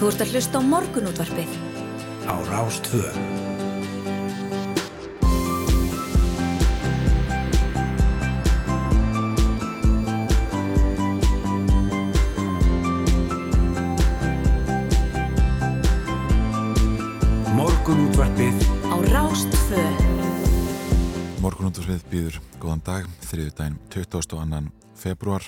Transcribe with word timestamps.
Þú 0.00 0.08
ert 0.08 0.22
að 0.24 0.30
hlusta 0.32 0.56
á 0.56 0.62
morgunútvarpið. 0.64 1.50
Á 2.24 2.34
Rástvö. 2.48 3.02
Morgunútvarpið 17.58 18.56
Á 18.88 18.96
Rástvö. 19.12 19.84
Morgunúndarsvið 21.44 22.08
býður 22.08 22.40
góðan 22.56 22.86
dag, 22.88 23.12
þriðu 23.28 23.52
daginn 23.60 23.78
22. 23.92 24.64
februar. 24.96 25.44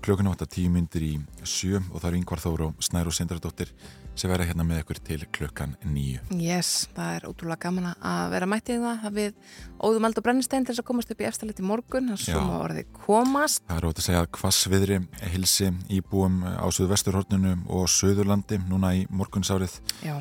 Klukkan 0.00 0.30
átt 0.30 0.40
að 0.46 0.54
tíu 0.54 0.70
myndir 0.72 1.02
í 1.04 1.10
sjö 1.44 1.76
og 1.90 1.98
það 2.00 2.06
er 2.08 2.14
yngvar 2.20 2.40
þóru 2.40 2.68
og 2.70 2.84
Snæru 2.84 3.12
Sindardóttir 3.12 3.68
sem 4.16 4.30
verða 4.32 4.46
hérna 4.48 4.64
með 4.64 4.80
ykkur 4.82 5.00
til 5.04 5.18
klukkan 5.36 5.74
nýju. 5.84 6.22
Yes, 6.40 6.88
það 6.96 7.18
er 7.18 7.26
ótrúlega 7.28 7.60
gaman 7.66 7.90
að 7.92 8.32
vera 8.32 8.48
mættið 8.48 8.80
það 8.86 9.04
að 9.10 9.18
við 9.18 9.36
óðum 9.76 10.08
og 10.08 10.22
brennistein 10.24 10.64
til 10.64 10.72
þess 10.72 10.82
að 10.82 10.88
komast 10.90 11.12
upp 11.12 11.20
í 11.20 11.28
eftirleitt 11.28 11.60
í 11.60 11.68
morgun 11.68 12.10
þannig 12.10 12.24
að 12.24 12.40
svo 12.40 12.58
orðið 12.64 12.90
komast. 12.96 13.62
Það 13.68 13.82
er 13.82 13.88
ótt 13.90 14.00
að 14.00 14.08
segja 14.08 14.24
að 14.24 14.32
hvassviðri 14.40 15.00
hilsi 15.36 15.70
íbúum 16.00 16.42
á 16.48 16.66
Suðvesturhorninu 16.72 17.54
og 17.68 17.88
Suðurlandi 17.92 18.60
núna 18.66 18.96
í 18.96 19.06
morgunsárið. 19.12 19.78
Já, 20.00 20.16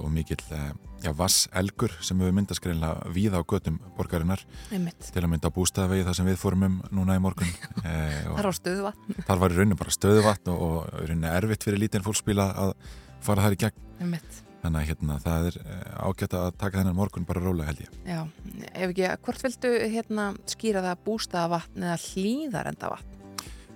og 0.00 0.08
mikill 0.12 0.42
e, 0.54 0.60
já, 1.04 1.10
vasselgur 1.16 1.92
sem 2.04 2.20
hefur 2.22 2.36
myndast 2.36 2.62
greinlega 2.64 3.12
víða 3.14 3.40
á 3.40 3.44
götum 3.48 3.78
borgarinnar 3.98 4.42
einmitt 4.74 5.10
til 5.12 5.22
að 5.22 5.30
mynda 5.34 5.50
á 5.52 5.56
bústæðavegi 5.56 6.06
þar 6.08 6.18
sem 6.20 6.30
við 6.30 6.40
fórum 6.40 6.66
um 6.68 6.78
núna 6.94 7.18
í 7.18 7.22
morgun. 7.22 7.52
E, 7.86 7.92
Það 8.26 8.40
er 8.42 8.48
á 8.50 8.54
stöðu 8.56 8.86
vatn, 8.88 9.20
þar 9.28 9.42
var 9.42 9.52
í 9.52 9.58
rauninu 9.60 9.78
bara 9.78 9.94
stöðuvatn 9.94 10.50
og, 10.54 10.64
og 10.66 11.04
í 11.04 11.10
rauninu 11.10 11.30
erfitt 11.30 11.66
fyrir 11.68 11.82
lítinn 11.84 12.04
fólksbíla 12.06 12.48
að 12.64 12.74
fara 13.22 13.46
þar 13.46 13.56
í 13.56 13.62
gegn. 13.66 13.86
einmitt 14.00 14.42
Þannig 14.66 14.80
að 14.80 14.88
hérna, 14.90 15.16
það 15.22 15.44
er 15.46 15.56
eh, 15.62 15.90
ágætt 16.02 16.32
að 16.34 16.46
taka 16.58 16.80
þennan 16.80 16.96
morgun 16.98 17.26
bara 17.28 17.42
rólega 17.44 17.68
held 17.70 17.82
ég. 17.84 17.90
Já, 18.08 18.20
ef 18.72 18.88
ekki, 18.88 19.04
hvort 19.28 19.44
viltu 19.44 19.70
hérna 19.92 20.24
skýra 20.50 20.82
það 20.82 21.04
bústaða 21.06 21.52
vatn 21.52 21.84
eða 21.86 21.98
hlýðarenda 22.02 22.90
vatn? 22.96 23.15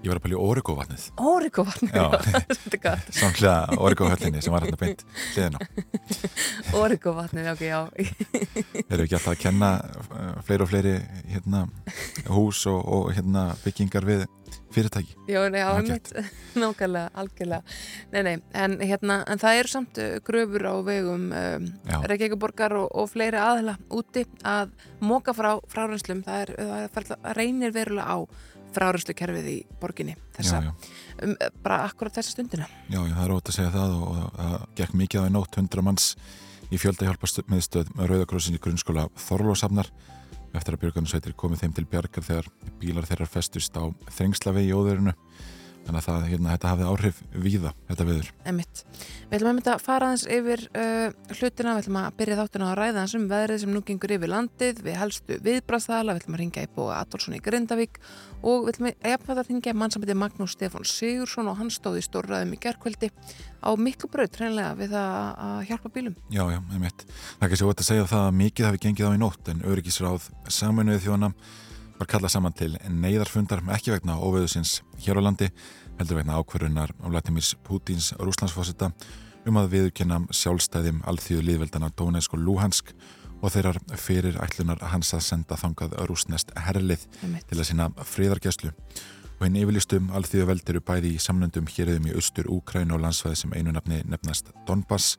Ég 0.01 0.09
var 0.09 0.17
að 0.17 0.23
pæla 0.25 0.37
í 0.39 0.41
Origo 0.41 0.75
vatnið. 0.79 1.03
Óriko 1.20 1.62
vatn, 1.69 1.91
Já. 1.93 2.06
þetta 2.48 2.70
er 2.73 2.81
gott 2.87 3.09
Samklega 3.20 3.81
Origo 3.84 4.06
höllinni 4.09 4.41
sem 4.41 4.55
var 4.55 4.65
hérna 4.65 4.79
beint 4.81 5.03
hliðina. 5.34 5.61
Óriko 6.81 7.12
vatn, 7.19 7.43
ok, 7.53 7.65
já 7.69 7.81
Erum 7.84 8.87
við 8.89 9.05
ekki 9.05 9.19
alltaf 9.19 9.34
að 9.34 9.43
kenna 9.43 9.71
eh, 9.84 10.31
fleiri 10.47 10.65
og 10.65 10.71
fleiri 10.73 10.95
hérna, 11.34 11.67
hús 12.33 12.62
og, 12.71 12.81
og 12.81 13.11
hérna, 13.12 13.51
byggingar 13.61 14.09
við 14.09 14.25
fyrirtæki? 14.73 15.19
Já, 15.28 15.43
nei, 15.53 15.61
einmitt, 15.67 16.09
nákvæmlega, 16.56 17.11
algjörlega 17.21 17.61
Nei, 18.15 18.23
nei, 18.25 18.34
en 18.56 18.78
hérna, 18.81 19.21
en 19.28 19.43
það 19.43 19.61
eru 19.61 19.73
samt 19.75 20.01
uh, 20.01 20.15
gröfur 20.27 20.65
á 20.65 20.75
vegum 20.87 21.28
um. 21.28 21.67
Reykjavíkuborgar 22.09 22.75
og, 22.78 22.89
og 22.97 23.11
fleiri 23.12 23.41
aðla 23.43 23.77
úti 23.93 24.25
að 24.47 24.73
móka 25.05 25.34
frá 25.37 25.53
fráreinslum, 25.71 26.25
það 26.25 26.47
er, 26.47 26.89
það 26.95 27.34
reynir 27.37 27.77
verulega 27.77 28.17
á 28.17 28.19
frárenslukerfið 28.74 29.50
í 29.50 29.56
borginni 29.80 30.14
þessa, 30.36 30.60
Já, 30.60 30.70
já. 30.70 30.92
Um, 31.24 31.34
bara 31.64 31.82
akkurat 31.88 32.14
þessa 32.16 32.34
stundina. 32.36 32.68
Já, 32.88 33.00
já, 33.00 33.14
það 33.16 33.24
er 33.24 33.34
ótt 33.36 33.50
að 33.50 33.58
segja 33.58 33.74
það 33.74 33.96
og, 33.96 34.22
það 34.36 34.56
gekk 34.80 34.96
mikið 35.02 35.20
á 35.20 35.28
í 35.28 35.34
nótt 35.34 35.60
100 35.62 35.86
manns 35.86 36.08
í 36.70 36.78
fjölda 36.78 37.08
hjálpast 37.08 37.42
meðstöð 37.50 37.92
með 37.98 38.12
Rauðakrossin 38.12 38.56
í 38.58 38.62
grunnskóla 38.62 39.08
Þorlósafnar 39.18 39.91
eftir 40.54 40.74
að 40.74 40.84
björgunarsveitir 40.84 41.36
komið 41.38 41.64
þeim 41.64 41.74
til 41.76 41.86
bjargar 41.91 42.26
þegar 42.26 42.50
bílar 42.80 43.06
þeirra 43.06 43.28
festust 43.30 43.76
á 43.78 43.86
þrengslavegi 44.16 44.70
í 44.70 44.74
óðurinu 44.74 45.14
þannig 45.86 46.00
að 46.00 46.06
það, 46.06 46.27
hérna, 46.31 46.53
þetta 46.55 46.70
hafði 46.70 46.84
áhrif 46.91 47.17
víða, 47.33 47.70
þetta 47.89 48.05
viður. 48.09 48.28
Emitt. 48.50 48.83
Við 49.31 49.36
ætlum 49.39 49.55
mynda 49.56 49.73
að 49.75 49.84
fara 49.84 50.05
aðeins 50.11 50.27
yfir 50.37 50.61
uh, 50.75 51.09
hlutina, 51.37 51.75
við 51.77 51.83
ætlum 51.84 51.98
að 52.00 52.17
byrja 52.19 52.39
þáttina 52.41 52.64
á 52.67 52.70
að 52.70 52.78
ræða 52.81 52.91
aðeins 52.97 53.17
um 53.19 53.27
veðrið 53.31 53.59
sem 53.62 53.72
nú 53.75 53.81
gengur 53.87 54.15
yfir 54.16 54.31
landið, 54.32 54.75
við 54.87 54.94
helstu 55.00 55.32
viðbrastaðala, 55.47 56.15
við 56.16 56.21
ætlum 56.22 56.37
að 56.37 56.43
ringja 56.43 56.66
í 56.66 56.72
búa 56.75 56.93
Adolfsson 56.99 57.37
í 57.37 57.44
Grindavík 57.44 57.94
og 58.41 58.59
við 58.66 58.72
ætlum 58.75 58.88
að 58.91 58.94
jafnvægt 59.12 59.41
að 59.43 59.49
ringja 59.50 59.77
mannsambandi 59.77 60.16
Magnús 60.19 60.54
Stefán 60.56 60.87
Sigursson 60.88 61.50
og 61.50 61.56
hann 61.60 61.71
stóð 61.71 62.00
í 62.00 62.04
stórraðum 62.06 62.54
í 62.56 62.60
gerkvöldi 62.60 63.09
á 63.60 63.71
miklu 63.77 64.09
braut 64.10 64.34
hreinlega 64.41 64.72
við 64.78 64.93
að, 64.99 65.16
að 65.47 65.59
hjálpa 65.71 65.88
bílum. 65.94 66.16
Já, 66.33 66.44
já, 66.49 66.60
einmitt. 66.72 67.04
Það 67.38 67.47
er 71.21 71.60
á 72.00 72.03
var 72.03 72.09
kallað 72.09 72.33
saman 72.33 72.55
til 72.56 72.71
neyðarfundar 72.88 73.61
ekki 73.75 73.93
vegna 73.93 74.15
óveðusins 74.16 74.78
hér 75.05 75.21
á 75.21 75.22
landi 75.27 75.50
heldur 75.99 76.16
vegna 76.16 76.38
ákverðunar 76.41 76.94
Vladimirs 76.97 77.50
Putins 77.61 78.15
rúslandsfósita 78.16 78.88
um 79.44 79.59
að 79.61 79.69
viðurkenna 79.75 80.22
sjálfstæðim 80.33 81.03
alþjóðu 81.05 81.44
liðveldana 81.44 81.91
Donetsk 81.93 82.33
og 82.33 82.41
Luhansk 82.41 82.94
og 83.43 83.53
þeirrar 83.53 83.77
fyrir 84.00 84.39
ætlunar 84.41 84.81
hans 84.94 85.12
að 85.12 85.27
senda 85.27 85.59
þangað 85.60 85.99
rúsnest 86.09 86.55
herlið 86.56 87.05
til 87.21 87.59
að 87.59 87.69
sína 87.69 87.91
fríðargæslu 88.00 88.72
og 88.72 89.44
hinn 89.44 89.60
yfirlistum 89.60 90.09
alþjóðu 90.16 90.49
veld 90.55 90.72
eru 90.72 90.81
bæði 90.81 91.15
í 91.19 91.21
samlöndum 91.21 91.69
hérðum 91.69 92.09
í 92.09 92.16
austur 92.16 92.49
Úkræn 92.49 92.97
og 92.97 93.05
landsvæði 93.05 93.43
sem 93.43 93.55
einu 93.56 93.77
nafni 93.77 94.00
nefnast 94.09 94.53
Donbass. 94.69 95.19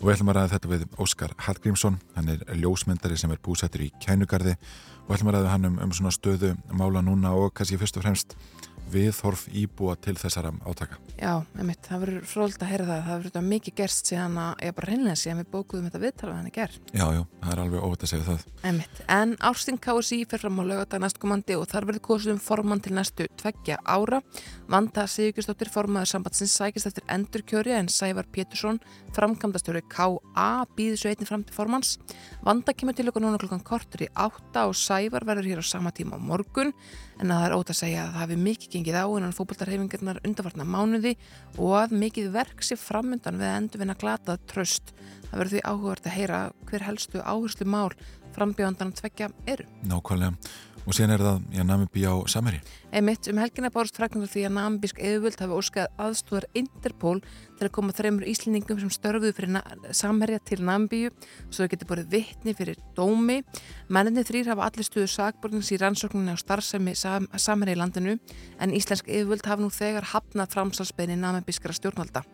Og 0.00 0.08
við 0.08 0.14
ætlum 0.14 0.30
að 0.32 0.38
ræða 0.38 0.52
þetta 0.54 0.70
við 0.70 0.84
Óskar 1.04 1.34
Hallgrímsson. 1.44 1.98
Hann 2.16 2.30
er 2.32 2.40
ljósmyndari 2.56 3.18
sem 3.20 3.30
er 3.30 3.42
búsettur 3.44 3.84
í 3.84 3.90
Kænugarði 4.00 4.54
og 5.10 5.16
ætlum 5.16 5.32
að 5.32 5.40
ræða 5.40 5.50
hann 5.50 5.66
um, 5.66 5.78
um 5.82 5.90
svona 5.90 6.12
stöðu 6.14 6.52
mála 6.70 7.00
núna 7.02 7.32
og 7.34 7.50
kannski 7.58 7.78
fyrst 7.80 7.96
og 7.98 8.04
fremst 8.04 8.36
viðhorf 8.92 9.46
íbúa 9.56 9.96
til 10.00 10.16
þessara 10.20 10.52
átaka. 10.66 10.98
Já, 11.20 11.32
emitt, 11.60 11.82
það 11.86 12.02
verður 12.04 12.28
fróld 12.30 12.56
að 12.60 12.70
heyra 12.70 12.86
það, 12.88 13.00
það 13.06 13.24
verður 13.24 13.46
mikið 13.50 13.76
gerst 13.80 14.10
síðan 14.10 14.38
að, 14.40 14.52
ég 14.66 14.76
bara 14.76 14.90
reynlega 14.90 15.20
síðan 15.20 15.42
við 15.42 15.50
bókuðum 15.54 15.88
þetta 15.88 16.02
viðtala 16.04 16.36
hann 16.38 16.48
er 16.48 16.54
gerð. 16.54 16.78
Já, 16.90 17.04
já, 17.16 17.20
það 17.42 17.52
er 17.54 17.62
alveg 17.64 17.84
óvægt 17.86 18.06
að 18.06 18.12
segja 18.12 18.26
það. 18.28 18.46
Einmitt. 18.70 19.02
En 19.16 19.34
Árstin 19.50 19.80
KSI 19.84 20.20
fer 20.30 20.42
fram 20.44 20.60
á 20.60 20.64
lögadag 20.70 21.04
næstkomandi 21.04 21.58
og 21.58 21.66
þar 21.70 21.88
verður 21.90 22.04
kosið 22.08 22.34
um 22.34 22.40
formann 22.44 22.82
til 22.84 22.94
næstu 22.96 23.28
tveggja 23.40 23.78
ára. 23.84 24.22
Vanda 24.70 25.06
Sigurkistóttir 25.10 25.70
formaður 25.72 26.12
sambandsins 26.14 26.56
sækist 26.56 26.90
eftir 26.90 27.06
endurkjöri 27.10 27.74
en 27.76 27.90
Sævar 27.92 28.28
Pétursson 28.32 28.80
framkvæmdastjóri 29.16 29.82
KA 29.90 30.48
býður 30.76 31.00
svo 31.00 31.12
einnig 31.12 31.28
fram 31.28 31.44
til 31.44 31.56
formans. 31.56 31.96
Vanda 32.46 32.74
kemur 32.76 32.96
til 32.96 33.08
okkur 33.10 33.24
núna 33.24 33.40
klokkan 33.40 33.64
kortur 33.66 34.06
í 34.06 34.10
átta 34.14 34.68
og 34.70 34.76
Sævar 34.78 35.26
verður 35.28 35.50
hér 35.50 35.62
á 35.62 35.66
sama 35.66 35.92
tíma 35.94 36.16
á 36.16 36.20
morgun 36.22 36.72
en 37.20 37.32
að 37.32 37.40
það 37.40 37.46
er 37.48 37.56
ótt 37.56 37.72
að 37.72 37.80
segja 37.80 38.04
að 38.04 38.12
það 38.14 38.22
hefur 38.24 38.42
mikið 38.46 38.72
gengið 38.80 38.96
á 38.96 39.04
innan 39.04 39.34
fókbaltarhefingarnar 39.36 40.20
undarvarna 40.24 40.64
mánuði 40.64 41.16
og 41.58 41.76
að 41.82 41.96
mikið 42.00 42.30
verk 42.32 42.64
sé 42.64 42.78
framundan 42.80 43.38
við 43.40 43.50
að 43.50 43.58
endurvinna 43.60 43.96
glatað 44.00 44.40
tröst. 44.48 44.94
Það 45.28 45.36
verður 45.36 45.52
því 45.52 45.62
áhugavert 45.68 46.08
að 46.08 46.16
heyra 46.16 46.40
hver 46.70 46.86
helstu 46.88 47.20
áherslu 47.20 47.68
mál 47.68 47.90
frambjóðandan 48.34 48.94
tveggja 48.96 49.30
eru. 49.50 49.66
Nákvæmlega. 49.90 50.36
Og 50.88 50.96
síðan 50.96 51.12
er 51.14 51.22
það, 51.24 51.40
já, 51.54 51.62
Namibí 51.66 52.02
á 52.08 52.14
Sameri. 52.30 52.60
Einmitt 52.90 53.28
um 53.30 53.38
helgina 53.38 53.68
bárst 53.70 53.98
fræknum 53.98 54.26
því 54.26 54.46
að 54.48 54.54
namibísk 54.56 54.98
eðvöld 54.98 55.38
hafi 55.38 55.54
óskað 55.54 55.90
aðstúðar 56.00 56.46
Interpol 56.58 57.20
til 57.58 57.66
að 57.68 57.72
koma 57.76 57.94
þreymur 57.94 58.26
íslendingum 58.26 58.80
sem 58.80 58.90
störfuðu 58.90 59.34
fyrir 59.36 59.92
Samherja 59.94 60.40
til 60.48 60.58
Namibíu 60.66 61.12
svo 61.50 61.66
þau 61.66 61.70
getur 61.74 61.90
borið 61.92 62.08
vittni 62.16 62.54
fyrir 62.58 62.80
dómi. 62.96 63.42
Menninni 63.92 64.24
þrýr 64.26 64.50
hafa 64.50 64.66
allir 64.70 64.88
stuðu 64.88 65.06
sakbornings 65.12 65.70
í 65.70 65.78
rannsókninni 65.78 66.34
á 66.34 66.38
starfsemi 66.40 66.96
Sam 66.98 67.28
Samherja 67.36 67.76
í 67.76 67.80
landinu 67.82 68.16
en 68.58 68.74
íslensk 68.74 69.12
eðvöld 69.12 69.46
hafa 69.46 69.62
nú 69.62 69.70
þegar 69.70 70.08
hafnað 70.14 70.56
framsalsbeginni 70.56 71.20
namibískra 71.20 71.76
stjórnvalda. 71.76 72.24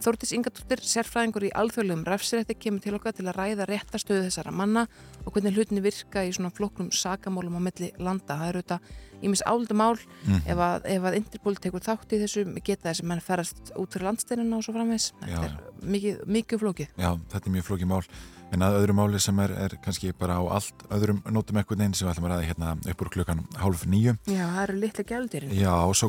Þórtis 0.00 0.30
Ingadóttir, 0.32 0.80
sérfræðingur 0.80 1.44
í 1.44 1.50
alþjóðlegum 1.60 2.06
refsirétti, 2.08 2.54
kemur 2.56 2.80
til 2.80 2.94
okkar 2.96 3.12
til 3.12 3.26
að 3.28 3.36
ræða 3.36 3.66
réttastöðu 3.68 4.22
þessara 4.24 4.54
manna 4.56 4.86
og 5.26 5.34
hvernig 5.34 5.58
hlutinni 5.58 5.82
virka 5.84 6.22
í 6.24 6.32
svona 6.32 6.48
flóknum 6.56 6.88
sakamálum 6.88 7.58
á 7.60 7.62
milli 7.66 7.90
landa. 8.00 8.38
Það 8.40 8.48
eru 8.48 8.62
þetta 8.62 8.78
ímis 9.20 9.44
álda 9.44 9.76
mál 9.76 9.98
ef, 9.98 10.56
að, 10.56 10.88
ef 10.88 11.04
að 11.04 11.18
Interpol 11.20 11.56
tekur 11.60 11.84
þátt 11.84 12.16
í 12.16 12.22
þessu 12.22 12.46
geta 12.64 12.88
þessi 12.88 13.08
menn 13.10 13.20
ferast 13.20 13.72
út 13.76 13.92
fyrir 13.92 14.08
landsteinina 14.08 14.56
og 14.56 14.64
svo 14.64 14.72
framvegs. 14.78 15.10
Já. 15.20 15.36
Þetta 15.36 15.48
er 15.50 15.90
mikið, 15.94 16.22
mikið 16.38 16.62
flókið. 16.64 16.94
Já, 16.96 17.10
þetta 17.34 17.44
er 17.44 17.56
mjög 17.58 17.66
flókið 17.68 17.90
mál. 17.92 18.04
En 18.50 18.64
að 18.66 18.80
öðru 18.80 18.94
máli 18.98 19.20
sem 19.22 19.36
er, 19.44 19.52
er 19.68 19.76
kannski 19.84 20.10
bara 20.18 20.40
á 20.40 20.42
allt 20.56 20.80
öðrum 20.90 21.20
nótum 21.30 21.60
eitthvað 21.60 21.84
neinn 21.84 21.92
sem 21.94 22.08
við 22.08 22.16
ætlum 22.16 22.26
að 22.26 22.32
ræða 22.32 22.48
hérna 22.48 22.72
upp 22.90 23.04
úr 23.04 23.10
klukkan 23.14 23.44
hálf 23.60 23.84
nýju. 23.86 24.16
Já, 24.26 24.42
það 24.42 24.62
eru 24.64 24.80
litla 24.80 25.04
gældirinn. 25.12 25.52
Já, 25.54 25.70
og 25.84 25.94
svo 25.94 26.08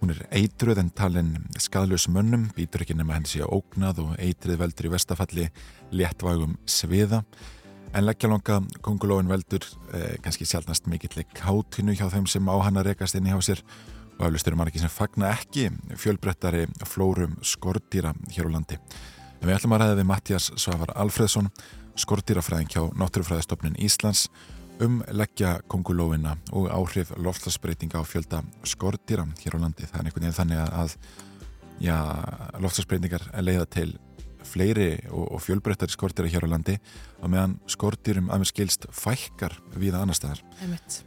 Hún 0.00 0.12
er 0.12 0.22
eitruð 0.36 0.78
en 0.82 0.90
talin 0.92 1.30
skadlaus 1.60 2.06
mönnum, 2.12 2.50
býtur 2.56 2.84
ekki 2.84 2.96
nema 2.98 3.16
henni 3.16 3.30
sé 3.30 3.44
ógnað 3.44 4.02
og 4.04 4.14
eitrið 4.20 4.60
veldur 4.60 4.88
í 4.88 4.92
vestafalli 4.92 5.46
léttvægum 5.96 6.56
sviða. 6.68 7.22
En 7.96 8.04
leggjalonga 8.04 8.60
kongulóin 8.84 9.30
veldur 9.30 9.64
eh, 9.96 10.16
kannski 10.22 10.44
sjálfnast 10.48 10.90
mikill 10.92 11.24
kátinu 11.34 11.96
hjá 11.96 12.10
þeim 12.12 12.26
sem 12.28 12.48
á 12.52 12.56
hann 12.60 12.76
að 12.76 12.90
rekast 12.90 13.16
inn 13.16 13.28
í 13.30 13.32
hjá 13.32 13.40
sér 13.48 13.62
og 14.18 14.26
aflustur 14.28 14.52
eru 14.52 14.60
margir 14.60 14.84
sem 14.84 14.92
fagna 14.92 15.30
ekki 15.32 15.70
fjölbrettari 16.00 16.66
flórum 16.88 17.36
skordýra 17.44 18.12
hér 18.32 18.48
á 18.48 18.54
landi. 18.54 18.78
En 19.40 19.48
við 19.48 19.56
ætlum 19.58 19.76
að 19.76 19.82
ræða 19.84 19.98
við 19.98 20.08
Mattias 20.08 20.50
Svavar 20.56 20.92
Alfredsson, 20.96 21.50
skordýrafræðing 21.96 22.72
hjá 22.72 22.82
Náttúrufræðistofnun 22.96 23.76
Íslands 23.80 24.26
um 24.84 24.98
leggja 25.08 25.56
kongulófina 25.68 26.36
og 26.52 26.68
áhrif 26.70 27.12
lofslagsbreytinga 27.16 28.00
á 28.00 28.04
fjölda 28.04 28.42
skortýra 28.64 29.24
hér 29.40 29.56
á 29.56 29.58
landi. 29.62 29.86
Það 29.88 29.98
er 29.98 30.04
einhvern 30.04 30.26
veginn 30.26 30.36
þannig 30.36 30.60
að 30.66 30.96
já, 31.80 31.96
lofslagsbreytingar 32.60 33.28
leiða 33.40 33.66
til 33.72 33.90
fleiri 34.46 34.90
og, 35.10 35.26
og 35.34 35.42
fjölbreyttari 35.42 35.94
skortýra 35.94 36.30
hér 36.30 36.46
á 36.46 36.52
landi 36.52 36.78
og 37.20 37.32
meðan 37.32 37.58
skortýrum 37.70 38.30
að 38.30 38.42
mér 38.42 38.52
skilst 38.52 38.88
fækkar 38.92 39.56
viða 39.74 40.02
annar 40.04 40.18
staðar. 40.18 40.42
Einmitt. 40.60 41.02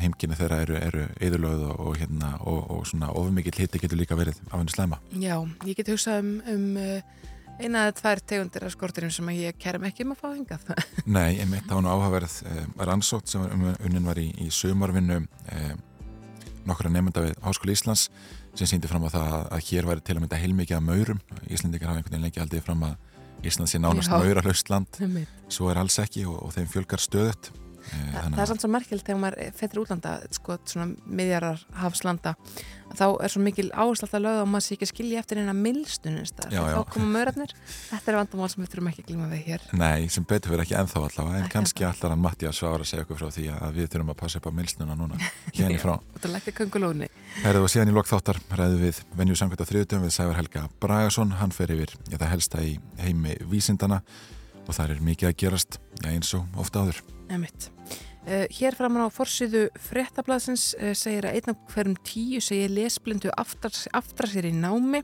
Heimkynni 0.00 0.34
þeirra 0.34 0.62
eru, 0.64 0.78
eru 0.82 1.04
eðurlöð 1.22 1.60
og, 1.68 1.76
og, 1.84 1.98
hérna, 2.00 2.32
og, 2.42 2.64
og 2.74 2.88
svona 2.90 3.12
ofumikið 3.14 3.60
hiti 3.62 3.84
getur 3.84 4.00
líka 4.00 4.18
verið 4.18 4.40
af 4.48 4.56
henni 4.58 4.74
slema. 4.74 4.98
Já, 5.14 5.36
ég 5.68 5.78
get 5.78 5.92
hugsað 5.92 6.24
um, 6.24 6.32
um 6.50 6.64
uh, 6.80 7.28
eina 7.60 7.86
eða 7.86 7.96
tvær 8.00 8.22
tegundir 8.32 8.66
af 8.66 8.74
skorturum 8.74 9.12
sem 9.14 9.30
ég 9.36 9.58
kerum 9.60 9.86
ekki 9.88 10.06
um 10.06 10.14
að 10.14 10.22
fá 10.22 10.28
hingað. 10.32 10.70
Nei, 11.16 11.38
ég 11.38 11.48
mitt 11.50 11.70
á 11.70 11.76
hann 11.76 11.88
áhugaverð 11.88 12.36
eh, 12.50 12.62
rannsótt 12.88 13.30
sem 13.32 13.44
unnin 13.44 14.06
var 14.06 14.20
í, 14.20 14.28
í 14.42 14.50
sömarvinnu 14.54 15.20
eh, 15.54 15.74
nokkra 16.68 16.92
nefnda 16.92 17.26
við 17.26 17.34
Háskóli 17.44 17.76
Íslands 17.76 18.08
sem 18.54 18.70
síndi 18.70 18.90
fram 18.90 19.06
á 19.06 19.10
það 19.10 19.34
að 19.56 19.66
hér 19.68 19.88
væri 19.90 20.04
til 20.06 20.16
að 20.16 20.22
mynda 20.24 20.40
heilmikið 20.40 20.78
af 20.78 20.86
maurum. 20.86 21.20
Íslandikar 21.50 21.90
hafa 21.90 22.00
einhvern 22.00 22.14
veginn 22.14 22.28
lengi 22.28 22.42
aldrei 22.44 22.62
fram 22.64 22.86
að 22.86 22.94
Ísland 23.44 23.68
sé 23.68 23.80
nánast 23.82 24.12
mauralaust 24.12 24.70
land. 24.72 25.00
Svo 25.52 25.68
er 25.70 25.80
alls 25.82 25.98
ekki 26.00 26.24
og, 26.28 26.38
og 26.46 26.54
þeim 26.54 26.70
fjölgar 26.70 27.02
stöðut. 27.02 27.50
Þa, 27.84 28.22
það 28.22 28.40
er 28.44 28.50
samt 28.50 28.64
svo 28.64 28.70
merkjöld 28.72 29.04
þegar 29.04 29.20
maður 29.22 29.52
fettir 29.58 29.82
útlanda, 29.82 30.14
sko, 30.34 30.56
svona 30.70 30.86
miðjarar 31.04 31.62
hafslanda, 31.80 32.34
þá 32.94 33.04
er 33.24 33.32
svo 33.32 33.42
mikil 33.42 33.66
áherslu 33.72 34.06
alltaf 34.06 34.22
lögð 34.22 34.42
og 34.44 34.50
maður 34.52 34.66
sé 34.66 34.76
ekki 34.76 34.88
skilji 34.90 35.18
eftir 35.18 35.40
eina 35.42 35.54
milstunist, 35.56 36.44
þá 36.50 36.80
koma 36.92 37.08
mörarnir. 37.16 37.54
Þetta 37.90 38.12
er 38.12 38.18
vandamál 38.20 38.50
sem 38.52 38.62
við 38.62 38.72
þurfum 38.74 38.90
ekki 38.92 39.04
að 39.04 39.10
glima 39.10 39.28
við 39.32 39.48
hér. 39.48 39.66
Nei, 39.80 40.08
sem 40.14 40.26
betur 40.30 40.54
fyrir 40.54 40.64
ekki 40.64 40.78
enþá 40.78 41.02
allavega 41.08 41.42
en 41.42 41.50
kannski 41.52 41.86
allar 41.88 42.16
Mattias 42.20 42.62
var 42.64 42.84
að 42.84 42.90
segja 42.92 43.06
okkur 43.06 43.20
frá 43.20 43.32
því 43.34 43.48
að 43.56 43.80
við 43.80 43.90
þurfum 43.94 44.14
að 44.14 44.20
passa 44.22 44.40
upp 44.40 44.48
á 44.48 44.52
milsnuna 44.60 44.98
núna 44.98 45.18
hérna 45.56 45.80
frá. 45.82 45.94
Þetta 46.14 46.30
er 46.30 46.34
lekkið 46.38 46.58
kongulóni 46.60 47.10
Herðu 47.42 47.64
og 47.66 47.72
síðan 47.72 47.90
í 47.90 47.96
lokþáttar 47.96 48.38
ræðu 48.54 48.78
við 48.84 49.00
venju 49.18 49.38
samkvæmt 49.40 49.64
á 49.64 49.70
þriðutum 49.70 50.06
við 50.06 50.14
Sævar 50.14 50.38
Helga 50.38 50.68
Bragason, 50.82 51.34
hann 51.40 51.54
fer 51.54 51.74
yfir 51.74 51.96
það 52.12 52.30
helsta 52.30 52.62
í 52.62 52.76
heimi 53.02 53.34
vísindana 53.50 54.00
og 54.64 54.72
það 54.76 54.94
er 54.94 55.04
mikið 55.10 55.30
að 55.32 55.36
gerast 55.42 55.80
já, 56.00 56.08
eins 56.14 56.30
og 56.38 56.60
ofta 56.60 56.84
áður 56.84 57.02
Uh, 58.24 58.46
hér 58.56 58.72
framan 58.72 59.04
á 59.04 59.12
forsiðu 59.12 59.66
frettablasins 59.76 60.70
uh, 60.78 60.94
segir 60.96 61.26
að 61.28 61.34
einn 61.36 61.50
af 61.52 61.58
hverjum 61.74 61.96
tíu 62.08 62.38
segir 62.40 62.72
lesblindu 62.72 63.28
aftar 63.36 64.30
sér 64.30 64.48
í 64.48 64.52
námi 64.56 65.02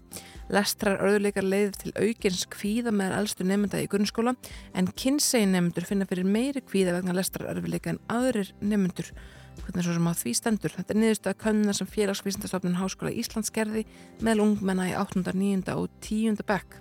lestrar 0.48 1.02
örðuleikar 1.04 1.44
leiðir 1.44 1.76
til 1.82 1.92
aukins 2.00 2.46
kvíða 2.48 2.94
meðan 2.96 3.18
elstu 3.18 3.44
nefnda 3.44 3.82
í 3.82 3.90
grunnskóla 3.92 4.32
en 4.72 4.88
kynsegin 4.96 5.52
nefndur 5.52 5.84
finna 5.84 6.08
fyrir 6.08 6.24
meiri 6.24 6.64
kvíða 6.64 6.96
vegna 6.96 7.18
lestrar 7.18 7.52
örðuleika 7.52 7.92
en 7.92 8.00
aðrir 8.08 8.54
nefndur 8.64 9.12
hvernig 9.60 9.84
svo 9.84 9.98
sem 9.98 10.08
á 10.08 10.14
því 10.16 10.34
stendur 10.40 10.76
þetta 10.78 10.94
er 10.94 11.00
niðurstu 11.02 11.30
að 11.30 11.40
kannuna 11.44 11.76
sem 11.76 11.92
félagsvísindastofnun 11.92 12.80
Háskóla 12.80 13.12
Íslandsgerði 13.20 13.84
meðal 14.24 14.46
ungmenna 14.48 14.88
í 14.88 14.96
8., 14.96 15.28
9. 15.28 15.76
og 15.76 15.92
10. 16.00 16.40
bekk 16.48 16.80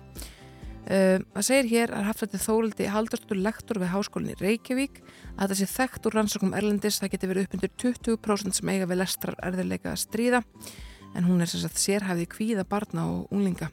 Uh, 0.88 1.20
það 1.36 1.46
segir 1.46 1.68
hér 1.70 1.92
að 1.94 2.06
Hafþætti 2.08 2.40
Þóldi 2.40 2.86
haldarstur 2.90 3.38
lektor 3.38 3.78
við 3.82 3.92
háskólinni 3.92 4.36
Reykjavík 4.40 5.02
að 5.36 5.42
þetta 5.42 5.58
sé 5.60 5.68
þekkt 5.74 6.08
úr 6.08 6.16
rannsóknum 6.16 6.56
Erlendis. 6.56 6.98
Það 7.02 7.12
getur 7.14 7.32
verið 7.34 7.46
upp 7.46 7.56
undir 7.58 7.72
20% 7.84 8.58
sem 8.58 8.72
eiga 8.72 8.88
við 8.90 9.02
lestrar 9.02 9.36
erðilega 9.44 9.92
að 9.92 10.02
stríða 10.06 10.42
en 11.14 11.26
hún 11.26 11.42
er 11.42 11.50
sérstaklega 11.50 11.84
sérhæfði 11.84 12.26
kvíða 12.32 12.66
barna 12.70 13.06
og 13.10 13.32
unglinga. 13.34 13.70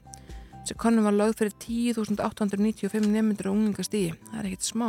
Þessi 0.58 0.76
konum 0.78 1.06
var 1.08 1.16
lögð 1.16 1.38
fyrir 1.40 1.54
10.895 1.64 3.06
nefndur 3.08 3.50
og 3.50 3.56
unglingastígi 3.56 4.12
það 4.28 4.40
er 4.42 4.50
ekkit 4.50 4.66
smá. 4.68 4.88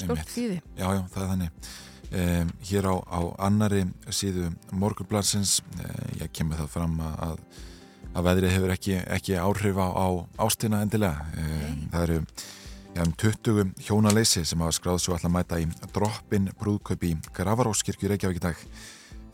Stort 0.00 0.30
kvíði. 0.30 0.62
Já, 0.78 0.86
já, 0.88 1.02
það 1.12 1.20
er 1.24 1.30
þannig. 1.34 1.68
Um, 2.14 2.50
hér 2.62 2.86
á, 2.88 2.94
á 3.10 3.20
annari 3.42 3.84
síðu 4.12 4.52
morgurblansins 4.70 5.58
uh, 5.64 5.82
eh, 5.82 6.10
ég 6.22 6.34
kemur 6.36 6.60
það 6.60 6.68
fram 6.70 7.00
að 7.02 7.40
að 8.14 8.28
veðrið 8.28 8.54
hefur 8.54 8.74
ekki, 8.74 8.98
ekki 9.16 9.38
áhrif 9.42 9.78
á, 9.78 9.88
á 9.90 10.06
ástina 10.46 10.82
endilega. 10.84 11.26
Okay. 11.34 11.70
Það 11.92 12.04
eru 12.06 12.18
ja, 12.94 13.04
um 13.04 13.14
20 13.18 13.72
hjónaleysi 13.88 14.44
sem 14.46 14.62
hafa 14.62 14.76
skráð 14.76 15.00
svo 15.02 15.16
alltaf 15.16 15.32
mæta 15.34 15.58
í 15.62 15.66
droppin 15.94 16.50
brúðkaup 16.60 17.06
í 17.06 17.14
Gravaróskirkju 17.34 18.12
Reykjavík 18.12 18.38
í 18.38 18.44
dag. 18.44 18.66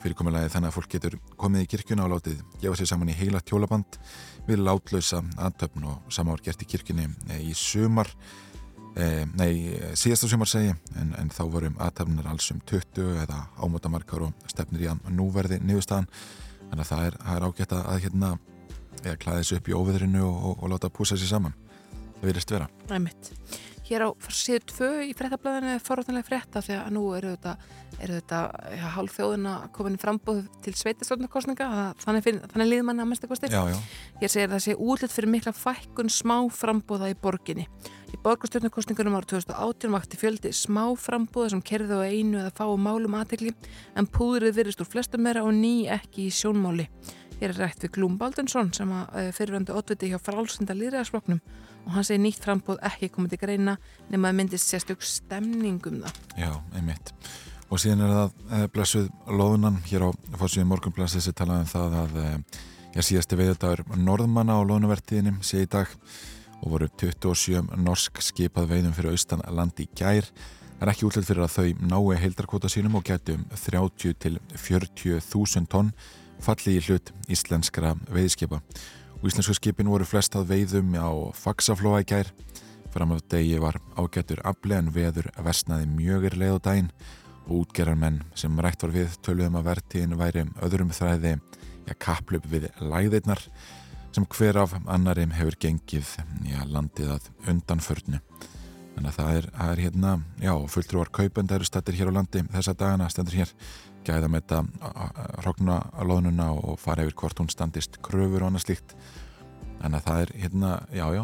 Fyrirkomulegi 0.00 0.52
þannig 0.54 0.70
að 0.70 0.76
fólk 0.78 0.92
getur 0.94 1.16
komið 1.36 1.66
í 1.66 1.70
kirkjuna 1.74 2.06
og 2.06 2.14
látið 2.14 2.38
gefa 2.62 2.78
sér 2.80 2.88
saman 2.88 3.10
í 3.12 3.16
heila 3.18 3.42
tjólaband 3.44 3.98
við 4.46 4.62
látlausa 4.64 5.20
antöfn 5.36 5.84
og 5.90 6.06
sama 6.08 6.32
var 6.32 6.44
gert 6.46 6.64
í 6.64 6.68
kirkjunni 6.70 7.04
eh, 7.28 7.42
í 7.44 7.52
sumar 7.52 8.08
eh, 8.96 9.26
nei, 9.36 9.76
síðasta 9.92 10.30
sumar 10.30 10.48
segi 10.48 10.72
en, 10.72 11.12
en 11.20 11.28
þá 11.28 11.42
vorum 11.52 11.76
aðtöfnir 11.76 12.30
alls 12.32 12.48
um 12.54 12.62
20 12.64 13.20
eða 13.26 13.42
ámótamarkar 13.60 14.24
og 14.24 14.48
stefnir 14.48 14.86
í 14.86 14.88
að 14.88 15.04
núverði 15.12 15.60
niðurstaðan 15.66 16.08
þannig 16.70 16.86
að 16.86 16.90
það 16.94 17.04
er, 17.10 17.20
það 17.26 17.36
er 17.36 17.48
ágætt 17.50 17.76
að 17.76 18.00
hérna 18.06 18.32
eða 19.04 19.16
klæði 19.20 19.42
þessu 19.42 19.58
upp 19.60 19.72
í 19.72 19.76
óveðrinu 19.76 20.22
og, 20.26 20.38
og, 20.50 20.62
og 20.62 20.72
láta 20.74 20.92
púsa 20.92 21.16
þessi 21.16 21.32
saman. 21.32 21.56
Það 22.20 22.30
verðist 22.30 22.54
vera. 22.54 22.70
Æmitt. 22.92 23.32
Hér 23.90 24.04
á 24.06 24.08
síðu 24.30 24.60
tvö 24.70 24.88
í 25.02 25.14
frettablaðinu 25.18 25.72
er 25.74 25.80
forrættanlega 25.82 26.28
fretta 26.28 26.60
því 26.62 26.76
að 26.78 26.90
nú 26.94 27.00
eru 27.18 27.32
þetta, 27.32 27.54
eru 27.96 28.18
þetta 28.20 28.42
já, 28.76 28.84
hálf 28.94 29.16
þjóðina 29.16 29.54
komin 29.74 29.96
frambóð 29.98 30.44
til 30.62 30.74
sveitistofnarkostninga 30.78 31.66
þannig, 31.98 32.28
þannig 32.52 32.68
liður 32.70 32.86
manni 32.86 33.02
að 33.02 33.10
mesta 33.10 33.30
kosti. 33.30 33.50
Hér 33.50 34.30
segir 34.30 34.52
það 34.52 34.62
sé 34.62 34.76
útlitt 34.78 35.16
fyrir 35.16 35.32
mikla 35.34 35.54
fækkun 35.58 36.12
smá 36.12 36.36
frambóða 36.54 37.10
í 37.10 37.16
borginni. 37.18 37.66
Í 38.14 38.18
borgarstjórnarkostningunum 38.22 39.16
ára 39.18 39.26
2018 39.32 39.96
vakti 39.96 40.20
fjöldi 40.22 40.54
smá 40.54 40.84
frambóða 40.94 41.56
sem 41.56 41.64
kerði 41.66 41.98
á 41.98 42.02
einu 42.06 42.44
eða 42.44 42.54
fáu 42.54 42.76
málum 42.78 43.18
aðtegli 43.18 43.56
en 43.98 44.06
púðrið 44.06 44.54
virðist 44.60 44.84
úr 44.84 44.90
flestum 44.92 45.26
meira 45.26 45.42
og 45.42 45.50
ný 45.56 45.90
ekki 45.90 46.28
í 46.28 46.34
sjónmáli 46.34 46.86
Hér 47.40 47.54
er 47.54 47.60
rætt 47.62 47.84
við 47.86 47.94
Glúm 47.94 48.18
Baldunsson 48.20 48.68
sem 48.76 48.90
eh, 48.92 49.30
fyrirvendu 49.32 49.72
otviti 49.72 50.10
hjá 50.10 50.18
frálsenda 50.20 50.74
líðræðarsfloknum 50.76 51.38
og 51.86 51.94
hann 51.94 52.04
segir 52.04 52.20
nýtt 52.20 52.44
frambóð 52.44 52.82
ekki 52.84 53.08
komið 53.14 53.32
til 53.32 53.38
greina 53.40 53.76
nema 54.10 54.28
að 54.28 54.36
myndist 54.42 54.68
sérstök 54.68 55.00
stemningum 55.00 56.02
það. 56.02 56.18
Já, 56.36 56.50
einmitt. 56.76 57.14
Og 57.72 57.80
síðan 57.80 58.04
er 58.04 58.12
það 58.12 58.36
eh, 58.58 58.66
blessuð 58.74 59.08
loðunan 59.40 59.80
hér 59.88 60.04
á 60.04 60.10
fórsvíðin 60.36 60.68
morgunblæsið 60.74 61.24
sem 61.24 61.38
talaði 61.40 61.64
um 61.64 61.72
það 61.72 61.98
að 62.02 62.20
ég 62.20 63.00
eh, 63.00 63.08
síðasti 63.08 63.40
veiðadagur 63.40 63.84
norðmanna 63.96 64.60
á 64.60 64.68
loðunavertíðinni 64.68 65.38
sé 65.40 65.64
í 65.64 65.72
dag 65.78 65.96
og 66.60 66.74
voru 66.74 66.92
27 67.00 67.80
norsk 67.80 68.20
skipað 68.20 68.74
veiðum 68.74 68.96
fyrir 68.98 69.16
austan 69.16 69.46
landi 69.48 69.88
gær. 69.96 70.28
Er 70.80 70.92
ekki 70.92 71.08
útlætt 71.08 71.32
fyrir 71.32 71.46
að 71.48 71.56
þau 71.56 71.86
nái 71.88 72.20
heildarkvota 72.20 72.68
sínum 72.68 73.00
og 73.00 73.08
getum 73.08 73.48
30 73.56 74.18
til 74.20 74.36
40 74.60 75.24
þúsund 75.24 75.72
tonn 75.72 75.94
falli 76.44 76.78
í 76.78 76.82
hlut 76.86 77.12
íslenskra 77.30 77.94
veiðskipa 78.10 78.60
íslensku 79.26 79.54
skipin 79.56 79.90
voru 79.90 80.06
flest 80.08 80.36
að 80.38 80.48
veiðum 80.54 80.94
á 80.96 81.10
fagsaflóa 81.36 82.00
í 82.00 82.06
gær. 82.08 82.30
Fram 82.90 83.12
af 83.14 83.20
degi 83.30 83.58
var 83.62 83.76
ágættur 83.98 84.40
afle 84.48 84.78
en 84.80 84.88
veður 84.94 85.28
versnaði 85.44 85.86
mjögir 85.90 86.38
leið 86.40 86.56
og 86.56 86.62
dæin 86.64 86.88
og 87.44 87.52
útgerarmenn 87.60 88.22
sem 88.38 88.56
rætt 88.62 88.82
var 88.82 88.94
við 88.94 89.18
töluðum 89.24 89.58
að 89.60 89.68
vertiðin 89.68 90.16
væri 90.18 90.46
öðrum 90.64 90.94
þræði 90.94 91.36
ja, 91.36 91.94
kaplöp 91.98 92.48
við 92.50 92.70
læðirnar 92.80 93.44
sem 94.10 94.26
hver 94.26 94.58
af 94.64 94.74
annarim 94.90 95.36
hefur 95.36 95.58
gengið 95.60 96.16
ja, 96.48 96.64
landið 96.66 97.14
að 97.18 97.28
undanförnu. 97.52 98.22
Þannig 98.96 99.12
að 99.12 99.18
það 99.20 99.36
er, 99.36 99.50
það 99.54 99.74
er 99.74 99.84
hérna 99.84 100.16
já, 100.42 100.54
fulltrúar 100.72 101.12
kaupend 101.14 101.52
eru 101.54 101.68
stættir 101.68 102.00
hér 102.00 102.10
á 102.10 102.16
landi 102.18 102.42
þessa 102.50 102.74
dagana 102.74 103.12
stendur 103.12 103.38
hér 103.38 103.54
gæða 104.06 104.30
með 104.30 104.44
þetta 104.44 105.40
hrognalóðnuna 105.44 106.52
og 106.56 106.78
fara 106.80 107.04
yfir 107.06 107.16
hvort 107.22 107.42
hún 107.42 107.50
standist 107.52 108.00
kröfur 108.04 108.44
og 108.44 108.50
annað 108.50 108.68
slíkt. 108.68 108.94
En 109.80 109.96
það 109.96 110.18
er 110.26 110.30
hérna, 110.42 110.70
já 110.92 111.06
já 111.16 111.22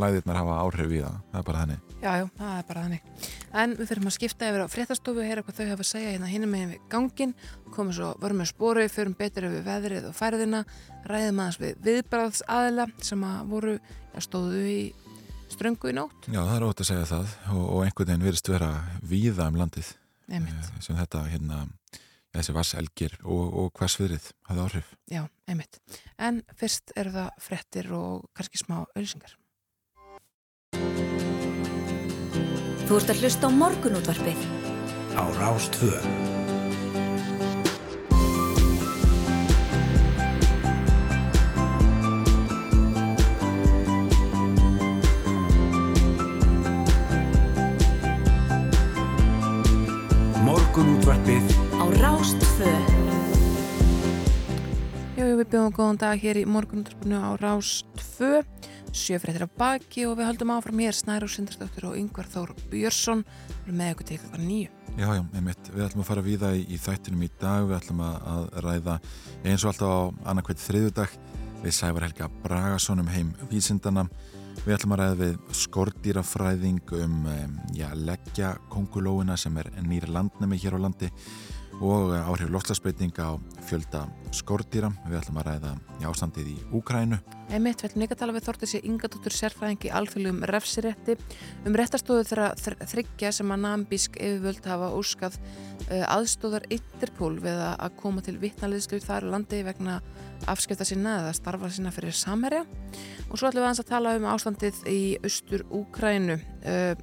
læðirnar 0.00 0.38
hafa 0.38 0.60
áhrif 0.64 0.94
í 0.96 1.00
það, 1.02 1.16
það 1.32 1.40
er 1.40 1.46
bara 1.48 1.64
þannig. 1.64 1.80
Já, 2.02 2.12
já, 2.16 2.24
það 2.38 2.54
er 2.54 2.64
bara 2.70 2.84
þannig. 2.86 3.26
En 3.62 3.74
við 3.76 3.90
þurfum 3.90 4.08
að 4.08 4.14
skipta 4.16 4.48
yfir 4.48 4.64
á 4.64 4.72
fréttastofu 4.72 5.26
heyra 5.26 5.44
hvað 5.44 5.58
þau 5.58 5.66
hafa 5.68 5.84
að 5.84 5.90
segja 5.90 6.14
hérna 6.14 6.30
hinn 6.30 6.46
með 6.48 6.72
gangin 6.92 7.34
komum 7.74 7.92
svo, 7.92 8.14
með 8.22 8.48
spóru, 8.48 8.86
förum 8.88 9.16
betur 9.18 9.48
yfir 9.50 9.66
veðrið 9.66 10.08
og 10.08 10.16
færðina. 10.16 10.64
Ræðum 11.04 11.44
aðeins 11.44 11.60
við 11.60 11.84
viðbráðs 11.84 12.42
aðila 12.48 12.88
sem 13.04 13.28
að 13.28 13.52
voru, 13.52 13.76
já, 14.14 14.24
stóðu 14.24 14.64
í 14.72 14.80
ströngu 15.52 15.92
í 15.92 15.96
nótt. 16.00 16.30
Já, 16.32 16.40
það 16.40 16.56
er 16.56 16.66
ótt 16.70 16.80
að 16.80 16.90
segja 16.94 17.10
það. 17.12 17.36
Og, 17.52 17.64
og 17.66 17.84
einhvern 17.84 18.08
veginn 18.08 18.26
virðist 18.30 18.52
vera 18.54 18.72
víða 19.04 19.52
um 19.52 19.60
landið 19.60 19.92
Einmitt. 20.32 20.56
Eh, 20.56 20.80
sem 20.80 20.96
þetta 20.96 21.26
hérna 21.28 21.66
þessi 22.32 22.54
vasselgir 22.56 23.16
og, 23.22 23.44
og 23.62 23.70
hvarsviðrið 23.78 24.30
hafði 24.48 24.64
áhrif. 24.66 24.90
Já, 25.12 25.22
einmitt. 25.48 25.78
En 26.18 26.42
fyrst 26.58 26.94
eru 26.96 27.14
það 27.14 27.30
frettir 27.46 27.92
og 27.96 28.26
kannski 28.36 28.62
smá 28.62 28.82
ölsingar. 28.98 29.36
Þú 32.82 32.98
ert 32.98 33.14
að 33.14 33.22
hlusta 33.22 33.48
á 33.48 33.50
morgunútvarpið 33.56 34.46
á 35.16 35.24
Rástvöð. 35.38 36.40
Við 55.38 55.48
bjóðum 55.52 55.74
góðan 55.76 55.98
dag 56.02 56.20
hér 56.20 56.38
í 56.40 56.42
morgunundurspunni 56.48 57.16
á 57.16 57.30
Rás 57.40 57.68
2 58.18 58.42
sjöfréttir 58.92 59.44
af 59.46 59.52
baki 59.56 60.04
og 60.08 60.18
við 60.18 60.28
höldum 60.28 60.52
áfram 60.52 60.82
hér 60.82 60.96
Snæru 60.96 61.28
Sindarsdóttir 61.30 61.86
og 61.88 61.96
Yngvar 61.96 62.28
Þór 62.28 62.52
Björnsson 62.72 63.22
með 63.68 63.94
okkur 63.94 64.08
til 64.08 64.16
eitthvað 64.18 64.42
nýju 64.44 64.72
Já, 64.98 65.06
já, 65.16 65.22
einmitt, 65.32 65.70
við 65.72 65.86
ætlum 65.86 66.02
að 66.02 66.08
fara 66.10 66.24
við 66.26 66.42
það 66.42 66.58
í, 66.58 66.64
í 66.68 66.80
þættinum 66.82 67.22
í 67.24 67.30
dag, 67.40 67.68
við 67.70 67.78
ætlum 67.78 68.02
að, 68.04 68.18
að 68.32 68.42
ræða 68.66 68.96
eins 69.40 69.64
og 69.64 69.70
alltaf 69.70 69.94
á 69.96 70.00
annarkvæmt 70.32 70.64
þriðudag 70.66 71.16
við 71.62 71.76
Sævar 71.78 72.06
Helga 72.08 72.28
Bragason 72.42 73.00
um 73.00 73.08
heim 73.14 73.32
vísindana 73.48 74.04
við 74.66 74.76
ætlum 74.76 74.96
að 74.96 75.02
ræða 75.04 75.18
við 75.22 75.56
skordýrafræðing 75.62 76.94
um, 76.98 77.24
já, 77.78 77.88
leggja 77.96 78.52
kongulóina 78.72 79.38
sem 79.40 79.56
er 79.62 79.72
nýri 79.80 80.12
landnemi 80.12 80.60
hér 80.60 80.76
á 80.76 80.84
landi 80.84 81.08
og 81.82 82.12
áhrif 82.14 82.50
loftslagsbreyting 82.52 83.16
á 83.18 83.34
fjölda 83.66 84.04
skordýra. 84.30 84.92
Við 85.08 85.18
ætlum 85.18 85.40
að 85.40 85.48
ræða 85.48 85.72
í 85.98 86.06
ástandið 86.06 86.50
í 86.52 86.56
Úkrænu. 86.78 87.18
Emitt, 87.52 87.82
við 87.82 87.88
ætlum 87.88 88.04
líka 88.04 88.14
að 88.14 88.20
tala 88.20 88.34
við 88.36 88.46
Þortið 88.46 88.70
sér 88.70 88.86
yngadóttur 88.86 89.34
sérfræðingi 89.34 89.88
í 89.88 89.92
alþjóðlegum 89.98 90.44
refsirétti 90.48 91.16
um 91.66 91.76
réttastóðu 91.76 92.26
þeirra 92.30 92.48
þryggja 92.92 93.32
sem 93.34 93.50
að 93.52 93.64
nambísk 93.66 94.16
yfirvöld 94.16 94.68
hafa 94.70 94.92
óskað 94.94 95.38
uh, 95.42 96.06
aðstóðar 96.06 96.68
Interpol 96.72 97.34
við 97.42 97.64
að 97.66 97.98
koma 97.98 98.22
til 98.24 98.38
vittnaliðslu 98.40 99.02
þar 99.02 99.26
í 99.26 99.32
landi 99.34 99.62
vegna 99.66 99.98
afskipta 100.50 100.86
sína 100.86 101.18
eða 101.20 101.34
starfa 101.36 101.70
sína 101.70 101.92
fyrir 101.94 102.14
samherja 102.16 102.62
og 103.28 103.36
svo 103.36 103.50
ætlum 103.50 103.66
við 103.66 103.82
að 103.82 103.90
tala 103.90 104.14
um 104.18 104.30
ástandið 104.32 104.80
í 104.90 105.00
austur 105.22 105.66
Úkrænu 105.70 106.38
uh, 106.38 106.94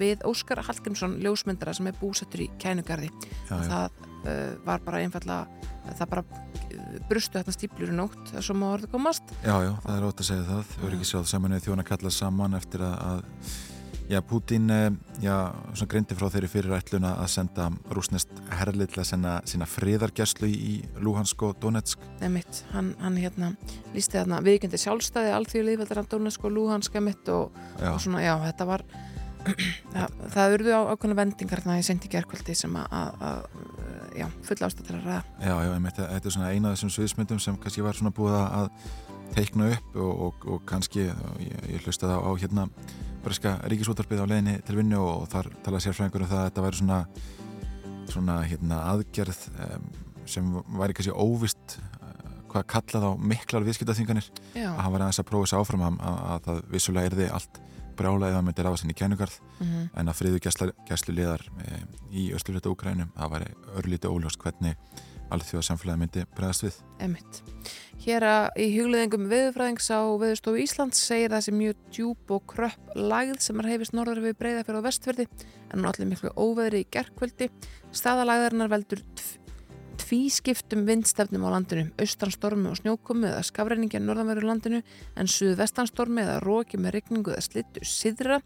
við 0.00 0.24
Óskar 0.28 0.62
Hallgrímsson 0.66 1.18
ljósmyndara 1.24 1.74
sem 1.76 1.90
er 1.90 1.98
búsettur 2.00 2.44
í 2.44 2.50
kænugarði. 2.62 3.10
Já, 3.48 3.56
og 3.58 3.66
það 3.68 3.98
uh, 4.04 4.54
var 4.66 4.84
bara 4.86 5.02
einfallega 5.04 5.68
það 5.98 6.12
bara 6.12 6.24
uh, 6.26 6.94
brustu 7.10 7.40
hérna 7.40 7.56
stíplur 7.56 7.92
í 7.92 7.96
nótt 7.96 8.34
svo 8.38 8.56
má 8.58 8.70
orðið 8.74 8.94
komast. 8.94 9.34
Já, 9.44 9.56
já, 9.66 9.72
það 9.84 9.96
er 9.96 10.06
ótt 10.10 10.22
að 10.22 10.30
segja 10.30 10.46
það. 10.52 10.70
Þau 10.74 10.86
eru 10.86 11.00
ekki 11.00 11.10
sjáð 11.12 11.26
saman 11.34 11.56
eða 11.56 11.66
þjóna 11.68 11.88
kallað 11.90 12.16
saman 12.16 12.60
eftir 12.60 12.86
að, 12.86 12.96
að 13.10 13.58
Já, 14.10 14.18
Putin 14.26 14.70
eh, 14.70 14.90
já, 15.22 15.52
greindi 15.86 16.16
frá 16.18 16.26
þeirri 16.34 16.48
fyrir 16.50 16.72
ætluna 16.74 17.12
að 17.22 17.28
senda 17.30 17.68
rúsnest 17.94 18.32
herrlið 18.58 18.88
til 18.90 19.02
að 19.04 19.06
senda 19.06 19.34
sína 19.46 19.68
friðargeslu 19.70 20.48
í 20.50 20.72
Luhansk 20.98 21.44
og 21.46 21.60
Donetsk. 21.62 22.02
Nei 22.18 22.32
mitt, 22.34 22.64
hann, 22.72 22.88
hann 22.98 23.20
hérna 23.22 23.52
lísti 23.94 24.18
þarna 24.18 24.40
viðkendi 24.42 24.80
sjálfstæði 24.82 25.30
alþjóðlið 25.36 25.78
veldar 25.84 26.02
hann 26.02 26.10
Donetsk 26.10 26.48
og 26.48 26.56
Luhansk 26.56 26.98
og, 26.98 27.60
og 27.86 28.02
svona, 28.02 28.24
já, 28.26 28.34
þetta 28.48 28.66
var 28.72 28.84
það, 29.94 30.16
það 30.34 30.56
urðu 30.56 30.74
á 30.76 30.80
ákveðna 30.92 31.18
vendingar 31.20 31.62
þannig 31.64 31.76
að 31.76 31.82
ég 31.82 31.88
sendi 31.88 32.12
gerðkvöldi 32.12 32.56
sem 32.58 32.80
að, 32.80 33.26
að 33.30 33.44
já, 34.20 34.26
fulla 34.48 34.70
ástæð 34.70 34.88
til 34.88 34.96
að 34.96 35.06
ræða. 35.08 35.20
Já, 35.40 35.54
já, 35.54 35.70
ég 35.70 35.84
meit, 35.84 36.00
þetta 36.00 36.30
er 36.30 36.36
svona 36.36 36.50
eina 36.54 36.70
af 36.70 36.76
þessum 36.76 36.94
sviðsmyndum 36.96 37.42
sem 37.42 37.60
kannski 37.62 37.84
var 37.86 37.98
svona 37.98 38.14
búið 38.16 38.38
að 38.40 38.70
teikna 39.34 39.70
upp 39.76 40.00
og, 40.00 40.24
og, 40.26 40.48
og 40.54 40.64
kannski 40.66 41.06
ég, 41.06 41.60
ég 41.70 41.84
hlusta 41.86 42.10
það 42.10 42.26
á 42.26 42.30
hérna 42.42 42.66
Breska 43.20 43.52
ríkisúttarpið 43.68 44.24
á 44.24 44.30
leginni 44.30 44.56
til 44.66 44.78
vinnu 44.78 44.98
og 45.04 45.28
þar 45.30 45.50
tala 45.64 45.80
sérfræðingur 45.82 46.24
um 46.24 46.30
það 46.30 46.40
að 46.40 46.48
þetta 46.48 46.64
væri 46.64 46.80
svona 46.80 46.98
svona 48.10 48.40
hérna 48.46 48.82
aðgerð 48.90 49.40
sem 50.30 50.46
væri 50.78 50.96
kannski 50.96 51.14
óvist 51.14 51.78
uh, 51.78 52.10
hvað 52.50 52.66
kallað 52.74 53.06
á 53.06 53.12
miklar 53.32 53.66
viðskiptaþinganir 53.66 54.30
að 54.58 54.80
hann 54.82 54.94
var 54.94 55.06
aðeins 55.06 55.22
að 55.22 55.28
prófa 55.30 55.48
þessu 55.48 55.60
áfram 55.60 55.86
að, 55.86 55.98
að, 56.00 56.20
að 56.34 56.46
það 56.46 56.62
vissulega 56.74 57.10
erði 57.12 57.28
allt 57.38 57.60
brjála 58.00 58.32
eða 58.32 58.42
myndir 58.46 58.68
á 58.68 58.72
þessinni 58.72 58.96
kennugarð 58.96 59.36
mm 59.42 59.66
-hmm. 59.66 59.86
en 60.00 60.08
að 60.08 60.18
friðu 60.18 60.42
gæslu 60.88 61.14
liðar 61.14 61.46
e, 61.60 61.84
í 62.10 62.30
öllurhjóta 62.32 62.72
Úkrænum 62.72 63.12
það 63.16 63.32
væri 63.36 63.54
örlítið 63.76 64.12
óljóst 64.14 64.42
hvernig 64.42 64.76
alþjóða 65.30 65.66
samfélagi 65.66 66.00
myndi 66.00 66.24
bregðast 66.34 66.64
við 66.66 66.76
Emitt. 67.06 67.40
Hér 68.00 68.24
að 68.24 68.46
í 68.64 68.66
hugleðingum 68.74 69.26
viðfræðings 69.30 69.90
á 69.92 70.00
Viðstofu 70.20 70.62
Íslands 70.62 71.02
segir 71.04 71.34
sem 71.44 71.56
mjög 71.56 71.76
djúb 71.92 72.32
og 72.34 72.46
kröpp 72.50 72.94
lagð 72.96 73.40
sem 73.44 73.60
er 73.60 73.70
hefist 73.74 73.94
norður 73.96 74.22
við 74.24 74.38
breyða 74.40 74.64
fyrir 74.64 74.80
á 74.80 74.86
vestfjörði 74.88 75.26
en 75.70 75.78
hún 75.78 75.90
allir 75.90 76.08
miklu 76.08 76.32
óveðri 76.34 76.82
í 76.82 76.88
gerðkvöldi 76.96 77.50
staðalagðarinnar 77.92 78.72
veldur 78.72 79.04
tvískiptum 80.00 80.86
vindstefnum 80.88 81.44
á 81.44 81.50
landinu, 81.52 81.90
austranstormi 82.00 82.70
og 82.70 82.78
snjókomi 82.80 83.28
eða 83.28 83.44
skafræningja 83.46 84.00
norðanverður 84.02 84.48
landinu 84.48 84.80
en 85.16 85.30
suðvestanstormi 85.30 86.24
eða 86.24 86.40
róki 86.44 86.80
með 86.80 86.96
regningu 86.96 87.34
eða 87.34 87.44
slittu 87.44 87.84
sidra 87.86 88.40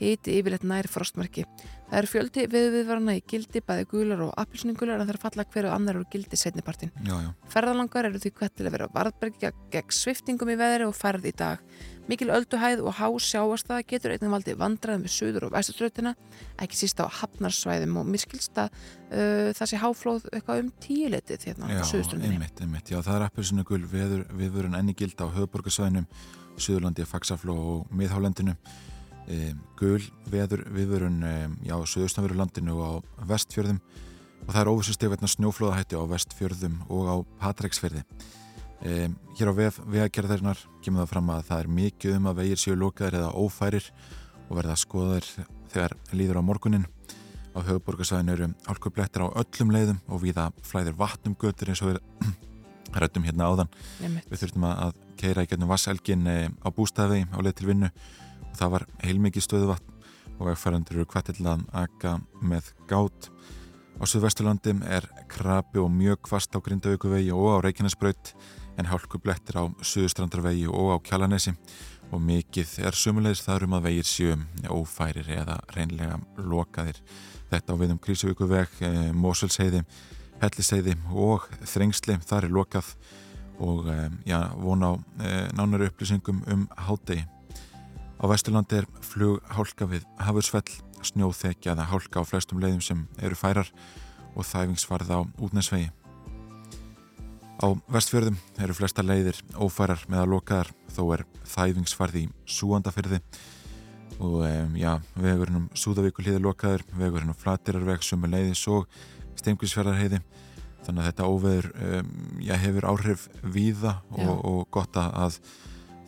hiti 0.00 0.38
yfirleitt 0.38 0.64
nær 0.64 0.88
frostmarki. 0.88 1.44
Það 1.90 1.98
er 1.98 2.06
fjöldi 2.06 2.46
viðviðvarana 2.52 3.16
í 3.18 3.22
gildi, 3.26 3.60
bæði 3.66 3.86
gular 3.90 4.20
og 4.28 4.34
appilsningular 4.38 5.00
en 5.00 5.08
það 5.08 5.16
er 5.16 5.22
falla 5.24 5.46
hverju 5.50 5.72
annar 5.74 5.98
úr 5.98 6.06
gildi 6.12 6.38
setnipartin. 6.38 6.92
Ferðalangar 7.50 8.06
eru 8.08 8.20
því 8.22 8.32
hvert 8.38 8.54
til 8.56 8.68
að 8.68 8.76
vera 8.76 8.90
varðbergja 8.94 9.50
gegn 9.74 9.96
sviftingum 9.96 10.52
í 10.54 10.58
veðri 10.60 10.86
og 10.86 10.94
færð 10.94 11.26
í 11.32 11.34
dag. 11.36 11.64
Mikil 12.10 12.32
ölduhæð 12.34 12.82
og 12.82 12.96
há 12.98 13.06
sjáastaða 13.22 13.84
getur 13.86 14.14
einnig 14.14 14.32
valdi 14.32 14.56
vandraðum 14.58 15.04
við 15.06 15.14
söður 15.14 15.46
og 15.46 15.54
væstuströtina, 15.54 16.14
ekki 16.58 16.80
síst 16.80 16.98
á 16.98 17.06
hafnarsvæðum 17.06 18.00
og 18.00 18.10
mér 18.10 18.24
skilst 18.24 18.58
að 18.58 18.72
uh, 18.74 19.50
það 19.54 19.70
sé 19.70 19.78
háflóð 19.78 20.26
eitthvað 20.32 20.64
um 20.64 20.70
tíuletið 20.82 21.46
hérna 21.48 21.70
á 21.70 21.86
söðuströndinni. 21.86 22.40
Einmitt, 22.40 22.62
einmitt. 22.64 22.90
Já, 22.90 22.98
það 22.98 23.16
er 23.20 23.26
appilsningul 23.28 23.82
viðvörun 23.86 24.78
enni 24.80 24.96
gild 24.98 25.22
á 25.22 25.26
höfuborgarsvæðinum, 25.30 26.08
Suðurlandi, 26.60 27.06
Faxafló 27.08 27.54
og 27.56 27.94
Miðhálendinu 27.96 28.56
um, 29.30 29.62
gul 29.78 30.02
veður 30.30 30.66
viðvörun 30.74 31.22
um, 31.24 31.56
á 31.70 31.78
söðustanveru 31.88 32.38
landinu 32.40 32.76
og 32.80 33.06
á 33.06 33.22
vestfjörðum 33.30 33.80
og 34.46 34.50
það 34.50 34.60
er 34.62 34.72
óvissusteg 34.72 35.12
veitna 35.12 35.30
snjóflóðahætti 35.30 35.98
á 35.98 36.04
vestfjörðum 36.10 36.78
og 36.90 37.06
á 37.06 37.16
Patræksfjörði 37.44 38.04
um, 38.84 39.16
hér 39.38 39.50
á 39.50 39.54
vegagerðarinnar 39.56 40.64
kemur 40.84 41.04
það 41.04 41.12
fram 41.14 41.32
að 41.34 41.44
það 41.50 41.62
er 41.64 41.72
mikið 41.80 42.16
um 42.18 42.30
að 42.30 42.40
vegir 42.42 42.62
séu 42.62 42.78
lokaðir 42.78 43.20
eða 43.20 43.34
ófærir 43.36 43.90
og 44.48 44.56
verða 44.58 44.78
skoðaðir 44.80 45.28
þegar 45.70 45.96
líður 46.16 46.40
á 46.40 46.42
morgunin 46.42 46.86
á 47.54 47.58
höfuborgarsæðinu 47.66 48.34
eru 48.34 48.48
álkublettir 48.70 49.26
á 49.26 49.28
öllum 49.42 49.72
leiðum 49.74 50.00
og 50.08 50.22
viða 50.22 50.50
flæðir 50.66 50.96
vatnum 50.98 51.36
götur 51.38 51.70
eins 51.70 51.82
og 51.82 51.92
við 51.92 52.00
rættum 53.00 53.26
hérna 53.26 53.50
áðan. 53.50 53.70
Við 54.00 54.42
þurftum 54.42 54.66
að 54.70 54.98
keira 55.20 55.44
í 55.44 55.50
getnum 55.50 55.70
vasselgin 55.70 56.26
á 56.26 56.68
bústæði 56.74 57.24
á 57.30 57.38
leið 57.38 57.56
til 57.60 57.70
vinnu. 57.70 57.90
Og 58.50 58.58
það 58.58 58.72
var 58.74 58.86
heilmikið 59.04 59.46
stöðuvatn 59.46 59.96
og 60.40 60.48
vegfærandur 60.48 60.98
eru 60.98 61.10
hvattill 61.10 61.46
að 61.46 61.66
akka 61.82 62.16
með 62.42 62.72
gát. 62.90 63.30
Á 64.00 64.04
Suðvesturlandi 64.08 64.72
er 64.88 65.06
krabi 65.28 65.82
og 65.82 65.90
mjög 65.92 66.22
kvast 66.30 66.56
á 66.56 66.58
Grindavíkuvegi 66.58 67.34
og 67.36 67.60
á 67.60 67.62
Reykjanesbraut 67.66 68.32
en 68.80 68.88
hálkublettir 68.88 69.60
á 69.60 69.64
Suðustrandarvegi 69.84 70.66
og 70.70 70.96
á 70.96 71.04
Kjalanesi 71.04 71.52
og 72.10 72.22
mikið 72.24 72.78
er 72.88 72.96
sumulegis 72.96 73.42
þar 73.44 73.66
um 73.66 73.76
að 73.76 73.86
vegir 73.90 74.08
sjöum 74.08 74.46
ófærir 74.72 75.28
eða 75.30 75.58
reynlega 75.76 76.16
lokaðir. 76.40 76.98
Þetta 77.50 77.76
á 77.76 77.80
við 77.80 77.92
um 77.94 78.00
Krísuvíkuveg, 78.02 78.80
eh, 78.80 79.10
Mosulsheiði, 79.12 79.84
Helliseiði 80.40 80.96
og 81.12 81.46
Þrengsli, 81.66 82.18
þar 82.24 82.48
er 82.48 82.54
lokað 82.56 82.94
og 83.60 83.90
eh, 83.92 84.08
já, 84.26 84.40
vona 84.56 84.94
á 84.94 84.94
eh, 85.20 85.48
nánari 85.52 85.90
upplýsingum 85.90 86.42
um 86.48 86.66
hádegi. 86.76 87.26
Á 88.20 88.24
Vesturlandi 88.28 88.80
er 88.80 88.90
flug 89.04 89.40
hálka 89.48 89.86
við 89.88 90.04
hafursfell, 90.20 90.68
snjóþekja 91.02 91.76
eða 91.76 91.88
hálka 91.92 92.20
á 92.20 92.28
flestum 92.28 92.60
leiðum 92.60 92.82
sem 92.84 93.06
eru 93.20 93.36
færar 93.38 93.70
og 94.34 94.44
þæfingsvarð 94.44 95.14
á 95.14 95.20
útnesvegi. 95.40 95.90
Á 97.60 97.68
vestfjörðum 97.92 98.36
eru 98.64 98.74
flesta 98.76 99.04
leiðir 99.04 99.36
ófærar 99.60 100.00
með 100.08 100.22
að 100.22 100.30
lokaðar 100.32 100.70
þó 100.94 101.02
er 101.16 101.24
þæfingsvarð 101.52 102.20
í 102.22 102.26
súandafyrði 102.48 103.20
og 104.20 104.36
um, 104.46 104.76
já, 104.80 104.94
vegurinn 105.16 105.58
um 105.62 105.66
Súðavíkulíði 105.76 106.40
lokaður, 106.40 106.84
vegurinn 106.96 107.32
um 107.32 107.36
Flatirarveg 107.36 108.04
sem 108.04 108.24
er 108.24 108.32
leiðis 108.32 108.64
og 108.72 108.88
Steimkvísfjörðarheiði 109.40 110.22
þannig 110.86 111.02
að 111.02 111.10
þetta 111.10 111.28
óveður 111.28 111.70
um, 111.76 112.14
já, 112.44 112.54
hefur 112.64 112.88
áhrif 112.94 113.28
víða 113.44 113.98
og, 114.16 114.32
og 114.40 114.62
gott 114.72 114.96
að 115.00 115.40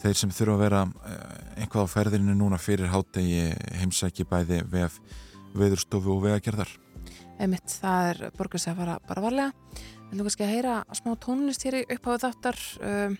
þeir 0.02 0.18
sem 0.18 0.34
þurfa 0.34 0.56
að 0.56 0.62
vera 0.64 0.82
eh, 1.06 1.34
einhvað 1.62 1.84
á 1.86 1.92
ferðinu 1.92 2.34
núna 2.34 2.58
fyrir 2.58 2.90
hátegi 2.90 3.52
heimsæki 3.78 4.26
bæði 4.26 4.62
vef 4.72 4.98
veðurstofu 5.54 6.16
og 6.16 6.24
vegagerðar. 6.24 6.70
Einmitt, 7.38 7.70
það 7.82 8.08
er 8.08 8.22
borgast 8.38 8.70
að 8.72 8.80
fara 8.80 8.96
bara 9.06 9.22
varlega 9.22 9.92
Við 10.12 10.18
viljum 10.18 10.26
kannski 10.28 10.44
að 10.44 10.50
heyra 10.52 10.72
smá 10.92 11.12
tónlist 11.16 11.62
hér 11.64 11.78
í 11.78 11.86
uppháðu 11.96 12.26
þáttar? 12.26 12.58
Um, 12.84 13.14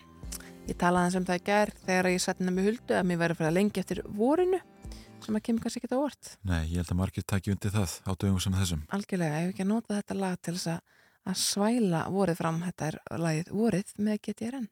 Ég 0.63 0.77
talaði 0.79 1.09
eins 1.09 1.17
um 1.19 1.25
það 1.27 1.39
í 1.39 1.43
gerð 1.49 1.79
þegar 1.83 2.07
ég 2.13 2.21
sætti 2.23 2.45
með 2.47 2.67
huldu 2.69 2.95
að 2.95 3.07
mér 3.09 3.19
væri 3.19 3.35
að 3.35 3.41
fara 3.41 3.51
lengi 3.57 3.81
eftir 3.81 3.99
vorinu 4.15 4.61
sem 5.25 5.35
að 5.35 5.43
kemur 5.47 5.65
kannski 5.65 5.81
ekki 5.81 5.91
á 5.91 5.99
orð 5.99 6.31
Nei, 6.47 6.61
ég 6.71 6.79
held 6.79 6.93
að 6.93 6.99
margir 7.01 7.27
takki 7.27 7.51
undir 7.51 7.75
það 7.75 7.99
á 8.07 8.11
dögum 8.15 8.39
sem 8.43 8.57
þessum. 8.61 8.87
Algjörlega, 8.95 9.41
ég 9.41 9.49
hef 9.49 9.55
ekki 9.55 9.65
að 9.65 9.71
nota 9.73 9.99
þetta 9.99 10.19
lag 10.21 10.39
til 10.39 10.55
þess 10.55 10.73
að, 10.77 10.99
að 11.33 11.39
svæla 11.43 12.03
vorið 12.15 12.43
fram. 12.43 12.61
Þetta 12.69 12.91
er 12.91 12.99
lagið 13.25 13.55
vorið 13.59 13.97
með 13.99 14.21
GTRN 14.27 14.69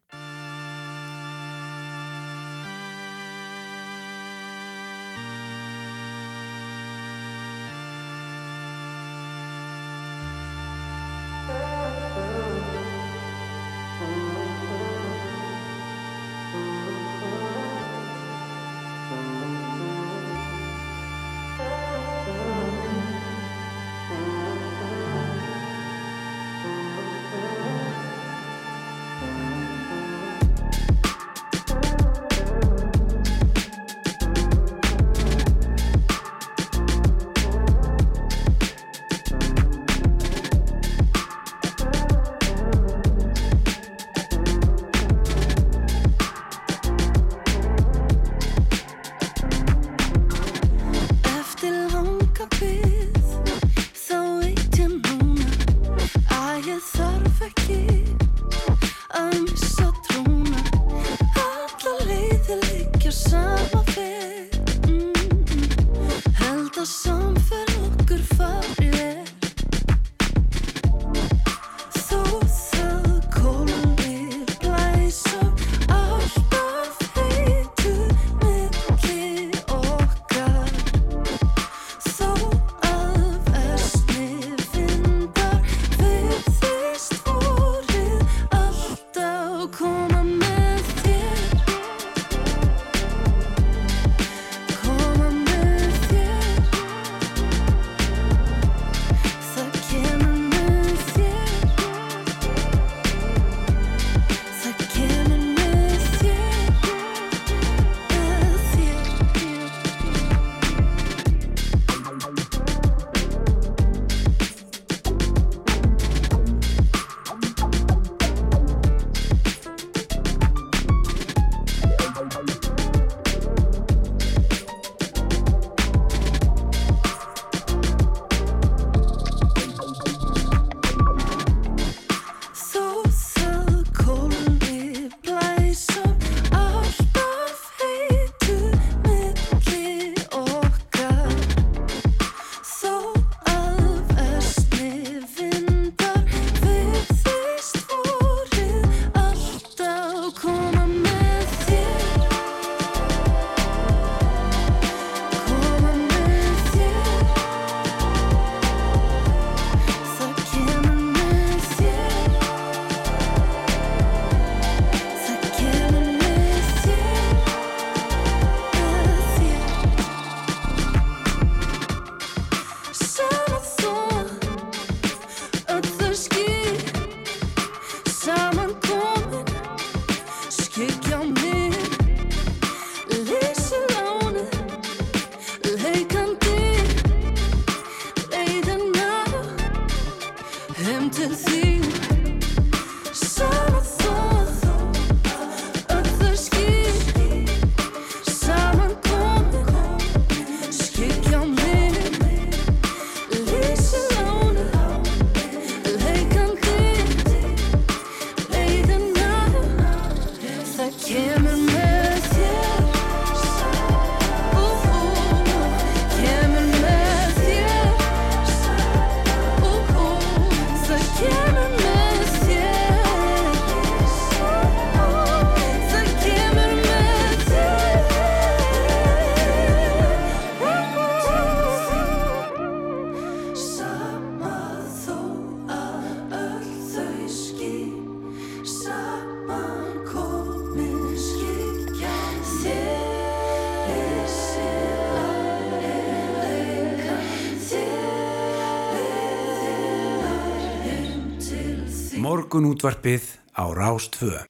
Morgun 252.51 252.73
útvarpið 252.75 253.29
á 253.55 253.63
Rástvö. 253.71 254.41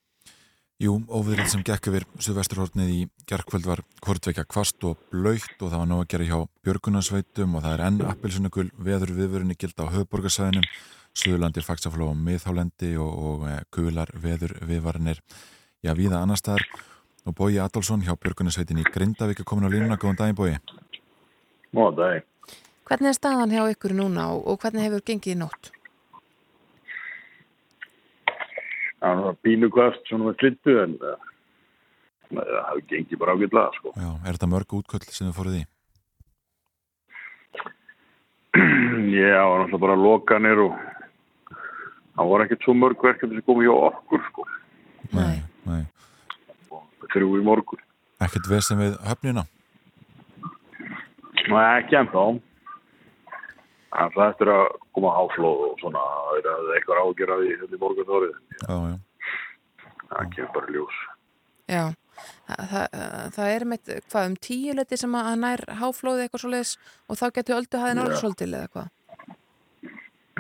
Jú, 0.82 0.96
óviðrið 1.06 1.50
sem 1.52 1.62
gekk 1.62 1.92
yfir 1.92 2.06
Suðvesturhórnið 2.18 2.88
í 2.90 3.02
gerðkvöld 3.30 3.68
var 3.70 3.82
hvortveikja 4.02 4.42
kvast 4.50 4.82
og 4.90 5.04
blöytt 5.12 5.60
og 5.62 5.70
það 5.70 5.76
var 5.84 5.90
nóg 5.92 6.00
að 6.02 6.08
gera 6.10 6.26
hjá 6.26 6.40
Björgunarsveitum 6.66 7.60
og 7.60 7.62
það 7.62 7.76
er 7.76 7.84
enn 7.86 8.00
appilsunugul 8.10 8.66
veður 8.88 9.12
viðvörunni 9.20 9.54
gilda 9.54 9.86
á 9.86 9.94
höfborgarsæðinum, 9.94 10.66
Suðurlandir, 11.14 11.66
Faxafló 11.68 12.08
og 12.10 12.18
Miðhálendi 12.18 12.90
og, 12.98 13.20
og 13.22 13.44
e, 13.52 13.60
gular 13.70 14.10
veður 14.24 14.56
viðvarnir. 14.66 15.22
Já, 15.86 15.94
viða 15.94 16.24
annar 16.24 16.42
staðar 16.42 16.66
og 17.30 17.36
Bói 17.38 17.60
Adolfsson 17.62 18.02
hjá 18.08 18.16
Björgunarsveitin 18.18 18.82
í 18.82 18.88
Grindavík 18.88 19.44
er 19.44 19.50
komin 19.52 19.70
á 19.70 19.74
línuna. 19.76 20.00
Góðan 20.02 20.18
daginn, 20.24 20.40
Bói. 20.42 20.58
Góðan 21.70 22.02
daginn. 22.02 22.26
Hvernig 22.90 23.14
er 23.14 23.20
staðan 23.20 23.54
hjá 23.54 23.62
ykkur 23.76 23.94
núna 23.94 24.32
og, 24.34 24.42
og 24.50 24.66
hvernig 24.66 24.90
hefur 24.90 25.06
gengið 25.06 25.36
í 25.36 25.38
nótt? 25.44 25.72
Það 29.02 29.26
var 29.26 29.38
pínu 29.46 29.70
kvast 29.74 30.10
svona 30.10 30.30
með 30.30 30.40
slittu 30.42 30.78
en 30.84 30.96
uh, 31.02 31.30
það 32.32 32.52
hefði 32.70 32.88
gengið 32.94 33.22
bara 33.22 33.36
ágætlega 33.36 33.78
sko. 33.78 33.94
Já, 33.98 34.10
er 34.22 34.38
þetta 34.38 34.52
mörg 34.52 34.76
útköll 34.80 35.06
sem 35.10 35.28
þið 35.30 35.38
fóruð 35.38 35.60
í? 35.60 35.64
Já, 39.22 39.42
það 39.42 39.50
var 39.52 39.64
náttúrulega 39.64 39.84
bara 39.86 40.02
lokanir 40.02 40.66
og 40.66 40.74
það 42.16 42.30
voru 42.34 42.46
ekkert 42.46 42.68
svo 42.68 42.76
mörg 42.78 43.08
verkefni 43.08 43.40
sem 43.40 43.48
komið 43.48 43.70
hjá 43.70 43.76
okkur 43.90 44.28
sko. 44.30 44.48
Nei, 45.16 45.38
nei. 45.68 45.82
Þrjú 47.12 47.34
í 47.40 47.44
morgun. 47.44 47.82
Ekkert 48.22 48.48
vesen 48.52 48.80
við 48.80 48.96
höfnina? 49.08 49.44
Nei, 51.50 51.66
ekki 51.82 51.98
ennþá. 52.00 52.26
Það 53.92 54.22
eftir 54.30 54.50
að 54.54 54.68
koma 54.96 55.10
háflóð 55.18 55.64
og 55.68 55.80
svona, 55.82 56.02
það 56.28 56.46
er 56.52 56.76
eitthvað 56.78 57.02
ágjör 57.02 57.34
að 57.34 57.42
því 57.42 57.50
hérna 57.52 57.76
í 57.76 57.82
morgun 57.82 58.14
já. 58.62 59.00
Það 60.12 60.30
kemur 60.36 60.54
bara 60.56 60.76
ljós. 60.76 61.02
Já, 61.72 61.84
það, 62.48 62.64
það, 62.72 62.86
það 63.36 63.52
er 63.52 63.66
með 63.72 63.92
hvað 64.12 64.30
um 64.30 64.38
tíu 64.48 64.76
leti 64.78 65.00
sem 65.00 65.18
að 65.20 65.30
nær 65.44 65.64
háflóði 65.82 66.26
eitthvað 66.26 66.44
svo 66.44 66.52
leiðis 66.54 66.74
og 67.08 67.20
þá 67.20 67.26
getur 67.38 67.58
öldu 67.60 67.82
hæðin 67.82 68.04
orðið 68.06 68.22
svolítið 68.22 68.56
eða 68.62 68.72
hvað? 68.76 68.90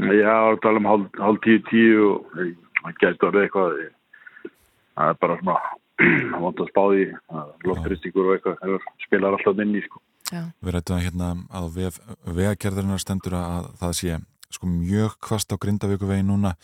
Já, 0.01 0.35
það 0.35 0.59
tala 0.63 0.81
um 0.81 0.89
hálf, 0.89 1.19
hálf 1.19 1.41
tíu 1.43 1.63
tíu 1.67 2.05
og 2.07 2.31
það 2.37 2.95
getur 3.03 3.29
orðið 3.31 3.47
eitthvað. 3.47 3.75
Það 4.91 5.11
er 5.11 5.19
bara 5.25 5.39
svona, 5.41 5.57
það 6.31 6.47
vant 6.47 6.63
að 6.63 6.71
spáði, 6.71 7.03
lofturistíkur 7.67 8.31
og 8.31 8.37
eitthvað, 8.37 8.87
spilar 9.03 9.35
alltaf 9.35 9.63
inn 9.65 9.75
í 9.75 9.83
sko. 9.85 10.03
Já. 10.31 10.45
Við 10.63 10.75
rættum 10.75 10.95
að 10.97 11.05
hérna 11.05 11.29
að 11.51 11.69
vef, 11.75 11.99
vegagerðarinnar 12.23 13.03
stendur 13.03 13.35
að 13.35 13.69
það 13.81 13.95
sé 13.99 14.19
sko 14.51 14.67
mjög 14.67 15.17
kvast 15.23 15.51
á 15.51 15.59
Grindavíkuvegi 15.59 16.23
núna 16.27 16.55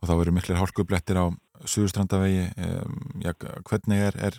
og 0.00 0.08
þá 0.08 0.14
eru 0.16 0.34
miklir 0.36 0.60
hálkublettir 0.60 1.20
á 1.20 1.26
Suðustrandavegi 1.66 2.50
um, 2.60 2.96
já, 3.24 3.32
hvernig 3.64 4.02
er, 4.10 4.18
er, 4.28 4.34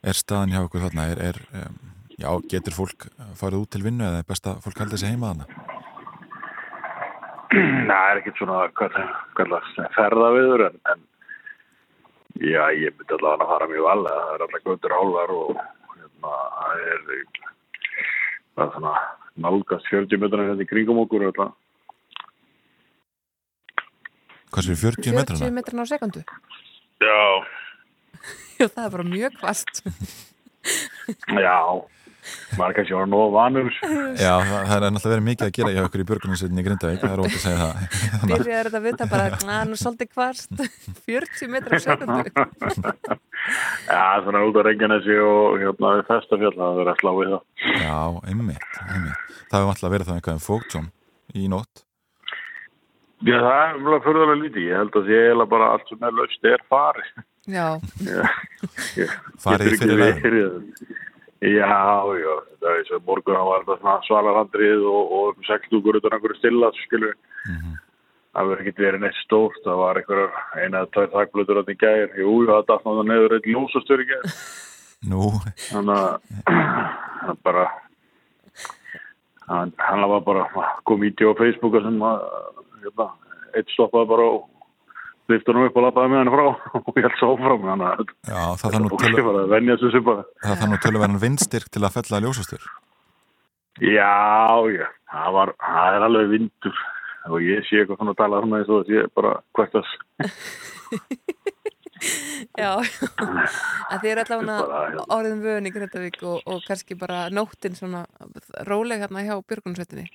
er 0.00 0.16
staðan 0.16 0.54
hjá 0.54 0.62
okkur 0.64 0.86
þarna? 0.86 1.04
Er, 1.12 1.20
er, 1.30 1.40
um, 1.60 1.76
já, 2.16 2.30
getur 2.52 2.76
fólk 2.76 3.10
farið 3.36 3.66
út 3.66 3.72
til 3.74 3.84
vinnu 3.84 4.06
eða 4.06 4.22
er 4.22 4.28
best 4.28 4.48
að 4.48 4.62
fólk 4.64 4.80
haldið 4.80 5.02
sér 5.02 5.14
heima 5.14 5.34
þarna? 5.34 5.66
Það 7.50 8.08
er 8.08 8.20
ekkert 8.20 8.40
svona 8.40 8.58
hvað, 8.78 8.98
ferðaviður 9.96 10.66
en, 10.68 10.80
en 10.94 11.06
já, 12.40 12.62
ég 12.78 12.96
myndi 12.96 13.16
allavega 13.18 13.44
að 13.44 13.52
fara 13.52 13.70
mjög 13.74 13.88
vel 13.90 14.02
það 14.06 14.34
er 14.34 14.44
alltaf 14.46 14.66
gautur 14.66 14.96
hálfar 14.96 15.36
og 15.36 15.54
hérna, 15.60 16.34
það 16.56 16.84
er 16.94 17.39
það 18.56 18.64
er 18.66 18.72
svona 18.76 18.94
nálgast 19.40 19.90
40 19.90 20.20
metrar 20.22 20.48
hérna 20.48 20.64
í 20.64 20.68
kringum 20.68 21.00
okkur 21.04 21.26
alltaf. 21.28 21.54
Hvað 24.50 24.66
séu 24.66 24.78
40 24.80 25.14
metrana? 25.14 25.40
40 25.46 25.56
metrana 25.60 25.86
á 25.86 25.90
sekundu? 25.90 26.24
Já. 27.00 27.20
Já, 28.60 28.66
það 28.66 28.84
er 28.84 28.92
bara 28.96 29.06
mjög 29.08 29.36
kvast. 29.40 29.82
Já, 31.40 31.58
maður 32.58 32.76
kannski 32.78 32.96
var 32.96 33.08
nóg 33.10 33.32
vanur. 33.34 33.70
Já, 34.20 34.34
það, 34.44 34.74
er 34.76 34.94
náttúrulega 34.94 35.12
verið 35.14 35.26
mikið 35.28 35.46
að 35.46 35.52
gera 35.56 35.72
hjá 35.74 35.80
okkur 35.86 36.02
í 36.02 36.06
börgunarsveitinni 36.10 36.62
í 36.62 36.66
Grindavík, 36.68 37.00
það 37.02 37.14
er 37.14 37.22
ótt 37.24 37.36
að 37.36 37.44
segja 37.44 37.58
það. 37.60 37.74
Byrjaður 38.30 38.70
þetta 38.70 38.80
að 38.80 38.86
vita 38.88 39.08
bara, 39.10 39.40
að 39.40 39.68
nú 39.70 39.80
svolítið 39.80 40.10
kvast, 40.14 40.64
40 41.08 41.50
metrar 41.54 41.76
á 41.76 41.84
sekundu. 41.86 43.18
Já, 43.90 44.04
svona 44.24 44.46
út 44.46 44.58
á 44.60 44.62
Reykjanesi 44.68 45.20
og 45.24 45.60
hérna 45.62 45.94
við 45.96 46.08
Festafjall, 46.10 46.56
það 46.56 46.80
verður 46.80 46.94
að 46.94 47.02
slá 47.02 47.12
við 47.16 47.30
það. 47.34 47.44
Já, 47.80 48.00
einmitt, 48.30 48.80
einmitt. 48.86 49.38
Það 49.50 49.62
hefur 49.62 49.72
alltaf 49.74 49.94
verið 49.94 50.10
það 50.10 50.20
eitthvað 50.20 50.36
um 50.36 50.44
fóktjón 50.44 50.90
í 51.34 51.48
nótt. 51.50 51.84
Já, 53.20 53.36
það 53.36 53.58
er 53.62 53.80
mjög 53.84 54.04
fyrirlega 54.06 54.36
lítið. 54.40 54.62
Ég 54.64 54.78
held 54.80 54.94
að 54.96 55.08
því 55.08 55.16
eiginlega 55.18 55.52
bara 55.52 55.66
allt 55.74 55.90
sem 55.90 56.06
er 56.08 56.14
löst 56.16 56.46
er 56.48 56.62
farið. 56.72 57.10
Já. 57.50 57.66
farið 59.44 59.74
fyrir 59.80 60.00
leiðin. 60.00 60.70
Já, 61.40 62.04
já. 62.20 62.32
Það 62.60 62.70
er 62.70 62.78
eins 62.78 62.90
og 62.92 63.04
morgun 63.08 63.38
á 63.40 63.44
var 63.48 63.62
þetta 63.68 63.94
svalarhandrið 64.04 64.82
og, 64.84 65.12
og 65.18 65.44
seglstúkur 65.48 65.96
utan 65.96 66.16
einhverju 66.16 66.36
stilla, 66.36 66.68
skilur. 66.84 67.14
Mm 67.48 67.56
-hmm. 67.56 67.76
Það 68.30 68.48
verður 68.50 68.68
ekki 68.68 68.84
verið 68.84 69.00
neitt 69.00 69.20
stórt. 69.24 69.62
Það 69.64 69.78
var 69.82 69.96
einhverjar 69.96 70.32
eina 70.60 70.82
eða 70.82 70.90
tvær 70.94 71.08
þakkblöður 71.14 71.60
á 71.60 71.62
því 71.64 71.76
gæðir. 71.84 72.10
Jú, 72.20 72.32
það 72.46 72.66
dætt 72.68 72.84
náttúrulega 72.84 73.08
neður 73.12 73.34
eitt 73.36 73.50
ljósastur 73.52 74.02
í 74.04 74.10
gæðir. 74.10 74.34
Nú. 75.10 75.22
Þannig 75.70 75.96
að 75.96 76.20
það 77.24 77.36
bara 77.42 77.64
hann, 79.48 79.72
hann 79.78 80.08
var 80.12 80.20
bara 80.20 80.46
kom 80.84 81.04
íti 81.04 81.24
á 81.24 81.32
Facebooka 81.40 81.82
sem 81.82 82.02
að 82.04 82.20
hérna, 82.84 83.06
eitt 83.56 83.72
stoppaði 83.74 84.10
bara 84.12 84.28
og 84.36 84.59
liftur 85.32 85.56
hann 85.56 85.68
upp 85.70 85.78
og 85.80 85.86
lappaði 85.86 86.12
með 86.12 86.22
hann 86.22 86.32
frá 86.34 86.44
og 86.80 86.92
ég 86.98 87.06
held 87.06 87.18
svo 87.20 87.32
fram 87.40 87.66
þannig 87.66 87.88
að 87.88 88.54
það 88.60 88.78
er 88.78 88.86
fólki 88.92 89.26
bara 89.30 89.42
að 89.44 89.52
venja 89.56 89.76
þessu 89.80 89.90
supa 89.96 90.14
Það 90.44 90.62
þannig 90.62 90.78
að 90.78 90.84
tölverðan 90.86 91.20
vindstyrk 91.24 91.68
til 91.74 91.84
að 91.84 91.94
fella 91.98 92.22
ljósastur 92.26 92.70
Já, 93.80 94.12
já 94.74 94.86
það, 95.10 95.28
var, 95.36 95.52
það 95.64 95.96
er 95.96 96.06
alveg 96.06 96.32
vindur. 96.34 96.80
Og 97.30 97.44
ég 97.44 97.64
sé 97.68 97.80
eitthvað 97.80 98.00
svona 98.00 98.12
að 98.14 98.20
tala 98.20 98.40
svona 98.42 98.60
eins 98.60 98.70
og 98.70 98.80
það 98.80 98.88
sé 98.90 98.98
bara 99.16 99.32
hvertast 99.56 99.92
Já, 102.56 102.70
að 103.92 103.98
þið 104.00 104.10
eru 104.10 104.22
allavega 104.24 105.04
áriðum 105.12 105.42
vöðin 105.44 105.68
í 105.68 105.72
Gretavík 105.74 106.16
og, 106.24 106.40
og 106.48 106.64
kannski 106.64 106.96
bara 106.98 107.26
nóttin 107.34 107.76
svona 107.76 108.06
róleg 108.68 109.04
hérna 109.04 109.26
hjá 109.26 109.34
Björgunsveitinni 109.44 110.06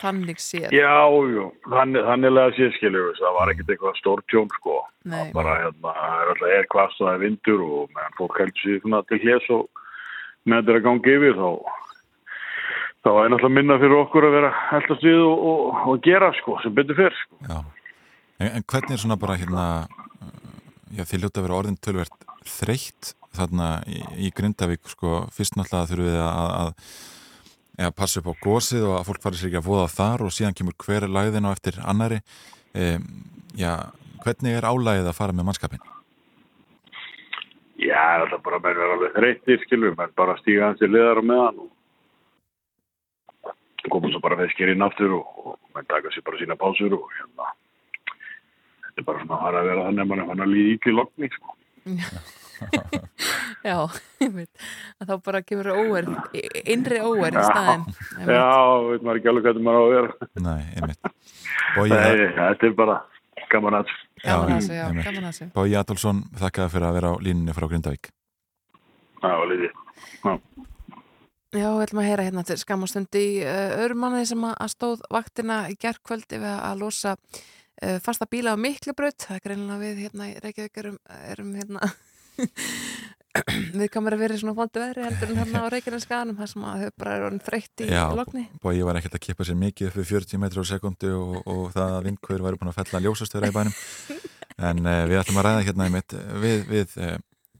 þannig 0.00 0.42
séð. 0.42 0.68
Já, 0.74 0.94
jú, 1.32 1.46
þannig, 1.70 2.04
þanniglega 2.08 2.54
séð 2.56 2.76
skilju 2.76 3.06
það 3.20 3.36
var 3.38 3.52
ekkert 3.52 3.72
eitthvað 3.74 3.98
stór 4.00 4.22
tjón 4.32 4.52
sko. 4.58 4.76
Nei. 5.06 5.30
bara 5.34 5.56
hérna, 5.62 5.94
það 5.94 6.20
er 6.20 6.30
alltaf 6.32 6.54
er 6.56 6.70
kvast 6.72 7.00
og 7.00 7.06
það 7.06 7.14
er 7.14 7.22
vindur 7.22 7.66
og 7.66 7.90
meðan 7.94 8.16
fólk 8.18 8.40
heldur 8.42 8.62
sér 8.62 8.80
svona 8.82 9.02
til 9.06 9.20
hljés 9.22 9.50
og 9.54 9.82
með 10.46 10.62
þetta 10.62 10.78
að 10.80 10.86
gangi 10.86 11.16
yfir 11.16 11.36
þá 11.38 11.50
þá 13.06 13.10
er 13.12 13.30
náttúrulega 13.30 13.54
minna 13.54 13.78
fyrir 13.78 14.00
okkur 14.00 14.26
að 14.26 14.34
vera 14.34 14.50
heldast 14.72 15.06
við 15.06 15.20
og, 15.22 15.44
og, 15.50 15.76
og 15.92 16.00
gera 16.02 16.32
sko, 16.40 16.56
sem 16.62 16.74
betur 16.74 16.98
fyrr 16.98 17.20
sko. 17.20 17.38
Já, 17.46 17.60
en, 18.40 18.50
en 18.50 18.66
hvernig 18.66 18.96
er 18.96 19.02
svona 19.04 19.18
bara 19.20 19.38
hérna 19.38 19.66
já, 20.90 21.04
þið 21.06 21.22
ljóta 21.22 21.40
að 21.40 21.46
vera 21.46 21.58
orðin 21.60 21.78
tölvert 21.82 22.26
þreytt 22.56 23.12
þarna 23.36 23.68
í, 23.90 24.00
í 24.26 24.32
Grindavík 24.34 24.90
sko, 24.90 25.26
fyrst 25.34 25.58
náttúrulega 25.58 25.90
þurfum 25.92 26.10
við 26.10 26.20
að, 26.24 26.50
að, 26.56 26.90
að 27.78 27.92
passa 27.96 28.20
upp 28.20 28.30
á 28.32 28.34
gósið 28.40 28.86
og 28.88 28.94
að 28.98 29.06
fólk 29.10 29.22
fari 29.24 29.40
sér 29.40 29.50
ekki 29.50 29.60
að 29.60 29.68
voða 29.68 29.88
þar 29.92 30.24
og 30.26 30.32
síðan 30.32 30.56
kemur 30.56 30.76
hver 30.80 31.08
lagðin 31.12 31.48
á 31.48 31.50
eftir 31.52 31.78
annari 31.84 32.22
e, 32.72 32.96
já, 33.58 33.72
hvernig 34.24 34.56
er 34.56 34.68
álægið 34.68 35.10
að 35.10 35.18
fara 35.18 35.36
með 35.36 35.48
mannskapin? 35.50 35.84
Já, 37.76 38.24
það 38.24 38.32
er 38.38 38.44
bara 38.46 38.60
með 38.62 38.80
verið 38.80 38.94
alveg 38.94 39.18
þreyttir 39.18 39.64
skilur, 39.66 39.96
menn 39.98 40.16
bara 40.16 40.38
stíga 40.40 40.70
hans 40.70 40.80
í 40.80 40.88
liðar 40.88 41.20
og 41.20 41.28
meðan 41.28 41.60
og 41.66 41.68
koma 43.92 44.10
svo 44.10 44.22
bara 44.24 44.40
feskir 44.40 44.72
inn 44.72 44.84
aftur 44.84 45.18
og, 45.18 45.28
og 45.44 45.76
menn 45.76 45.88
taka 45.90 46.10
sér 46.14 46.24
bara 46.26 46.40
sína 46.40 46.56
pálsur 46.58 46.96
og 46.96 47.12
hérna 47.18 47.52
þetta 48.86 49.04
er 49.04 49.08
bara 49.10 49.22
svona 49.22 49.42
að 49.44 49.60
að 49.60 49.70
vera 49.70 49.86
þannig 49.90 50.02
að 50.02 50.10
mann 50.10 50.24
er 50.24 50.28
fann 50.32 50.44
að 50.46 50.52
líða 50.54 50.74
íkli 50.78 50.96
lokni 50.96 51.30
sko. 51.34 51.56
Já, 51.84 52.08
ég 53.66 54.32
veit 54.32 54.66
að 55.00 55.10
þá 55.10 55.14
bara 55.26 55.42
kemur 55.44 55.72
óverð 55.74 56.38
innri 56.64 57.00
óverð 57.02 57.40
í 57.40 57.44
staðin 57.46 57.84
Já, 58.22 58.46
veit 58.86 59.04
maður 59.04 59.20
ekki 59.20 59.30
alveg 59.32 59.46
hvað 59.46 59.52
þetta 59.52 59.66
maður 59.66 59.78
á 59.78 59.84
að 59.86 59.94
vera. 59.96 60.30
Nei, 60.46 60.62
einmitt. 60.76 61.10
Nei, 61.76 62.26
þetta 62.38 62.68
er 62.68 62.76
bara 62.78 62.98
gaman 63.52 63.80
aðs 63.80 63.96
Gaman 64.22 64.54
aðs, 64.56 64.70
já, 64.72 64.86
gaman 65.02 65.28
aðs 65.30 65.42
Bói 65.56 65.74
Adolfsson, 65.76 66.22
þakka 66.40 66.70
fyrir 66.72 66.88
að 66.88 66.96
vera 67.00 67.12
á 67.12 67.14
línunni 67.22 67.56
frá 67.56 67.68
Grindavík. 67.70 68.10
Já, 69.22 69.34
líði 69.50 69.72
Já. 70.24 70.32
Já, 71.56 71.68
við 71.72 71.84
ætlum 71.86 72.00
að 72.02 72.08
heyra 72.10 72.24
hérna 72.26 72.42
til 72.44 72.56
skamastundi 72.60 73.20
í 73.22 73.36
uh, 73.46 73.76
öðrum 73.84 74.02
manniði 74.02 74.32
sem 74.32 74.42
að 74.48 74.72
stóð 74.72 75.04
vaktina 75.14 75.60
í 75.72 75.76
gerðkvöldi 75.80 76.40
við 76.42 76.50
að 76.52 76.82
losa 76.82 77.14
uh, 77.16 77.96
fasta 78.04 78.26
bíla 78.28 78.56
á 78.58 78.60
Miklabraut 78.60 79.22
það 79.22 79.38
er 79.38 79.44
greinlega 79.44 79.78
við 79.80 80.02
hérna 80.04 80.28
í 80.32 80.34
Reykjavík 80.42 80.82
erum, 80.82 80.98
erum 81.30 81.54
hérna 81.56 81.92
við 83.80 83.90
kanum 83.92 84.10
að 84.12 84.22
vera 84.22 84.38
svona 84.40 84.56
vondu 84.56 84.80
veðri 84.80 85.04
heldur 85.04 85.32
en 85.32 85.40
hérna 85.42 85.62
á 85.64 85.72
Reykjaneskaðanum 85.74 86.38
þar 86.40 86.50
sem 86.52 86.66
að 86.66 86.82
þau 86.82 86.96
bara 87.02 87.16
eru 87.18 87.40
þreytt 87.48 87.84
í 87.84 87.88
Já, 87.90 88.02
lokni 88.16 88.46
Bói 88.62 88.80
var 88.86 89.00
ekkert 89.00 89.18
að 89.18 89.24
kippa 89.26 89.46
sér 89.46 89.58
mikið 89.60 89.92
við 89.98 90.10
40 90.14 90.42
metrar 90.42 90.64
á 90.64 90.70
sekundu 90.70 91.12
og, 91.18 91.38
og 91.44 91.64
það 91.76 91.96
að 91.98 92.10
vindkvöður 92.10 92.46
væri 92.46 92.60
búin 92.62 92.72
að 92.72 92.78
fella 92.80 93.02
ljósastöra 93.06 93.52
í 93.52 93.56
bænum. 93.56 93.78
En 94.56 94.78
uh, 94.88 95.02
við 95.04 95.18
ætlum 95.20 95.36
að 95.36 95.44
ræða 95.44 95.64
hérna 95.66 95.84
einmitt 95.84 96.14
við, 96.40 96.62
við 96.70 96.92
uh, 97.04 97.18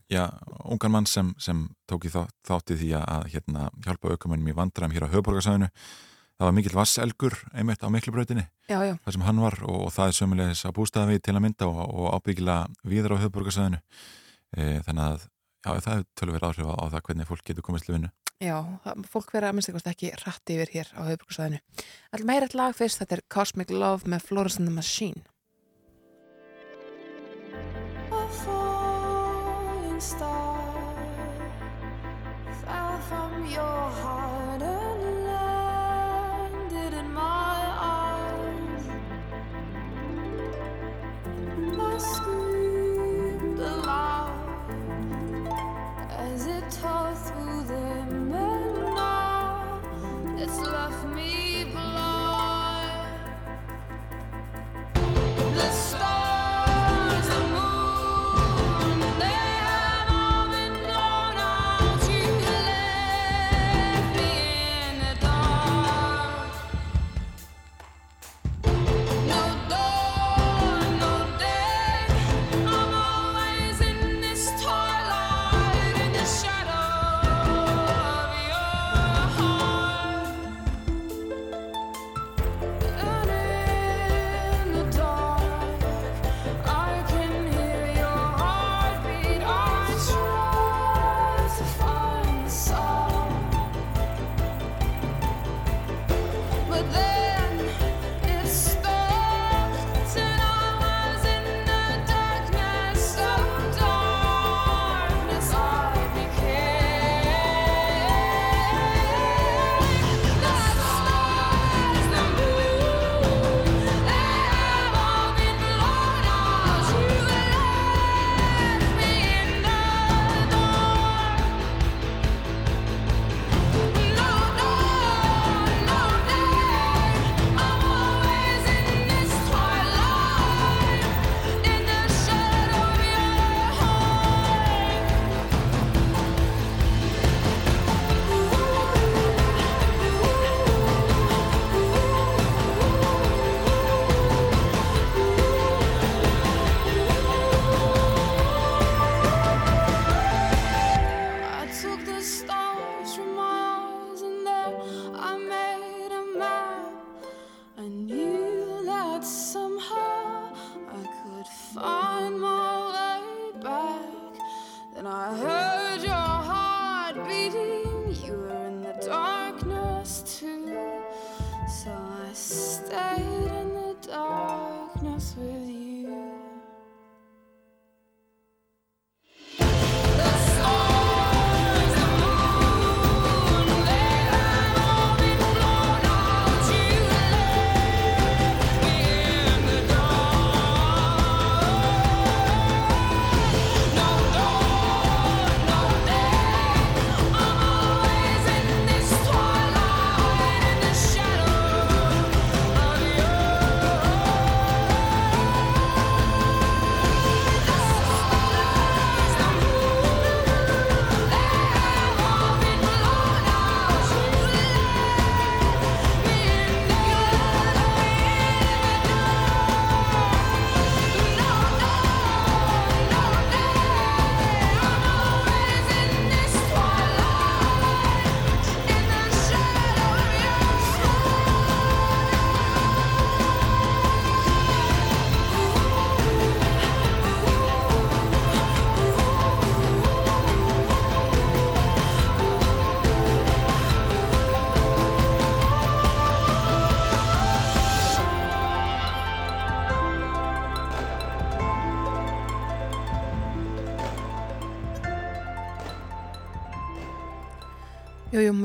já, 0.08 0.22
ungan 0.64 0.94
mann 0.94 1.08
sem, 1.10 1.34
sem 1.36 1.66
tók 1.84 2.06
í 2.08 2.12
þátt, 2.14 2.32
þátt 2.46 2.72
í 2.72 2.76
því 2.80 2.90
að 3.02 3.26
hérna, 3.34 3.70
hjálpa 3.84 4.14
aukumennum 4.14 4.48
í 4.48 4.56
vandræm 4.56 4.94
hér 4.94 5.04
á 5.04 5.12
höfuborgarsæðinu 5.12 5.68
það 6.36 6.46
var 6.46 6.54
mikill 6.56 6.76
vasselgur 6.76 7.36
einmitt 7.56 7.82
á 7.82 7.88
já. 8.84 8.94
þar 9.04 9.16
sem 9.16 9.24
hann 9.24 9.42
var 9.42 9.56
og, 9.64 9.78
og 9.86 9.92
það 9.94 10.10
er 10.10 10.16
sömulegis 10.20 10.64
að 10.68 10.76
bústaða 10.78 11.10
við 11.10 11.22
til 11.26 11.34
að 11.34 11.44
mynda 11.46 11.68
og, 11.70 11.82
og 11.86 12.16
ábyggila 12.18 12.56
viður 12.84 13.16
á 13.16 13.22
höfuborgarsæðinu 13.24 13.80
e, 13.80 13.82
þannig 14.56 15.04
að 15.04 15.26
já, 15.26 15.70
það 15.86 15.92
er 15.96 16.06
tölver 16.18 16.46
áhrif 16.48 16.70
á 16.70 16.84
það 16.92 17.02
hvernig 17.08 17.28
fólk 17.28 17.44
getur 17.46 17.66
komist 17.66 17.88
til 17.88 17.96
vinnu. 17.96 18.10
Já, 18.36 18.56
fólk 19.08 19.30
verða 19.32 19.48
að 19.48 19.56
minnst 19.56 19.70
eitthvað 19.70 19.92
ekki 19.94 20.10
rætti 20.20 20.56
yfir 20.58 20.72
hér 20.74 20.90
á 20.92 21.00
höfuborgarsæðinu 21.06 21.60
Alltaf 22.12 22.26
meira 22.28 22.44
eitt 22.44 22.56
lag 22.58 22.76
fyrst, 22.76 23.00
þetta 23.00 23.16
er 23.16 23.24
Cosmic 23.32 23.72
Love 23.72 24.12
með 24.12 24.26
Florence 24.28 24.60
and 24.60 24.68
the 24.68 24.74
Machine. 24.76 25.24
A 28.12 28.22
falling 28.42 30.00
star 30.00 30.94
fell 32.60 33.00
from 33.08 33.48
your 33.48 33.90
heart 34.02 34.25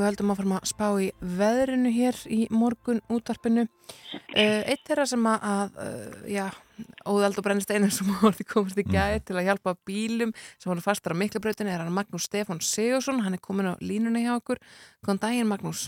við 0.01 0.09
höldum 0.09 0.33
að 0.33 0.41
fara 0.41 0.57
að 0.57 0.67
spá 0.71 0.87
í 1.01 1.07
veðrinu 1.39 1.93
hér 1.93 2.17
í 2.33 2.41
morgun 2.53 2.99
útvarpinu. 3.11 3.67
Uh, 4.33 4.61
eitt 4.65 4.83
þeirra 4.87 5.05
sem 5.09 5.29
að, 5.29 5.47
að 5.51 5.79
uh, 5.85 6.19
já, 6.31 6.45
óðald 7.05 7.39
og 7.39 7.45
brennist 7.45 7.71
einar 7.71 7.93
sem 7.93 8.09
voruð 8.21 8.43
komast 8.49 8.81
í 8.81 8.85
gæði 8.87 9.23
til 9.27 9.37
að 9.37 9.47
hjálpa 9.49 9.75
bílum 9.87 10.35
sem 10.57 10.71
voru 10.71 10.83
fastar 10.83 11.15
á 11.15 11.21
miklabrautinu 11.21 11.71
er 11.71 11.83
hann 11.83 11.95
Magnús 11.95 12.27
Stefán 12.29 12.61
Sigursson, 12.65 13.23
hann 13.25 13.37
er 13.37 13.43
komin 13.43 13.71
á 13.71 13.75
línuna 13.79 14.23
hjá 14.23 14.35
okkur. 14.37 14.61
Góðan 15.05 15.23
daginn 15.25 15.51
Magnús. 15.51 15.87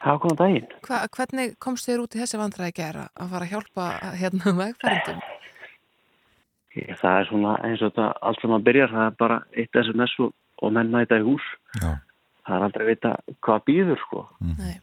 Já, 0.00 0.12
góðan 0.22 0.40
daginn. 0.42 0.70
Hva, 0.86 1.02
hvernig 1.16 1.56
komst 1.62 1.88
þér 1.88 2.04
út 2.04 2.14
í 2.16 2.22
þessi 2.22 2.40
vandræði 2.40 2.78
gera 2.78 3.08
að 3.16 3.34
fara 3.34 3.48
að 3.48 3.52
hjálpa 3.54 3.90
hérna 4.20 4.56
vegfærendum? 4.62 5.22
Ég, 6.76 6.92
það 7.00 7.20
er 7.20 7.30
svona 7.30 7.54
eins 7.64 7.82
og 7.82 7.92
þetta 7.92 8.08
allt 8.28 8.42
sem 8.42 8.52
að 8.52 8.66
byrjar, 8.66 8.92
það 8.92 9.06
er 9.06 9.14
bara 9.22 9.38
eitt 9.56 9.78
SMS 9.80 10.16
og, 10.20 10.34
og 10.60 10.74
menn 10.76 10.92
mæta 10.92 11.18
í 11.20 11.24
hús. 11.24 11.46
Já. 11.80 11.94
Það 12.46 12.56
er 12.56 12.64
aldrei 12.66 12.84
að 12.84 12.90
vita 12.92 13.12
hvað 13.42 13.62
býður 13.66 14.00
sko. 14.04 14.22
Nei. 14.46 14.74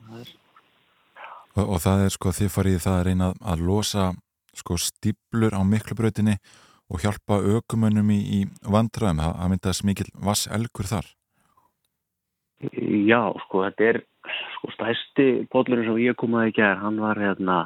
Og, 1.53 1.63
og 1.63 1.79
það 1.83 2.05
er 2.05 2.13
sko 2.13 2.33
þið 2.35 2.51
farið 2.51 2.79
það 2.83 2.99
að 2.99 3.05
reyna 3.07 3.31
að 3.39 3.65
losa 3.69 4.11
sko 4.53 4.77
stíplur 4.81 5.55
á 5.55 5.61
miklubrautinni 5.65 6.35
og 6.91 7.01
hjálpa 7.01 7.39
ökumönnum 7.57 8.09
í, 8.13 8.19
í 8.19 8.39
vandræðum. 8.67 9.21
Það, 9.23 9.35
það 9.39 9.53
myndast 9.53 9.85
mikil 9.87 10.09
vass 10.27 10.49
elgur 10.51 10.89
þar. 10.89 11.07
Já, 13.07 13.21
sko, 13.45 13.63
þetta 13.65 13.87
er 13.91 14.01
sko 14.57 14.73
stæsti 14.75 15.27
póllurinn 15.51 15.87
sem 15.87 16.03
ég 16.03 16.19
kom 16.19 16.35
að 16.39 16.51
í 16.51 16.55
gær, 16.59 16.77
hann 16.83 16.99
var 17.03 17.19
hérna, 17.19 17.57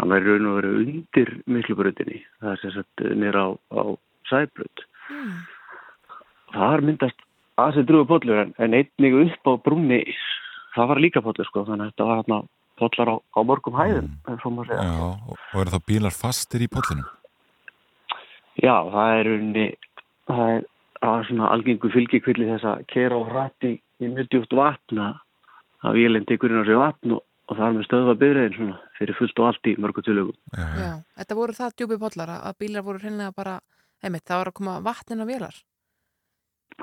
hann 0.00 0.14
var 0.14 0.24
í 0.24 0.30
raun 0.30 0.50
og 0.52 0.58
veru 0.60 0.76
undir 0.82 1.34
miklubrautinni. 1.50 2.22
Það 2.40 2.52
er 2.52 2.62
sem 2.62 2.74
sagt 2.76 3.04
nýra 3.24 3.48
á, 3.48 3.50
á 3.72 3.82
sæbrut. 4.30 4.86
Mm. 5.08 5.34
Það 6.54 6.86
myndast 6.88 7.24
aðeins 7.60 7.88
drúið 7.88 8.08
póllur 8.10 8.42
en, 8.42 8.52
en 8.58 8.76
einnig 8.78 9.16
upp 9.20 9.50
á 9.50 9.52
brúnni, 9.66 10.00
það 10.74 10.90
var 10.90 11.02
líka 11.02 11.22
póllur 11.24 11.48
sko, 11.48 11.64
þannig 11.68 11.86
að 11.86 11.92
þetta 11.92 12.08
var 12.08 12.20
hérna 12.22 12.40
póllar 12.80 13.10
á, 13.14 13.16
á 13.22 13.40
morgum 13.46 13.76
hæðum, 13.78 14.08
mm. 14.10 14.38
svo 14.42 14.52
maður 14.54 14.72
segja. 14.72 14.86
Já, 14.88 15.10
og, 15.30 15.42
eru 15.62 15.74
þá 15.74 15.80
bílar 15.90 16.16
fastir 16.16 16.64
í 16.64 16.70
póllunum? 16.70 17.10
Já, 18.62 18.74
það 18.94 19.18
er 19.18 19.30
unni, 19.34 19.66
það 20.30 20.54
er, 20.54 20.64
það 21.00 21.18
er 21.18 21.28
svona 21.28 21.52
algengu 21.54 21.90
fylgjikvilli 21.94 22.48
þess 22.50 22.70
að 22.70 22.88
kera 22.94 23.18
á 23.18 23.22
hrætti 23.30 23.76
í 23.78 24.10
mjög 24.10 24.32
djúpt 24.32 24.56
vatn 24.58 25.04
að 25.04 25.98
vélinn 25.98 26.26
tekur 26.28 26.52
inn 26.54 26.64
á 26.64 26.66
sig 26.66 26.80
vatn 26.80 27.14
og, 27.16 27.22
og 27.50 27.58
það 27.58 27.66
er 27.66 27.76
með 27.76 27.86
stöðva 27.88 28.16
byrðin 28.22 28.56
svona 28.56 28.80
fyrir 28.98 29.18
fullt 29.18 29.42
og 29.42 29.50
allt 29.50 29.70
í 29.70 29.76
mörgu 29.84 30.04
tölugum. 30.06 30.38
Já, 30.54 30.90
þetta 31.20 31.38
voru 31.38 31.56
það 31.58 31.78
djúpi 31.78 32.00
pollar 32.02 32.34
að 32.34 32.48
að 32.50 32.58
bílar 32.64 32.86
voru 32.86 33.02
hreinlega 33.02 33.36
bara, 33.36 33.58
einmitt, 34.02 34.26
það 34.26 34.42
var 34.42 34.50
að 34.50 34.58
koma 34.58 34.76
vatnin 34.86 35.22
á 35.22 35.26
vélar. 35.28 35.58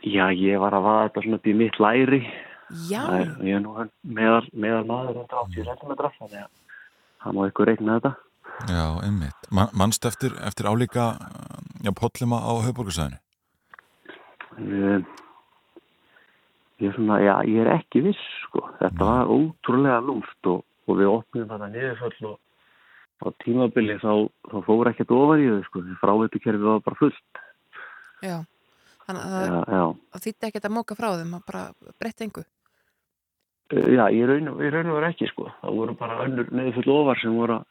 Já, 0.02 0.26
ég 0.34 0.58
var 0.62 0.74
að 0.74 0.86
vaða 0.88 1.04
þetta 1.08 1.24
svona 1.26 1.38
upp 1.38 1.48
í 1.48 1.54
mitt 1.58 1.78
læri. 1.84 2.22
Já, 2.88 3.02
er, 3.20 3.32
ég 3.44 3.58
er 3.58 3.64
nú 3.64 3.74
meðal, 4.08 4.46
meðal 4.56 4.84
maður 4.88 5.24
180 5.26 5.66
cm 5.68 5.96
þannig 6.00 6.38
að 6.40 6.52
það 7.22 7.36
má 7.38 7.42
ykkur 7.50 7.70
reikna 7.70 7.98
þetta. 8.00 8.12
Já, 8.72 8.86
einmitt. 9.06 9.50
Man, 9.52 9.74
manst 9.78 10.06
eftir, 10.08 10.36
eftir 10.46 10.70
álíka 10.70 11.12
pollima 11.98 12.40
á 12.42 12.52
höfborgarsæðinu? 12.64 13.20
Um, 14.62 15.04
ég 16.82 16.90
er 16.90 16.96
svona, 16.96 17.20
já, 17.24 17.34
ég 17.50 17.64
er 17.64 17.74
ekki 17.76 18.04
viss, 18.08 18.24
sko. 18.46 18.64
Þetta 18.80 19.08
var 19.08 19.32
ótrúlega 19.32 20.00
lúft 20.06 20.52
og, 20.52 20.64
og 20.88 21.00
við 21.00 21.12
opnum 21.12 21.50
þetta 21.50 21.70
niðurföll 21.74 22.32
og 22.32 22.40
á 23.22 23.28
tímabili 23.44 24.00
þá, 24.02 24.14
þá 24.50 24.58
fór 24.66 24.92
ekkert 24.92 25.14
ofar 25.18 25.44
í 25.44 25.50
þau, 25.50 25.62
sko. 25.68 25.84
Fráveitukerfið 26.02 26.70
var 26.72 26.84
bara 26.88 27.02
fullt. 27.04 27.44
já. 28.22 28.38
Þannig 29.20 29.58
að 29.58 29.68
það, 29.72 30.22
þýtti 30.26 30.48
ekkert 30.50 30.68
að 30.70 30.76
móka 30.78 30.96
frá 30.98 31.10
þeim, 31.20 31.36
að 31.38 31.46
bara 31.52 31.64
breytta 32.00 32.26
engu. 32.28 32.44
Uh, 33.72 33.86
Já, 33.96 34.04
ég 34.12 34.28
raun, 34.28 34.48
og 34.52 34.58
verið 34.62 35.10
ekki, 35.12 35.30
sko. 35.32 35.50
Það 35.62 35.78
voru 35.82 35.96
bara 36.00 36.18
önnur 36.26 36.50
neðfull 36.52 36.90
ofar 36.96 37.20
sem 37.22 37.36
voru 37.36 37.60
að- 37.60 37.68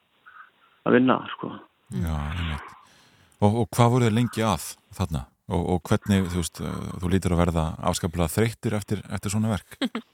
að 0.87 0.97
vinna, 0.99 1.19
sko. 1.37 1.51
Já, 1.97 2.15
einmitt. 2.37 2.77
Og, 3.41 3.55
og 3.63 3.69
hvað 3.73 3.91
voru 3.95 4.09
þið 4.09 4.17
lengi 4.19 4.45
að 4.45 4.65
þarna? 4.97 5.27
Og, 5.51 5.63
og 5.75 5.83
hvernig, 5.89 6.29
þú 6.31 6.41
veist, 6.45 6.61
uh, 6.63 6.79
þú 7.03 7.11
lítur 7.11 7.33
að 7.35 7.43
verða 7.43 7.65
afskaplega 7.91 8.31
þreyttir 8.31 8.77
eftir, 8.79 9.03
eftir 9.11 9.31
svona 9.35 9.51
verk? 9.57 9.77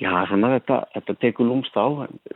Já, 0.00 0.08
svona 0.30 0.48
þetta, 0.56 0.76
þetta 0.94 1.14
tekur 1.20 1.44
lúmst 1.44 1.74
á. 1.76 1.84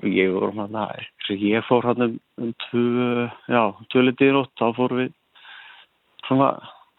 Ég 0.05 0.35
voru 0.35 0.51
hann 0.53 0.75
að, 0.77 1.01
ég 1.33 1.65
fór 1.65 1.87
hann 1.89 2.03
um, 2.05 2.17
um 2.37 2.51
tvö, 2.69 3.25
já, 3.49 3.63
tvö 3.89 4.03
litið 4.05 4.29
í 4.29 4.35
nótt, 4.37 4.53
þá 4.61 4.67
fór 4.77 4.93
við 4.99 5.15
svona 6.29 6.51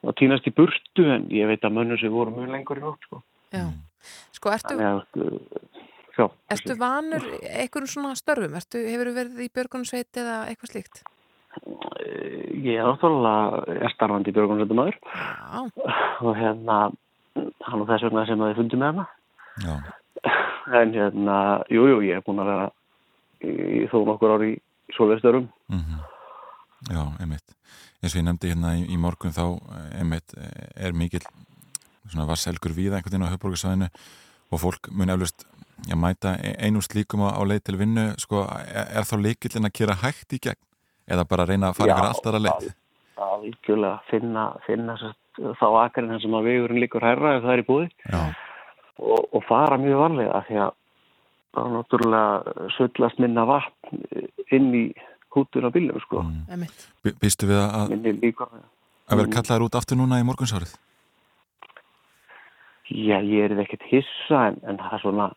að 0.05 0.15
týnast 0.21 0.47
í 0.49 0.53
burtu, 0.55 1.05
en 1.15 1.27
ég 1.33 1.47
veit 1.49 1.65
að 1.65 1.75
mönnur 1.77 1.99
sem 2.01 2.13
voru 2.13 2.33
mjög 2.35 2.51
lengur 2.53 2.79
í 2.81 2.83
nótt, 2.85 3.07
sko. 3.07 3.21
Já. 3.55 3.65
Sko, 4.35 4.51
ertu, 4.53 4.75
Þannig 4.75 4.87
að, 4.91 5.01
uh, 5.25 5.81
já. 6.17 6.25
ertu 6.53 6.75
vanur 6.77 7.25
einhverjum 7.41 7.89
svona 7.89 8.15
störfum? 8.19 8.55
Ertu, 8.59 8.81
hefur 8.85 9.11
verið 9.15 9.41
í 9.45 9.49
björgunarsveit 9.55 10.19
eða 10.21 10.35
eitthvað 10.51 10.73
slíkt? 10.75 11.03
Uh, 11.65 11.81
Ég 12.65 12.79
er 12.81 12.87
náttúrulega 12.87 13.75
er 13.85 13.93
starfandi 13.93 14.31
í 14.31 14.35
björgunarsveitumæður 14.35 14.95
Já, 14.97 15.59
og 16.25 16.31
hérna, 16.37 16.77
hann 17.67 17.83
og 17.83 17.87
þess 17.89 18.05
vegna 18.07 18.25
sem 18.27 18.41
að 18.41 18.51
þið 18.51 18.59
fundið 18.61 18.81
með 18.81 18.91
hana. 18.91 19.05
Já, 19.65 19.75
En 20.81 20.93
hérna, 20.95 21.37
jú, 21.69 21.83
jú, 21.91 21.99
ég 22.01 22.17
er 22.17 22.23
búin 22.25 22.41
að 22.41 22.47
vera 22.49 22.69
í 23.45 23.83
þó 23.91 23.99
nokkur 24.07 24.33
ári 24.37 24.51
í 24.55 24.95
svolvestörum. 24.97 25.49
mhm. 25.69 25.99
Já, 26.89 27.01
einmitt. 27.21 27.53
Eins 28.03 28.13
og 28.13 28.21
ég 28.21 28.27
nefndi 28.27 28.51
hérna 28.51 28.75
í, 28.77 28.85
í 28.91 28.99
morgun 29.01 29.33
þá, 29.35 29.45
eh, 29.55 29.89
einmitt, 30.01 30.35
eh, 30.37 30.87
er 30.87 30.93
mikill 30.93 31.25
svona 32.05 32.27
vasselgur 32.29 32.75
víða 32.75 32.99
einhvern 32.99 33.15
veginn 33.15 33.27
á 33.27 33.33
höfborgarsæðinu 33.33 33.89
og 34.51 34.61
fólk 34.61 34.91
mun 34.91 35.09
eflust 35.09 35.45
já, 35.87 35.95
mæta 35.97 36.35
e- 36.37 36.55
einu 36.67 36.83
slíkum 36.85 37.25
á, 37.25 37.41
leið 37.41 37.63
til 37.65 37.77
vinnu, 37.81 38.07
sko, 38.21 38.45
er, 38.61 38.89
er 38.99 39.07
þá 39.07 39.15
leikillin 39.23 39.69
að 39.69 39.77
gera 39.79 39.99
hægt 40.03 40.35
í 40.37 40.41
gegn? 40.43 40.61
Eða 41.05 41.27
bara 41.29 41.45
reyna 41.45 41.69
að 41.69 41.79
fara 41.79 41.93
ykkur 41.93 42.09
alltaf 42.09 42.33
að 42.33 42.45
leið? 42.45 42.73
að 43.15 43.45
vikjulega 43.45 43.99
finna, 44.09 44.45
finna 44.65 44.95
þá 45.59 45.67
akarinn 45.85 46.19
sem 46.23 46.35
að 46.35 46.49
vegurinn 46.49 46.81
líkur 46.83 47.05
herra 47.05 47.35
ef 47.37 47.45
það 47.45 47.53
er 47.53 47.61
í 47.61 47.67
búði 47.67 47.87
Já, 48.11 48.21
og, 48.99 49.27
og 49.31 49.45
fara 49.47 49.79
mjög 49.79 50.01
varlega 50.03 50.41
því 50.47 50.59
að 50.65 50.73
það 51.55 51.67
er 51.67 51.75
náttúrulega 51.75 52.69
sullast 52.75 53.21
minna 53.23 53.45
vatn 53.47 54.03
inn 54.55 54.69
í 54.75 54.85
hútur 55.35 55.67
á 55.67 55.69
bílum 55.75 56.01
sko. 56.03 56.23
mm. 56.23 56.65
Býstu 57.21 57.49
við 57.51 57.61
að, 57.61 57.95
að 59.05 59.21
vera 59.21 59.33
kallaður 59.37 59.67
út 59.67 59.79
aftur 59.79 59.99
núna 59.99 60.21
í 60.21 60.27
morgunsárið? 60.27 60.75
Já, 62.85 63.17
ég 63.17 63.49
er 63.49 63.59
ekkert 63.63 63.85
hissa 63.89 64.47
en, 64.51 64.61
en 64.65 64.77
það 64.77 64.97
er 64.97 65.03
svona 65.03 65.29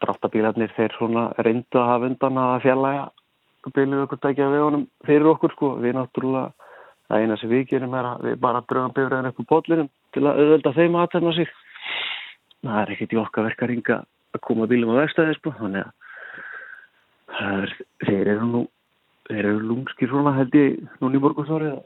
dráttabílarnir 0.00 0.72
þeir 0.76 0.94
svona 0.96 1.28
reyndu 1.42 1.80
að 1.80 1.90
hafa 1.90 2.10
undan 2.10 2.38
að 2.40 2.58
fjallæga 2.64 3.06
bílum 3.74 4.04
okkur 4.04 4.20
tækja 4.22 4.48
við 4.52 4.64
honum 4.64 4.86
fyrir 5.06 5.28
okkur 5.32 5.54
sko. 5.54 5.72
Við 5.82 5.96
náttúrulega, 5.96 6.52
það 7.08 7.24
eina 7.24 7.38
sem 7.40 7.50
við 7.50 7.64
gerum 7.72 7.96
er 7.98 8.10
að 8.12 8.26
við 8.28 8.38
bara 8.44 8.62
drögum 8.70 8.94
bifræðin 8.96 9.30
upp 9.30 9.40
á 9.42 9.50
bollinum 9.52 9.90
til 10.14 10.22
að 10.24 10.40
auðvelda 10.42 10.74
þeim 10.76 10.96
að 10.96 11.06
aðtæma 11.06 11.34
sig. 11.36 11.52
Það 12.66 12.80
er 12.82 12.92
ekkert 12.94 13.14
í 13.14 13.20
okkar 13.22 13.48
verkaringa 13.50 13.98
að 14.36 14.44
koma 14.46 14.68
bílum 14.70 14.94
á 14.94 15.00
vegstæði 15.02 15.36
sko. 15.38 15.54
Þannig 15.58 15.86
að 15.86 15.92
það 17.36 17.62
er, 17.64 17.76
þeir 18.06 18.32
eru 18.36 18.50
nú, 18.52 18.62
þeir 19.28 19.50
eru 19.50 19.60
lúmskir 19.70 20.10
svona 20.10 20.34
held 20.36 20.54
ég 20.56 20.80
núna 21.02 21.18
í 21.18 21.22
morgunsárið 21.22 21.74
að 21.76 21.84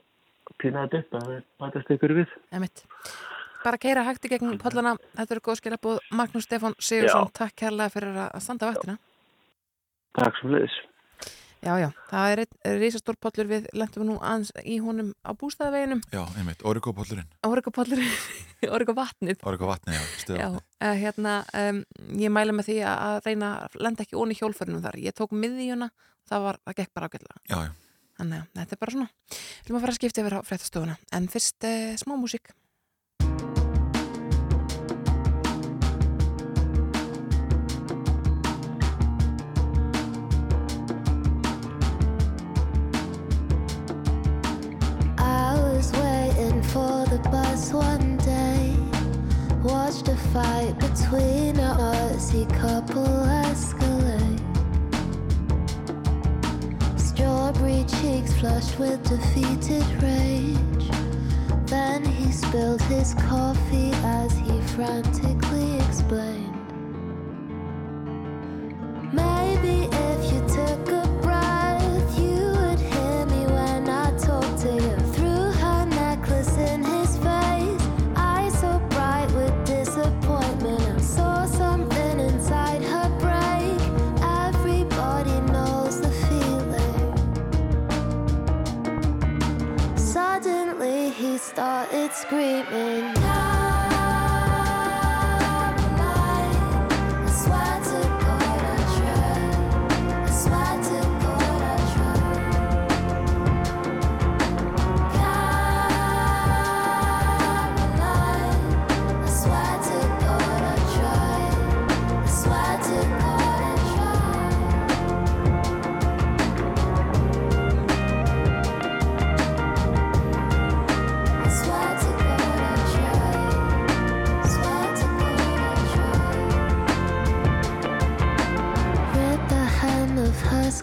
týna 0.62 0.86
þetta 0.86 1.00
upp 1.02 1.18
að 1.18 1.28
þeir 1.30 1.44
bætast 1.62 1.92
ykkur 1.96 2.16
við. 2.20 2.34
Einmitt. 2.52 2.84
Bara 3.60 3.80
keira 3.80 4.04
hægt 4.06 4.24
í 4.24 4.32
gegn 4.32 4.56
pollana. 4.60 4.94
Þetta 5.18 5.36
eru 5.36 5.44
góð 5.44 5.60
skilabóð. 5.60 5.98
Magnús 6.16 6.46
Stefán 6.48 6.76
Sigursson, 6.80 7.28
takk 7.36 7.56
kærlega 7.60 7.92
fyrir 7.92 8.20
að 8.26 8.38
standa 8.44 8.70
vaktina. 8.70 8.96
Takk 10.16 10.40
sem 10.40 10.54
leiðis. 10.54 10.78
Já, 11.60 11.74
já, 11.76 11.90
það 12.08 12.30
er 12.32 12.40
einn 12.40 12.78
risastór 12.80 13.16
pollur 13.20 13.48
við 13.50 13.66
lentum 13.76 14.06
nú 14.08 14.14
aðeins 14.24 14.48
í 14.64 14.78
honum 14.80 15.10
á 15.20 15.36
bústæðaveginum. 15.36 16.00
Já, 16.08 16.22
einmitt, 16.40 16.62
Origo-pollurinn, 16.64 17.26
Órika 17.44 17.72
Órika 18.76 18.94
vatnið. 18.96 19.42
Origo-vatni, 19.44 19.92
já, 19.92 20.00
Já, 20.00 20.22
stöðvatni. 20.22 20.62
uh, 20.80 20.94
hérna, 21.02 21.34
um, 21.60 21.82
ég 22.16 22.32
mæla 22.32 22.54
með 22.56 22.70
því 22.70 22.78
að 22.88 23.20
reyna 23.28 23.50
lenda 23.76 24.06
ekki 24.06 24.16
onni 24.16 24.38
hjólförnum 24.40 24.80
þar. 24.86 24.98
Ég 25.04 25.16
tók 25.20 25.36
miðjuna, 25.36 25.90
það 26.30 26.46
var, 26.48 26.60
það 26.64 26.78
gekk 26.80 26.94
bara 26.96 27.10
ágætlega. 27.12 27.44
Já, 27.52 27.58
já, 27.68 27.70
Þannig 28.20 28.40
að 28.40 28.58
þetta 28.62 28.76
er 28.76 28.80
bara 28.80 28.96
svona. 28.96 29.10
Við 29.36 29.68
erum 29.68 29.76
að 29.78 29.84
fara 29.84 29.92
að 29.94 30.00
skipta 30.00 30.24
yfir 30.24 30.36
á 30.36 30.40
fréttastofuna. 30.48 30.96
En 31.16 31.28
fyrst 31.32 31.68
uh, 31.68 31.92
smá 32.00 32.16
músík. 32.20 32.52
Fight 50.32 50.78
between 50.78 51.58
a 51.58 51.74
Aussie 51.92 52.48
couple 52.60 53.04
escalate. 53.42 54.38
Strawberry 56.96 57.84
cheeks 57.84 58.32
flushed 58.38 58.78
with 58.78 59.02
defeated 59.02 59.84
rage. 60.00 60.90
Then 61.66 62.04
he 62.04 62.30
spilled 62.30 62.82
his 62.82 63.14
coffee 63.14 63.90
as 64.04 64.32
he 64.38 64.60
frantically 64.76 65.80
explained. 65.80 66.54
Maybe 69.12 69.88
if 69.90 70.32
you 70.32 70.40
took 70.46 70.88
a 70.92 71.19
screaming. 92.12 93.19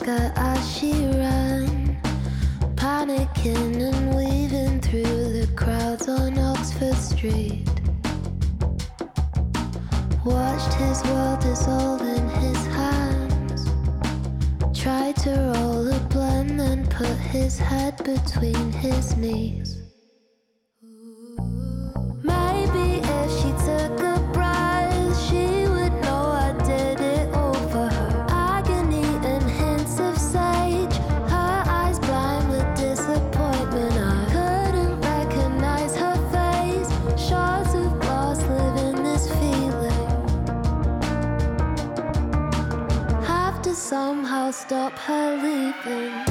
As 0.09 0.77
she 0.77 0.91
ran, 0.91 1.97
panicking 2.75 3.81
and 3.81 4.15
weaving 4.15 4.79
through 4.79 5.03
the 5.03 5.47
crowds 5.55 6.07
on 6.07 6.37
Oxford 6.39 6.95
Street. 6.95 7.67
Watched 10.23 10.73
his 10.75 11.03
world 11.03 11.41
dissolve 11.41 12.01
in 12.01 12.29
his 12.29 12.65
hands. 12.67 13.69
Tried 14.73 15.17
to 15.17 15.31
roll 15.31 15.91
a 15.91 15.99
blunt 16.07 16.61
and 16.61 16.89
put 16.89 17.17
his 17.35 17.59
head 17.59 17.97
between 18.03 18.71
his 18.71 19.17
knees. 19.17 19.66
sleeping. 45.17 46.26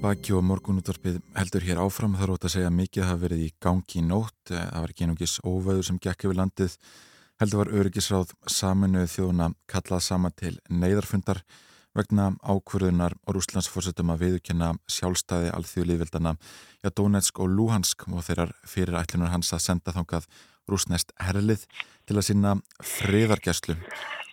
Fréttafilitað 0.00 0.16
baki 0.16 0.32
og 0.32 0.44
morgunútvarpið 0.48 1.16
heldur 1.36 1.64
hér 1.66 1.78
áfram 1.82 2.14
þar 2.16 2.30
ótt 2.32 2.44
að 2.46 2.52
segja 2.54 2.68
að 2.70 2.76
mikið 2.78 3.04
hafa 3.04 3.20
verið 3.20 3.40
í 3.44 3.48
gangi 3.60 3.98
í 4.00 4.04
nótt. 4.06 4.50
Eh, 4.50 4.56
Það 4.56 4.80
var 4.80 4.92
ekki 4.92 5.04
einungis 5.04 5.34
óveður 5.44 5.84
sem 5.84 5.98
gekk 6.00 6.24
yfir 6.24 6.38
landið. 6.38 6.76
Heldur 7.40 7.60
var 7.60 7.72
öryggisráð 7.80 8.32
saminuð 8.48 9.10
þjóðuna 9.12 9.50
kallað 9.68 10.00
sama 10.00 10.30
til 10.30 10.54
neyðarfundar 10.70 11.42
vegna 11.92 12.30
ákvörðunar 12.40 13.18
og 13.26 13.36
Rúslandsforsetum 13.36 14.14
að 14.14 14.24
viðurkenna 14.24 14.72
sjálfstæði 14.88 15.52
alþjóðlífildana 15.58 16.34
ja, 16.80 16.90
Donetsk 16.96 17.38
og 17.40 17.52
Luhansk 17.52 18.08
og 18.08 18.24
þeirrar 18.24 18.56
fyrir 18.64 18.96
ætlunar 18.96 19.34
hans 19.34 19.52
að 19.52 19.66
senda 19.66 19.92
þangað 19.92 20.30
rúsnest 20.70 21.12
herlið 21.20 21.66
til 22.06 22.16
að 22.16 22.28
sína 22.30 22.56
friðargæslu 22.80 23.76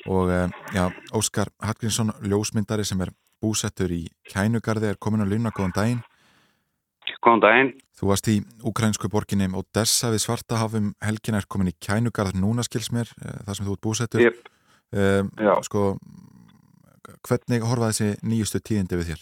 og 0.08 0.32
eh, 0.32 0.48
já, 0.72 0.88
Óskar 1.12 1.52
Hallgrímsson 1.60 2.16
ljósmyndari 2.24 2.88
sem 2.88 3.02
er 3.04 3.12
búsettur 3.42 3.92
í 3.94 4.04
Kænugarði 4.30 4.92
er 4.92 5.00
komin 5.00 5.24
að 5.26 5.36
luna, 5.36 5.54
góðan 5.56 5.76
daginn 5.76 6.04
Góðan 7.24 7.42
daginn. 7.42 7.70
Þú 7.98 8.10
varst 8.12 8.28
í 8.30 8.36
ukrainsku 8.68 9.10
borginni 9.10 9.48
Odessa 9.56 10.12
við 10.12 10.26
Svartahafum 10.26 10.92
helgina 11.02 11.40
er 11.42 11.48
komin 11.50 11.72
í 11.72 11.78
Kænugarð 11.80 12.36
núna 12.38 12.66
skils 12.68 12.92
mér, 12.94 13.10
eh, 13.24 13.40
þar 13.48 13.56
sem 13.56 13.66
þú 13.66 13.74
ert 13.78 13.86
búsettur 13.86 14.22
Yep. 14.22 14.50
um, 14.94 15.32
Já. 15.40 15.54
sko 15.64 15.98
hvernig 17.28 17.64
horfa 17.64 17.92
þessi 17.92 18.20
nýjustu 18.28 18.60
tíðindi 18.60 19.00
við 19.00 19.10
þér? 19.12 19.22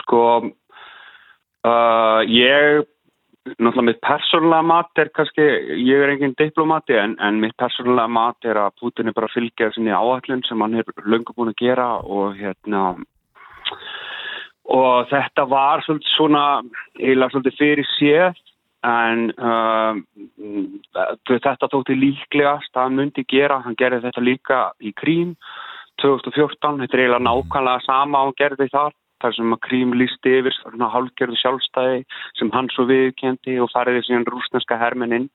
Sko, 0.00 0.22
uh, 1.68 2.20
ég, 2.26 2.86
náttúrulega 3.46 3.86
mitt 3.86 4.00
persónulega 4.04 4.62
mat 4.62 5.00
er 5.00 5.10
kannski, 5.16 5.44
ég 5.80 6.02
er 6.02 6.12
engin 6.12 6.34
diplomati 6.36 6.96
en, 6.98 7.16
en 7.24 7.40
mitt 7.40 7.56
persónulega 7.60 8.08
mat 8.12 8.44
er 8.44 8.60
að 8.60 8.76
Putin 8.80 9.08
er 9.08 9.16
bara 9.16 9.30
að 9.30 9.36
fylgja 9.38 9.70
sinni 9.74 9.94
áallin 9.96 10.44
sem 10.48 10.60
hann 10.60 10.76
er 10.80 10.92
löngu 11.06 11.34
búin 11.36 11.52
að 11.52 11.62
gera 11.62 11.88
og 12.04 12.36
hérna, 12.36 12.84
og 14.68 15.08
þetta 15.10 15.48
var 15.48 15.84
svolítið 15.86 16.14
svona, 16.16 16.44
eiginlega 17.00 17.32
svolítið 17.34 17.58
fyrir 17.62 17.90
séð 17.96 18.44
en 18.86 19.26
uh, 19.36 19.96
þetta 21.28 21.68
þótti 21.72 21.96
líklegast 21.96 22.76
að 22.76 22.86
hann 22.86 23.00
myndi 23.00 23.24
gera, 23.28 23.60
hann 23.64 23.76
gerði 23.76 24.04
þetta 24.06 24.24
líka 24.24 24.62
í 24.80 24.92
Krím 24.96 25.34
2014, 26.00 26.80
þetta 26.80 26.96
er 26.96 27.06
eiginlega 27.06 27.24
nákvæmlega 27.24 27.84
sama 27.88 28.24
hann 28.24 28.36
gerði 28.36 28.68
þar, 28.72 28.96
þar 29.22 29.36
sem 29.36 29.54
að 29.54 29.62
Krím 29.66 29.96
lísti 29.98 30.36
yfir 30.40 30.56
svona 30.56 30.90
hálfgerðu 30.92 31.38
sjálfstæði 31.40 32.04
sem 32.38 32.52
hann 32.54 32.70
svo 32.74 32.86
viðkendi 32.90 33.58
og 33.62 33.70
fariði 33.74 34.06
síðan 34.06 34.28
rúsneska 34.30 34.78
hermennin 34.80 35.28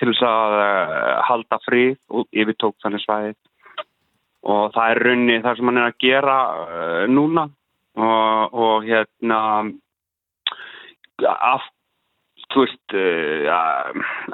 til 0.00 0.10
þess 0.10 0.26
að 0.26 0.56
uh, 0.58 1.14
halda 1.28 1.60
frið 1.66 1.96
og 2.08 2.28
yfirtók 2.32 2.76
þannig 2.82 3.04
svæðið. 3.04 3.38
Og 4.50 4.70
það 4.74 4.92
er 4.92 5.02
raunni 5.04 5.42
það 5.44 5.58
sem 5.58 5.70
hann 5.70 5.82
er 5.82 5.90
að 5.90 6.00
gera 6.00 6.38
uh, 6.64 7.02
núna. 7.10 7.48
Og, 8.00 8.54
og 8.54 8.84
hérna 8.86 9.38
af 11.26 11.64
veist 12.54 12.94
uh, 12.94 13.50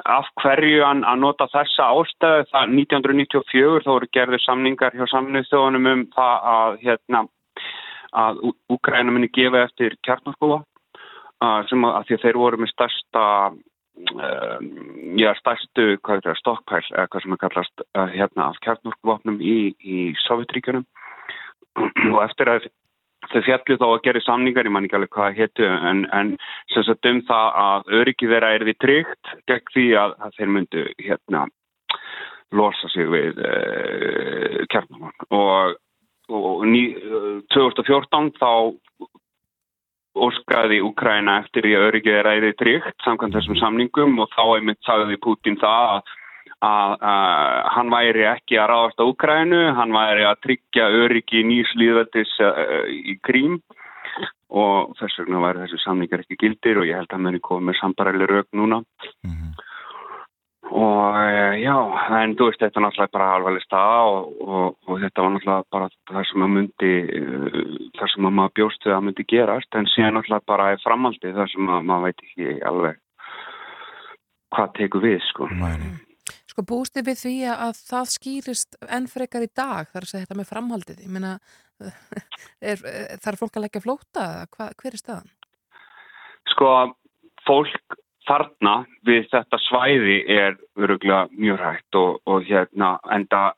af 0.05 0.29
hverju 0.41 0.83
hann 0.85 1.03
að 1.05 1.19
nota 1.21 1.47
þessa 1.51 1.89
ástæðu 1.93 2.45
það 2.51 2.75
1994 2.81 3.83
þá 3.85 3.89
voru 3.91 4.09
gerðið 4.13 4.43
samningar 4.45 4.95
hjá 4.97 5.05
samnið 5.11 5.49
þjóðunum 5.51 5.89
um 5.91 6.05
það 6.15 6.47
að 6.53 6.79
hérna 6.85 7.23
að 8.17 8.41
Úgræna 8.73 9.13
muni 9.13 9.29
gefa 9.33 9.65
eftir 9.67 9.97
kjarnarskóa 10.07 10.61
uh, 10.61 11.61
sem 11.69 11.85
að, 11.85 11.97
að 11.99 12.07
því 12.07 12.17
að 12.17 12.23
þeir 12.25 12.39
voru 12.41 12.61
með 12.61 12.73
stærsta 12.73 13.25
uh, 13.51 14.57
já, 15.19 15.29
stærstu 15.41 15.87
er 15.97 16.41
stokkpæl 16.41 16.83
eða 16.93 17.07
hvað 17.11 17.25
sem 17.25 17.37
að 17.37 17.43
kallast 17.45 17.85
uh, 17.87 18.09
hérna 18.13 18.49
af 18.49 18.59
kjarnarskóvapnum 18.65 19.39
í, 19.41 19.57
í 19.77 20.09
Sovjetríkjunum 20.25 20.85
og 22.13 22.19
eftir 22.25 22.53
að 22.55 22.69
þau 23.27 23.41
fjallu 23.43 23.75
þá 23.81 23.87
að 23.87 24.03
gera 24.05 24.23
samningar, 24.23 24.67
ég 24.67 24.73
man 24.73 24.85
ekki 24.87 24.97
alveg 24.97 25.13
hvað 25.15 25.39
héttu 25.41 25.65
en, 25.67 26.05
en 26.15 26.35
sem 26.73 26.85
sagt 26.87 27.09
um 27.09 27.23
það 27.27 27.47
að 27.63 27.89
öryggi 27.99 28.29
þeirra 28.29 28.53
er 28.55 28.65
því 28.67 28.75
tryggt 28.83 29.33
gegn 29.49 29.73
því 29.73 29.87
að, 30.03 30.15
að 30.23 30.37
þeir 30.37 30.53
myndu 30.55 30.85
hérna 31.01 31.47
losa 32.55 32.87
sig 32.93 33.09
við 33.11 33.41
uh, 33.43 34.63
kjarnarskóa 34.71 35.41
og 35.41 35.75
og 36.27 36.65
ný, 36.67 36.81
2014 37.53 38.33
þá 38.39 38.51
óskaði 40.17 40.79
Úkræna 40.81 41.41
eftir 41.43 41.67
að 41.69 41.89
öryggið 41.91 42.19
er 42.19 42.29
æðið 42.35 42.55
tryggt 42.61 43.05
samkvæmt 43.05 43.37
þessum 43.37 43.59
samningum 43.61 44.17
og 44.23 44.31
þá 44.33 44.43
einmitt 44.57 44.81
sagði 44.85 45.19
Putin 45.21 45.59
það 45.61 45.93
að, 45.93 46.13
að, 46.67 46.95
að 47.11 47.69
hann 47.75 47.93
væri 47.93 48.25
ekki 48.31 48.57
að 48.57 48.69
ráðast 48.71 49.03
á 49.03 49.05
Úkrænu, 49.05 49.61
hann 49.77 49.93
væri 49.95 50.25
að 50.27 50.41
tryggja 50.47 50.89
öryggi 51.03 51.43
nýslýðveldis 51.51 52.33
uh, 52.41 52.87
í 52.89 53.17
Krím 53.23 53.59
og 54.47 54.95
þess 54.97 55.21
vegna 55.21 55.43
væri 55.43 55.65
þessu 55.65 55.81
samningar 55.83 56.23
ekki 56.23 56.39
gildir 56.41 56.81
og 56.81 56.89
ég 56.89 57.01
held 57.01 57.13
að 57.13 57.23
muni 57.25 57.43
komið 57.43 57.69
með 57.69 57.79
sambaræli 57.81 58.29
rauk 58.31 58.49
núna. 58.55 58.81
Og 60.67 61.15
eh, 61.15 61.61
já, 61.63 61.75
en 62.19 62.33
þú 62.35 62.49
veist, 62.49 62.59
þetta 62.59 62.79
er 62.79 62.83
náttúrulega 62.83 63.13
bara 63.15 63.27
alveg 63.37 63.63
stað 63.63 64.09
og, 64.11 64.31
og, 64.43 64.73
og 64.87 64.97
þetta 65.03 65.23
var 65.23 65.31
náttúrulega 65.33 65.67
bara 65.71 65.89
það 66.11 66.25
sem 66.27 66.43
að 66.43 66.51
myndi, 66.55 66.89
uh, 67.19 67.59
það 67.99 68.11
sem 68.13 68.27
að 68.27 68.33
maður 68.39 68.55
bjóst 68.59 68.87
við 68.87 68.95
að 68.97 69.05
myndi 69.05 69.25
gerast, 69.31 69.77
en 69.79 69.87
síðan 69.93 70.17
náttúrulega 70.17 70.49
bara 70.51 70.65
er 70.73 70.81
framaldi 70.83 71.31
það 71.37 71.53
sem 71.53 71.71
að 71.71 71.87
maður 71.87 72.09
veit 72.09 72.25
ekki 72.25 72.57
alveg 72.71 72.99
hvað 74.55 74.73
tekur 74.79 75.05
við 75.07 75.23
sko. 75.29 75.47
Mæni. 75.61 75.93
Sko 76.51 76.65
bústu 76.67 77.03
við 77.05 77.21
því 77.21 77.35
að 77.53 77.79
það 77.87 78.11
skýrist 78.15 78.77
enn 78.97 79.07
frekar 79.11 79.45
í 79.45 79.51
dag 79.55 79.87
þar 79.91 80.03
að 80.03 80.11
segja 80.11 80.25
þetta 80.25 80.39
með 80.39 80.51
framhaldið 80.51 81.03
ég 81.05 81.13
meina 81.13 81.37
þarf 83.23 83.43
fólk 83.43 83.59
að 83.59 83.67
leggja 83.67 83.83
flóta 83.83 84.27
hver 84.51 84.91
er 84.91 84.99
staðan? 84.99 85.31
Sko 86.51 86.71
fólk 87.47 87.99
þarna 88.27 88.75
við 89.07 89.29
þetta 89.31 89.59
svæði 89.67 90.17
er 90.27 90.57
öruglega 90.77 91.27
mjög 91.37 91.63
hægt 91.63 91.99
og, 91.99 92.19
og 92.27 92.43
hérna 92.47 92.97
enda 93.13 93.53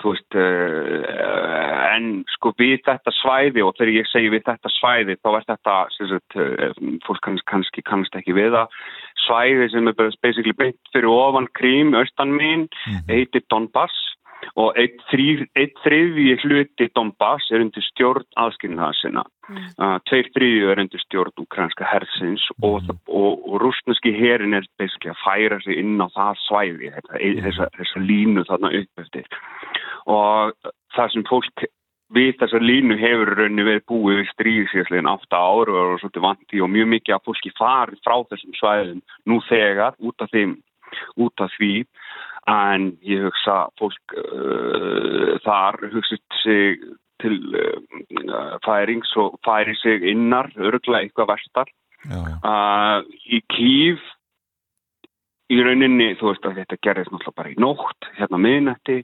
veist 0.00 0.36
uh, 0.38 1.92
en 1.94 2.22
sko 2.36 2.52
við 2.58 2.78
þetta 2.86 3.12
svæði 3.18 3.64
og 3.64 3.74
þegar 3.78 3.92
ég 3.98 4.08
segi 4.08 4.30
við 4.32 4.46
þetta 4.46 4.72
svæði 4.72 5.16
þá 5.20 5.30
er 5.32 5.46
þetta 5.50 5.74
sagt, 5.96 6.36
uh, 6.40 6.70
fólk 7.06 7.20
kannski, 7.26 7.46
kannski 7.50 7.84
kannast 7.86 8.16
ekki 8.16 8.36
við 8.36 8.54
það 8.56 8.78
svæði 9.26 9.68
sem 9.74 9.90
er 9.90 9.98
basically 10.24 10.56
beint 10.56 10.92
fyrir 10.94 11.10
ofan 11.12 11.50
krím, 11.58 11.94
austan 11.98 12.32
mín 12.32 12.66
mm 12.66 12.94
-hmm. 12.94 13.04
heitir 13.12 13.44
Donbass 13.50 13.96
og 14.60 14.76
eitt 14.80 15.00
þriðji 15.10 16.36
hluti 16.44 16.88
Donbass 16.96 17.50
er 17.52 17.64
undir 17.64 17.84
stjórn 17.84 18.26
aðskilnaðasina 18.40 19.24
mm. 19.24 19.66
uh, 19.78 19.96
tveir 20.08 20.30
þriðju 20.36 20.70
er 20.72 20.82
undir 20.84 21.04
stjórn 21.04 21.44
ukrainska 21.44 21.88
hersins 21.88 22.46
mm. 22.56 22.68
og, 22.68 22.94
og, 23.08 23.44
og 23.46 23.58
rúsneski 23.64 24.14
herin 24.16 24.56
er 24.58 24.68
að 24.80 25.18
færa 25.24 25.60
sig 25.64 25.80
inn 25.82 26.00
á 26.00 26.08
það 26.14 26.40
svæði 26.46 26.94
mm. 26.94 27.42
þessa, 27.46 27.68
þessa 27.76 28.06
línu 28.06 28.46
þarna 28.48 28.72
upp 28.80 29.04
eftir 29.04 29.42
og 30.10 30.72
það 30.96 31.14
sem 31.14 31.28
fólk 31.28 31.68
við 32.14 32.32
þessa 32.40 32.58
línu 32.62 32.96
hefur 32.98 33.34
raunni 33.38 33.66
verið 33.66 33.86
búið 33.90 34.20
við 34.20 34.30
stríðsíðslegin 34.32 35.10
8 35.10 35.38
ára 35.38 35.82
og 35.84 36.00
svolítið 36.00 36.24
vanti 36.24 36.62
og 36.64 36.72
mjög 36.72 36.90
mikið 36.96 37.16
að 37.16 37.26
fólki 37.28 37.52
fari 37.58 38.00
frá 38.04 38.16
þessum 38.32 38.56
svæðin 38.58 39.04
nú 39.30 39.38
þegar 39.46 39.94
út 40.02 40.24
af, 40.24 40.32
þeim, 40.34 40.56
út 41.22 41.44
af 41.44 41.54
því 41.58 41.74
en 42.48 42.92
ég 43.06 43.24
hugsa 43.26 43.56
fólk 43.80 44.14
uh, 44.16 45.36
þar 45.44 45.80
hugsa 45.92 46.16
sig 46.42 46.80
til 47.20 47.36
uh, 47.52 48.56
færings 48.64 49.12
og 49.20 49.36
færi 49.44 49.76
sig 49.80 50.06
innar 50.12 50.48
örgulega 50.56 51.04
eitthvað 51.04 51.34
verstar. 51.34 51.74
Uh, 52.08 53.04
í 53.28 53.42
kýf 53.52 54.00
í 55.50 55.58
rauninni 55.60 56.14
þú 56.16 56.30
veist 56.30 56.46
að 56.48 56.62
þetta 56.62 56.80
gerðist 56.86 57.12
náttúrulega 57.12 57.38
bara 57.42 57.52
í 57.52 57.60
nótt 57.60 58.10
hérna 58.16 58.40
miðnætti. 58.40 59.02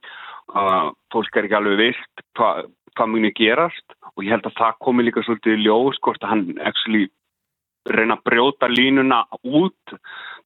Að 0.57 0.95
fólk 1.13 1.37
er 1.37 1.49
ekki 1.49 1.59
alveg 1.59 1.81
vilt 1.83 2.27
hvað 2.39 2.69
hva 2.97 3.07
muni 3.11 3.33
gerast. 3.37 3.97
Og 4.15 4.25
ég 4.25 4.33
held 4.33 4.49
að 4.49 4.59
það 4.61 4.81
komi 4.87 5.05
líka 5.05 5.25
svolítið 5.27 5.59
í 5.59 5.65
ljós 5.67 6.01
hvort 6.05 6.23
að 6.25 6.33
hann 6.33 6.45
actually 6.65 7.11
reyna 7.93 8.17
að 8.17 8.25
brjóta 8.29 8.71
línuna 8.71 9.23
út 9.45 9.97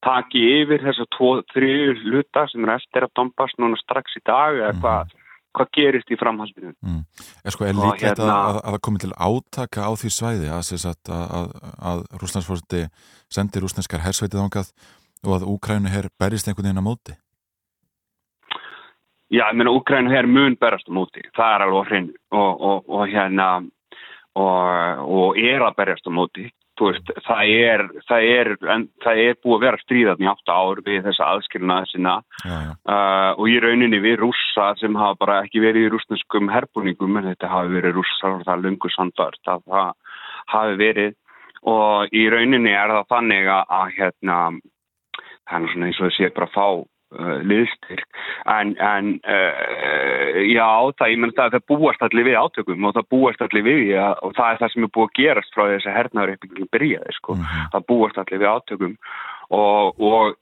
taki 0.04 0.42
yfir 0.60 0.84
þessar 0.84 1.08
tvo, 1.16 1.30
þrjú 1.52 1.96
luta 2.12 2.46
sem 2.50 2.64
er 2.66 2.76
eftir 2.78 3.06
að 3.06 3.16
dombast 3.20 3.58
núna 3.60 3.78
strax 3.80 4.16
í 4.16 4.22
dag 4.24 4.56
eða 4.58 4.74
mm. 4.74 4.84
hvað 4.84 5.16
hvað 5.50 5.70
gerist 5.74 6.12
í 6.14 6.18
framhaldinu 6.18 6.70
mm. 6.78 7.00
Er 7.42 7.54
sko, 7.54 7.66
er 7.66 7.74
líklegt 7.74 8.04
hérna, 8.06 8.36
að, 8.36 8.60
að 8.60 8.76
það 8.76 8.84
komi 8.86 9.02
til 9.02 9.10
átaka 9.16 9.88
á 9.88 9.92
því 9.98 10.12
svæði 10.14 10.52
að, 10.54 10.70
að, 10.84 11.32
að, 11.40 11.48
að 11.90 12.04
Rúslandsfórsti 12.22 12.84
sendir 13.32 13.66
rúslandskar 13.66 14.04
hersveitið 14.04 14.44
ángað 14.44 14.70
og 15.26 15.34
að 15.36 15.48
Úkrænu 15.50 15.90
herr 15.92 16.08
berist 16.20 16.48
einhvern 16.48 16.70
veginn 16.70 16.82
á 16.82 16.86
móti? 16.86 17.16
Já, 19.30 19.44
ég 19.46 19.58
meina, 19.58 19.70
Ukrænu 19.70 20.10
hér 20.10 20.26
mun 20.26 20.56
berast 20.58 20.88
á 20.90 20.92
móti, 20.94 21.22
það 21.36 21.52
er 21.54 21.64
alveg 21.66 21.90
hrinn 21.90 22.08
og, 22.34 22.62
og, 22.70 22.88
og 22.90 23.04
hérna 23.10 23.50
og, 24.34 25.04
og 25.06 25.38
er 25.38 25.62
að 25.62 25.76
berjast 25.78 26.06
á 26.06 26.12
móti 26.14 26.48
veist, 26.80 27.12
það, 27.26 27.52
er, 27.54 27.84
það, 28.08 28.26
er, 28.36 28.50
en, 28.74 28.86
það 29.04 29.22
er 29.24 29.38
búið 29.44 29.56
að 29.56 29.64
vera 29.66 29.82
stríðan 29.84 30.24
í 30.24 30.28
8 30.32 30.56
ár 30.56 30.82
við 30.86 31.00
þessa 31.08 31.28
aðskilna 31.34 31.78
þessina 31.84 32.14
uh, 32.46 33.30
og 33.36 33.44
í 33.50 33.56
rauninni 33.62 34.02
við 34.02 34.18
rússa 34.24 34.70
sem 34.80 34.98
hafa 34.98 35.18
bara 35.20 35.38
ekki 35.44 35.62
verið 35.64 35.88
í 35.88 35.92
rúsneskum 35.94 36.52
herbúningum 36.52 37.20
en 37.20 37.30
þetta 37.32 37.52
hafi 37.52 37.74
verið 37.76 37.98
rússa 37.98 38.34
og 38.34 38.44
það 38.46 38.54
er 38.56 38.64
lungu 38.66 38.92
sandvart 38.96 39.54
að 39.54 39.66
það 39.66 39.92
hafi 40.54 40.78
verið. 40.80 41.16
Og 41.70 42.14
í 42.16 42.22
rauninni 42.32 42.72
er 42.72 42.94
það 42.94 43.10
þannig 43.12 43.50
að, 43.52 43.74
að 43.80 43.96
hérna 43.98 44.36
það 45.50 45.64
er 45.66 45.72
svona 45.74 45.90
eins 45.90 46.00
og 46.00 46.08
þessi 46.08 46.32
bara 46.36 46.52
fá 46.54 46.66
liðstyrk 47.18 48.20
en, 48.46 48.76
en 48.78 49.08
uh, 49.26 50.36
já 50.46 50.68
það, 51.00 51.16
það 51.36 51.56
það 51.56 51.64
búast 51.72 52.04
allir 52.06 52.28
við 52.28 52.38
átökum 52.38 52.86
og 52.86 52.94
það 52.94 53.08
búast 53.10 53.42
allir 53.46 53.66
við 53.66 53.80
ja, 53.94 54.12
og 54.22 54.36
það 54.36 54.52
er 54.52 54.60
það 54.60 54.72
sem 54.74 54.86
er 54.86 54.92
búið 54.94 55.08
að 55.08 55.16
gerast 55.18 55.56
frá 55.56 55.64
þess 55.72 55.88
að 55.90 55.98
hernaður 55.98 56.34
uppbyggingin 56.36 56.70
byrjaði 56.76 57.16
sko. 57.16 57.34
mm 57.34 57.42
-hmm. 57.42 57.72
það 57.72 57.88
búast 57.90 58.22
allir 58.22 58.42
við 58.44 58.52
átökum 58.54 58.94
og, 59.50 60.00
og 60.00 60.38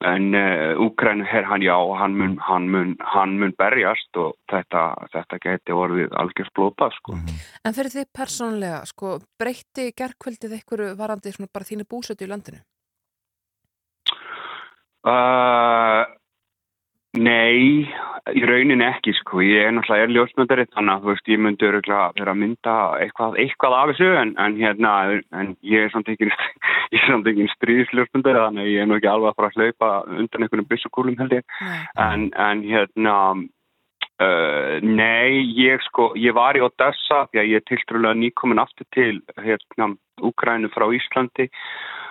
en 0.00 0.34
uh, 0.34 0.80
Úkræn 0.80 1.22
her 1.22 1.44
hann 1.44 1.62
já 1.62 1.76
hann 2.00 2.16
mun, 2.16 2.38
hann, 2.40 2.68
mun, 2.70 2.96
hann 3.00 3.38
mun 3.38 3.54
berjast 3.58 4.16
og 4.16 4.34
þetta, 4.50 4.82
þetta 5.12 5.38
geti 5.44 5.72
orðið 5.76 6.16
algjörst 6.16 6.54
blópa 6.54 6.90
sko. 6.90 7.12
mm 7.12 7.20
-hmm. 7.26 7.38
En 7.64 7.74
fyrir 7.74 7.92
því 7.94 8.04
persónlega 8.18 8.84
sko, 8.86 9.18
breytti 9.38 9.92
gerðkvöldið 9.92 10.52
einhverju 10.58 10.96
varandi 10.96 11.32
bara 11.52 11.68
þínu 11.70 11.84
búsötu 11.86 12.24
í 12.24 12.32
landinu? 12.32 12.58
Uh, 15.00 16.02
nei, 17.16 17.88
í 18.36 18.42
raunin 18.44 18.82
ekki 18.84 19.14
sko, 19.16 19.40
ég 19.42 19.64
er 19.64 19.72
náttúrulega 19.72 20.06
er 20.06 20.12
ljósmyndari 20.14 20.66
þannig 20.74 20.92
að 20.92 21.04
þú 21.04 21.10
veist 21.10 21.30
ég 21.32 21.40
myndi 21.40 21.68
öruglega 21.68 22.08
vera 22.18 22.34
að 22.34 22.40
mynda 22.42 22.74
eitthvað, 23.00 23.38
eitthvað 23.40 23.76
af 23.78 23.92
þessu 23.92 24.10
en, 24.20 24.34
en 24.44 24.58
hérna, 24.60 24.92
en 25.40 25.54
ég 25.66 25.86
er 25.86 25.94
samt 25.94 26.10
ekki 26.12 26.28
ég 26.94 26.98
er 27.00 27.06
samt 27.08 27.30
ekki 27.32 27.48
stríðsljósmyndari 27.54 28.44
þannig 28.44 28.66
að 28.66 28.74
ég 28.74 28.84
er 28.84 28.90
nú 28.90 28.98
ekki 28.98 29.10
alveg 29.12 29.32
að 29.32 29.40
fara 29.40 29.50
að 29.50 29.56
hlaupa 29.56 29.90
undan 30.18 30.46
einhvern 30.46 30.68
byssukúlum 30.74 31.16
held 31.22 31.38
ég. 31.38 31.56
En, 32.04 32.28
en 32.48 32.62
hérna 32.66 33.16
uh, 33.40 34.76
nei, 34.84 35.40
ég 35.56 35.80
sko 35.88 36.10
ég 36.20 36.36
var 36.36 36.60
í 36.60 36.64
Odessa, 36.66 37.24
að 37.32 37.40
ég 37.40 37.62
er 37.62 37.66
tiltrúlega 37.72 38.20
nýkomin 38.20 38.62
aftur 38.62 38.88
til 38.94 39.16
hérna 39.40 39.94
Úkrænu 40.20 40.68
frá 40.74 40.84
Íslandi 40.92 41.48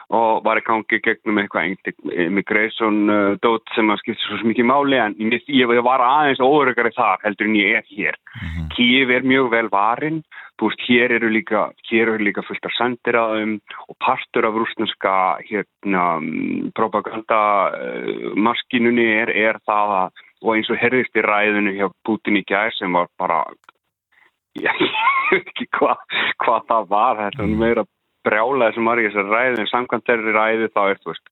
og 0.09 0.43
var 0.45 0.57
í 0.57 0.65
gangi 0.65 0.97
gegnum 1.05 1.37
eitthvað 1.37 1.91
immigration 2.25 3.11
uh, 3.13 3.35
dót 3.43 3.69
sem 3.75 3.91
að 3.93 4.01
skipta 4.01 4.25
svo 4.25 4.49
mikið 4.49 4.65
máli 4.65 4.97
en 4.97 5.15
ég, 5.21 5.43
ég 5.53 5.73
var 5.85 6.01
aðeins 6.01 6.41
óörugari 6.41 6.91
þar 6.95 7.21
heldur 7.27 7.49
en 7.49 7.57
ég 7.59 7.77
er 7.77 7.85
hér 7.89 8.17
mm 8.17 8.47
-hmm. 8.47 8.69
Kíf 8.73 9.09
er 9.09 9.23
mjög 9.23 9.51
vel 9.51 9.69
varin 9.69 10.23
veist, 10.59 10.81
hér 10.87 11.11
eru 11.11 11.29
líka, 11.29 11.71
hér 11.89 12.09
eru 12.09 12.23
líka 12.23 12.41
fullt 12.41 12.65
af 12.65 12.73
sendiraðum 12.77 13.59
og 13.87 13.95
partur 13.99 14.45
af 14.45 14.53
rúsneska 14.53 15.39
hérna, 15.45 16.17
um, 16.17 16.71
propaganda 16.75 17.71
uh, 17.73 18.99
er, 18.99 19.29
er 19.29 19.59
það 19.67 19.89
að, 20.01 20.11
og 20.41 20.55
eins 20.55 20.69
og 20.69 20.77
herðist 20.77 21.15
í 21.15 21.21
ræðinu 21.21 21.71
hjá 21.77 21.87
Putin 22.05 22.37
í 22.37 22.43
gæð 22.43 22.71
sem 22.79 22.93
var 22.93 23.07
bara 23.17 23.45
ég 24.57 24.73
veit 25.31 25.47
ekki 25.47 25.67
hvað 25.77 25.97
hva 26.43 26.61
það 26.67 26.89
var, 26.89 27.15
þetta 27.17 27.43
er 27.43 27.55
meira 27.55 27.85
brjálaði 28.27 28.77
sem 28.77 28.89
var 28.89 29.01
í 29.01 29.07
þessar 29.07 29.33
ræði 29.33 29.63
en 29.63 29.71
samkvæmt 29.71 30.07
þeirri 30.09 30.35
ræði 30.35 30.69
þá 30.73 30.81
er 30.85 31.01
þú 31.01 31.11
veist 31.13 31.29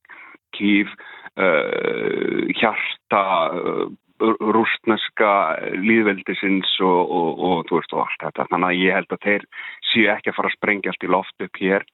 kýf, 0.58 0.94
uh, 1.38 2.44
hjarta 2.58 3.24
uh, 3.54 3.88
rústneska 4.22 5.32
líðveldisins 5.78 6.72
og, 6.82 7.12
og, 7.20 7.44
og 7.50 7.60
þú 7.70 7.80
veist 7.80 7.94
og 7.94 8.02
allt 8.06 8.24
þetta. 8.24 8.48
Þannig 8.50 8.70
að 8.70 8.82
ég 8.82 8.98
held 8.98 9.14
að 9.14 9.24
þeir 9.28 9.46
séu 9.92 10.10
ekki 10.14 10.32
að 10.32 10.38
fara 10.40 10.52
að 10.52 10.58
sprengja 10.58 10.94
allt 10.94 11.06
í 11.06 11.12
loft 11.14 11.48
upp 11.48 11.62
hér. 11.62 11.86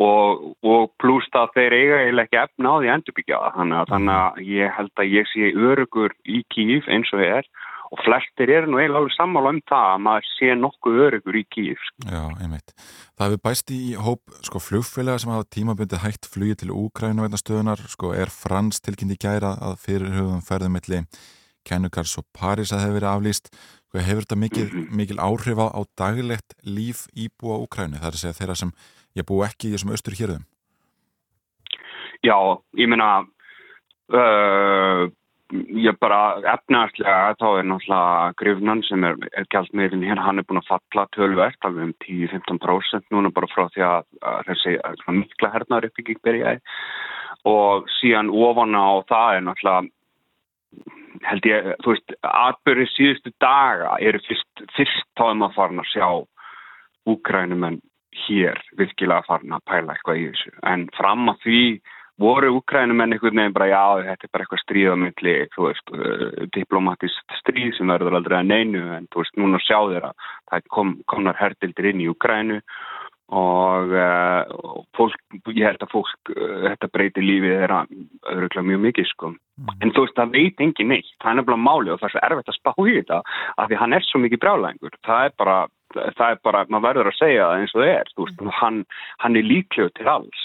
Og, 0.00 0.44
og 0.64 0.92
pluss 1.02 1.26
það 1.34 1.54
þeir 1.56 1.74
eiga 1.76 1.96
eiginlega 2.00 2.26
ekki 2.28 2.38
efna 2.40 2.72
á 2.72 2.76
því 2.78 2.90
endurbyggja 2.94 3.40
þannig 3.56 3.78
að, 3.80 3.88
þannig 3.90 4.14
að 4.16 4.38
ég 4.48 4.76
held 4.76 5.02
að 5.02 5.10
ég 5.12 5.30
sé 5.30 5.50
örugur 5.50 6.14
í 6.24 6.42
kýf 6.54 6.88
eins 6.88 7.10
og 7.12 7.22
þeir 7.22 7.50
og 7.90 7.98
flestir 8.04 8.52
eru 8.54 8.70
nú 8.70 8.78
eiginlega 8.78 9.00
alveg 9.02 9.14
sammála 9.16 9.50
um 9.50 9.58
það 9.66 9.88
að 9.94 10.02
maður 10.04 10.28
sé 10.36 10.54
nokkuð 10.58 11.00
örugur 11.06 11.38
í 11.40 11.42
kýf. 11.50 11.88
Já, 12.06 12.22
einmitt. 12.38 12.74
Það 13.18 13.26
hefur 13.26 13.42
bæst 13.48 13.72
í 13.74 13.80
hóp 13.98 14.36
sko, 14.46 14.62
flugfélaga 14.62 15.22
sem 15.22 15.32
hafa 15.34 15.48
tímabundið 15.56 16.04
hægt 16.04 16.30
flugi 16.30 16.60
til 16.62 16.70
Úkrænu 16.70 17.26
vegna 17.26 17.40
stöðunar, 17.40 17.82
sko, 17.90 18.12
er 18.14 18.30
frans 18.30 18.78
tilkynni 18.84 19.18
gæra 19.18 19.56
að 19.58 19.76
fyrirhugum 19.82 20.46
ferðum 20.46 20.78
milli 20.78 21.02
Kennugars 21.66 22.14
og 22.20 22.28
Paris 22.36 22.70
að 22.72 22.86
hefur 22.86 22.98
verið 23.00 23.10
aflýst. 23.10 23.50
Sko, 23.90 24.04
hefur 24.06 24.24
þetta 24.24 24.38
mikil, 24.38 24.68
mhm. 24.70 24.86
mikil 25.02 25.18
áhrif 25.18 25.58
á 25.58 25.80
daglegt 25.98 26.54
líf 26.62 27.08
íbúa 27.10 27.58
Úkrænu? 27.66 27.98
Það 27.98 28.10
er 28.12 28.16
að 28.16 28.22
segja 28.22 28.38
þeirra 28.38 28.58
sem 28.62 28.74
ég 29.18 29.26
bú 29.26 29.42
ekki 29.42 29.70
í 29.70 29.74
þessum 29.74 29.96
austur 29.96 30.14
hérðum. 30.14 30.46
Já, 32.22 32.36
ég 32.76 32.86
meina 32.92 33.24
uh, 34.14 35.08
ég 35.50 35.96
bara 36.00 36.38
efnaðslega 36.54 37.36
þá 37.40 37.46
er 37.50 37.68
náttúrulega 37.68 38.34
grifnan 38.40 38.82
sem 38.86 39.04
er, 39.06 39.16
er 39.36 39.46
gælt 39.52 39.72
meðin 39.76 40.04
hér, 40.06 40.20
hann 40.22 40.38
er 40.38 40.46
búin 40.46 40.60
að 40.62 40.70
falla 40.70 41.06
tölvert 41.16 41.66
alveg 41.66 41.88
um 41.88 41.94
10-15% 42.06 43.08
núna 43.14 43.32
bara 43.34 43.50
frá 43.50 43.66
því 43.74 43.86
að, 43.86 44.08
að 44.30 44.50
þessi 44.50 44.76
mikla 45.18 45.52
hernaður 45.54 45.90
uppbygging 45.90 46.20
byrjaði. 46.26 46.62
Og 47.50 47.88
síðan 48.00 48.30
ofan 48.30 48.76
á 48.76 48.88
það 49.08 49.36
er 49.36 49.46
náttúrulega 49.46 49.88
held 51.26 51.46
ég, 51.48 51.70
þú 51.84 51.94
veist, 51.94 52.16
atbyrði 52.24 52.88
síðustu 52.94 53.32
daga 53.42 53.96
eru 54.00 54.20
fyrst, 54.24 54.66
fyrst 54.76 55.06
táðum 55.18 55.46
að 55.46 55.56
fara 55.56 55.82
að 55.82 55.90
sjá 55.90 56.08
úgrænum 57.10 57.66
en 57.66 57.80
hér 58.26 58.60
virkilega 58.78 59.26
farin 59.26 59.56
að 59.56 59.66
pæla 59.70 59.94
eitthvað 59.94 60.20
í 60.20 60.28
þessu. 60.30 60.52
En 60.66 60.86
fram 60.96 61.28
að 61.32 61.42
því 61.44 61.62
voru 62.20 62.52
Ukrænumenn 62.58 63.14
einhvern 63.14 63.40
veginn 63.40 63.56
bara 63.56 63.70
já, 63.70 63.82
þetta 64.10 64.26
er 64.26 64.32
bara 64.34 64.44
eitthvað 64.44 64.62
stríð 64.64 64.92
á 64.92 64.96
myndli, 65.00 65.34
þú 65.54 65.66
veist, 65.68 65.92
uh, 65.96 66.46
diplomatist 66.56 67.36
stríð 67.40 67.74
sem 67.78 67.90
verður 67.90 68.18
aldrei 68.18 68.38
að 68.40 68.50
neinu 68.50 68.84
en 68.96 69.08
þú 69.12 69.22
veist, 69.22 69.36
núna 69.40 69.60
sjá 69.64 69.78
þeir 69.88 70.08
að 70.10 70.30
það 70.52 70.70
kom, 70.76 70.94
komnar 71.10 71.40
herdildir 71.40 71.90
inn 71.90 72.04
í 72.04 72.08
Ukrænu 72.12 72.60
og, 73.30 73.92
uh, 73.94 74.84
fólk, 74.98 75.18
ég 75.54 75.64
held 75.68 75.84
að 75.86 75.92
fólk 75.94 76.32
uh, 76.34 76.68
þetta 76.68 76.92
breytir 76.92 77.26
lífið 77.26 77.56
þeirra 77.62 77.82
öðruglega 78.34 78.68
mjög 78.68 78.86
mikið 78.88 79.10
sko. 79.12 79.34
En 79.80 79.92
þú 79.94 80.06
veist, 80.06 80.16
það 80.18 80.36
veit 80.36 80.64
engin 80.64 80.90
neitt, 80.92 81.12
það 81.22 81.32
er 81.32 81.40
nefnilega 81.40 81.66
máli 81.66 81.92
og 81.94 82.00
það 82.00 82.08
er 82.10 82.16
svo 82.16 82.24
erfitt 82.28 82.52
að 82.52 82.58
spá 82.58 82.72
í 82.74 82.96
þetta 82.98 83.20
af 83.56 83.68
því 83.68 83.82
hann 83.82 83.96
er 83.96 84.08
svo 84.08 84.22
mikið 84.24 84.42
brjálæðingur, 84.44 84.98
það 85.06 85.28
er 85.28 85.36
bara 85.40 85.60
það 85.90 86.28
er 86.28 86.40
bara, 86.46 86.66
maður 86.70 86.86
verður 86.86 87.08
að 87.10 87.16
segja 87.18 87.46
það 87.48 87.60
eins 87.60 87.72
og 87.74 87.80
það 87.82 87.92
er, 87.96 88.10
þú 88.14 88.26
veist, 88.26 88.42
hann, 88.60 88.76
hann 89.24 89.38
er 89.40 89.46
líklegur 89.46 89.94
til 89.96 90.10
alls 90.10 90.44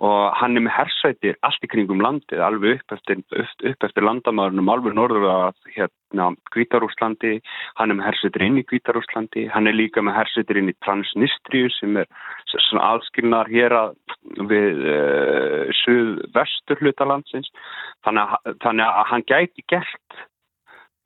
og 0.00 0.32
hann 0.40 0.56
er 0.56 0.64
með 0.64 0.72
hersveitir 0.78 1.36
allt 1.44 1.64
í 1.66 1.68
kringum 1.68 2.00
landið, 2.00 2.40
alveg 2.40 2.78
upp 2.78 2.94
eftir, 2.96 3.20
upp, 3.36 3.84
eftir 3.84 4.06
landamæðunum, 4.06 4.70
alveg 4.72 4.96
norður 4.96 5.26
að 5.28 5.58
hérna 5.74 6.30
Kvítarúslandi, 6.54 7.34
hann 7.76 7.92
er 7.92 7.98
með 7.98 8.08
hersveitir 8.08 8.44
inn 8.46 8.56
í 8.62 8.64
Kvítarúslandi, 8.64 9.44
hann 9.52 9.68
er 9.68 9.76
líka 9.76 10.04
með 10.04 10.16
hersveitir 10.22 10.60
inn 10.62 10.72
í 10.72 10.76
Transnistriu 10.86 11.68
sem 11.76 12.00
er 12.00 12.08
svona 12.54 12.86
aðskilnar 12.94 13.52
hér 13.52 13.76
að 13.76 13.92
við 14.48 14.80
uh, 14.88 15.68
suð-vestur 15.82 16.80
hlutalandsins, 16.80 17.52
þannig 18.06 18.32
að, 18.38 18.56
þannig 18.64 18.86
að 18.88 19.12
hann 19.12 19.28
gæti 19.28 19.66
gert 19.68 20.24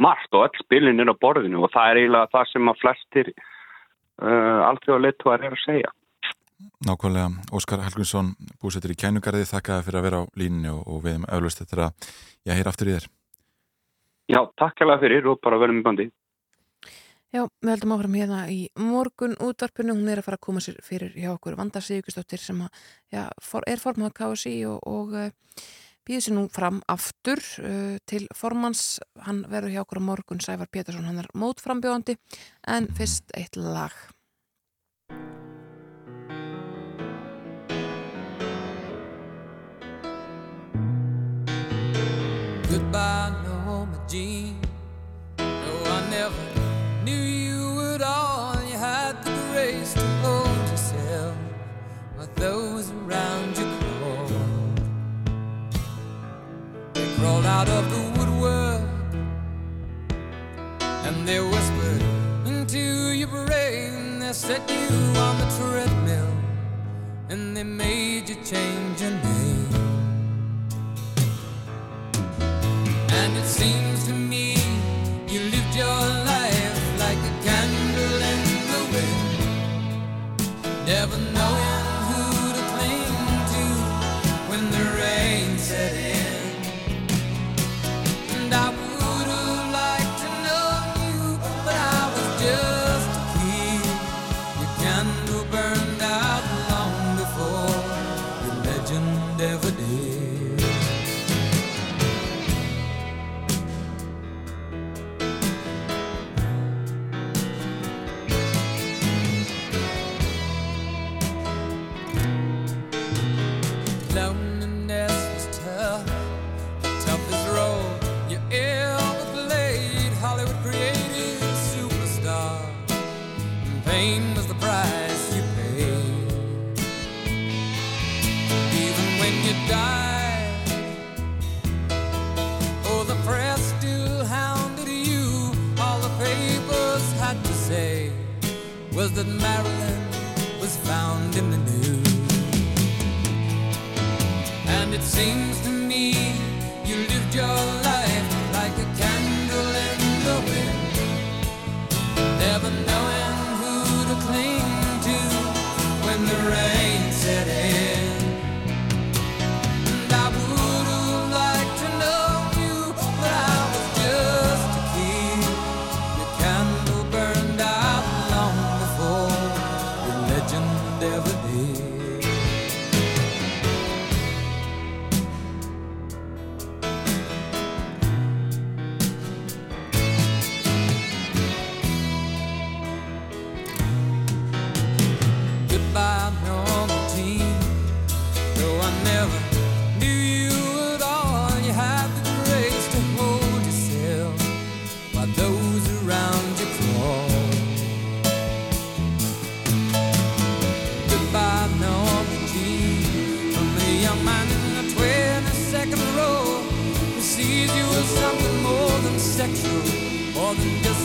margt 0.03 0.39
og 0.39 0.47
öll 0.47 0.63
spilin 0.63 1.03
er 1.03 1.11
á 1.11 1.17
borðinu 1.19 1.67
og 1.67 1.75
það 1.75 1.91
er 1.91 2.03
eiginlega 2.03 2.33
það 2.35 2.49
sem 2.53 2.71
að 2.71 2.81
flestir 2.83 3.35
uh, 3.35 4.63
aldrei 4.71 4.95
á 4.95 5.03
leittuar 5.03 5.43
er 5.43 5.55
að 5.59 5.63
segja. 5.67 5.95
Nákvæmlega, 6.87 7.31
Óskar 7.55 7.83
Helgvinsson 7.83 8.35
búsettur 8.63 8.93
í 8.95 8.99
kænugarði, 8.99 9.47
þakkaði 9.49 9.87
fyrir 9.89 9.99
að 9.99 10.05
vera 10.07 10.21
á 10.23 10.25
línni 10.39 10.71
og, 10.71 10.83
og 10.87 11.01
við 11.03 11.17
hefum 11.17 11.31
öflust 11.37 11.63
þetta 11.63 11.89
að 11.89 12.11
ég 12.47 12.61
heyr 12.61 12.71
aftur 12.71 12.91
í 12.91 12.95
þér. 12.95 13.09
Já, 14.31 14.41
takk 14.61 14.85
alveg 14.85 15.03
fyrir 15.03 15.27
og 15.33 15.41
bara 15.45 15.59
verðum 15.61 15.81
í 15.83 15.85
bandi. 15.85 16.07
Já, 17.35 17.43
við 17.59 17.73
heldum 17.73 17.93
áfram 17.97 18.15
hérna 18.15 18.41
í 18.47 18.61
morgun 18.79 19.35
útvarpinu, 19.43 19.97
hún 19.97 20.11
er 20.13 20.21
að 20.23 20.29
fara 20.29 20.39
að 20.39 20.47
koma 20.47 20.63
sér 20.63 20.77
fyrir 20.87 21.17
hjá 21.19 21.33
okkur 21.33 21.57
Vanda 21.59 21.83
Sigurðsdóttir 21.83 22.39
sem 22.39 22.61
að, 22.63 22.85
já, 23.11 23.25
for, 23.43 23.67
er 23.67 23.83
formað 23.83 24.15
KSI 24.21 24.55
og, 24.71 24.79
og 24.87 25.17
uh, 25.19 25.65
býður 26.07 26.27
sér 26.29 26.37
nú 26.39 26.45
fram 26.55 26.79
aftur 26.95 27.43
uh, 27.67 27.97
til 28.07 28.29
formans, 28.39 29.01
hann 29.27 29.43
verður 29.51 29.75
hjá 29.75 29.83
okkur 29.83 30.05
á 30.07 30.09
morgun, 30.13 30.45
Sævar 30.47 30.71
Pétursson, 30.71 31.09
hann 31.11 31.25
er 31.25 31.33
mótframbjóðandi 31.35 32.15
en 32.71 32.87
fyrst 32.95 33.35
eitt 33.35 33.59
lag. 33.59 33.99
Out 57.55 57.69
of 57.69 57.85
the 57.89 58.03
woodwork 58.19 58.83
and 61.07 61.17
they 61.29 61.39
whispered 61.39 62.03
into 62.47 63.13
your 63.21 63.29
brain. 63.29 64.19
They 64.19 64.33
set 64.33 64.69
you 64.69 64.89
on 65.27 65.35
the 65.43 65.49
treadmill 65.57 66.35
and 67.31 67.57
they 67.57 67.63
made 67.63 68.29
you 68.29 68.35
change 68.53 69.01
your 69.03 69.17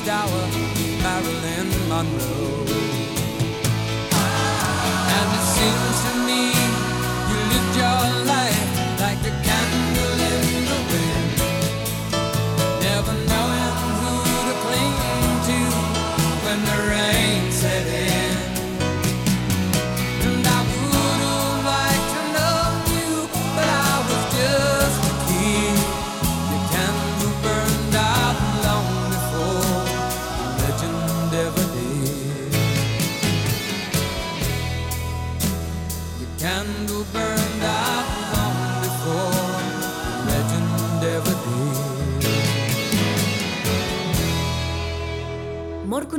hour. 0.10 0.59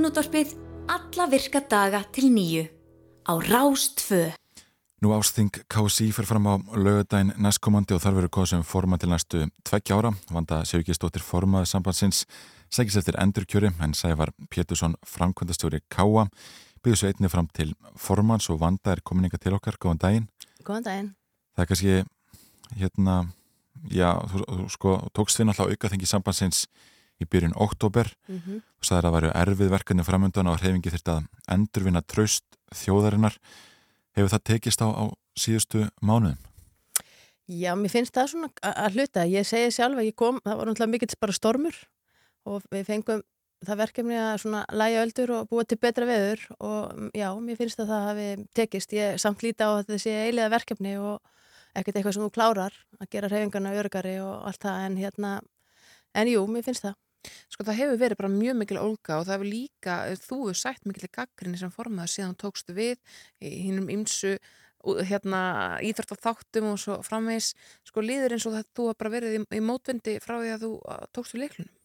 Morgunútvarpið 0.01 0.53
alla 0.89 1.25
virka 1.29 1.61
daga 1.69 1.99
til 2.09 2.31
nýju 2.33 2.63
á 3.29 3.37
Rástfö. 3.37 4.33
Nú 5.05 5.13
ásting 5.13 5.53
KSI 5.69 6.09
fyrir 6.17 6.29
fram 6.31 6.47
á 6.49 6.57
lögadaginn 6.73 7.35
næstkomandi 7.37 7.93
og 7.93 8.01
þar 8.01 8.17
verður 8.17 8.33
kosum 8.33 8.63
forma 8.65 8.97
til 8.97 9.11
næstu 9.13 9.51
tveggja 9.61 9.99
ára. 10.01 10.15
Vanda 10.33 10.63
Sjöfíkistóttir 10.65 11.21
formaði 11.21 11.69
sambandsins 11.69 12.25
segis 12.73 12.97
eftir 12.97 13.19
endurkjöri 13.21 13.75
en 13.77 13.93
Sævar 13.93 14.33
Pétursson 14.49 14.97
framkvæmdastjóri 15.05 15.83
Káa 15.93 16.31
byggðu 16.81 16.97
svo 16.97 17.13
einni 17.13 17.29
fram 17.29 17.51
til 17.53 17.75
formans 17.93 18.49
og 18.49 18.61
Vanda 18.61 18.95
er 18.95 19.05
komininga 19.05 19.37
til 19.37 19.53
okkar. 19.53 19.77
Góðan 19.77 20.01
daginn. 20.01 20.29
Góðan 20.65 20.87
daginn. 20.89 21.11
Það 21.53 21.63
er 21.63 21.69
kannski 21.75 22.05
hérna, 22.81 23.19
já, 23.93 24.17
þú, 24.33 24.47
þú 24.49 24.71
sko 24.73 24.97
tókst 25.13 25.37
þið 25.37 25.51
náttúrulega 25.51 25.77
aukaþengi 25.77 26.09
sambandsins 26.09 26.65
í 27.21 27.29
byrjun 27.31 27.57
oktober 27.57 28.13
Mm 28.29 28.39
-hmm. 28.39 28.63
og 28.79 28.85
sagði 28.85 28.99
að 28.99 29.05
það 29.05 29.17
væru 29.17 29.33
erfið 29.43 29.71
verkefni 29.71 30.05
framöndan 30.05 30.51
og 30.51 30.61
hreyfingi 30.61 30.91
þurfti 30.91 31.11
að 31.11 31.27
endurvinna 31.49 32.03
traust 32.03 32.45
þjóðarinnar. 32.75 33.37
Hefur 34.17 34.31
það 34.31 34.45
tekist 34.45 34.81
á, 34.83 34.89
á 34.89 35.05
síðustu 35.37 35.89
mánuðum? 36.03 36.39
Já, 37.51 37.75
mér 37.75 37.91
finnst 37.91 38.15
það 38.15 38.31
svona 38.31 38.49
að 38.63 38.95
hluta. 38.95 39.27
Ég 39.27 39.47
segi 39.47 39.73
sjálf 39.75 39.99
að 39.99 40.07
ég 40.07 40.15
kom, 40.15 40.39
það 40.45 40.57
var 40.57 40.67
náttúrulega 40.67 40.93
mikill 40.93 41.21
bara 41.21 41.33
stormur 41.33 41.77
og 42.47 42.63
við 42.71 42.85
fengum 42.87 43.23
það 43.67 43.81
verkefni 43.83 44.17
að 44.17 44.37
svona 44.45 44.61
læja 44.73 45.03
öldur 45.05 45.33
og 45.37 45.49
búa 45.51 45.65
til 45.69 45.79
betra 45.81 46.07
veður 46.09 46.45
og 46.59 46.95
mm, 46.95 47.11
já, 47.19 47.29
mér 47.43 47.59
finnst 47.59 47.83
að 47.83 47.93
það 47.93 48.07
hafi 48.09 48.29
tekist. 48.57 48.95
Ég 48.97 49.19
samt 49.21 49.43
líti 49.45 49.67
á 49.67 49.71
sé 49.99 50.15
eiliða 50.29 50.53
verkefni 50.55 50.97
og 51.01 51.19
ekkert 51.77 51.99
eitthvað 51.99 52.17
sem 52.17 52.25
þú 52.25 52.31
klárar 52.35 52.79
að 53.01 53.11
gera 53.13 53.31
hreyfingarna 53.31 53.75
örgari 53.83 54.17
og 54.23 54.47
allt 54.49 54.63
það 54.65 54.87
en 54.87 54.97
hérna, 55.01 55.33
en 56.15 56.31
jú, 56.31 56.47
mér 56.51 56.67
finnst 56.67 56.87
það. 56.87 56.97
Sko 57.53 57.67
það 57.69 57.81
hefur 57.83 58.01
verið 58.01 58.21
bara 58.23 58.33
mjög 58.33 58.59
mikil 58.63 58.81
olga 58.81 59.19
og 59.19 59.27
það 59.29 59.37
hefur 59.37 59.51
líka, 59.51 59.99
þú 60.23 60.39
hefur 60.45 60.61
sætt 60.63 60.89
mikil 60.89 61.11
gaggrinni 61.13 61.61
sem 61.61 61.75
formaður 61.75 62.15
síðan 62.15 62.39
tókstu 62.41 62.77
við 62.77 62.97
í 63.45 63.53
hinnum 63.67 63.91
ymsu 63.93 64.37
hérna 64.81 65.43
íþrótt 65.85 66.15
á 66.17 66.23
þáttum 66.25 66.71
og 66.73 66.79
svo 66.81 67.01
framvegs 67.05 67.53
sko 67.85 68.05
líður 68.05 68.37
eins 68.37 68.47
og 68.49 68.57
það 68.57 68.71
þú 68.73 68.87
hefur 68.89 69.03
bara 69.03 69.13
verið 69.13 69.37
í, 69.37 69.43
í 69.59 69.61
mótvendi 69.61 70.17
frá 70.25 70.39
því 70.39 70.55
að 70.55 70.65
þú 70.65 70.73
tókstu 71.13 71.43
leiklunum. 71.43 71.77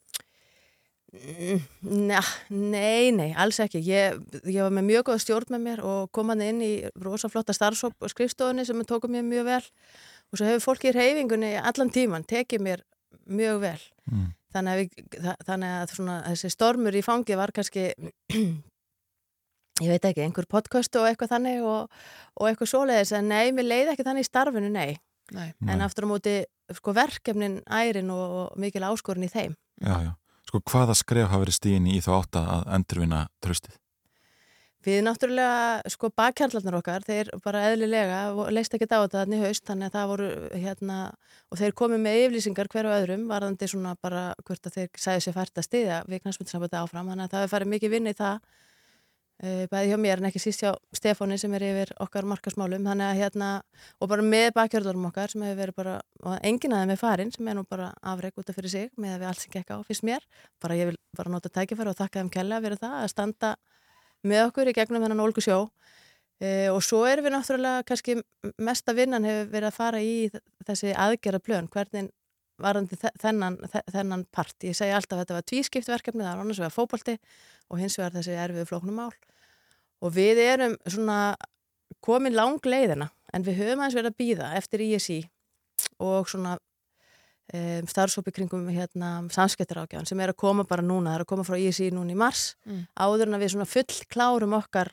Næ, 1.16 2.20
nei, 2.50 3.12
nei, 3.16 3.30
alls 3.40 3.60
ekki. 3.64 3.80
Ég, 3.88 4.18
ég 4.44 4.66
var 4.66 4.74
með 4.74 4.88
mjög 4.90 5.06
góða 5.10 5.22
stjórn 5.24 5.54
með 5.56 5.64
mér 5.68 5.84
og 5.88 6.10
kom 6.16 6.32
hann 6.34 6.44
inn 6.44 6.64
í 6.66 6.72
rosaflotta 7.02 7.56
starfsóp 7.56 7.96
og 8.04 8.12
skrifstofunni 8.12 8.66
sem 8.68 8.82
tóku 8.88 9.10
mér 9.12 9.24
mjög 9.28 9.48
vel 9.48 9.62
og 10.32 10.40
svo 10.40 10.50
hefur 10.50 10.66
fólki 10.66 10.92
í 10.92 10.96
reyfingunni 10.96 11.54
allan 11.62 11.92
tíman 11.94 12.28
tekið 12.28 12.66
mér 12.68 12.84
mjög 13.26 13.62
vel. 13.64 13.80
Mm. 14.12 14.34
Þannig 14.56 14.72
að, 14.72 14.80
við, 14.82 15.10
þa- 15.26 15.38
þannig 15.50 15.74
að 15.82 15.94
svona, 15.98 16.16
þessi 16.32 16.52
stormur 16.54 16.96
í 16.96 17.04
fangi 17.06 17.36
var 17.40 17.52
kannski, 17.56 17.86
ég 19.84 19.92
veit 19.92 20.06
ekki, 20.08 20.24
einhver 20.24 20.48
podcast 20.50 20.96
og 21.00 21.08
eitthvað 21.10 21.34
þannig 21.36 21.64
og, 21.68 21.90
og 22.40 22.48
eitthvað 22.50 22.72
svoleiðis 22.72 23.12
en 23.18 23.28
nei, 23.32 23.50
mér 23.56 23.68
leiði 23.68 23.94
ekki 23.96 24.06
þannig 24.08 24.26
í 24.26 24.30
starfinu, 24.30 24.70
nei. 24.72 24.96
Nei. 25.36 25.50
En 25.68 25.82
aftur 25.82 26.06
á 26.06 26.12
móti, 26.14 26.36
sko, 26.78 26.94
verkefnin 26.96 27.58
ærin 27.74 28.12
og, 28.14 28.36
og 28.46 28.60
mikil 28.62 28.86
áskorun 28.88 29.26
í 29.26 29.32
þeim. 29.34 29.56
Já, 29.82 29.96
já. 30.06 30.12
Sko 30.46 30.62
hvaða 30.70 30.94
skref 30.96 31.32
hafa 31.32 31.42
verið 31.42 31.58
stíðin 31.58 31.88
í 31.90 31.98
þá 32.06 32.12
átta 32.20 32.44
að 32.60 32.68
endurvinna 32.78 33.24
traustið? 33.44 33.80
Við 34.86 35.00
náttúrulega, 35.02 35.82
sko, 35.90 36.12
bakkjarlarnar 36.14 36.76
okkar, 36.78 37.06
þeir 37.08 37.32
bara 37.42 37.64
eðlilega 37.72 38.20
og 38.38 38.52
leist 38.54 38.76
ekki 38.76 38.86
á 38.86 39.02
þetta 39.02 39.24
þannig 39.24 39.42
haust, 39.42 39.64
þannig 39.66 39.88
að 39.88 39.96
það 39.96 40.12
voru, 40.12 40.28
hérna, 40.62 40.98
og 41.50 41.58
þeir 41.62 41.74
komið 41.80 42.04
með 42.04 42.18
yflýsingar 42.26 42.70
hverju 42.70 42.92
öðrum, 42.94 43.24
varðandi 43.32 43.70
svona 43.72 43.96
bara 44.06 44.28
hvert 44.46 44.70
að 44.70 44.78
þeir 44.78 45.02
sæði 45.02 45.24
sér 45.26 45.36
fært 45.40 45.58
að 45.58 45.66
stiðja 45.66 45.98
við 46.06 46.22
knæsmyndsambandi 46.22 46.78
áfram, 46.84 47.10
þannig 47.10 47.26
að 47.26 47.34
það 47.34 47.44
hefur 47.46 47.54
farið 47.56 47.72
mikið 47.74 47.94
vinn 47.96 48.12
í 48.12 48.16
það, 48.20 48.46
uh, 49.42 49.64
bæði 49.74 49.90
hjá 49.90 49.98
mér 50.06 50.22
en 50.22 50.30
ekki 50.30 50.44
síst 50.44 50.62
hjá 50.62 50.72
Stefáni 51.02 51.40
sem 51.42 51.58
er 51.58 51.66
yfir 51.72 51.94
okkar 52.06 52.30
markasmálum, 52.30 52.86
þannig 52.86 53.10
að 53.10 53.22
hérna, 53.24 53.52
og 53.98 54.12
bara 54.12 54.28
með 54.36 54.52
bakkjarlarum 54.60 55.10
okkar 55.10 55.34
sem 55.34 55.48
hefur 55.48 55.64
verið 55.64 55.80
bara, 55.82 55.96
og 56.22 56.38
enginn 56.46 56.78
aðeins 56.78 56.94
með 56.94 57.02
farin 57.02 57.34
sem 57.34 57.50
er 57.50 57.58
nú 57.58 57.66
bara 57.66 57.90
afreg 58.06 58.38
út 58.38 58.54
af 58.54 58.62
fyrir 58.62 58.76
sig 58.76 58.94
með 59.02 59.18
að 59.18 59.24
við 59.24 59.32
allt 59.32 59.48
sem 59.48 59.56
gekk 59.58 59.74
á, 59.74 59.78
finnst 59.90 60.06
mér, 60.06 60.30
bara 60.62 60.78
ég 60.78 60.92
vil 60.92 61.00
bara 61.18 61.34
nota 61.34 61.50
tækifæri 61.50 61.90
og 61.90 61.98
þakka 61.98 62.22
þeim 62.22 62.36
kella 62.38 62.62
fyrir 62.62 62.82
það 62.86 63.02
að 63.02 63.10
standa 63.16 63.56
með 64.26 64.50
okkur 64.50 64.72
í 64.72 64.76
gegnum 64.76 65.04
þennan 65.04 65.24
ólgu 65.24 65.44
sjó 65.44 65.60
e, 66.42 66.68
og 66.72 66.82
svo 66.84 67.04
erum 67.10 67.28
við 67.28 67.36
náttúrulega 67.36 67.86
kannski 67.88 68.18
mesta 68.58 68.96
vinnan 68.98 69.28
hefur 69.28 69.52
verið 69.54 69.72
að 69.72 69.80
fara 69.80 70.04
í 70.04 70.16
þessi 70.68 70.94
aðgerra 70.94 71.42
plön, 71.44 71.70
hvernig 71.72 72.12
varandi 72.62 72.96
þennan, 73.20 73.58
þennan 73.92 74.24
part. 74.32 74.56
Ég 74.64 74.78
segi 74.78 74.94
alltaf 74.96 75.18
að 75.18 75.26
þetta 75.26 75.38
var 75.38 75.48
tvískipt 75.52 75.90
verkefni, 75.92 76.24
það 76.24 76.38
var 76.38 76.44
annars 76.46 76.62
vegar 76.62 76.76
fókbalti 76.76 77.18
og 77.68 77.82
hins 77.82 77.98
vegar 78.00 78.16
þessi 78.16 78.38
erfiðu 78.40 78.70
flóknum 78.70 79.02
mál 79.02 79.12
og 80.04 80.14
við 80.16 80.42
erum 80.44 80.76
svona 80.86 81.36
komin 82.06 82.36
lang 82.36 82.64
leiðina 82.64 83.10
en 83.34 83.46
við 83.46 83.60
höfum 83.62 83.82
aðeins 83.82 83.98
verið 83.98 84.12
að 84.12 84.20
býða 84.22 84.52
eftir 84.60 84.84
ISI 84.86 85.20
og 86.04 86.30
svona 86.30 86.58
um, 87.54 87.88
starfsópi 87.88 88.32
kringum 88.36 88.68
hérna, 88.74 89.22
samskiptarákjáðan 89.36 90.08
sem 90.10 90.20
er 90.20 90.34
að 90.34 90.40
koma 90.42 90.64
bara 90.64 90.82
núna, 90.86 91.12
það 91.12 91.20
er 91.20 91.26
að 91.26 91.32
koma 91.34 91.44
frá 91.48 91.58
ISI 91.60 91.92
núna 91.94 92.12
í 92.16 92.18
mars 92.18 92.56
Mm. 92.66 92.88
áður 92.98 93.28
en 93.28 93.38
að 93.38 93.44
við 93.46 93.52
svona 93.54 93.68
full 93.70 94.06
klárum 94.10 94.54
okkar 94.58 94.92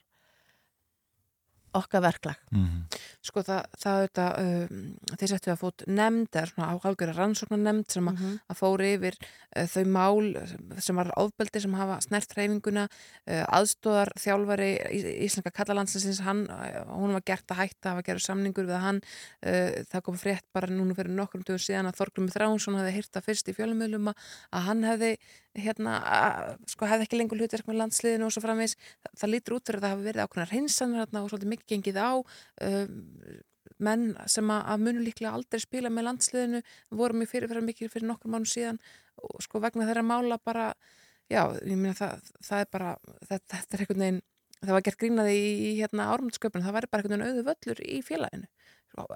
okkar 1.79 2.03
verklag. 2.05 2.37
Mm. 2.53 2.85
Sko 3.23 3.43
það, 3.47 3.61
það 3.81 3.99
auðvitað, 3.99 4.33
um, 4.43 4.83
þeir 5.21 5.31
settu 5.33 5.53
að 5.53 5.61
fót 5.63 5.85
nefnd 5.89 6.29
eða 6.37 6.51
svona 6.51 6.69
áhalgjara 6.75 7.15
rannsóknar 7.17 7.61
nefnd 7.63 7.91
sem 7.95 8.09
að, 8.11 8.19
Mhm. 8.19 8.39
að 8.51 8.59
fóri 8.59 8.91
yfir 8.97 9.17
uh, 9.57 9.67
þau 9.67 9.85
mál 9.87 10.81
sem- 10.83 10.97
var 10.97 11.13
ofbeldi 11.17 11.61
sem 11.63 11.73
hafa 11.75 12.01
snert 12.05 12.35
hreyfinguna, 12.37 12.89
uh, 13.29 13.45
aðstóðar 13.57 14.13
þjálfari 14.19 14.71
í, 14.93 15.01
íslenska 15.27 15.53
kallalandsins 15.53 16.21
hann, 16.21 16.47
hún 16.93 17.13
var 17.17 17.23
gert 17.25 17.47
að 17.49 17.63
hætta 17.63 17.89
það 17.91 17.95
var 18.01 18.03
gerður 18.03 18.27
samningur 18.27 18.67
við 18.69 18.81
hann 18.81 19.01
uh, 19.47 19.71
það 19.93 20.03
kom 20.03 20.19
frétt 20.19 20.45
bara 20.53 20.67
núna 20.69 20.95
fyrir 20.95 21.15
nokkrum 21.17 21.45
dögum 21.45 21.59
síðan 21.63 21.89
að 21.89 21.97
Þorglum 22.03 22.29
Þránsson 22.33 22.77
hefði 22.81 22.97
hýrta 22.99 23.23
fyrst 23.25 23.49
í 23.49 23.55
fjölumöðlum 23.57 24.13
að, 24.13 24.17
að 24.53 24.67
hann 24.69 24.83
hefði 24.85 25.17
hérna, 25.59 25.99
sko 26.71 26.89
hefði 26.89 27.07
ekki 27.07 27.21
lengur 27.21 27.41
hlutverk 27.41 27.69
með 27.69 27.81
landsliðinu 27.83 28.27
og 28.27 28.35
svo 28.35 28.43
framvegis 28.45 28.77
það, 28.79 29.15
það 29.21 29.33
lítur 29.35 29.57
út 29.57 29.69
fyrir 29.69 29.81
að 29.81 29.87
það 29.87 29.95
hafi 29.95 30.07
verið 30.09 30.25
ákveðnar 30.27 30.55
hinsanir 30.57 31.05
og 31.05 31.31
svolítið 31.33 31.53
mikið 31.53 31.73
gengið 31.73 32.01
á 32.01 32.13
um, 32.17 32.97
menn 33.83 34.09
sem 34.31 34.51
að, 34.55 34.65
að 34.73 34.85
munu 34.87 35.05
líklega 35.05 35.35
aldrei 35.37 35.63
spila 35.63 35.93
með 35.93 36.09
landsliðinu 36.09 36.63
voru 36.99 37.21
mjög 37.21 37.33
fyrir, 37.35 37.53
fyrir 37.53 37.67
mikið 37.69 37.93
fyrir 37.93 38.09
nokkur 38.11 38.33
mánu 38.33 38.49
síðan 38.49 38.81
og 39.23 39.45
sko 39.45 39.63
vegna 39.63 39.89
þeirra 39.89 40.05
mála 40.07 40.39
bara 40.43 40.73
já, 41.31 41.43
ég 41.63 41.77
meina 41.77 41.95
það, 41.99 42.31
það 42.41 42.65
er 42.65 42.71
bara 42.73 42.93
þetta, 43.29 43.59
þetta 43.59 43.77
er 43.77 43.85
einhvern 43.85 44.05
veginn 44.07 44.23
það 44.63 44.77
var 44.77 44.87
gert 44.87 45.01
grínaði 45.01 45.37
í, 45.37 45.53
í 45.69 45.73
hérna 45.81 46.09
ármundsköpun 46.15 46.65
það 46.65 46.79
væri 46.79 46.93
bara 46.93 47.05
einhvern 47.05 47.25
veginn 47.25 47.37
auðu 47.37 47.47
völlur 47.51 47.85
í 47.87 48.01
félaginu 48.07 48.49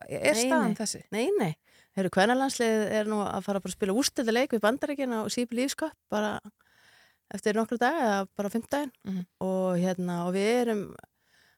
er 0.09 0.33
Nei, 0.33 0.47
staðan 0.47 0.77
þessi? 0.79 1.03
Nei, 1.13 1.27
nei. 1.39 1.53
Heru, 1.97 2.11
Kvennalandslið 2.13 2.83
er 2.93 3.09
nú 3.09 3.23
að 3.25 3.43
fara 3.47 3.61
bara 3.65 3.73
að 3.73 3.77
spila 3.79 3.95
úrstölduleik 3.97 4.53
við 4.53 4.61
bandaríkina 4.67 5.23
og 5.25 5.31
sípi 5.33 5.57
lífskopp 5.57 5.95
bara 6.13 6.35
eftir 7.35 7.57
nokkru 7.57 7.79
dag 7.81 7.97
eða 8.03 8.19
bara 8.37 8.51
fimmtaginn 8.53 8.93
Mhm. 9.07 9.23
og 9.41 9.79
hérna 9.81 10.27
og 10.27 10.35
við 10.35 10.51
erum 10.63 10.83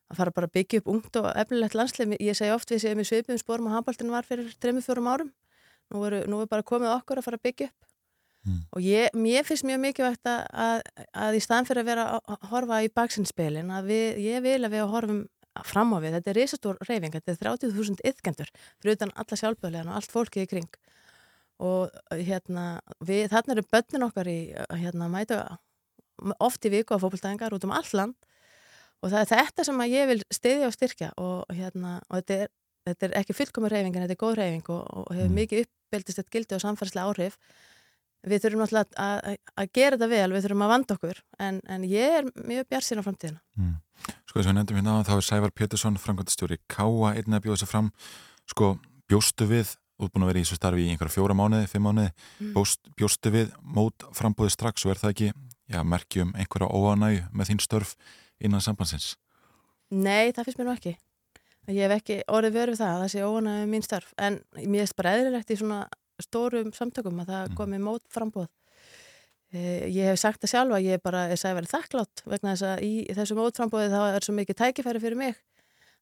að 0.08 0.16
fara 0.16 0.30
bara 0.32 0.46
að 0.46 0.52
byggja 0.56 0.78
upp 0.80 0.86
ungt 0.94 1.16
og 1.20 1.26
efnilegt 1.36 1.74
landslið. 1.74 2.16
Ég 2.20 2.36
segi 2.38 2.54
oft 2.54 2.70
við 2.70 2.80
séum 2.84 3.00
í 3.02 3.04
svipum 3.04 3.36
spórum 3.38 3.66
að 3.68 3.74
handbóltinn 3.76 4.10
var 4.14 4.22
fyrir 4.24 4.48
3-4 4.60 5.04
árum. 5.06 5.32
Nú 5.92 6.04
er, 6.06 6.26
nú 6.26 6.40
er 6.40 6.46
bara 6.46 6.62
komið 6.62 6.94
okkur 7.02 7.18
að 7.18 7.24
fara 7.24 7.36
að 7.36 7.42
byggja 7.48 7.66
upp. 7.68 7.84
Mm. 8.46 8.60
Og 8.72 8.80
ég, 8.82 9.10
mér 9.14 9.44
finnst 9.44 9.64
mjög 9.64 9.80
mikilvægt 9.82 10.24
að, 10.24 10.46
að, 10.52 10.80
að 11.12 11.34
í 11.36 11.40
staðan 11.42 11.66
fyrir 11.66 11.82
að 11.82 11.88
vera 11.90 12.04
að 12.14 12.20
að 12.28 12.48
horfa 12.52 12.78
í 12.84 12.88
baksinspilin, 12.94 13.70
að 13.74 13.84
við, 13.90 14.18
ég 14.24 14.42
vil 14.42 14.64
að 14.64 14.70
við 14.76 14.86
horfum 14.94 15.20
fram 15.66 15.94
á 15.94 15.98
við. 16.02 16.18
Þetta 16.18 16.30
er 16.30 16.38
risastór 16.38 16.78
reyfing, 16.88 17.14
þetta 17.14 17.32
er 17.34 17.40
30.000 17.42 18.04
yðkendur 18.10 18.52
fyrir 18.80 18.96
utan 18.98 19.14
alla 19.14 19.38
sjálfböðlegan 19.40 19.90
og 19.90 19.98
allt 19.98 20.14
fólkið 20.14 20.44
í 20.46 20.50
kring. 20.52 20.70
Og 21.58 21.90
hérna, 22.14 22.66
við, 23.02 23.26
þarna 23.32 23.56
eru 23.56 23.64
börnin 23.72 24.06
okkar 24.06 24.30
í, 24.30 24.38
hérna, 24.78 25.08
mæta 25.10 25.40
oft 26.42 26.66
í 26.66 26.70
viku 26.70 26.94
á 26.94 27.02
fókbaltæðingar 27.02 27.54
út 27.54 27.66
um 27.66 27.74
all 27.74 27.86
land 27.94 28.14
og 29.02 29.12
það 29.12 29.20
er 29.20 29.28
þetta 29.30 29.64
sem 29.68 29.82
að 29.82 29.92
ég 29.94 30.08
vil 30.10 30.20
stiðja 30.34 30.66
og 30.66 30.74
styrkja 30.74 31.08
og 31.22 31.52
hérna, 31.54 31.98
og 32.10 32.18
þetta 32.18 32.38
er, 32.42 32.48
þetta 32.88 33.06
er 33.06 33.16
ekki 33.20 33.36
fullkomur 33.38 33.70
reyfing 33.70 33.94
en 33.94 34.02
þetta 34.06 34.16
er 34.16 34.22
góð 34.24 34.38
reyfing 34.40 34.70
og, 34.74 34.82
og 34.98 35.12
hefur 35.14 35.28
Mm. 35.30 35.36
mikið 35.38 35.62
uppbeldist 35.66 36.18
þetta 36.18 36.34
gildi 36.34 36.56
og 36.56 36.64
samfærslega 36.64 37.06
áhrif 37.06 37.38
við 38.26 38.42
þurfum 38.44 38.62
náttúrulega 38.64 39.02
að, 39.04 39.18
að, 39.30 39.36
að 39.62 39.68
gera 39.78 39.96
þetta 39.98 40.08
vel, 40.10 40.32
við 40.34 40.44
þurfum 40.46 40.64
að 40.66 40.72
vanda 40.72 40.94
okkur 40.98 41.20
en, 41.46 41.60
en 41.70 41.84
ég 41.88 42.16
er 42.18 42.30
mjög 42.48 42.68
bjart 42.72 42.88
á 42.98 43.06
framtíðina 43.06 43.40
Mm. 43.58 43.74
Sko 44.28 44.38
þess 44.38 44.46
að 44.46 44.52
við 44.52 44.56
nefndum 44.60 44.76
hérna 44.78 44.92
á 45.02 45.06
þá 45.08 45.12
er 45.16 45.24
Sævar 45.26 45.50
Pétursson, 45.50 45.96
framkvæmdastjóri 45.98 46.58
Káa, 46.70 47.08
einn 47.18 47.34
að 47.34 47.42
bjóða 47.48 47.58
sér 47.64 47.70
fram 47.72 47.88
sko 48.46 48.68
bjóstu 49.10 49.48
við, 49.50 49.72
útbúin 49.98 50.22
að 50.22 50.30
vera 50.30 50.38
í 50.38 50.44
þessu 50.46 50.58
starfi 50.60 50.84
í 50.84 50.92
einhverja 50.92 51.14
fjóra 51.16 51.34
mánuði, 51.34 51.66
fimm 51.72 51.88
mánuði 51.88 52.12
Mm. 52.38 52.52
bjóst, 52.54 52.80
bjóstu 52.94 53.32
við 53.34 53.50
mót 53.62 54.06
frambúði 54.14 54.54
strax 54.54 54.86
og 54.86 54.94
er 54.94 55.00
það 55.02 55.10
ekki, 55.16 55.32
já, 55.74 55.80
merkjum 55.82 56.30
einhverja 56.38 56.70
óanæg 56.70 57.24
með 57.34 57.50
þín 57.50 57.62
störf 57.66 57.96
innan 58.38 58.62
sambandsins 58.62 59.16
Nei, 59.90 60.30
það 60.30 60.44
finnst 60.46 60.58
mér 60.62 60.68
nú 60.70 60.76
ekki 60.78 60.94
ég 61.68 61.82
hef 61.84 61.96
ekki 61.98 62.20
orðið 62.30 62.54
verið 62.62 62.78
það 62.78 62.92
að 62.94 63.02
það 63.02 63.10
sé 63.16 63.26
óana 63.26 63.54
mín 63.68 63.82
starf 63.84 64.14
en 64.16 64.38
mér 64.54 64.84
finnst 64.86 64.96
bara 64.96 65.16
eðlilegt 65.18 65.50
í 65.50 65.58
svona 65.58 65.82
stórum 66.26 66.72
samtökum 66.72 67.20
að 67.22 67.28
það 67.32 67.48
Mm. 67.48 67.56
komi 67.56 67.78
mót 67.78 68.04
frambúð 68.12 68.48
Eh, 69.50 69.88
Ég 69.88 70.04
hef 70.10 70.18
sagt 70.20 70.42
það 70.42 70.50
sjálfa, 70.52 70.78
ég 70.84 70.92
er 70.98 71.00
bara, 71.00 71.22
ég 71.32 71.38
sagði 71.40 71.56
verið 71.62 71.70
þakklátt 71.72 72.20
vegna 72.28 72.52
þess 72.52 72.66
að 72.68 72.82
í 72.84 72.90
þessum 73.16 73.38
mótframbóði 73.40 73.88
þá 73.94 74.00
er 74.16 74.20
svo 74.26 74.34
mikið 74.36 74.58
tækifæri 74.60 75.00
fyrir 75.00 75.16
mig 75.16 75.38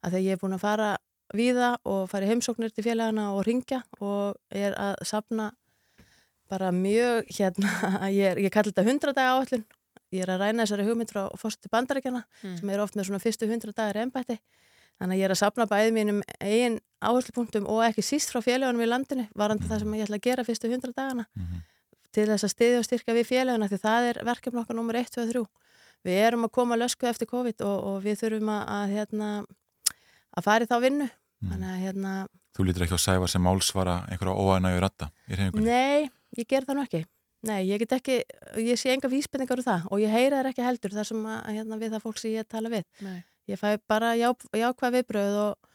að 0.03 0.11
þegar 0.17 0.25
ég 0.27 0.33
er 0.35 0.41
búin 0.43 0.57
að 0.57 0.65
fara 0.65 0.89
víða 1.33 1.69
og 1.87 2.09
fara 2.11 2.27
í 2.27 2.31
heimsóknir 2.33 2.73
til 2.75 2.83
félagana 2.83 3.29
og 3.37 3.45
ringja 3.47 3.85
og 4.03 4.35
er 4.51 4.75
að 4.75 4.97
sapna 5.07 5.53
bara 6.51 6.73
mjög 6.75 7.31
hérna, 7.39 7.71
ég, 8.11 8.33
er, 8.35 8.37
ég 8.43 8.51
kalli 8.51 8.73
þetta 8.75 8.83
100 8.83 9.15
daga 9.15 9.39
áallun, 9.39 9.65
ég 10.11 10.23
er 10.27 10.35
að 10.35 10.43
ræna 10.43 10.67
þessari 10.67 10.89
hugmynd 10.91 11.15
frá 11.15 11.31
fórstu 11.39 11.71
bandarækjana 11.71 12.25
Mm. 12.43 12.59
sem 12.59 12.71
er 12.75 12.83
oft 12.83 12.95
með 12.99 13.07
svona 13.13 13.23
fyrstu 13.23 13.47
100 13.47 13.73
dagar 13.79 14.03
embætti 14.03 14.41
þannig 15.01 15.15
að 15.17 15.21
ég 15.21 15.25
er 15.29 15.35
að 15.35 15.41
sapna 15.43 15.67
bæði 15.71 15.93
mínum 15.97 16.23
eigin 16.41 16.79
áherslupunktum 17.05 17.67
og 17.69 17.83
ekki 17.85 18.03
síst 18.03 18.33
frá 18.33 18.41
félagunum 18.45 18.83
í 18.83 18.89
landinu 18.89 19.27
varandi 19.37 19.69
það 19.69 19.83
sem 19.85 19.95
ég 19.99 20.07
ætla 20.07 20.17
að 20.21 20.27
gera 20.29 20.45
fyrstu 20.47 20.71
100 20.73 20.95
dagana 20.97 21.27
til 22.17 22.27
þess 22.31 22.47
að 22.49 22.53
stiðja 22.55 22.79
og 22.81 22.87
styrka 22.89 23.13
við 23.13 23.29
félaguna 23.29 23.69
því 23.69 23.79
það 23.83 24.09
er 24.11 24.21
verkefni 24.25 24.61
okkar 24.63 24.77
nummer 24.79 24.97
1, 24.97 25.11
2 25.13 25.23
og 25.27 25.33
3 25.33 25.45
við 26.07 26.23
erum 26.23 26.47
að 26.47 26.53
koma 26.57 26.77
lösku 26.81 27.07
eftir 27.11 27.29
COVID 27.29 27.61
og, 27.67 27.77
og 27.91 28.03
við 28.05 28.21
þurfum 28.23 28.49
að, 28.55 28.63
að 28.79 28.95
hérna 28.97 29.29
að 30.37 30.47
fara 30.47 30.67
í 30.67 30.71
þá 30.71 30.77
vinnu. 30.85 31.09
Þannig 31.47 31.69
að 31.73 31.83
hérna, 31.85 32.13
Þú 32.57 32.65
lítur 32.65 32.87
ekki 32.87 32.97
á 32.97 33.01
sæfa 33.07 33.29
sem 33.29 33.43
málsvara 33.45 33.97
einhverja 34.09 34.41
óæðnægur 34.41 34.85
ratta 34.87 35.11
í 35.29 35.37
reyningunni. 35.37 35.67
nei, 35.69 36.11
ég 36.39 36.49
ger 36.49 36.65
það 36.65 36.79
nú 36.79 36.85
ekki. 36.87 37.03
Nei, 37.47 37.59
ég 37.69 37.83
get 37.83 37.93
ekki, 37.99 38.17
ég 38.65 38.81
sé 38.81 38.95
enga 38.95 39.11
vísbendingar 39.13 39.61
úr 39.61 39.67
það 39.67 39.85
og 39.93 40.01
ég 40.01 40.15
heyra 40.15 40.41
þær 40.41 40.49
ekki 40.51 40.65
heldur 40.65 40.95
þar 40.97 41.09
sem 41.11 41.27
að, 41.29 41.43
hérna, 41.53 41.79
við 41.83 41.93
það 41.95 42.07
fólk 42.07 42.23
sem 42.23 42.33
ég 42.33 42.49
tala 42.49 42.73
við. 42.73 42.87
Nei. 43.05 43.19
Ég 43.51 43.61
fæ 43.61 43.77
bara 43.89 44.15
já, 44.19 44.29
jákvæð 44.57 44.99
viðbröð 44.99 45.39
og, 45.45 45.71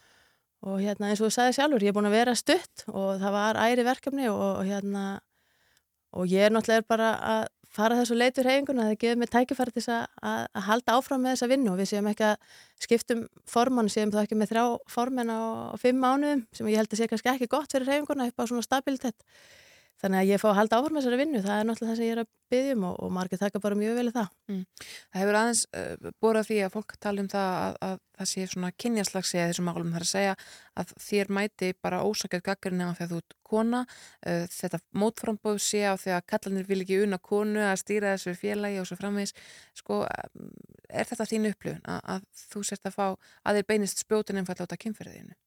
og 0.68 0.78
hérna 0.84 1.12
eins 1.12 1.22
og 1.22 1.30
þú 1.30 1.36
sagði 1.38 1.58
sjálfur, 1.58 1.86
ég 1.86 1.94
er 1.94 1.98
búin 1.98 2.10
að 2.10 2.18
vera 2.20 2.36
stutt 2.38 2.86
og 2.92 3.22
það 3.22 3.36
var 3.38 3.60
æri 3.66 3.88
verkefni 3.88 4.30
og, 4.32 4.62
hérna 4.68 5.06
og 6.12 6.28
ég 6.32 6.48
er 6.48 6.54
náttúrulega 6.54 6.88
bara 6.92 7.12
að 7.34 7.44
fara 7.72 7.96
þessu 7.96 8.18
leitur 8.18 8.50
heinguna, 8.50 8.90
það 8.90 8.98
gefur 9.00 9.20
mér 9.22 9.32
tækifæri 9.32 9.74
til 9.78 9.84
að, 9.94 10.04
að, 10.20 10.42
að 10.60 10.66
halda 10.68 10.96
áfram 10.98 11.22
með 11.24 11.38
þessa 11.38 11.50
vinnu 11.54 11.72
og 11.72 11.80
við 11.80 11.90
séum 11.94 12.10
ekki 12.12 12.26
að 12.28 12.58
skiptum 12.84 13.22
formann, 13.48 13.90
séum 13.92 14.12
það 14.12 14.26
ekki 14.26 14.40
með 14.42 14.52
þrjá 14.52 14.66
formenn 14.92 15.32
á, 15.32 15.40
á 15.72 15.76
fimm 15.80 16.04
mánuðum 16.04 16.44
sem 16.52 16.68
ég 16.68 16.82
held 16.82 16.92
að 16.92 17.00
sé 17.00 17.08
kannski 17.08 17.32
ekki 17.32 17.48
gott 17.54 17.72
fyrir 17.72 17.94
heinguna 17.94 18.28
upp 18.28 18.44
á 18.44 18.50
svona 18.50 18.66
stabilitet 18.66 19.24
þannig 20.02 20.22
að 20.22 20.32
ég 20.32 20.42
fá 20.42 20.48
að 20.52 20.58
halda 20.60 20.80
áfram 20.82 21.00
þessari 21.00 21.20
vinnu, 21.22 21.42
það 21.46 21.58
er 21.58 21.68
náttúrulega 21.70 21.92
það 21.92 22.00
sem 22.00 22.08
ég 22.08 22.16
er 22.16 22.24
að 22.24 22.30
byggja 22.52 22.76
um 22.76 22.86
og, 22.90 22.96
og 23.06 23.12
margir 23.16 23.42
taka 23.42 23.62
bara 23.64 23.78
mjög 23.80 23.98
vel 24.00 24.08
í 24.10 24.14
það 24.16 24.30
Það 25.12 25.22
hefur 25.22 25.38
aðeins 25.40 25.62
uh, 25.78 26.10
borað 26.24 26.48
því 26.50 26.58
að 26.66 26.74
fólk 26.76 26.96
tala 27.04 27.24
um 27.24 27.30
það 27.32 27.52
að, 27.62 27.76
að 27.88 27.98
það 28.22 28.30
sé 28.32 28.46
svona 28.52 28.72
kynjaslags 28.84 29.34
í 29.34 29.40
þessum 29.40 29.68
málum. 29.70 29.92
Það 29.92 30.00
er 30.00 30.06
að 30.06 30.12
segja 30.12 30.34
að 30.82 30.94
þér 31.06 31.32
mæti 31.38 31.70
bara 31.82 32.02
ósakjöð 32.06 32.44
gaggarinn 32.48 32.84
því 32.96 33.06
að 33.06 33.14
þú 33.14 33.20
ert 33.22 33.38
kona. 33.52 33.84
Uh, 34.26 34.44
þetta 34.52 34.82
mótframbóð 35.04 35.62
sé 35.66 35.84
á 35.88 35.94
því 36.00 36.16
að 36.18 36.26
kallanir 36.34 36.68
vil 36.70 36.82
ekki 36.84 37.00
unna 37.06 37.22
konu 37.22 37.64
að 37.66 37.78
stýra 37.84 38.16
þessu 38.16 38.36
félagi 38.40 38.82
og 38.82 38.90
svo 38.90 39.00
framvegis. 39.00 39.36
Sko, 39.80 40.02
um, 40.06 40.52
er 40.90 41.08
þetta 41.10 41.30
þín 41.30 41.52
upplifun 41.52 41.88
að, 41.96 42.04
að 42.18 42.28
þú 42.52 42.66
sért 42.68 42.92
að 42.92 42.98
fá 43.00 43.08
að 43.08 43.62
þér 43.62 43.72
beinist 43.72 44.04
spjótin 44.04 44.42
einfall 44.42 44.60
átta 44.60 44.80
kynferðinu? 44.80 45.38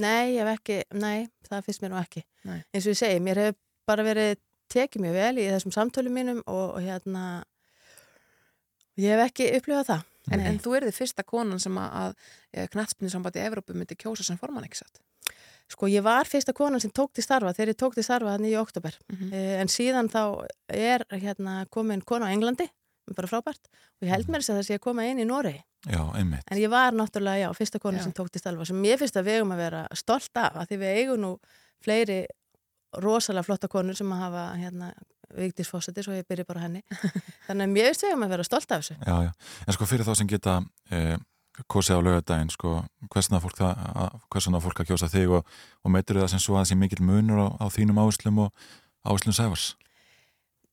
Nei, 0.00 0.36
ég 0.36 0.46
hef 0.46 0.54
ekki, 0.54 0.78
nei, 0.96 1.28
það 1.44 1.66
finnst 1.66 1.82
mér 1.82 1.92
nú 1.92 1.98
ekki. 2.00 2.22
Nei. 2.48 2.60
Eins 2.72 2.86
og 2.86 2.94
ég 2.94 3.00
segi, 3.02 3.20
mér 3.20 3.42
hefur 3.42 3.58
bara 3.90 4.06
verið 4.06 4.38
tekið 4.70 5.04
mjög 5.04 5.18
vel 5.18 5.34
í 5.42 5.48
þessum 5.50 5.74
samtölum 5.74 6.14
mínum 6.14 6.40
og, 6.46 6.76
og 6.76 6.80
hérna, 6.84 7.24
ég 9.00 9.14
hef 9.16 9.26
ekki 9.26 9.50
upplifað 9.58 9.92
það. 9.92 10.06
En, 10.30 10.42
en 10.46 10.58
þú 10.62 10.74
er 10.76 10.86
þið 10.86 10.98
fyrsta 11.00 11.24
konan 11.26 11.62
sem 11.62 11.78
að, 11.80 12.12
að 12.54 12.68
knatspinni 12.74 13.10
sambandi 13.10 13.40
Evrópu 13.42 13.74
myndi 13.74 13.96
kjósa 13.98 14.26
sem 14.26 14.38
formann 14.38 14.66
ekki 14.68 14.82
satt? 14.82 15.00
Sko, 15.70 15.86
ég 15.90 16.02
var 16.02 16.26
fyrsta 16.26 16.52
konan 16.56 16.82
sem 16.82 16.90
tók 16.94 17.12
til 17.14 17.24
starfa 17.24 17.54
þegar 17.54 17.72
ég 17.72 17.78
tók 17.78 17.96
til 17.96 18.04
starfa 18.04 18.34
hann 18.34 18.46
í 18.46 18.52
oktober. 18.58 18.96
Mhm. 19.12 19.32
Eh, 19.32 19.56
En 19.62 19.70
síðan 19.70 20.10
þá 20.10 20.46
er 20.68 21.06
hérna 21.14 21.64
komin 21.70 22.02
kona 22.02 22.26
á 22.30 22.34
Englandi, 22.34 22.66
bara 23.14 23.30
frábært, 23.30 23.70
og 23.98 24.06
ég 24.06 24.12
held 24.12 24.28
mér 24.30 24.42
þess 24.42 24.52
að 24.52 24.60
það 24.60 24.68
sé 24.68 24.78
að 24.78 24.84
koma 24.86 25.06
inn 25.06 25.22
í 25.22 25.26
Noregi. 25.26 25.62
Já, 25.88 26.02
einmitt. 26.14 26.44
En 26.50 26.58
ég 26.60 26.70
var 26.70 26.92
náttúrulega, 26.92 27.46
já, 27.46 27.48
fyrsta 27.56 27.80
konan 27.80 28.02
Já. 28.02 28.04
sem 28.04 28.12
tók 28.12 28.28
til 28.30 28.42
starfa 28.42 28.66
sem 28.68 28.82
ég 28.84 29.00
við 29.00 29.30
eigum 29.32 29.54
að 29.54 29.62
vera 29.64 29.86
stolt 29.96 30.36
af 30.36 30.58
að 30.60 30.68
því 30.68 30.76
við 30.82 30.98
eigum 30.98 31.20
nú 31.22 31.30
fleiri 31.80 32.26
rosalega 32.98 33.46
flotta 33.46 33.70
konur 33.70 33.96
sem 33.98 34.12
að 34.12 34.22
hafa 34.24 34.44
hérna 34.58 34.92
Vigdís 35.36 35.70
Fossetis 35.70 36.08
og 36.10 36.16
ég 36.18 36.26
byrja 36.26 36.46
bara 36.48 36.64
henni. 36.64 36.82
Þannig 37.46 37.66
að 37.68 37.76
við 37.76 38.06
eigum 38.08 38.24
að 38.26 38.32
vera 38.34 38.46
stolt 38.46 38.72
af 38.72 38.82
þessu. 38.82 38.96
Já, 38.98 39.28
já. 39.28 39.32
En 39.66 39.76
sko 39.76 39.86
fyrir 39.86 40.08
þá 40.08 40.14
sem 40.18 40.30
geta 40.30 40.56
eh, 40.90 41.16
kosið 41.70 42.00
á 42.00 42.06
lögadaginn, 42.06 42.50
sko, 42.50 42.80
hversna 43.12 43.40
fólk, 43.42 43.60
fólk 44.30 44.82
að 44.82 44.88
kjósa 44.90 45.10
þig 45.10 45.36
og, 45.38 45.52
og 45.84 45.94
meitur 45.94 46.18
það 46.22 46.32
sem 46.34 46.42
svo 46.42 46.56
að 46.56 46.64
það 46.64 46.70
sé 46.72 46.80
mikill 46.80 47.06
munur 47.06 47.44
á, 47.44 47.48
á 47.62 47.66
þínum 47.70 48.00
áherslum 48.02 48.42
og 48.46 48.66
áherslum 49.06 49.36
sæfars? 49.36 49.68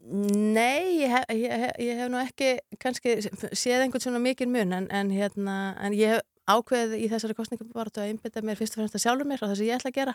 Nei, 0.08 1.04
ég 1.04 1.12
hef, 1.12 1.26
ég, 1.36 1.52
hef, 1.52 1.72
ég 1.84 2.00
hef 2.00 2.10
nú 2.12 2.20
ekki 2.22 2.54
kannski 2.80 3.18
séð 3.28 3.84
einhvern 3.84 4.04
svona 4.04 4.22
mikið 4.24 4.52
mun 4.54 4.76
en, 4.78 4.86
en, 4.96 5.10
hérna, 5.12 5.58
en 5.84 5.96
ég 5.98 6.16
hef 6.16 6.24
ákveðið 6.48 7.02
í 7.04 7.10
þessari 7.12 7.36
kostningum 7.36 7.74
bara 7.74 7.92
að 7.92 8.14
einbytta 8.14 8.44
mér 8.46 8.60
fyrst 8.60 8.78
og 8.78 8.82
fremst 8.82 8.96
að 8.96 9.04
sjálfur 9.04 9.28
mér 9.28 9.44
og 9.44 9.52
það 9.52 9.60
sem 9.60 9.68
ég 9.68 9.82
ætla 9.82 9.92
að 9.92 9.98
gera. 9.98 10.14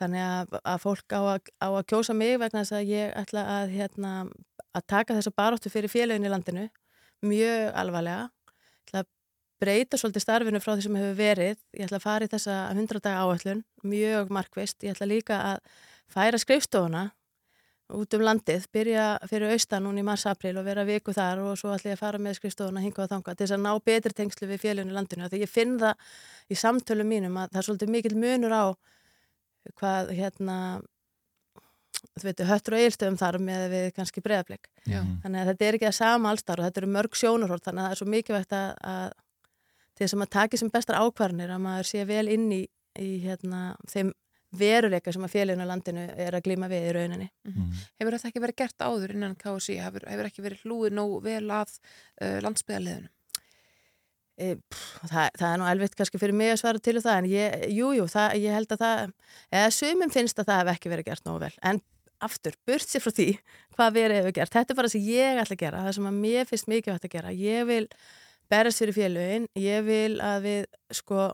Þannig 0.00 0.22
að, 0.22 0.56
að 0.60 0.80
fólk 0.82 1.14
á 1.16 1.20
að, 1.24 1.50
á 1.56 1.68
að 1.70 1.84
kjósa 1.92 2.16
mig 2.16 2.34
vegna 2.40 2.62
þess 2.62 2.76
að 2.76 2.90
ég 2.92 3.12
ætla 3.16 3.44
að, 3.56 3.70
hérna, 3.72 4.12
að 4.76 4.86
taka 4.92 5.16
þessa 5.16 5.32
baróttu 5.36 5.72
fyrir 5.72 5.92
félagin 5.92 6.26
í 6.28 6.32
landinu 6.32 6.66
mjög 7.24 7.70
alvarlega. 7.80 8.26
Ég 8.26 8.90
ætla 8.90 9.02
að 9.02 9.10
breyta 9.62 10.00
svolítið 10.00 10.24
starfinu 10.26 10.60
frá 10.60 10.74
því 10.74 10.86
sem 10.86 10.98
hefur 11.00 11.18
verið. 11.18 11.60
Ég 11.72 11.88
ætla 11.88 12.00
að 12.00 12.06
fara 12.06 12.28
í 12.28 12.32
þessa 12.32 12.56
100 12.74 13.04
daga 13.06 13.24
áætlun, 13.24 13.62
mjög 13.88 14.32
markvist. 14.36 14.82
Ég 14.84 14.96
ætla 14.96 15.08
líka 15.08 15.38
að 15.52 15.78
færa 16.12 16.40
skrifstofuna 16.40 17.06
út 17.96 18.14
um 18.18 18.24
landið, 18.26 18.64
byrja 18.74 19.04
fyrir 19.30 19.52
austan 19.54 19.84
núna 19.86 20.02
í 20.02 20.06
mars-april 20.06 20.56
og 20.58 20.66
vera 20.66 20.82
viku 20.86 21.12
þar 21.14 21.44
og 21.44 21.58
svo 21.60 21.70
ætla 21.70 21.92
ég 21.92 21.98
að 21.98 22.02
fara 22.02 22.18
með 22.18 22.40
skrifstofuna 22.40 22.82
hinga 22.82 23.04
og 23.04 23.12
þanga 23.12 23.34
til 23.34 23.44
þess 23.44 23.54
að 23.54 23.62
ná 23.62 23.70
betri 23.86 24.16
tengslu 24.18 24.48
við 24.50 24.62
félaginu 24.64 24.90
í 24.90 24.96
landinu. 24.96 25.28
Þegar 25.30 25.44
ég 25.44 25.52
finn 25.52 25.76
það 25.78 26.10
í 26.50 26.58
samtölum 26.58 27.12
mínum 27.14 27.38
að 27.38 27.52
það 27.52 27.60
er 27.60 27.68
svolítið 27.68 27.92
mikil 27.94 28.16
munur 28.18 28.56
á 28.58 28.64
hvað 29.78 30.12
hérna 30.16 30.58
þú 32.16 32.26
veitu, 32.28 32.46
höttur 32.48 32.76
og 32.76 32.82
eilstöðum 32.84 33.18
þar 33.20 33.38
með 33.42 33.64
við 33.72 33.86
kannski 33.96 34.22
breyðablik. 34.24 34.68
Já. 34.84 35.00
Þannig 35.24 35.40
að 35.40 35.50
þetta 35.50 35.66
er 35.66 35.78
ekki 35.78 35.88
að 35.88 35.96
sama 35.98 36.32
allstar 36.32 36.60
og 36.60 36.68
þetta 36.68 36.82
eru 36.82 36.92
mörg 36.96 37.18
sjónurhort 37.18 37.64
þannig 37.66 37.82
að 37.82 37.88
það 37.88 37.96
er 37.96 38.00
svo 38.00 38.10
mikilvægt 38.12 38.56
að, 38.56 38.68
að 38.92 39.08
til 39.96 40.04
þess 40.04 40.16
að 40.16 40.20
maður 40.22 40.34
taki 40.36 40.60
sem 40.60 40.70
bestar 40.76 41.00
ákvarðanir 41.00 41.56
að 41.56 41.64
maður 41.66 41.90
sé 41.90 42.04
vel 42.08 42.28
inn 42.32 42.46
í, 42.52 42.62
í 43.00 43.10
hérna, 43.24 43.62
þeim 43.90 44.12
veruleika 44.56 45.12
sem 45.12 45.24
að 45.26 45.34
félaginu 45.34 45.64
í 45.64 45.68
landinu 45.68 46.06
er 46.26 46.36
að 46.36 46.46
glíma 46.46 46.68
við 46.70 46.86
í 46.86 46.92
rauninni. 46.96 47.28
Hefur 47.98 48.16
þetta 48.16 48.30
ekki 48.30 48.44
verið 48.44 48.58
gert 48.62 48.84
áður 48.86 49.14
innan 49.16 49.36
KSI? 49.40 49.78
Hefur, 49.82 50.06
hefur 50.08 50.28
ekki 50.30 50.44
verið 50.44 50.64
hlúið 50.64 50.96
nóg 50.96 51.16
vel 51.24 51.50
að 51.50 51.74
uh, 51.76 52.38
landsbyðaliðinu? 52.44 53.10
E, 54.36 54.54
pff, 54.60 54.88
það, 55.08 55.28
það 55.40 55.48
er 55.48 55.60
nú 55.62 55.68
elvitt 55.70 55.94
kannski 55.96 56.20
fyrir 56.20 56.36
mig 56.36 56.52
að 56.52 56.58
svara 56.60 56.80
til 56.84 56.98
það 57.00 57.20
en 57.22 57.28
ég, 57.30 57.54
jú, 57.72 57.92
jú, 57.96 58.04
það, 58.12 58.34
ég 58.42 58.56
held 58.56 58.74
að 58.74 58.82
það 58.82 59.04
eða 59.60 59.70
sumum 59.78 60.12
finnst 60.12 60.42
að 60.42 60.50
það 60.50 60.60
hef 60.60 60.72
ekki 60.74 60.92
verið 60.92 61.08
gert 61.08 61.28
nógu 61.28 61.40
vel. 61.46 61.54
En 61.64 61.80
aftur, 62.26 62.56
burt 62.68 62.84
sér 62.84 63.04
frá 63.04 63.14
því 63.16 63.30
hvað 63.76 63.96
verið 63.96 64.20
hefur 64.20 64.36
gert, 64.36 64.52
þetta 64.52 64.74
er 64.74 64.78
bara 64.82 64.92
sem 64.92 65.08
ég 65.08 65.40
ætla 65.40 65.56
að 65.56 65.64
gera 65.64 65.82
það 65.86 65.96
sem 65.96 66.10
að 66.10 66.20
mér 66.20 66.50
finnst 66.50 66.68
mikilvægt 66.68 67.08
að 67.08 67.16
gera. 67.16 67.32
Ég 67.32 67.66
vil 67.70 67.82
berast 68.52 68.82
fyrir 68.82 68.96
félögin 68.96 69.48
ég 69.58 69.82
vil 69.86 70.20
að 70.22 70.46
við 70.46 70.62
sko 71.00 71.26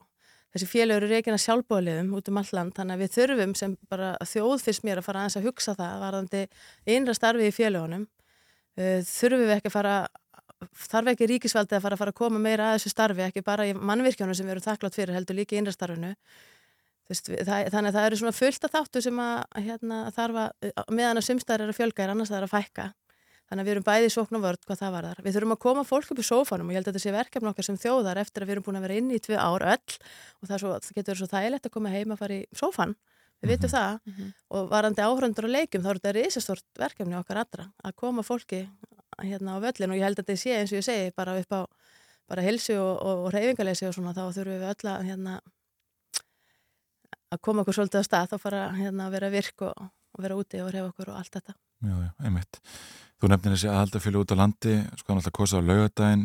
þessi 0.53 0.69
félögur 0.69 1.07
eru 1.07 1.13
reygin 1.13 1.37
að 1.37 1.45
sjálfbóðliðum 1.47 2.17
út 2.17 2.29
um 2.29 2.41
all 2.41 2.51
land, 2.53 2.75
þannig 2.77 2.99
að 2.99 3.03
við 3.03 3.15
þurfum 3.17 3.55
sem 3.59 3.77
bara 3.91 4.15
þjóð 4.29 4.65
fyrst 4.67 4.87
mér 4.87 5.01
að 5.01 5.07
fara 5.07 5.23
aðeins 5.23 5.39
að 5.41 5.47
hugsa 5.49 5.77
það 5.79 6.03
varðandi 6.03 6.43
innra 6.95 7.15
starfi 7.17 7.49
í 7.49 7.55
félögunum. 7.57 8.05
Uh, 8.73 9.01
þurfum 9.05 9.47
við 9.47 9.55
ekki 9.57 9.71
að 9.71 9.77
fara 9.77 9.95
þarf 10.87 11.13
ekki 11.13 11.29
ríkisvaldið 11.31 11.79
að 11.79 11.85
fara 11.85 11.97
að 11.97 12.03
fara 12.03 12.15
að 12.15 12.19
koma 12.23 12.41
meira 12.43 12.71
að 12.71 12.79
þessu 12.79 12.93
starfi, 12.93 13.27
ekki 13.27 13.45
bara 13.47 13.69
í 13.69 13.75
mannvirkjónu 13.77 14.35
sem 14.37 14.49
við 14.49 14.57
erum 14.57 14.67
þakklátt 14.67 14.99
fyrir, 14.99 15.15
heldur 15.17 15.39
líka 15.39 15.57
í 15.57 15.61
innrastarfinu 15.63 16.15
þannig 17.13 17.91
að 17.91 17.97
það 17.97 18.07
eru 18.07 18.19
svona 18.21 18.35
fullt 18.37 18.67
að 18.67 18.75
þáttu 18.77 19.03
sem 19.05 19.21
að 19.21 19.63
hérna, 19.67 20.01
þarf 20.17 20.41
að, 20.43 20.75
meðan 20.95 21.21
að 21.21 21.27
sumstæðar 21.29 21.65
er 21.65 21.73
að 21.73 21.79
fjölga 21.79 22.05
er 22.05 22.13
annars 22.13 22.33
það 22.33 22.39
er 22.39 22.47
að 22.47 22.53
fækka. 22.53 22.87
Þannig 23.53 23.63
að 23.63 23.69
við 23.69 23.75
erum 23.75 23.85
bæði 23.85 24.11
sókn 24.15 24.37
og 24.39 24.45
vörd 24.47 24.63
hvað 24.65 24.79
það 24.81 24.93
var 24.95 25.07
þar 25.11 25.19
við 25.27 25.35
þurfum 25.37 25.53
að 25.53 25.59
koma 25.61 25.83
fólk 25.85 26.13
upp 26.15 26.21
í 26.23 26.25
sófanum 26.25 26.69
og 26.71 26.73
ég 26.73 26.79
held 26.79 26.87
að 26.87 26.95
þetta 26.95 27.03
sé 27.03 27.13
verkefni 27.13 27.51
okkar 27.51 27.67
sem 27.67 27.79
þjóðar 27.83 28.21
eftir 28.23 28.45
að 28.45 28.49
við 28.49 28.55
erum 28.55 28.65
búin 28.65 28.79
að 28.79 28.87
vera 28.87 28.97
inn 28.97 29.11
í 29.13 29.19
tvö 29.21 29.37
ár 29.37 29.65
öll 29.75 29.97
og 29.99 30.47
það, 30.49 30.63
svo, 30.63 30.71
það 30.79 30.95
getur 30.97 31.13
verið 31.13 31.21
svo 31.21 31.29
þægilegt 31.35 31.69
að 31.69 31.75
koma 31.75 31.93
heim 31.93 32.15
að 32.15 32.23
fara 32.23 32.39
í 32.39 32.47
sófan 32.57 32.95
við 33.43 33.53
vitum 33.53 33.73
það. 33.75 33.99
og 34.57 34.71
varandi 34.71 35.05
áhrandur 35.05 35.49
og 35.51 35.53
leikum 35.53 35.85
þá 35.85 35.91
er 35.91 36.01
þetta 36.01 36.15
risastort 36.17 36.65
verkefni 36.81 37.19
okkar 37.19 37.43
allra 37.43 37.69
að 37.85 37.97
koma 38.01 38.25
fólki 38.25 38.63
hérna 39.21 39.57
á 39.61 39.65
völlin 39.65 39.93
og 39.93 39.99
ég 39.99 40.07
held 40.07 40.21
að 40.21 40.25
þetta 40.25 40.43
sé 40.43 40.55
eins 40.59 40.73
og 40.73 40.81
ég 40.81 40.87
segi 40.87 41.17
bara 41.17 41.37
upp 41.41 41.53
á 41.53 41.61
bara 42.33 42.45
helsu 42.47 42.79
og, 42.79 42.95
og, 43.03 43.27
og 43.27 43.35
reyfingalesi 43.35 43.89
og 43.89 43.97
svona 43.97 44.15
þá 44.17 44.23
þurfum 44.33 44.63
við 44.63 44.71
öll 44.71 44.93
að 44.93 45.09
hérna 45.11 45.41
að 47.33 47.43
koma 47.45 47.65
okkur 47.65 47.77
svolítið 47.81 48.05
á 48.05 48.09
stað 48.09 48.37
og 48.37 48.43
fara 48.43 48.63
hérna 48.77 49.09
að 49.09 49.19
vera 49.19 49.33
virk 49.33 49.67
og, 49.69 49.91
og 50.17 50.25
vera 50.25 50.39
úti 50.39 50.63
og 50.63 50.73
reyfa 50.73 50.91
okkur 50.93 51.13
og 51.13 51.21
allt 51.21 51.39
þetta 51.39 51.57
Já, 51.83 51.95
já, 51.99 52.11
einmitt. 52.23 52.59
Þú 53.19 53.29
nefnir 53.31 53.55
þessi 53.57 53.69
aðaldafjölu 53.71 54.21
út 54.23 54.33
á 54.35 54.37
landi, 54.39 54.75
sko 54.99 55.15
náttúrulega 55.17 55.35
kosa 55.35 55.59
á 55.59 55.67
laugadaginn. 55.67 56.25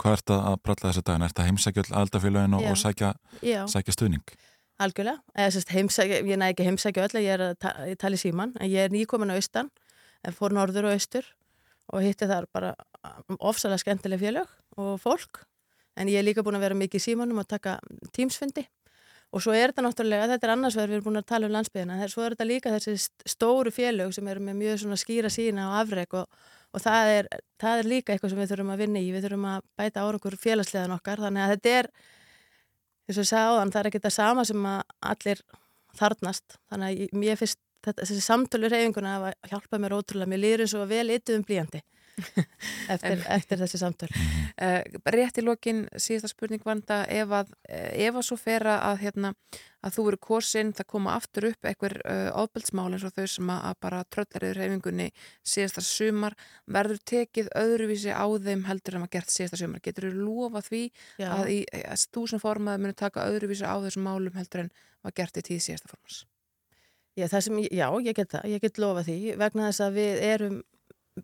Hvað 0.00 0.16
ert 0.18 0.32
að 0.34 0.56
pralla 0.64 0.90
þessa 0.90 1.04
daginn? 1.08 1.24
Ert 1.24 1.40
að 1.40 1.48
heimsækja 1.48 1.84
all 1.84 1.94
aðaldafjöluinn 2.00 2.56
og, 2.58 2.66
og 2.68 2.80
sækja, 2.80 3.12
sækja 3.72 3.94
stuðning? 3.96 4.34
Algjörlega, 4.84 5.22
eða 5.36 5.54
sérst 5.54 5.72
heimsækja, 5.72 6.20
ég 6.28 6.40
næ 6.40 6.46
ekki 6.50 6.66
heimsækja 6.66 7.06
öll, 7.06 7.22
ég 7.24 7.36
er 7.36 7.44
að 7.46 7.54
ta 7.64 7.72
ég 7.88 8.00
tala 8.00 8.18
í 8.18 8.20
síman, 8.20 8.52
en 8.60 8.72
ég 8.72 8.88
er 8.88 8.92
nýkomin 8.92 9.32
á 9.32 9.36
austan, 9.36 9.70
en 10.24 10.36
fór 10.36 10.56
norður 10.56 10.90
og 10.90 10.96
austur 10.96 11.28
og 11.92 12.02
hitti 12.04 12.28
þar 12.30 12.46
bara 12.54 12.74
ofsalega 13.40 13.80
skemmtileg 13.82 14.20
félög 14.22 14.52
og 14.78 15.00
fólk. 15.02 15.42
En 15.98 16.08
ég 16.08 16.20
er 16.20 16.24
líka 16.24 16.44
búin 16.46 16.56
að 16.56 16.64
vera 16.68 16.78
mikið 16.78 17.00
í 17.00 17.04
símanum 17.04 17.42
og 17.42 17.48
taka 17.50 17.78
tímsfundi 18.16 18.66
og 19.32 19.40
svo 19.40 19.52
er 19.56 19.70
þetta 19.72 19.82
náttúrulega, 19.86 20.26
þetta 20.28 20.44
er 20.46 20.50
annars 20.52 20.74
verður 20.76 20.90
við 20.92 20.96
erum 20.98 21.04
búin 21.08 21.18
að 21.22 21.28
tala 21.32 21.46
um 21.48 21.52
landsbyðina, 21.54 21.94
þess- 22.02 22.12
svo 22.12 22.22
er 22.26 22.34
þetta 22.34 22.46
líka 22.48 22.72
þessi 22.74 22.92
st- 23.00 23.28
stóru 23.32 23.70
félög 23.72 24.10
sem 24.12 24.26
eru 24.28 24.40
með 24.44 24.58
mjög 24.60 24.80
svona 24.82 24.98
skýra 25.00 25.30
sína 25.32 25.70
og 25.70 25.76
afreg 25.80 26.12
og, 26.20 26.26
og 26.76 26.80
það, 26.84 27.12
er, 27.16 27.28
það 27.60 27.78
er 27.80 27.88
líka 27.88 28.12
eitthvað 28.12 28.34
sem 28.34 28.42
við 28.42 28.50
þurfum 28.52 28.72
að 28.74 28.82
vinna 28.84 29.00
í, 29.00 29.08
við 29.14 29.24
þurfum 29.24 29.46
að 29.54 29.62
bæta 29.80 30.04
árangur 30.04 30.36
félagsleðan 30.42 30.96
okkar, 30.98 31.22
þannig 31.24 31.46
að 31.46 31.54
þetta 31.54 31.72
er 31.78 31.88
eins 33.08 33.16
og 33.16 33.22
ég 33.24 33.30
sagði 33.32 33.54
áðan, 33.56 33.72
það 33.72 33.80
er 33.80 33.88
ekki 33.92 34.02
það 34.04 34.14
sama 34.18 34.44
sem 34.52 34.68
að 34.68 34.82
allir 35.14 35.42
þarnast 36.02 36.58
þannig 36.68 36.86
að 37.16 37.24
ég- 37.32 37.40
finnst 37.40 37.60
þetta, 37.84 38.04
þessi 38.04 38.24
samtölu 38.24 38.70
reyfinguna 38.72 39.16
að 39.18 39.32
hjálpa 39.52 39.80
mér 39.82 39.96
ótrúlega, 39.98 40.30
mér 40.30 40.44
líður 40.44 40.66
eins 40.66 40.76
og 40.78 40.86
vel 40.90 41.08
yttu 41.14 41.36
um 41.38 41.46
blíjandi 41.46 41.82
eftir, 42.92 43.22
eftir 43.32 43.60
þessi 43.62 43.80
samtöl. 43.80 44.08
Uh, 44.60 44.80
rétt 45.16 45.40
í 45.40 45.44
lokin 45.44 45.84
síðasta 45.96 46.30
spurning 46.32 46.62
vanda 46.64 47.02
ef 47.10 47.32
að, 47.40 47.52
eh, 47.68 48.06
ef 48.06 48.18
að 48.18 48.26
svo 48.26 48.36
fer 48.40 48.66
að, 48.68 48.98
hérna, 49.00 49.32
að 49.82 49.96
þú 49.96 50.04
eru 50.10 50.20
kosin, 50.26 50.72
það 50.76 50.88
koma 50.92 51.14
aftur 51.16 51.48
upp 51.50 51.68
einhver 51.68 51.96
uh, 52.04 52.28
ábeldsmál 52.36 52.90
eins 52.92 53.06
og 53.08 53.14
þau 53.16 53.26
sem 53.34 53.52
að, 53.54 53.62
að 53.70 53.78
bara 53.86 54.02
tröllariður 54.14 54.60
reyfingunni 54.60 55.08
síðasta 55.54 55.84
sumar, 55.86 56.36
verður 56.78 57.00
tekið 57.14 57.50
öðruvísi 57.62 58.12
á 58.12 58.26
þeim 58.46 58.66
heldur 58.68 58.98
en 58.98 59.06
að 59.08 59.14
gert 59.16 59.32
síðasta 59.34 59.62
sumar? 59.62 59.84
Getur 59.84 60.10
þú 60.10 60.26
lofa 60.26 60.64
því 60.68 60.84
Já. 61.16 61.30
að, 61.32 61.54
í, 61.56 61.62
að 61.82 62.06
þú 62.12 62.26
sem 62.34 62.44
formaður 62.44 62.84
muni 62.84 63.00
taka 63.00 63.28
öðruvísi 63.30 63.66
á 63.66 63.76
þessum 63.86 64.06
málum 64.06 64.36
heldur 64.36 64.66
en 64.66 64.76
var 65.02 65.16
gert 65.16 65.40
í 65.40 65.48
tíð 65.48 65.64
síðasta 65.64 65.90
formans 65.90 66.26
Já, 67.18 67.26
sem, 67.28 67.58
já, 67.68 67.86
ég 68.00 68.16
get 68.16 68.30
það, 68.32 68.46
ég 68.48 68.62
get 68.62 68.78
lofa 68.80 69.02
því 69.04 69.34
vegna 69.40 69.66
þess 69.68 69.84
að 69.84 69.98
við 69.98 70.22
erum 70.30 70.62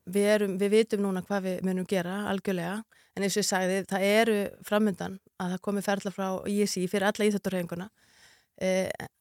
við, 0.04 0.26
erum, 0.34 0.56
við 0.60 0.74
vitum 0.74 1.04
núna 1.04 1.22
hvað 1.24 1.46
við 1.46 1.62
munum 1.64 1.86
gera 1.88 2.18
algjörlega, 2.28 2.82
en 3.16 3.24
eins 3.24 3.36
og 3.36 3.42
ég 3.42 3.48
sagði 3.48 3.78
það 3.88 4.04
eru 4.08 4.36
framöndan 4.68 5.16
að 5.40 5.54
það 5.54 5.62
komi 5.64 5.84
ferðla 5.86 6.12
frá 6.12 6.26
ISI 6.50 6.84
fyrir 6.90 7.08
alla 7.08 7.28
íþjótturhefinguna 7.28 7.88
e, 8.60 8.72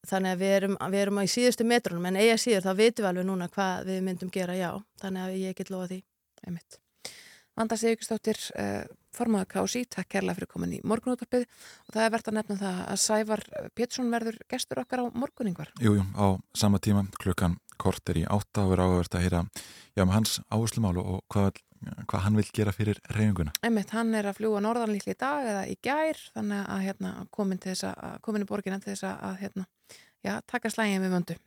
þannig 0.10 0.34
að 0.34 0.44
við 0.44 0.56
erum, 0.58 0.76
við 0.92 1.04
erum 1.06 1.22
á 1.22 1.24
í 1.24 1.32
síðustu 1.32 1.68
metrunum, 1.68 2.10
en 2.10 2.20
eiga 2.20 2.38
síður 2.42 2.68
þá 2.68 2.72
vitum 2.82 3.06
við 3.06 3.10
alveg 3.12 3.30
núna 3.30 3.50
hvað 3.54 3.90
við 3.92 4.04
myndum 4.08 4.34
gera, 4.34 4.58
já. 4.58 4.70
Þannig 5.02 5.24
að 5.24 5.40
ég 5.44 5.58
get 5.58 5.72
lofa 5.74 5.90
því. 5.92 6.00
Einmitt. 6.48 6.80
Vanda 7.58 7.78
Sigurstóttir, 7.80 8.40
uh, 8.60 8.84
formaða 9.18 9.50
KSI, 9.54 9.84
takk 9.98 10.12
kærlega 10.16 10.38
fyrir 10.40 10.52
komin 10.52 10.76
í 10.78 10.82
morgunúttarpið 10.88 11.46
og 11.48 11.96
það 11.96 12.04
er 12.04 12.14
verðt 12.16 12.32
að 12.32 12.38
nefna 12.40 12.60
það 12.62 12.82
að 12.86 13.00
Sævar 13.04 13.46
Pétursson 13.78 14.12
verður 14.14 14.42
gestur 14.52 14.84
okkar 14.84 15.04
á 15.04 15.06
morguningvar. 15.12 15.72
Jújú, 15.82 16.06
á 16.16 16.28
sama 16.58 16.82
tíma 16.84 17.08
klukkan 17.22 17.58
kort 17.78 18.10
er 18.10 18.22
í 18.24 18.26
átta 18.28 18.66
og 18.66 18.76
er 18.76 18.84
áhverst 18.84 19.16
að 19.18 19.26
heyra 19.28 19.46
já, 19.98 20.04
með 20.04 20.14
hans 20.16 20.38
áherslumál 20.50 20.98
og 21.02 21.20
hvað, 21.34 21.62
hvað 22.10 22.24
hann 22.26 22.40
vil 22.40 22.48
gera 22.54 22.74
fyrir 22.76 23.02
reyfinguna. 23.14 23.54
Einmitt, 23.66 23.94
hann 23.96 24.14
er 24.18 24.30
að 24.30 24.42
fljúa 24.42 24.62
norðan 24.66 24.94
líkli 24.96 25.14
í 25.14 25.20
dag 25.20 25.46
eða 25.46 25.64
í 25.70 25.78
gær, 25.86 26.22
þannig 26.36 26.64
að 26.66 26.84
hérna, 26.88 27.14
komin, 27.34 27.62
til 27.62 27.74
þess 27.74 27.90
að, 27.92 28.20
komin 28.26 28.46
í 28.46 28.50
borginna 28.50 28.82
til 28.84 28.94
þess 28.94 29.08
að 29.14 29.42
hérna, 29.44 29.68
já, 30.28 30.36
taka 30.50 30.72
slægin 30.74 31.04
við 31.06 31.16
vöndu. 31.16 31.38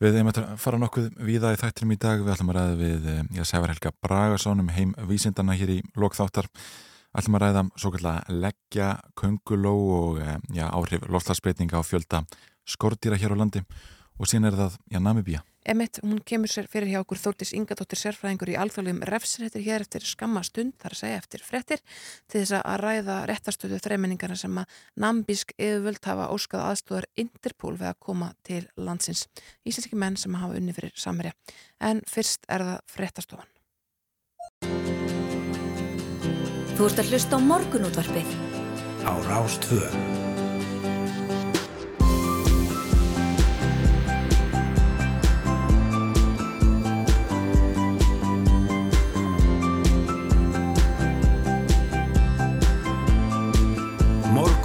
Við 0.00 0.18
erum 0.18 0.32
að 0.32 0.40
fara 0.62 0.80
nokkuð 0.80 1.06
víða 1.26 1.54
í 1.54 1.60
þættinum 1.60 1.94
í 1.94 2.00
dag. 2.06 2.24
Við 2.24 2.34
ætlum 2.34 2.52
að 2.52 2.58
ræða 2.58 2.76
við 2.80 3.06
eh, 3.12 3.22
já, 3.38 3.44
Sævar 3.48 3.72
Helga 3.74 3.92
Bragason 4.04 4.62
um 4.62 4.74
heim 4.76 4.92
vísindana 5.08 5.56
hér 5.58 5.76
í 5.76 5.80
lokþáttar. 5.96 6.50
ætlum 7.16 7.38
að 7.38 7.46
ræða 7.46 7.62
svo 7.80 7.90
kallar 7.94 8.26
leggja, 8.28 8.90
könguló 9.16 9.74
og 9.98 10.20
eh, 10.20 10.36
já, 10.52 10.66
áhrif 10.68 11.08
loftlagsbreytinga 11.08 11.80
á 11.80 11.82
fjölda 11.82 12.26
skordýra 12.66 13.16
hér 13.16 13.32
á 13.32 13.40
landi 13.40 13.62
og 14.18 14.28
síðan 14.28 14.50
er 14.50 14.58
það 14.58 14.78
já, 14.90 15.00
Namibía. 15.00 15.42
Emmett, 15.66 15.98
hún 16.02 16.20
kemur 16.22 16.46
sér 16.46 16.68
fyrir 16.70 16.92
hjá 16.92 17.00
okkur 17.00 17.18
Þórtis 17.18 17.50
Ingadóttir 17.58 17.98
sérfræðingur 17.98 18.52
í 18.52 18.56
alþjóðlegum 18.60 19.02
refsréttir 19.10 19.64
hér 19.66 19.82
eftir 19.82 20.04
skamma 20.06 20.44
stund, 20.46 20.76
þar 20.78 20.94
að 20.94 21.00
segja 21.00 21.16
eftir 21.18 21.42
frettir, 21.42 21.82
til 22.30 22.42
þess 22.44 22.54
að 22.60 22.76
ræða 22.84 23.16
réttarstöðu 23.26 23.80
þreiminningana 23.82 24.38
sem 24.38 24.60
að 24.62 24.76
nambísk 25.02 25.56
yfirvöld 25.58 26.06
hafa 26.06 26.30
óskað 26.30 26.68
aðstóðar 26.68 27.08
Interpol 27.18 27.74
við 27.74 27.90
að 27.90 27.98
koma 28.06 28.30
til 28.46 28.62
landsins. 28.78 29.26
Íslenski 29.66 29.98
menn 29.98 30.18
sem 30.20 30.38
hafa 30.38 30.54
unni 30.60 30.76
fyrir 30.76 30.94
samverja. 30.94 31.34
En 31.82 32.04
fyrst 32.06 32.46
er 32.46 32.62
það 32.62 32.78
frettarstofan. 32.94 33.50
Þú 36.76 36.90
ert 36.92 37.02
að 37.02 37.10
hlusta 37.10 37.34
á 37.34 37.40
morgunútvarpið. 37.42 38.30
á 39.02 40.15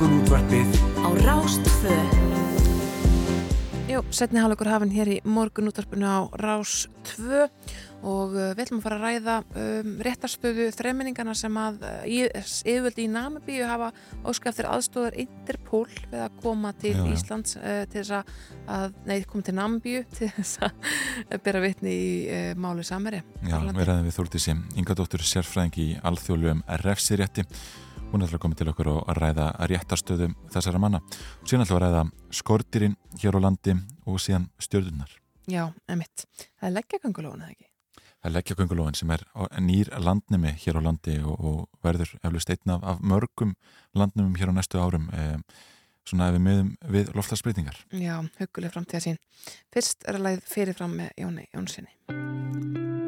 Rástvö 0.01 0.09
Morgunútvarpið 0.09 0.69
Á 0.97 1.07
Rástfö. 1.13 1.93
Jú, 3.91 3.99
setni 4.09 4.39
hálfleikur 4.41 4.69
hafinn 4.71 4.89
hér 4.95 5.09
í 5.13 5.17
morgunúttarpinu 5.29 6.07
á 6.09 6.19
Rás 6.41 6.87
2 7.19 7.43
og 8.01 8.33
uh, 8.33 8.47
við 8.57 8.63
ætlum 8.63 8.79
að 8.79 8.85
fara 8.87 8.97
að 8.97 9.03
ræða 9.05 9.35
um, 9.61 9.91
réttarstöðu 10.01 10.65
þreiminningana 10.73 11.35
sem 11.37 11.53
að 11.61 11.77
uh, 11.85 11.99
í- 12.09 12.31
yfirvöldi 12.33 13.05
í 13.05 13.11
Namibíu 13.13 13.67
hafa 13.69 13.91
óskað 14.25 14.49
eftir 14.55 14.69
aðstóðar 14.71 15.19
Interpol 15.21 15.83
við 16.09 16.17
að 16.23 16.39
koma 16.41 16.73
til 16.81 16.95
Já, 16.95 17.03
já. 17.03 17.11
Íslands 17.13 17.59
uh, 17.61 17.83
til 17.93 17.99
þess 18.01 18.15
að, 18.23 18.33
að, 18.79 18.97
nei, 19.11 19.15
koma 19.29 19.45
til 19.51 19.57
Namibíu 19.59 20.01
til 20.17 20.31
þess 20.39 20.63
að 20.65 21.37
bera 21.45 21.61
vitni 21.67 21.93
í 21.93 22.09
uh, 22.25 22.49
máli 22.57 22.87
samverja. 22.89 23.21
Já, 23.45 23.59
við 23.69 23.85
ræðum 23.85 24.09
við 24.09 24.17
Þórtísi 24.17 24.57
Ingadóttur 24.81 25.29
sérfræðing 25.35 25.77
í 25.77 25.87
alþjóðlum 26.01 26.65
refsirétti. 26.87 27.45
Hún 28.11 28.25
ætlar 28.25 28.41
að 28.41 28.43
koma 28.43 28.57
til 28.59 28.67
okkur 28.67 28.89
að 28.91 29.17
ræða 29.21 29.47
réttarstöðu 29.71 30.27
þessara 30.51 30.79
manna. 30.83 30.99
Síðan 31.47 31.63
ætlar 31.63 31.85
að 31.85 31.93
ræða 31.93 32.01
skordýrin 32.35 32.97
hér 33.21 33.37
á 33.39 33.43
landi 33.45 33.75
og 34.03 34.19
síðan 34.19 34.49
stjörðunar. 34.59 35.13
Já, 35.47 35.69
emitt. 35.87 36.25
Það 36.59 36.67
er 36.67 36.75
leggjakangulóna, 36.75 37.47
eða 37.47 37.55
ekki? 37.55 37.67
Það 38.21 38.29
er 38.29 38.35
leggjakongulóin 38.35 38.99
sem 38.99 39.13
er 39.15 39.23
nýr 39.63 39.93
landnemi 40.03 40.51
hér 40.61 40.77
á 40.77 40.81
landi 40.85 41.17
og, 41.23 41.39
og 41.39 41.85
verður 41.87 42.11
eflust 42.19 42.51
einn 42.53 42.75
af, 42.75 42.83
af 42.83 42.99
mörgum 43.01 43.55
landnemum 43.97 44.35
hér 44.37 44.51
á 44.51 44.57
næstu 44.59 44.83
árum 44.83 45.07
eh, 45.15 45.39
svona 46.03 46.29
ef 46.29 46.37
við 46.37 46.45
miðum 46.49 46.71
við 46.93 47.13
loftlagsbreytingar. 47.17 47.79
Já, 47.95 48.17
huguleg 48.41 48.75
framtíða 48.75 49.05
sín. 49.07 49.21
Fyrst 49.73 50.03
er 50.03 50.19
að 50.19 50.27
leið 50.27 50.47
fyrirfram 50.51 50.99
með 50.99 51.15
Jóni 51.23 51.47
Jónssoni. 51.55 53.00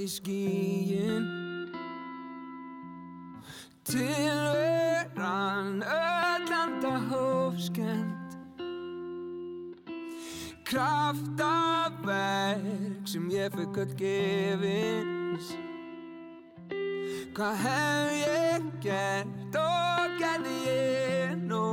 Í 0.00 0.08
skíin 0.10 1.26
Tilveran 3.84 5.84
öllanda 5.84 6.94
hófskend 7.10 8.24
Kraftaverk 10.64 13.04
sem 13.06 13.28
ég 13.30 13.52
fyrir 13.52 13.78
öll 13.84 13.94
gefins. 14.00 15.52
Hvað 17.36 17.54
hef 17.62 18.08
ég 18.22 18.62
gert 18.82 19.54
og 19.60 20.16
gerði 20.22 20.56
ég 20.64 21.36
nú? 21.44 21.68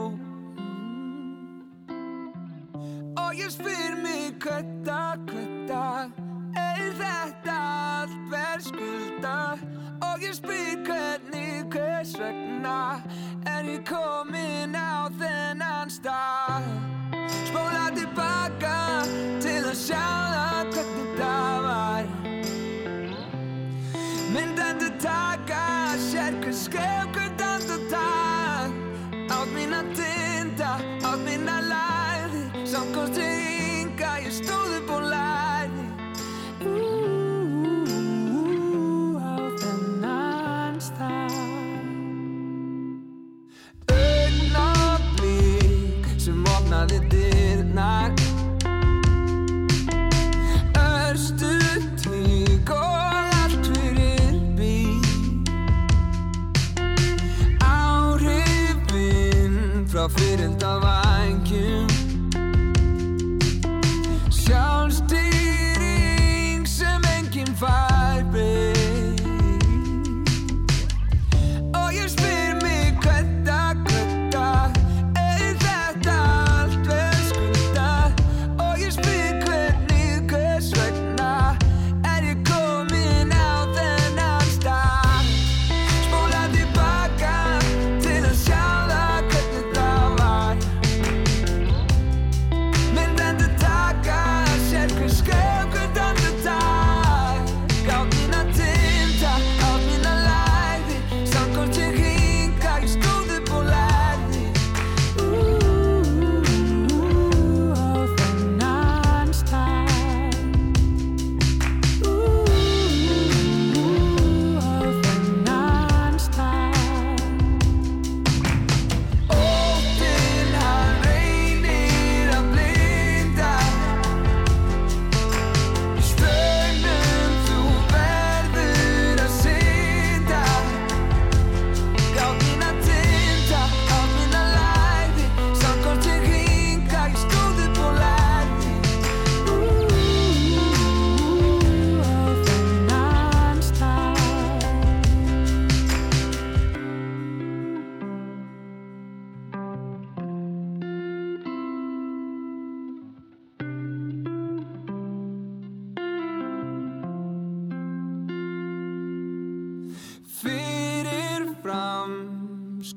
Og 3.24 3.32
ég 3.39 3.49
spyr 3.55 3.95
mig 4.03 4.36
hvetta, 4.43 4.99
hvetta 5.32 6.11
Er 6.51 6.91
þetta 6.99 7.51
Er 13.46 13.66
ég 13.66 13.84
komin 13.88 14.76
á 14.76 15.10
þennan 15.20 15.90
stað? 15.94 16.70
Spóla 17.50 17.90
tilbaka 17.96 18.78
til 19.44 19.60
að 19.66 19.78
sjá 19.86 20.06
það 20.06 20.51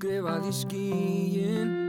skrifað 0.05 0.45
í 0.45 0.53
skíin 0.53 1.84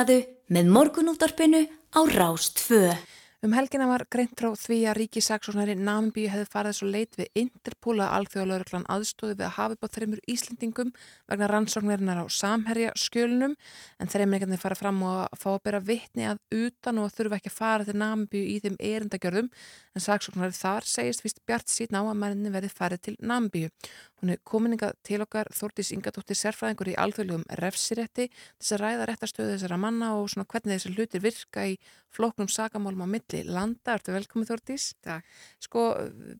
Vaknaðu 0.00 0.22
með 0.48 0.68
morgunúttarpinu 0.72 1.58
á 1.92 2.00
Rástfö. 2.08 2.88
Um 3.44 3.52
helgina 3.52 3.84
var 3.88 4.06
greint 4.08 4.32
frá 4.32 4.50
því 4.56 4.78
að 4.88 4.96
ríkisaksóknari 4.98 5.74
Namibíu 5.76 6.30
hefði 6.32 6.48
farið 6.52 6.74
svo 6.78 6.88
leit 6.88 7.18
við 7.18 7.28
Interpol 7.40 7.98
að 8.00 8.14
alþjóðalauruglan 8.16 8.86
aðstóði 8.92 9.36
við 9.36 9.44
að 9.46 9.54
hafa 9.58 9.76
á 9.76 9.92
þreymur 9.92 10.22
Íslendingum 10.28 10.90
vegna 11.28 11.48
rannsóknarinnar 11.52 12.20
á 12.20 12.26
samherja 12.32 12.94
skjölunum 12.96 13.58
en 14.00 14.12
þreymleikarnir 14.12 14.60
fara 14.60 14.76
fram 14.76 15.02
og 15.04 15.22
að 15.26 15.40
fá 15.40 15.48
að 15.52 15.62
bera 15.68 15.80
vitni 15.84 16.28
að 16.28 16.40
utan 16.52 17.00
og 17.00 17.12
þurfa 17.16 17.40
ekki 17.40 17.52
að 17.52 17.58
fara 17.60 17.88
til 17.88 17.96
Namibíu 18.00 18.44
í 18.44 18.58
þeim 18.64 18.76
erindagjörðum 18.76 19.52
en 19.52 20.04
saksóknari 20.04 20.56
þar 20.56 20.88
segist 20.88 21.24
vist 21.24 21.44
bjart 21.44 21.68
síðan 21.68 22.00
á 22.00 22.02
að 22.08 22.20
menninni 22.24 22.52
verði 22.56 22.72
farið 22.76 23.04
til 23.08 23.16
Namibíu. 23.20 23.68
Hún 24.20 24.34
er 24.34 24.40
kominninga 24.44 24.90
til 25.06 25.22
okkar 25.24 25.48
Þórtís 25.56 25.94
Ingadóttir 25.94 26.36
sérfræðingur 26.36 26.90
í 26.92 26.96
alþjóðlegum 27.00 27.46
refsirétti 27.56 28.26
þess 28.34 28.74
að 28.76 28.82
ræða 28.82 29.06
réttastöðu 29.08 29.54
þessara 29.54 29.78
manna 29.80 30.10
og 30.18 30.28
svona 30.28 30.44
hvernig 30.50 30.76
þessi 30.76 30.92
hlutir 30.92 31.24
virka 31.24 31.64
í 31.70 31.78
flóknum 32.12 32.50
sakamálum 32.52 33.06
á 33.08 33.08
milli 33.08 33.40
landa. 33.48 33.96
Ertu 33.96 34.12
velkomið 34.12 34.52
Þórtís? 34.52 34.90
Takk. 35.00 35.32
Sko, 35.64 35.86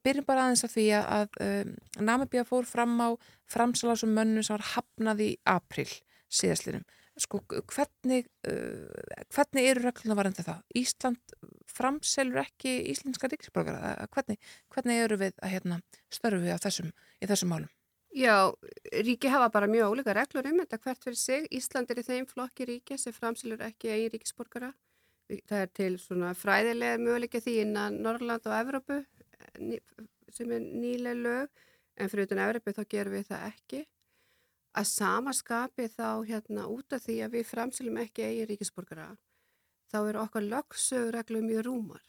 byrjum 0.04 0.28
bara 0.28 0.44
aðeins 0.44 0.66
af 0.68 0.76
því 0.76 0.86
að 1.00 1.40
um, 1.46 1.74
Namibíu 2.04 2.44
fór 2.48 2.68
fram 2.68 3.00
á 3.00 3.08
framsalasum 3.48 4.12
mönnu 4.12 4.44
sem 4.44 4.58
var 4.58 4.68
hafnað 4.74 5.24
í 5.24 5.30
april 5.48 5.88
síðastlinum. 6.28 6.84
Sko, 7.20 7.42
hvernig, 7.68 8.24
uh, 8.48 9.24
hvernig 9.34 9.66
eru 9.72 9.82
regluna 9.84 10.16
varandi 10.16 10.44
það? 10.46 10.62
Ísland 10.80 11.34
framselur 11.68 12.40
ekki 12.44 12.78
íslenska 12.94 13.28
ríksborgara? 13.28 13.92
Hvernig, 14.14 14.40
hvernig 14.72 15.02
eru 15.04 15.18
við 15.20 15.36
að 15.42 15.52
hérna, 15.54 15.80
störfu 16.12 16.40
við 16.46 16.56
þessum, 16.64 16.88
í 17.20 17.28
þessum 17.28 17.52
málum? 17.52 17.68
Já, 18.10 18.50
ríki 19.06 19.30
hafa 19.30 19.50
bara 19.54 19.68
mjög 19.70 19.92
ólíka 19.92 20.14
reglur 20.16 20.48
um 20.50 20.58
þetta 20.58 20.80
hvert 20.82 21.04
fyrir 21.04 21.18
sig. 21.20 21.44
Ísland 21.54 21.90
er 21.92 22.00
í 22.00 22.06
þeim 22.08 22.26
flokki 22.26 22.66
ríki 22.66 22.98
sem 22.98 23.14
framsilur 23.14 23.60
ekki 23.62 23.92
eigin 23.92 24.14
ríkisborgara. 24.16 24.72
Það 25.46 25.60
er 25.60 25.70
til 25.78 25.92
svona 26.02 26.32
fræðilega 26.34 26.98
möguleika 26.98 27.38
því 27.38 27.60
innan 27.62 28.00
Norrland 28.02 28.48
og 28.50 28.56
Evrópu 28.56 28.96
ný- 29.62 29.78
sem 30.34 30.50
er 30.50 30.64
nýlega 30.64 31.22
lög 31.22 31.48
en 32.00 32.10
fyrir 32.10 32.26
utan 32.26 32.42
Evrópu 32.48 32.74
þá 32.74 32.82
gerum 32.90 33.14
við 33.14 33.28
það 33.30 33.46
ekki. 33.52 33.84
Að 34.70 34.86
samaskapi 34.86 35.88
þá 35.90 36.22
hérna 36.28 36.68
út 36.70 36.94
af 36.94 37.02
því 37.06 37.16
að 37.24 37.34
við 37.38 37.48
framsilum 37.48 37.98
ekki 38.04 38.28
eigin 38.28 38.48
ríkisborgara 38.52 39.08
þá 39.90 39.98
eru 40.04 40.22
okkar 40.22 40.46
lögsögureglum 40.46 41.48
mjög 41.48 41.66
rúmar. 41.66 42.04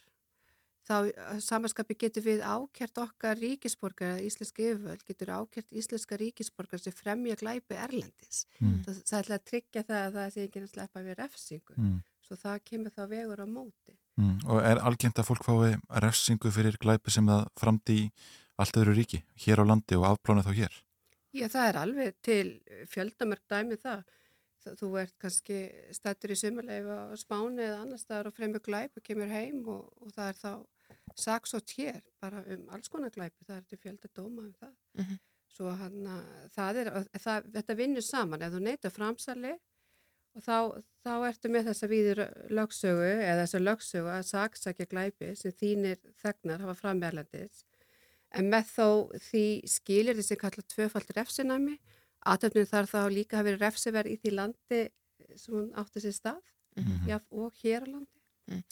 Þá 0.82 0.94
samaskapi 1.42 1.94
getur 1.98 2.24
við 2.26 2.40
ákjert 2.42 2.96
okkar 2.98 3.38
ríkisborgar, 3.38 4.18
íslenski 4.26 4.66
yfirvöld 4.72 5.04
getur 5.06 5.30
ákjert 5.30 5.68
íslenska 5.78 6.18
ríkisborgar 6.18 6.82
sem 6.82 6.94
fremja 6.94 7.36
glæpi 7.38 7.78
erlendis. 7.78 8.44
Mm. 8.58 8.80
Það, 8.86 8.98
það 9.06 9.20
ætla 9.20 9.38
að 9.38 9.44
tryggja 9.50 9.84
það 9.86 10.00
að 10.02 10.16
það 10.18 10.32
sé 10.34 10.46
ekki 10.48 10.62
að 10.62 10.72
sleppa 10.72 11.04
við 11.06 11.18
refsingu. 11.20 11.76
Mm. 11.78 11.96
Svo 12.26 12.38
það 12.40 12.58
kemur 12.66 12.94
þá 12.96 13.02
vegur 13.14 13.42
á 13.42 13.46
móti. 13.46 13.96
Mm. 14.18 14.36
Og 14.50 14.66
er 14.72 14.82
algengt 14.82 15.22
að 15.22 15.28
fólk 15.30 15.46
fái 15.46 15.76
refsingu 16.02 16.54
fyrir 16.54 16.78
glæpi 16.82 17.14
sem 17.14 17.30
það 17.30 17.46
framdi 17.62 17.98
í 18.02 18.08
allt 18.62 18.82
öðru 18.82 18.96
ríki, 18.98 19.22
hér 19.46 19.62
á 19.62 19.64
landi 19.70 19.98
og 19.98 20.08
afplánið 20.10 20.50
þá 20.50 20.58
hér? 20.58 20.82
Já, 21.32 21.46
það 21.48 21.68
er 21.68 21.78
alveg 21.80 22.18
til 22.24 22.48
fjöldamörk 22.92 23.46
dæmi 23.48 23.78
um 23.78 23.82
það. 23.82 24.02
Þú 24.78 24.88
ert 25.00 25.14
kannski 25.18 25.56
stættur 25.96 26.34
í 26.34 26.38
sumarleifa 26.38 26.98
á 27.10 27.14
Spáni 27.18 27.64
eða 27.64 27.80
annars 27.82 28.04
staðar 28.04 28.28
og 28.30 28.36
fremur 28.36 28.62
glæp 28.62 29.00
og 29.00 29.02
kemur 29.02 29.32
heim 29.32 29.64
og, 29.66 29.88
og 29.98 30.12
það 30.14 30.28
er 30.28 30.38
þá 30.38 30.52
saksótt 31.18 31.74
hér 31.78 31.98
bara 32.22 32.44
um 32.54 32.68
alls 32.76 32.92
konar 32.92 33.10
glæpi, 33.10 33.46
það 33.48 33.56
er 33.56 33.66
til 33.70 33.80
fjölda 33.82 34.10
dóma 34.14 34.44
um 34.44 34.54
það. 34.60 34.74
Mhm. 35.00 35.20
Svo 35.52 35.72
hann 35.76 36.06
að 36.08 36.28
það 36.54 36.78
er, 36.80 36.90
það, 37.20 37.48
þetta 37.56 37.76
vinnur 37.76 38.04
saman, 38.06 38.42
ef 38.42 38.54
þú 38.54 38.60
neyta 38.62 38.90
framsali 38.92 39.52
og 40.32 40.44
þá, 40.46 40.56
þá 41.04 41.12
ertu 41.28 41.50
með 41.52 41.66
þessa 41.68 41.88
víður 41.90 42.22
lögsögu 42.56 43.10
eða 43.10 43.42
þessa 43.42 43.60
lögsögu 43.60 44.12
að 44.14 44.22
saksækja 44.30 44.88
glæpi 44.94 45.34
sem 45.36 45.52
þínir 45.52 46.00
þegnar 46.22 46.64
hafa 46.64 46.78
framverlandis 46.78 47.66
en 48.38 48.48
með 48.52 48.70
þó 48.76 48.86
því 49.30 49.44
skilir 49.68 50.16
þessi 50.18 50.38
kalla 50.40 50.64
tvöfald 50.74 51.12
refsinæmi 51.16 51.78
aðtöfnum 52.32 52.68
þarf 52.70 52.94
þá 52.94 53.02
líka 53.12 53.40
að 53.40 53.48
vera 53.50 53.62
refsiverð 53.66 54.14
í 54.14 54.18
því 54.22 54.34
landi 54.38 54.82
sem 55.36 55.54
hún 55.54 55.70
átti 55.82 56.00
sér 56.06 56.16
stað 56.20 56.40
Mhm. 56.72 57.04
já, 57.06 57.18
og 57.30 57.52
hér 57.60 57.84
á 57.84 57.88
landi. 57.92 58.08
En, 58.48 58.62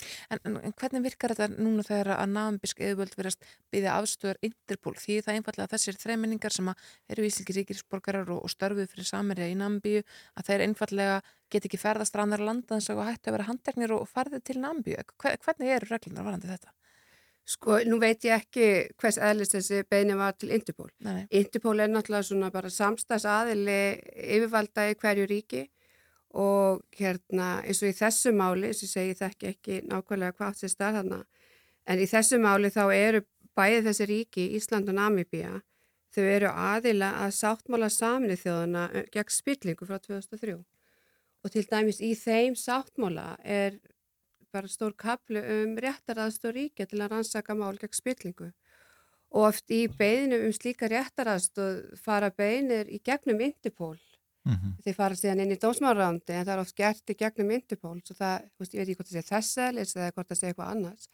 en, 0.44 0.56
en 0.56 0.72
hvernig 0.72 1.02
virkar 1.04 1.34
þetta 1.36 1.60
núna 1.60 1.84
þegar 1.84 2.08
að 2.16 2.30
nambisk 2.32 2.80
eðvöld 2.80 3.12
verðast 3.14 3.44
byggja 3.70 3.92
afstöðar 4.00 4.38
Interpol 4.42 4.94
því 4.96 5.18
það 5.22 5.36
einfallega 5.36 5.66
að 5.68 5.74
þessir 5.74 5.98
þreiminningar 6.00 6.52
sem 6.56 6.70
að 6.72 6.80
eru 7.12 7.26
íslenski 7.28 7.56
ríkisborgarar 7.58 8.32
og, 8.32 8.40
og 8.44 8.50
störfuð 8.50 8.88
fyrir 8.90 9.04
samerja 9.04 9.50
í 9.52 9.54
Nambíu 9.60 10.00
að 10.34 10.48
þeir 10.48 10.64
einfallega 10.66 11.20
get 11.52 11.68
ekki 11.68 11.78
ferðast 11.84 12.16
á 12.16 12.24
annar 12.24 12.40
landa 12.40 12.74
en 12.74 12.80
svo 12.80 12.96
hættu 13.04 13.30
að 13.30 13.36
vera 13.36 13.48
handteknir 13.52 13.92
og 13.94 14.08
farðið 14.08 14.42
til 14.48 14.58
Nambíu. 14.64 14.96
Hvernig 15.20 15.74
eru 15.76 15.92
reglunar 15.92 16.24
varandi 16.24 16.50
þetta? 16.50 16.72
Sko, 17.48 17.80
nú 17.88 17.98
veit 17.98 18.24
ég 18.24 18.36
ekki 18.36 18.66
hvers 19.00 19.18
eðlist 19.18 19.56
þessi 19.56 19.82
beini 19.90 20.14
var 20.18 20.36
til 20.38 20.52
Interpol. 20.54 20.90
Nei. 21.02 21.24
Interpol 21.40 21.80
er 21.82 21.90
náttúrulega 21.90 22.28
svona 22.28 22.50
bara 22.54 22.70
samstags 22.70 23.26
aðili 23.26 23.98
yfirvalda 24.36 24.90
í 24.90 24.96
hverju 25.00 25.26
ríki 25.30 25.64
og 26.38 26.84
hérna 26.94 27.56
eins 27.64 27.82
og 27.82 27.90
í 27.90 27.96
þessu 27.98 28.30
máli, 28.36 28.70
eins 28.70 28.84
og 28.84 28.86
ég 28.86 28.92
segi 28.92 29.18
þekki 29.18 29.50
ekki 29.50 29.80
nákvæmlega 29.90 30.36
hvað 30.38 30.60
sér 30.60 30.74
stað 30.74 31.00
þarna, 31.00 31.20
en 31.90 32.02
í 32.04 32.06
þessu 32.06 32.38
máli 32.38 32.70
þá 32.70 32.84
eru 32.94 33.24
bæði 33.58 33.82
þessi 33.88 34.06
ríki, 34.06 34.46
Ísland 34.54 34.92
og 34.92 34.98
Namibía, 35.00 35.56
þau 36.14 36.24
eru 36.26 36.50
aðila 36.54 37.10
að 37.24 37.34
sáttmála 37.38 37.90
saminu 37.90 38.36
þjóðana 38.38 38.86
gegn 39.14 39.34
spillingu 39.34 39.86
frá 39.86 39.98
2003 39.98 40.58
og 41.40 41.54
til 41.54 41.64
dæmis 41.70 42.00
í 42.04 42.12
þeim 42.18 42.56
sáttmála 42.58 43.34
er 43.40 43.78
bara 44.52 44.70
stór 44.70 44.94
kaplu 44.98 45.40
um 45.40 45.76
réttaraðstóð 45.80 46.56
ríkja 46.56 46.86
til 46.90 47.00
að 47.00 47.14
rannsaka 47.14 47.56
mál 47.58 47.78
gegn 47.80 47.96
spillingu. 47.96 48.50
Og 49.30 49.46
oft 49.50 49.70
í 49.70 49.84
beðinu 49.86 50.40
um 50.46 50.54
slíka 50.54 50.88
réttaraðstóð 50.90 51.98
fara 52.02 52.30
beinir 52.30 52.90
í 52.90 53.00
gegnum 53.04 53.42
Interpol. 53.46 53.98
Mhm. 54.40 54.78
þeir 54.80 54.94
fara 54.96 55.14
síðan 55.14 55.42
inn 55.42 55.52
í 55.52 55.58
dósmárarándi 55.60 56.32
en 56.32 56.46
það 56.46 56.54
er 56.54 56.60
oft 56.62 56.74
gert 56.74 57.10
í 57.12 57.14
gegnum 57.14 57.50
Interpol 57.52 58.00
svo 58.00 58.14
það, 58.16 58.46
þú 58.48 58.62
veist, 58.62 58.72
ég 58.72 58.80
veit 58.80 58.88
ekki 58.88 58.96
hvort 58.96 59.10
það 59.10 59.18
sé 59.18 59.28
þess 59.28 59.58
eðlis 59.66 59.92
eða 59.96 60.14
hvort 60.14 60.28
það 60.30 60.38
sé 60.38 60.46
eitthvað 60.48 60.70
annars. 60.70 61.08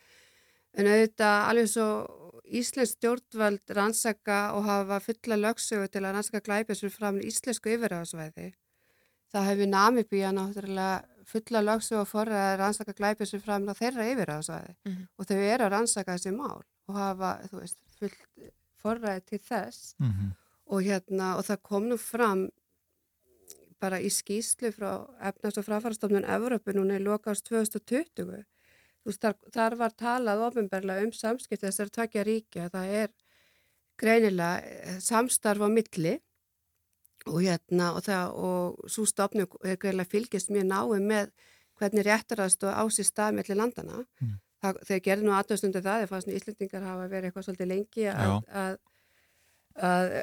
En 0.78 0.86
auðvitað 0.86 1.48
alveg 1.48 1.68
svo 1.72 1.88
Íslensk 2.46 3.00
stjórnvöld 3.00 3.74
rannsaka 3.74 4.38
og 4.54 4.62
hafa 4.62 5.00
fulla 5.02 5.36
lögsögu 5.40 5.90
til 5.90 6.04
að 6.04 6.14
rannsaka 6.14 6.44
glæpið 6.46 6.78
sem 6.78 6.92
fram 6.94 7.18
í 7.18 7.26
íslensku 7.26 7.72
yfirráðsvæði 7.74 8.52
það 9.32 9.48
hefur 9.50 9.70
Namibíja 9.70 10.32
náttúrulega 10.34 11.15
fulla 11.26 11.60
lögsögu 11.66 12.00
og 12.04 12.08
forræði 12.10 12.46
að 12.52 12.58
rannsaka 12.62 12.94
glæpið 12.98 13.30
sem 13.32 13.40
fram 13.42 13.66
á 13.68 13.74
þeirra 13.74 14.04
yfirráðsvæði 14.12 14.74
Mhm. 14.86 15.08
og 15.18 15.26
þau 15.26 15.36
eru 15.36 15.64
að 15.66 15.72
rannsaka 15.74 16.14
þessi 16.16 16.32
mál 16.36 16.62
og 16.88 16.94
hafa, 16.94 17.30
þú 17.50 17.60
veist, 17.60 17.76
full 17.98 18.14
forræði 18.82 19.24
til 19.26 19.38
þess. 19.38 19.94
Mhm. 20.00 20.34
og 20.68 20.82
hérna, 20.82 21.36
og 21.38 21.44
það 21.46 21.62
kom 21.62 21.84
nú 21.88 21.96
fram 21.98 22.48
bara 23.80 24.00
í 24.00 24.08
skýslu 24.10 24.72
frá 24.74 25.06
efnast 25.28 25.58
og 25.60 25.64
fráfarastofnun 25.66 26.24
Evrópu 26.26 26.72
núna 26.74 26.96
í 26.98 27.02
lokast 27.04 27.44
2020 27.44 28.06
þú 28.16 28.26
veist, 29.06 29.20
þar, 29.20 29.34
þar 29.52 29.76
var 29.76 29.90
talað 29.90 30.42
ofinberlega 30.48 31.04
um 31.06 31.12
samskipti 31.12 31.66
þessar 31.68 31.90
tvekja 31.94 32.24
ríkja. 32.26 32.70
Það 32.72 32.86
er 33.02 33.08
greinilega 33.96 34.62
eh, 34.64 34.98
samstarf 35.00 35.60
á 35.62 35.68
milli 35.70 36.16
og 37.26 37.40
hérna 37.42 37.92
og 37.96 38.02
það 38.06 38.34
og 38.48 38.88
svo 38.90 39.04
stofnun 39.06 39.46
er 39.64 39.76
greinilega 39.76 40.10
fylgist 40.10 40.50
mjög 40.50 40.66
náið 40.70 41.02
með 41.12 41.30
hvernig 41.78 42.06
réttarast 42.06 42.62
og 42.64 42.74
ásist 42.86 43.12
stað 43.14 43.34
mellir 43.38 43.56
landana 43.60 44.04
Mm. 44.22 44.38
það, 44.62 44.78
þeir 44.88 45.00
gerði 45.04 45.24
nú 45.26 45.32
aðtöðstundu 45.36 45.82
það 45.84 46.00
þeir 46.02 46.08
fannst 46.12 46.28
Íslendingar 46.28 46.82
hafa 46.82 47.08
verið 47.08 47.24
eitthvað 47.30 47.44
svolítið 47.48 47.68
lengi 47.72 48.06
að, 48.08 48.42
að 48.48 48.78
að, 49.76 50.14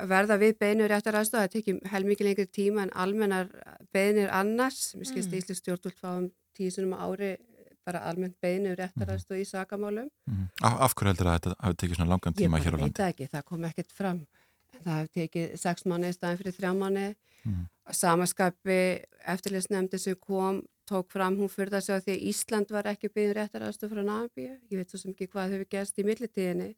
að 0.00 0.08
verða 0.08 0.36
við 0.40 0.54
beinu 0.58 0.86
réttar 0.88 1.18
aðstofa, 1.20 1.44
það 1.44 1.52
tekið 1.58 1.80
helmikið 1.92 2.26
lengri 2.30 2.46
tíma 2.48 2.82
en 2.86 2.92
almennar 2.96 3.50
beinir 3.92 4.30
annars, 4.32 4.94
mér 4.96 5.10
skilst 5.10 5.30
Mm. 5.30 5.38
Íslands 5.42 5.60
stjórnvöld 5.60 5.98
fáum 6.00 6.30
á 6.96 6.98
ári 7.04 7.36
bara 7.84 8.00
almennt 8.08 8.36
beinu 8.40 8.74
réttar 8.76 9.06
Mhm. 9.06 9.12
aðstofa 9.14 9.40
í 9.40 9.44
sakamálum. 9.48 10.08
Mm. 10.28 10.48
Af, 10.62 10.80
af 10.80 10.94
hverju 10.94 11.08
heldur 11.12 11.26
að 11.28 11.38
þetta 11.40 11.54
hafi 11.60 11.76
tekið 11.76 11.96
svona 11.96 12.08
langan 12.12 12.34
Ég 12.34 12.40
tíma 12.40 12.58
hér 12.60 12.72
á 12.72 12.76
veit 12.76 12.80
landi? 12.80 13.02
það 13.02 13.08
ekki, 13.12 13.28
það 13.32 13.44
kom 13.44 13.64
ekkert 13.64 13.92
fram. 13.92 14.26
Það 14.84 14.98
hefði 14.98 15.12
tekið 15.18 15.54
sex 15.60 15.86
mánu 15.88 16.10
í 16.10 16.16
staðin 16.16 16.40
fyrir 16.40 16.56
þrjá 16.56 16.72
mánu. 16.76 17.06
Mm. 17.44 17.64
Samaskapi 18.00 18.80
eftirlitsnefndi 19.32 19.98
sem 19.98 20.18
kom, 20.20 20.60
tók 20.88 21.10
fram, 21.12 21.38
hún 21.40 21.50
fyrir 21.50 21.72
það 21.74 21.96
að 21.96 22.04
því 22.06 22.14
að 22.16 22.28
Ísland 22.30 22.74
var 22.74 22.88
ekki 22.90 23.10
byggðin 23.10 23.36
réttar 23.38 23.64
aðstof 23.66 23.92
frá 23.92 24.02
Nabíu. 24.06 24.54
Ég 24.70 24.80
veit 24.80 24.92
svo 24.92 25.00
sem 25.00 25.14
ekki 25.14 25.30
hvað 25.32 25.56
hefur 25.56 25.70
gerst 25.74 26.00
í 26.00 26.06
millitíðinni. 26.06 26.70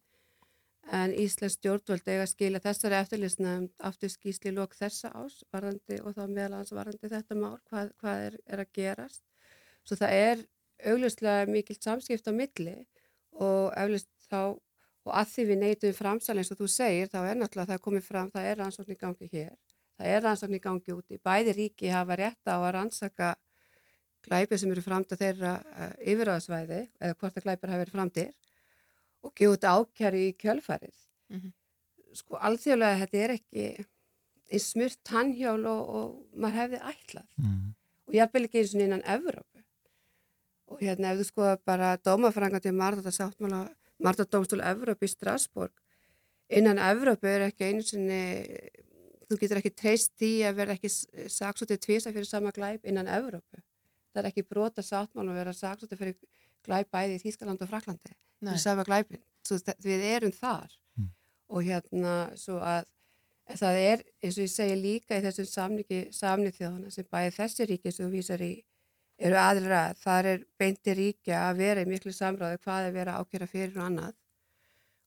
En 0.92 1.12
Íslands 1.14 1.56
stjórnvöld 1.58 2.08
eiga 2.08 2.24
að 2.24 2.32
skila 2.32 2.60
þessari 2.62 2.98
eftirlitsnefnd 2.98 3.84
aftur 3.86 4.10
skýsli 4.10 4.50
lók 4.54 4.74
þessa 4.74 5.12
ás 5.14 5.38
varandi 5.54 6.00
og 6.02 6.16
þá 6.16 6.24
meðal 6.26 6.58
hans 6.58 6.72
varandi 6.74 7.10
þetta 7.12 7.38
mál, 7.38 7.54
hvað, 7.70 7.92
hvað 8.02 8.24
er, 8.26 8.38
er 8.46 8.64
að 8.64 8.72
gerast. 8.78 9.22
Svo 9.86 9.98
það 10.00 10.16
er 10.18 10.42
augljóslega 10.90 11.46
mikilt 11.50 11.86
samskipt 11.86 12.26
á 12.26 12.32
milli 12.34 12.74
og 13.38 13.70
augljóst 13.78 14.10
þá 14.26 14.58
og 15.04 15.14
að 15.18 15.30
því 15.32 15.44
við 15.50 15.58
neytum 15.62 15.94
framsal 15.98 16.36
eins 16.38 16.52
og 16.54 16.60
þú 16.60 16.68
segir 16.70 17.08
þá 17.10 17.18
er 17.26 17.38
náttúrulega 17.40 17.72
það 17.72 17.84
komið 17.86 18.04
fram, 18.06 18.28
það 18.30 18.48
er 18.50 18.60
rannsókn 18.62 18.94
í 18.94 18.98
gangi 19.00 19.28
hér, 19.32 19.54
það 19.98 20.12
er 20.14 20.22
rannsókn 20.26 20.58
í 20.58 20.62
gangi 20.62 20.94
úti, 20.94 21.18
bæði 21.22 21.56
ríki 21.58 21.90
hafa 21.90 22.18
rétt 22.20 22.46
á 22.46 22.54
að 22.54 22.70
rannsaka 22.76 23.32
glæpi 24.22 24.58
sem 24.58 24.70
eru 24.70 24.84
framta 24.84 25.18
þeirra 25.18 25.56
uh, 25.62 25.94
yfiráðsvæði 26.06 26.80
eða 27.00 27.16
hvort 27.18 27.40
að 27.40 27.48
glæpir 27.48 27.72
hafa 27.72 27.82
verið 27.82 27.96
framtir 27.96 28.30
og 29.22 29.34
gefa 29.38 29.56
út 29.56 29.66
ákjæru 29.72 30.20
í 30.22 30.30
kjölfarið. 30.38 30.94
Mhm. 31.32 31.52
Sko 32.12 32.36
alþjóðlega 32.36 33.00
þetta 33.02 33.20
er 33.24 33.34
ekki 33.38 33.66
eins 34.52 34.66
smurt 34.74 34.98
tannhjál 35.08 35.62
og, 35.66 35.82
og 35.96 36.08
maður 36.36 36.58
hefði 36.60 36.80
ætlað 36.92 37.28
Mm. 37.40 37.74
og 38.06 38.14
ég 38.14 38.22
er 38.22 38.44
ekki 38.46 38.60
eins 38.60 38.74
og 38.74 38.82
innan 38.84 39.02
Evrópu 39.08 39.62
og 40.72 40.80
hérna 40.80 41.12
ef 41.12 41.18
þú 41.22 41.24
sko 41.24 41.46
bara 41.64 41.96
dómafrangandi 41.96 42.72
Marta 42.76 43.10
sáttmála 43.10 43.62
Marta 44.02 44.24
dómstól 44.26 44.60
Evrópu 44.66 45.06
í 45.06 45.10
Strasbourg 45.12 45.72
innan 46.52 46.78
Evrópu 46.82 47.26
er 47.30 47.46
ekki 47.48 47.68
einu 47.70 47.82
sinni 47.86 48.22
þú 49.30 49.38
getur 49.40 49.60
ekki 49.62 49.72
treyst 49.78 50.12
því 50.20 50.30
að 50.48 50.56
vera 50.60 50.74
ekki 50.76 50.90
saksótið 51.32 51.80
tvisa 51.86 52.12
fyrir 52.12 52.28
sama 52.28 52.52
glæp 52.52 52.84
innan 52.90 53.08
Evrópu 53.08 53.62
það 54.12 54.22
er 54.24 54.30
ekki 54.32 54.44
brota 54.48 54.82
sáttmála 54.84 55.32
að 55.32 55.38
vera 55.40 55.54
saksótið 55.56 56.02
fyrir 56.02 56.16
glæp 56.66 56.90
bæði 56.92 57.16
í 57.18 57.22
Þýskaland 57.24 57.62
og 57.64 57.70
Fraklandi 57.70 58.12
Nei. 58.12 58.52
fyrir 58.52 58.64
sama 58.66 58.84
glæpin 58.88 59.22
svo 59.46 59.58
við 59.86 60.08
erum 60.16 60.32
þar 60.36 60.70
Mm. 60.92 61.06
og 61.48 61.62
hérna 61.64 62.14
svo 62.36 62.58
að 62.60 62.84
það 63.56 63.76
er 63.80 64.02
eins 64.22 64.36
og 64.36 64.42
ég 64.44 64.50
segi 64.52 64.74
líka 64.76 65.16
í 65.16 65.22
þessum 65.24 65.46
samningi 65.48 66.00
samnið 66.12 66.58
þjóðana 66.58 66.90
sem 66.92 67.06
bæði 67.08 67.30
þessi 67.38 67.66
ríki 67.70 67.92
sem 67.92 68.04
þú 68.06 68.10
vísar 68.12 68.42
í 68.44 68.50
eru 69.22 69.38
aðra, 69.38 69.82
þar 70.02 70.28
er 70.32 70.42
beinti 70.58 70.94
ríkja 70.98 71.38
að 71.50 71.56
vera 71.62 71.84
í 71.84 71.88
miklu 71.90 72.12
samráði 72.16 72.58
hvað 72.64 72.88
er 72.88 72.92
vera 72.96 73.16
ákjæra 73.22 73.48
fyrir 73.50 73.78
og 73.78 73.86
annað 73.86 74.14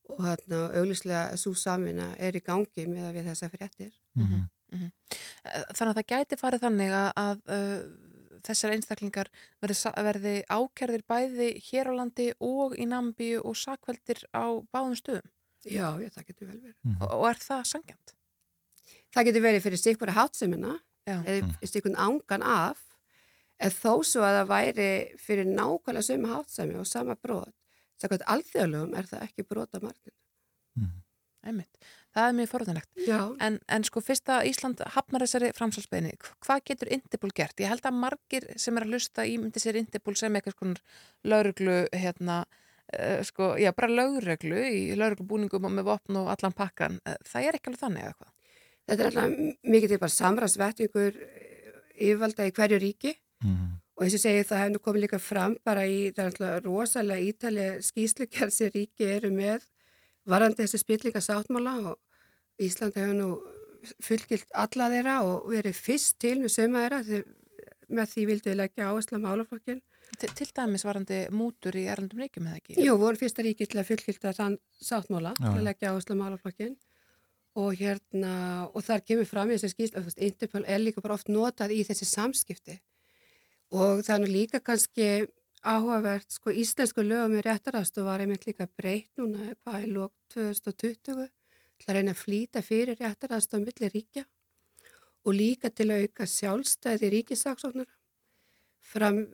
og 0.10 0.20
hérna 0.22 0.60
auglýslega 0.78 1.38
svo 1.42 1.54
samvinna 1.58 2.12
er 2.22 2.36
í 2.38 2.42
gangi 2.46 2.86
með 2.88 3.08
að 3.10 3.16
við 3.20 3.30
þessa 3.32 3.50
fréttir. 3.54 3.94
Mhm. 4.16 4.44
Mhm. 4.74 4.92
Eh, 5.46 5.64
Þannig 5.74 5.92
að 5.94 6.00
það 6.02 6.10
gæti 6.14 6.38
farið 6.42 6.64
þannig 6.66 6.92
að, 6.98 7.10
að 7.22 7.42
uh, 7.56 8.40
þessar 8.46 8.74
einstaklingar 8.76 9.30
verði, 9.62 9.92
verði 10.08 10.36
ákjærðir 10.50 11.04
bæði 11.10 11.48
hér 11.70 11.90
á 11.90 11.94
landi 11.98 12.28
og 12.40 12.76
í 12.78 12.86
Namibíu 12.90 13.42
og 13.46 13.56
sakveldir 13.58 14.22
á 14.34 14.46
báðum 14.74 14.98
stöðum. 15.00 15.30
Já, 15.66 15.98
já, 15.98 16.10
það 16.14 16.26
getur 16.30 16.48
vel 16.52 16.60
verið. 16.62 16.76
Mhm. 16.86 16.98
Og, 17.02 17.12
og 17.20 17.26
er 17.32 17.40
það 17.42 17.64
sangjant? 17.74 18.14
Það 19.16 19.26
getur 19.30 19.42
verið 19.48 19.64
fyrir 19.66 19.82
stikvara 19.82 20.14
hátsemina 20.20 20.74
Já. 21.08 21.18
eða 21.24 21.42
Mm. 21.46 21.56
stikun 21.66 21.96
ángan 21.96 22.44
af 22.44 22.78
en 23.60 23.72
þó 23.72 23.91
svo 24.03 24.26
að 24.26 24.40
það 24.40 24.52
væri 24.52 24.90
fyrir 25.22 25.49
nákvæmlega 25.52 26.07
sömu 26.10 26.32
hátsemi 26.34 26.80
og 26.82 26.90
sama 26.90 27.15
brot. 27.15 27.53
Sækvæmt 28.02 28.27
alþjóðlegum 28.34 28.95
er 28.99 29.07
það 29.10 29.27
ekki 29.30 29.48
brota 29.48 29.80
margin. 29.84 30.15
Einmitt. 31.45 31.77
Það 32.15 32.27
er 32.27 32.36
mjög 32.40 32.49
forðanlegt. 32.49 32.91
Já. 33.06 33.19
En, 33.44 33.57
en 33.69 33.86
sko 33.86 34.02
fyrst 34.02 34.30
að 34.34 34.48
Ísland 34.49 34.82
hafnar 34.95 35.26
þessari 35.26 35.52
framsalsbeginni, 35.56 36.14
hvað 36.45 36.61
getur 36.69 36.91
Indipol 36.95 37.32
gert? 37.36 37.60
Ég 37.61 37.69
held 37.69 37.86
að 37.86 37.99
margir 38.02 38.48
sem 38.61 38.77
er 38.77 38.86
að 38.86 38.95
hlusta 38.95 39.26
ímyndi 39.30 39.61
sér 39.61 39.77
Indipol 39.82 40.15
sem 40.18 40.36
eitthvað 40.36 40.56
skonar 40.56 40.82
lauruglu, 41.27 41.76
hérna, 41.94 42.40
uh, 42.95 43.19
sko, 43.27 43.52
já, 43.61 43.69
bara 43.77 43.91
lauruglu 43.91 44.64
í 44.64 44.95
lauruglubúningum 44.98 45.68
og 45.69 45.76
með 45.76 45.90
vopn 45.91 46.22
og 46.23 46.32
allan 46.34 46.56
pakkan. 46.56 46.98
Uh, 47.06 47.19
það 47.30 47.49
er 47.49 47.60
ekki 47.60 47.72
alveg 47.72 47.84
þannig 47.84 48.07
eða 48.07 48.18
hvað? 48.18 48.34
Þetta 48.86 48.98
er 49.03 49.11
alltaf 49.11 49.69
mikið 49.76 49.94
til 49.94 50.02
bara 50.02 50.15
samræðsvettingur 50.15 51.22
yfirvalda 51.95 52.49
í 52.49 52.56
hverju 52.56 52.82
ríki 52.82 53.15
Mm. 53.46 53.76
og 53.96 54.04
eins 54.06 54.18
og 54.18 54.24
segi 54.26 54.46
það 54.50 54.62
hefur 54.62 54.74
nú 54.74 54.84
komið 54.88 55.06
líka 55.06 55.22
fram 55.22 55.58
bara 55.64 55.86
í, 55.88 56.12
það 56.16 56.24
er 56.24 56.32
alltaf 56.32 56.66
rosalega 56.66 57.30
ítalið 57.30 57.82
skýslugjörð 57.90 58.56
sem 58.56 58.74
ríki 58.74 59.10
eru 59.18 59.32
með 59.36 59.68
varandi 60.26 60.64
þessi 60.64 60.82
spillinga 60.82 61.22
sáttmála 61.24 61.76
og 61.92 62.02
Ísland 62.66 62.96
hefur 62.96 63.18
nú 63.18 63.30
fullgilt 64.04 64.48
alla 64.56 64.88
þeirra 64.92 65.18
og 65.28 65.50
verið 65.52 65.76
fyrst 65.78 66.18
til 66.24 66.38
með 66.42 66.54
söma 66.56 66.86
þeirra 66.86 67.24
með 67.96 68.14
því 68.14 68.24
vildu 68.32 68.50
við 68.50 68.58
leggja 68.62 68.88
áherslu 68.90 69.20
á 69.22 69.26
málaflokkin. 69.26 69.82
Til, 70.20 70.30
til 70.38 70.48
dæmis 70.56 70.86
varandi 70.86 71.20
mútur 71.34 71.76
í 71.78 71.86
erlendum 71.92 72.22
ríkjum 72.22 72.48
eða 72.50 72.60
ekki? 72.62 72.76
Jú, 72.82 72.96
voru 73.02 73.20
fyrsta 73.20 73.44
ríki 73.46 73.68
til 73.70 73.82
að 73.82 73.90
fullgilta 73.90 74.34
þann 74.38 74.58
sáttmála 74.82 75.34
Já, 75.36 75.48
til 75.48 75.60
að 75.60 75.68
leggja 75.68 75.92
áherslu 75.92 76.18
á 76.18 76.22
málaflokkin 76.22 76.76
og 77.56 77.78
hérna, 77.80 78.34
og 78.76 78.84
þar 78.84 79.04
kemur 79.08 79.28
fram 79.30 79.52
í 79.52 79.58
þessi 79.60 79.90
veist, 79.96 80.20
Interpol 80.22 80.66
er 80.68 80.82
líka 80.82 81.04
bara 81.04 81.16
oft 81.16 81.32
notað 81.32 81.74
í 81.76 81.82
þessi 81.88 82.08
samskipti 82.10 82.78
og 83.72 84.04
er 84.10 84.20
nú 84.22 84.28
líka 84.30 84.60
kannski 84.64 85.28
áhugavert, 85.66 86.30
sko, 86.32 86.52
íslensku 86.52 87.02
lögum 87.02 87.40
í 87.40 87.42
réttarastu 87.46 88.04
var 88.06 88.20
einmitt 88.22 88.46
líka 88.46 88.68
breytt 88.78 89.10
núna, 89.18 89.56
hvað 89.66 89.88
í 89.88 89.92
lók 89.96 90.14
2020 90.30 91.02
til 91.06 91.90
að 91.90 91.96
reyna 91.98 92.12
að 92.14 92.22
flýta 92.22 92.62
fyrir 92.64 93.00
réttarastu 93.02 93.58
á 93.58 93.60
milli 93.66 93.90
ríkja 93.90 94.26
og 95.26 95.34
líka 95.34 95.70
til 95.74 95.90
að 95.90 96.06
auka 96.06 96.28
sjálfstæði 96.30 97.10
ríkisaksóknara 97.16 97.90
fram, 98.86 99.26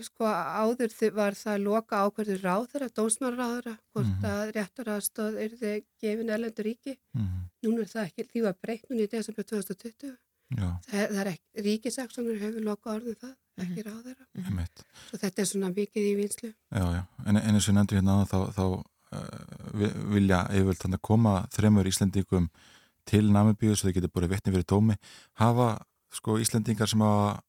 sko, 0.00 0.24
áður 0.24 0.94
var 1.14 1.34
það 1.34 1.64
loka 1.66 1.98
ákverður 2.06 2.40
ráðara, 2.46 2.88
dómsmálaráðara, 2.94 3.74
hvort 3.92 4.06
Mhm. 4.06 4.24
að 4.24 4.52
réttarastoð 4.56 5.36
er 5.42 5.50
þið 5.50 5.84
gefin 6.00 6.30
erlendur 6.30 6.64
ríki. 6.64 6.98
Mhm. 7.14 7.50
Núna 7.64 7.80
er 7.80 7.90
það 7.90 8.06
ekki, 8.06 8.28
því 8.30 8.42
var 8.42 8.54
breytt 8.62 8.88
núna 8.88 9.02
í 9.02 9.08
desember 9.10 9.42
2020. 9.44 10.16
Já, 10.52 10.80
Það, 10.86 11.08
það 11.10 11.20
er 11.26 11.30
ekki, 11.32 11.62
ríkisaksóknar 11.66 12.38
hefur 12.38 12.60
loka 12.62 12.90
orðið 12.94 13.16
það, 13.18 13.36
ekki 13.60 13.82
ráðara. 13.86 14.26
einmitt. 14.46 14.82
Svo 15.10 15.18
þetta 15.20 15.42
er 15.42 15.48
svona 15.50 15.70
mikið 15.76 16.08
í 16.08 16.14
vinslu. 16.18 16.50
Já, 16.72 16.84
já, 16.96 17.02
en, 17.26 17.36
en 17.36 17.54
eins 17.58 17.68
og 17.68 17.76
nefndu 17.76 17.98
hérna 17.98 18.14
þá, 18.30 18.38
þá 18.56 18.62
uh, 18.64 19.70
vi- 19.76 19.92
vilja 20.16 20.42
yfirvöld 20.50 20.80
þannig 20.82 21.00
að 21.02 21.06
koma 21.10 21.34
þremur 21.52 21.90
Íslendingum 21.90 22.48
til 23.08 23.24
Namibíu 23.34 23.74
svo 23.76 23.90
þau 23.90 23.96
getur 23.98 24.12
búið 24.14 24.30
vettni 24.32 24.52
fyrir 24.54 24.68
dómi 24.70 24.96
hafa 25.42 25.68
sko 26.14 26.38
Íslendingar 26.40 26.88
sem 26.88 27.02
að 27.02 27.40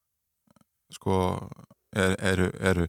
sko 0.97 1.17
er, 1.95 2.15
eru, 2.33 2.49
eru 2.59 2.87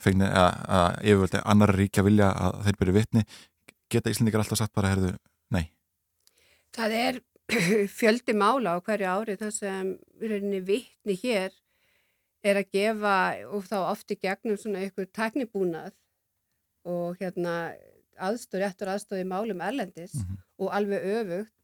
fengni 0.00 0.26
að, 0.26 0.50
að 0.68 1.00
yfirvöld 1.06 1.38
annar 1.44 1.74
ríkja 1.76 2.02
vilja 2.06 2.30
að 2.34 2.60
þeir 2.66 2.78
byrju 2.82 2.96
vettni 2.98 3.24
geta 3.90 4.10
Íslendingar 4.12 4.42
alltaf 4.44 4.58
sagt 4.60 4.74
bara 4.76 4.92
herðu, 4.94 5.14
nei 5.54 5.70
Það 6.76 6.92
er 6.98 7.20
fjöldi 7.98 8.34
mála 8.38 8.76
á 8.78 8.82
hverju 8.84 9.08
ári 9.10 9.34
þar 9.40 9.54
sem 9.54 9.94
í 10.22 10.30
rauninni 10.30 10.60
vittni 10.66 11.16
hér 11.24 11.50
er 12.44 12.56
að 12.62 12.70
gefa 12.72 13.14
og 13.52 13.64
þá 13.68 13.76
oft 13.90 14.10
í 14.14 14.16
gegnum 14.20 14.56
svona 14.60 14.82
ykkur 14.86 15.06
tæknibúnað 15.16 15.92
og 16.88 17.16
hérna 17.20 17.54
aðstóð, 18.20 18.62
réttur 18.64 18.90
aðstóð 18.94 19.22
í 19.22 19.28
málum 19.28 19.60
erlendis 19.64 20.14
Mhm. 20.14 20.36
og 20.58 20.70
alveg 20.76 21.04
öfugt. 21.04 21.56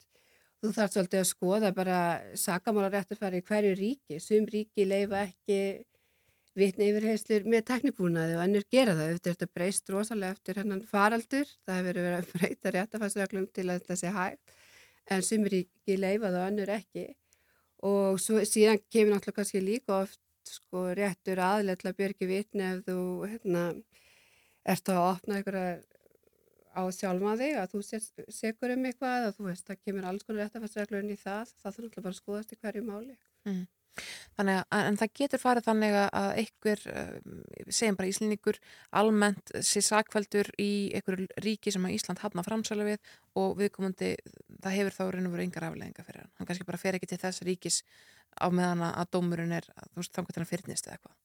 Þú 0.63 0.73
þarf 0.73 0.93
svolítið 0.93 1.21
að 1.21 1.31
skoða 1.33 1.75
bara 1.75 1.99
sakamála 2.35 2.91
réttur 2.93 3.19
fara 3.19 3.37
í 3.37 3.43
hverju 3.45 3.75
ríki. 3.77 4.21
Sum 4.21 4.47
ríki 4.47 4.87
leifa 4.89 5.27
ekki 5.29 5.85
vitni 6.57 6.89
yfirheyslur 6.91 7.45
með 7.45 7.65
teknibúnaði 7.69 8.37
og 8.39 8.45
ennur 8.47 8.65
gera 8.73 8.95
það. 8.97 9.11
Er 9.13 9.19
þetta 9.29 9.49
breyst 9.55 9.91
rosalega 9.93 10.33
eftir 10.33 10.55
hennan 10.57 10.81
faraldur. 10.83 11.47
Það 11.69 11.77
hefur 11.83 12.01
verið 12.01 12.19
að 12.19 12.33
breyta 12.33 12.73
réttafarsreglum 12.73 13.47
til 13.53 13.65
að 13.69 13.81
þetta 13.83 13.97
sé 14.01 14.13
hægt. 14.17 14.57
En 15.11 15.23
sum 15.23 15.45
ríki 15.45 15.99
leifa 16.01 16.31
það 16.33 16.41
og 16.41 16.49
ennur 16.51 16.73
ekki. 16.79 17.07
Og 17.85 18.19
svo, 18.19 18.41
síðan 18.49 18.81
kemur 18.91 19.13
náttúrulega 19.15 19.37
kannski 19.37 19.61
líka 19.63 20.01
oft 20.03 20.19
sko, 20.51 20.87
réttur 20.97 21.43
aðlega 21.43 21.91
að 21.91 21.99
björgi 22.01 22.31
vitni 22.31 22.65
ef 22.71 22.83
þú 22.87 22.99
hérna, 23.31 23.63
ert 24.67 24.91
að 24.93 25.03
opna 25.05 25.39
einhverja 25.39 25.77
á 26.77 26.83
sjálfa 26.93 27.37
þig 27.41 27.55
að 27.57 27.73
þú 27.73 27.81
sekur 28.37 28.75
um 28.75 28.85
eitthvað 28.91 29.31
og 29.31 29.39
þú 29.39 29.47
veist 29.49 29.71
það 29.71 29.81
kemur 29.87 30.11
alls 30.11 30.27
konar 30.27 30.45
réttafarsreglur 30.45 31.05
inn 31.05 31.15
í 31.15 31.21
það. 31.21 31.55
Það 31.57 31.71
þarf 31.71 31.81
náttúrulega 31.87 32.05
bara 32.05 32.15
að 32.17 32.21
skoðast 32.21 32.53
í 32.53 32.59
hverju 32.61 32.85
máli. 32.85 33.17
Mm. 33.49 33.65
Þannig 34.37 34.59
að, 34.61 34.83
en 34.91 34.99
það 35.01 35.13
getur 35.17 35.41
farið 35.41 35.65
þannig 35.65 35.95
að- 35.97 36.11
að 36.21 36.31
einhver, 36.43 36.81
um, 37.01 37.39
segjum 37.73 37.97
bara 37.97 38.09
Íslendingur, 38.11 38.59
almennt 38.93 39.53
sé 39.65 39.81
sakveldur 39.81 40.51
í 40.61 40.93
einhverju 40.93 41.29
ríki 41.41 41.73
sem 41.73 41.87
að 41.89 41.95
Ísland 41.97 42.21
hafna 42.21 42.45
framsæla 42.45 42.85
við 42.85 42.99
og 43.41 43.57
viðkomandi, 43.57 44.11
það 44.61 44.77
hefur 44.77 44.97
þá 44.99 45.03
raun 45.15 45.27
og 45.27 45.33
veru 45.33 45.47
engar 45.47 45.69
afleðinga 45.71 46.05
fyrir 46.05 46.21
hann. 46.21 46.33
Hann 46.37 46.47
kannski 46.47 46.67
bara 46.69 46.83
fer 46.83 46.93
ekki 46.93 47.09
til 47.09 47.19
þess 47.25 47.41
ríkis 47.49 47.81
á 48.41 48.47
meðan 48.51 48.83
að- 48.93 49.11
dómurinn 49.13 49.53
er, 49.53 49.65
þú 49.93 50.03
veist, 50.03 50.13
þannig 50.17 50.31
að 50.33 50.37
hann 50.43 50.51
fyrnist 50.53 50.87
eða 50.87 50.97
eitthvað. 50.99 51.17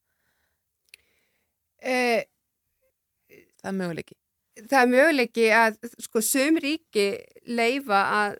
Eh, 1.81 2.23
Það 3.61 3.69
er 3.71 3.77
möguleiki. 3.77 4.15
það 4.69 4.81
er 4.83 4.89
möguleiki 4.91 5.45
að 5.55 5.77
sko 6.01 6.21
sum 6.25 6.57
ríki 6.61 7.05
leifa 7.47 7.99
að, 8.17 8.35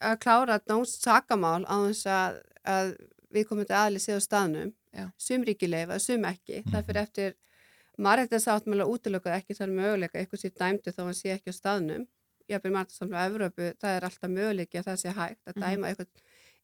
að 0.00 0.16
klára 0.24 0.56
dómsakamál 0.66 1.64
á 1.68 1.76
þess 1.88 2.06
að, 2.08 2.38
að 2.64 2.92
við 3.36 3.46
komum 3.50 3.66
til 3.68 3.76
aðli 3.76 4.00
séð 4.02 4.18
á 4.20 4.26
staðnum 4.26 4.72
Já. 4.96 5.06
sum 5.20 5.44
ríki 5.44 5.68
leifa, 5.68 5.98
sum 6.00 6.24
ekki 6.24 6.62
það 6.72 6.86
fyrir 6.88 7.02
eftir 7.02 7.34
marrættasáttmála 8.00 8.88
útilökuð 8.88 9.36
ekki 9.38 9.56
þar 9.56 9.72
möguleika 9.76 10.20
eitthvað 10.20 10.42
sér 10.42 10.54
dæmdu 10.60 10.92
þó 10.96 11.02
hann 11.06 11.14
sé 11.20 11.32
ekki 11.36 11.52
á 11.52 11.54
staðnum 11.56 12.06
jafnveg 12.48 12.72
marrættasáttmála 12.76 13.20
á 13.24 13.28
Evrópu, 13.30 13.68
það 13.80 13.96
er 13.96 14.08
alltaf 14.08 14.30
möguleiki 14.32 14.80
að 14.80 14.88
það 14.90 15.00
sé 15.04 15.12
hægt 15.16 15.44
að 15.46 15.56
Mhm. 15.56 15.62
dæma 15.64 15.88
eitthvað 15.92 16.08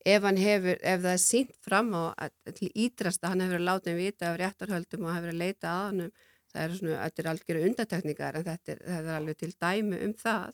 ef 0.05 0.25
hefur, 0.25 0.79
ef 0.83 1.01
það 1.03 1.13
er 1.13 1.23
sínt 1.23 1.55
fram 1.65 1.93
á 1.95 2.03
að, 2.17 2.35
til 2.59 2.71
ídrasta, 2.75 3.31
hann 3.33 3.45
hefur 3.45 3.63
látið 3.63 3.99
vita 4.01 4.31
af 4.31 4.39
réttarhöldum 4.41 5.07
og 5.07 5.15
hefur 5.17 5.33
að 5.33 5.41
leita 5.43 5.73
að 5.73 5.85
hann 5.87 6.13
það 6.53 6.65
er 6.65 6.75
svona, 6.79 6.97
þetta 7.05 7.23
er 7.23 7.31
algjör 7.33 7.61
undatekningar 7.69 8.39
en 8.39 8.45
þetta 8.49 8.75
er, 8.75 8.83
þetta 8.87 9.09
er 9.09 9.17
alveg 9.19 9.39
til 9.41 9.53
dæmi 9.65 10.01
um 10.07 10.15
það 10.23 10.51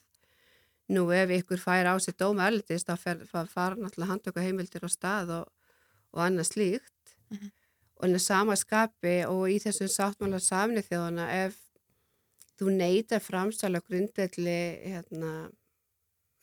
nú 0.95 1.05
ef 1.12 1.33
ykkur 1.39 1.61
fær 1.61 1.91
á 1.91 1.95
sér 2.01 2.16
dóma 2.16 2.47
erlendist 2.49 2.89
þá 2.89 2.97
fara 3.51 3.77
náttúrulega 3.77 4.12
handtöku 4.12 4.45
heimildir 4.45 4.87
á 4.87 4.91
stað 4.93 5.35
og, 5.41 5.49
og 6.15 6.25
annað 6.25 6.53
slíkt 6.53 6.95
Mhm. 7.29 7.51
og 7.99 8.05
en 8.07 8.15
að 8.16 8.23
sama 8.25 8.55
skapi 8.57 9.27
og 9.29 9.51
í 9.53 9.59
þessum 9.61 9.91
sáttmála 9.93 10.39
samni 10.41 10.81
þjóðana 10.81 11.27
ef 11.45 11.59
þú 12.59 12.73
neytar 12.73 13.20
framsala 13.20 13.83
grundvelli 13.85 14.61
hérna 14.89 15.51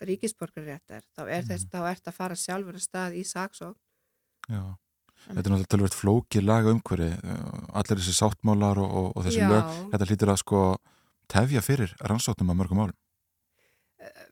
ríkisborgarréttar 0.04 1.06
þá 1.16 1.22
er 1.30 1.46
þess, 1.48 1.70
þá 1.72 1.80
ert 1.92 2.10
að 2.10 2.18
fara 2.18 2.36
sjálfur 2.40 2.80
að 2.80 2.84
stað 2.84 3.20
í 3.20 3.24
saksók 3.28 3.78
Já. 4.50 4.76
Þetta 5.26 5.42
er 5.42 5.54
náttúrulega 5.56 5.72
tölvöld 5.74 5.96
flókið 5.98 6.46
laga 6.46 6.74
umhverfi, 6.76 7.08
allir 7.74 8.02
þessi 8.02 8.14
sáttmálar 8.14 8.82
og, 8.82 8.92
og, 9.00 9.08
og 9.16 9.26
þessi 9.26 9.48
lög, 9.50 9.72
þetta 9.94 10.08
hlýtur 10.10 10.32
að 10.34 10.42
sko 10.44 10.62
tefja 11.32 11.64
fyrir 11.66 11.96
rannsóknum 12.06 12.54
að 12.54 12.60
mörgum 12.60 12.84
álum. 12.84 12.98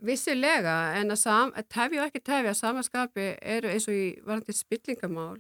Vissilega, 0.06 0.76
en 1.00 1.16
að, 1.16 1.20
sam, 1.24 1.54
að 1.58 1.70
tefja 1.74 2.04
og 2.04 2.12
ekki 2.12 2.22
tefja 2.30 2.54
samaskapi 2.60 3.28
eru 3.56 3.72
eins 3.72 3.88
og 3.90 3.98
í 3.98 4.06
varandi 4.28 4.54
spillingamál 4.54 5.40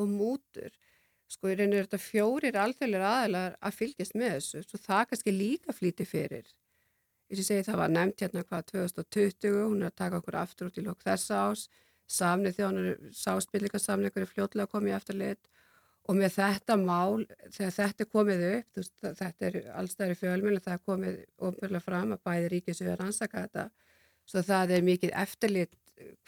og 0.00 0.08
mútur. 0.08 0.72
Sko 1.28 1.50
í 1.50 1.58
rauninu 1.58 1.82
er 1.82 1.88
þetta 1.90 2.00
fjórir 2.00 2.56
alþjóðlega 2.62 3.12
aðeinar 3.18 3.56
að 3.60 3.78
fylgjast 3.82 4.16
með 4.16 4.36
þessu, 4.38 4.62
svo 4.64 4.80
það 4.80 5.08
kannski 5.10 5.34
líka 5.34 5.76
flýti 5.76 6.06
fyrir. 6.08 6.48
Ég 7.26 7.42
segi 7.42 7.64
það 7.66 7.80
var 7.80 7.90
nefnt 7.90 8.22
hérna 8.22 8.44
hvað 8.46 8.68
2020, 8.70 9.54
hún 9.66 9.82
er 9.82 9.90
að 9.90 9.98
taka 9.98 10.20
okkur 10.20 10.36
aftur 10.38 10.68
út 10.68 10.76
í 10.78 10.84
lók 10.86 11.00
þessa 11.02 11.40
ás, 11.48 11.64
samnið 12.06 12.58
þjónur, 12.60 12.90
sáspillingarsamningur 13.18 14.22
er 14.22 14.30
fljótlega 14.30 14.70
komið 14.70 14.92
í 14.92 14.94
eftirlit 14.94 15.48
og 16.06 16.14
með 16.20 16.36
þetta 16.36 16.76
mál, 16.78 17.24
þegar 17.50 17.74
þetta 17.80 18.04
er 18.04 18.10
komið 18.12 18.44
upp, 18.52 18.68
veist, 18.78 18.94
þetta 19.02 19.48
er 19.48 19.56
allstæðri 19.74 20.18
fjölmjölu, 20.20 20.60
það 20.62 20.76
er 20.76 20.84
komið 20.92 21.18
ofnbörlega 21.48 21.82
fram 21.82 22.14
að 22.14 22.22
bæði 22.28 22.52
ríkis 22.52 22.82
við 22.84 22.92
að 22.92 23.00
rannsaka 23.00 23.42
þetta, 23.42 23.64
svo 24.30 24.44
það 24.46 24.76
er 24.76 24.86
mikið 24.86 25.16
eftirlit 25.24 25.74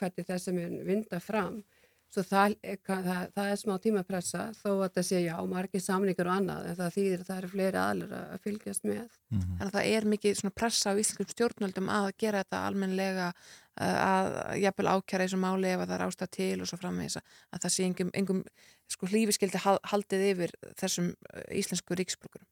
hvernig 0.01 0.27
þess 0.27 0.51
að 0.51 0.59
mun 0.59 0.77
vinda 0.89 1.23
fram, 1.23 1.61
svo 2.09 2.23
það, 2.25 2.55
er- 2.65 2.79
það, 2.89 3.23
það 3.37 3.51
er 3.53 3.59
smá 3.61 3.75
tímapressa 3.85 4.43
þó 4.57 4.69
að 4.87 4.93
það 4.97 5.07
sé 5.11 5.19
já, 5.27 5.35
margir 5.51 5.83
samningar 5.85 6.29
og 6.31 6.37
annað, 6.39 6.67
en 6.71 6.77
það 6.79 6.95
þýðir 6.97 7.21
að 7.23 7.29
það 7.29 7.39
eru 7.43 7.51
fleiri 7.53 7.81
aðlur 7.83 8.15
að 8.19 8.39
fylgjast 8.47 8.87
með. 8.89 9.19
Þannig 9.29 9.65
að 9.67 9.73
það 9.77 9.89
er 9.93 10.07
mikið 10.15 10.39
svona 10.41 10.55
pressa 10.57 10.95
á 10.95 11.01
íslenskum 11.03 11.29
stjórnvöldum 11.35 11.91
að 11.93 12.09
gera 12.25 12.41
þetta 12.45 12.63
almenlega 12.71 13.29
uh, 13.35 13.99
að 14.09 14.31
jafnvel 14.65 14.89
ákjara 14.95 15.27
þessu 15.29 15.41
máli 15.45 15.69
ef 15.75 15.85
að 15.85 15.89
það 15.93 15.97
er 15.99 16.07
ástæð 16.09 16.33
til 16.39 16.57
og 16.65 16.71
svo 16.73 16.81
framvegis 16.81 17.19
að 17.21 17.37
að 17.53 17.63
það 17.67 17.75
sé 17.77 17.89
engum, 17.91 18.11
engum 18.23 18.43
sko 18.89 19.11
hlífiskildi 19.13 19.61
haldið 19.93 20.27
yfir 20.33 20.57
þessum 20.81 21.13
uh, 21.13 21.45
íslensku 21.61 21.99
ríksborgurum. 22.01 22.49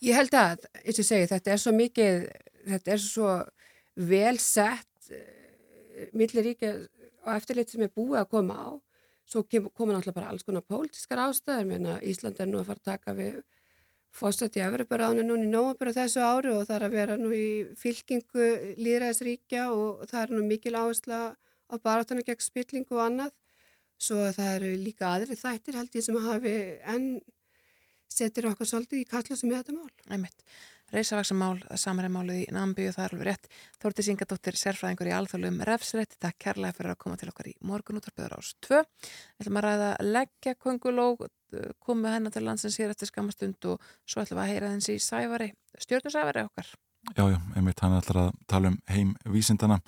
Ég 0.00 0.14
held 0.16 0.32
að, 0.38 0.64
eins 0.80 0.94
og 0.96 1.02
ég 1.04 1.08
segi, 1.12 1.28
þetta 1.34 1.52
er 1.52 1.60
svo 1.60 1.72
mikið, 1.76 2.28
þetta 2.72 2.92
er 2.94 3.00
svo 3.02 3.32
vel 4.08 4.36
sett 4.40 5.10
uh, 5.12 6.08
milli 6.16 6.44
ríkja 6.48 6.72
og 7.28 7.36
eftirlit 7.36 7.72
sem 7.72 7.84
er 7.84 7.92
búið 7.94 8.22
að 8.22 8.30
koma 8.34 8.56
á. 8.58 8.68
Svo 9.28 9.44
koma 9.44 9.92
náttúrulega 9.92 10.16
bara 10.16 10.32
alls 10.32 10.46
konar 10.46 10.64
pólitískar 10.64 11.20
ástæður, 11.26 11.68
menna 11.68 11.98
Ísland 12.00 12.40
er 12.40 12.48
nú 12.48 12.62
að 12.62 12.70
fara 12.70 12.80
að 12.80 12.88
taka 12.88 13.16
við 13.18 13.42
fórsett 14.18 14.56
í 14.56 14.62
Evroparáðinu 14.64 15.26
núna 15.28 15.44
í 15.44 15.50
nóvambur 15.52 15.90
á 15.92 15.98
þessu 15.98 16.22
ári 16.24 16.52
og 16.54 16.64
það 16.64 16.76
er 16.78 16.86
að 16.86 16.96
vera 16.96 17.18
nú 17.20 17.32
í 17.36 17.48
fylkingu 17.78 18.46
líðræðisríkja 18.80 19.66
og 19.74 20.06
það 20.08 20.22
er 20.22 20.32
nú 20.32 20.46
mikil 20.48 20.74
áhersla 20.80 21.20
á 21.68 21.74
baráttana 21.76 22.24
gegn 22.24 22.40
spillingu 22.42 22.96
og 22.96 23.04
annað. 23.04 23.34
Svo 23.98 24.30
það 24.32 24.54
eru 24.54 24.72
líka 24.80 25.12
aðri 25.12 25.36
þættir 25.36 25.76
held 25.76 25.98
ég 25.98 26.06
sem 26.06 26.18
hafi 26.24 26.56
enn 26.94 27.08
setir 28.08 28.48
okkur 28.48 28.68
svolítið 28.70 29.02
í 29.02 29.08
kalla 29.10 29.36
sem 29.36 29.52
þetta 29.52 29.74
mál. 29.76 29.90
Æmitt. 30.14 30.44
Reysavaksamál, 30.88 31.58
samaræmálið 31.76 32.38
í 32.46 32.52
Nambi 32.56 32.86
og 32.88 32.94
það 32.96 33.04
er 33.04 33.14
alveg 33.14 33.28
rétt. 33.28 33.48
Þórti 33.82 34.04
Singadóttir, 34.06 34.56
sérfræðingur 34.56 35.10
í 35.10 35.14
alþjóðlum 35.18 35.60
refsrætt. 35.68 36.16
Takk 36.16 36.38
kærlega 36.46 36.76
fyrir 36.78 36.94
að 36.94 37.00
koma 37.04 37.18
til 37.20 37.28
okkar 37.28 37.50
í 37.50 37.54
morgun 37.60 38.00
útvarpiður 38.00 38.38
ás 38.38 38.54
2. 38.64 38.80
Við 38.80 39.44
ætlum 39.44 39.60
að 39.60 39.66
ræða 39.68 39.90
leggja 40.06 40.56
konguló, 40.56 41.08
komið 41.84 42.16
hennar 42.16 42.32
til 42.32 42.44
landsins 42.46 42.80
hér 42.80 42.94
eftir 42.94 43.12
skamastund 43.12 43.68
og 43.68 43.84
svo 44.08 44.24
ætlum 44.24 44.40
við 44.40 44.44
að 44.46 44.52
heyra 44.54 44.74
þess 44.78 44.94
í 44.94 45.00
sævari, 45.04 45.50
stjórnusævari 45.84 46.46
okkar. 46.48 46.72
Já, 47.16 47.24
já, 47.30 47.38
einmitt 47.56 47.78
hann 47.80 47.94
er 47.94 48.02
alltaf 48.02 48.18
að 48.20 48.40
tala 48.50 48.72
um 48.72 48.80
heim 48.90 49.12
vísindana 49.32 49.78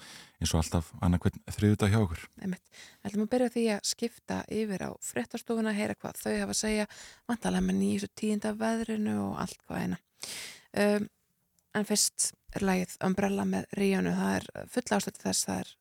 eins 0.40 0.52
og 0.54 0.60
alltaf 0.60 0.92
annarkvinn 1.04 1.42
þriðudag 1.52 1.92
hjá 1.92 1.98
okkur. 2.00 2.22
Einmitt. 2.40 2.62
Ætlum 3.04 3.26
að 3.26 3.32
byrja 3.34 3.50
því 3.56 3.64
að 3.74 3.82
skipta 3.90 4.38
yfir 4.56 4.86
á 4.88 4.90
fréttastofuna, 5.04 5.74
heyra 5.76 5.98
hvað 5.98 6.22
þau 6.22 6.32
hafa 6.38 6.54
að 6.54 6.60
segja, 6.60 6.86
vantalega 7.28 7.66
með 7.66 7.78
nýjus 7.82 8.06
og 8.06 8.14
tíunda 8.22 8.54
veðrinu 8.62 9.18
og 9.26 9.36
allt 9.42 9.60
hvað 9.66 9.84
eina. 9.84 10.00
Um, 10.78 11.08
en 11.74 11.86
fyrst 11.86 12.32
er 12.54 12.66
lagið 12.66 12.96
Umbrella 13.06 13.46
með 13.46 13.66
Ríónu, 13.78 14.12
það 14.14 14.36
er 14.38 14.68
full 14.70 14.86
ástöndi 14.96 15.22
þess, 15.22 15.46
það 15.46 15.62
er, 15.64 15.72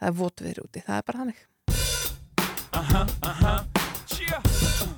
það 0.00 0.10
er 0.10 0.18
votviður 0.22 0.62
úti, 0.64 0.84
það 0.86 0.96
er 1.00 1.06
bara 1.08 1.22
þannig. 1.24 1.44
Uh-huh, 2.72 3.06
uh-huh. 3.22 3.64
Yeah. 4.20 4.42
Uh, 4.44 4.88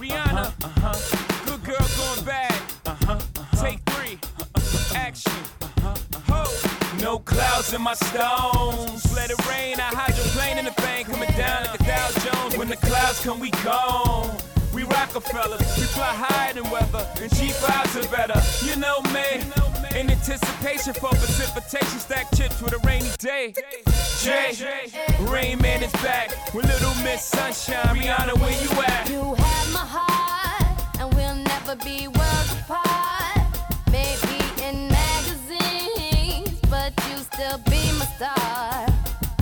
Rihanna. 0.00 0.52
Uh-huh. 0.64 1.46
Good 1.46 1.64
girl 1.64 1.86
going 1.96 2.24
bad. 2.24 2.54
Uh-huh. 2.86 3.18
Take 3.62 3.80
three. 3.90 4.18
Action. 4.94 5.32
Ho. 6.28 6.44
No 7.02 7.18
clouds 7.18 7.72
in 7.74 7.82
my 7.82 7.94
stones. 7.94 9.14
Let 9.14 9.30
it 9.30 9.46
rain. 9.46 9.78
I 9.78 9.90
hydroplane 9.94 10.58
in 10.58 10.64
the 10.64 10.70
thing 10.82 11.04
coming 11.04 11.30
down 11.36 11.64
like 11.64 11.80
a 11.80 11.84
Dow 11.84 12.10
Jones. 12.24 12.56
When 12.56 12.68
the 12.68 12.76
clouds 12.76 13.22
come, 13.22 13.40
we 13.40 13.50
gone. 13.62 14.36
Rockefellers, 14.98 15.60
we 15.78 15.84
fly 15.84 16.12
higher 16.12 16.52
than 16.54 16.68
weather, 16.70 17.06
and 17.22 17.30
cheap 17.38 17.52
vibes 17.62 17.94
are 17.96 18.08
better. 18.10 18.38
You 18.66 18.74
know 18.76 19.00
me, 19.14 19.40
in 19.98 20.10
anticipation 20.10 20.92
for 20.92 21.10
precipitation, 21.10 22.00
stack 22.00 22.26
chips 22.34 22.60
with 22.60 22.72
a 22.72 22.78
rainy 22.86 23.10
day. 23.18 23.54
Jay, 24.20 24.90
Rain 25.20 25.62
Man 25.62 25.84
is 25.84 25.92
back 26.02 26.52
with 26.52 26.66
Little 26.66 26.94
Miss 27.04 27.22
Sunshine. 27.22 27.96
Rihanna, 27.96 28.38
where 28.40 28.50
you 28.60 28.70
at? 28.82 29.08
You 29.08 29.34
have 29.34 29.72
my 29.72 29.86
heart, 29.86 31.00
and 31.00 31.14
we'll 31.14 31.36
never 31.36 31.76
be 31.76 32.08
worlds 32.08 32.52
apart. 32.60 33.38
Maybe 33.92 34.38
in 34.66 34.88
magazines, 34.88 36.60
but 36.68 36.92
you 37.08 37.16
still 37.32 37.58
be 37.70 37.82
my 37.98 38.06
star. 38.16 38.86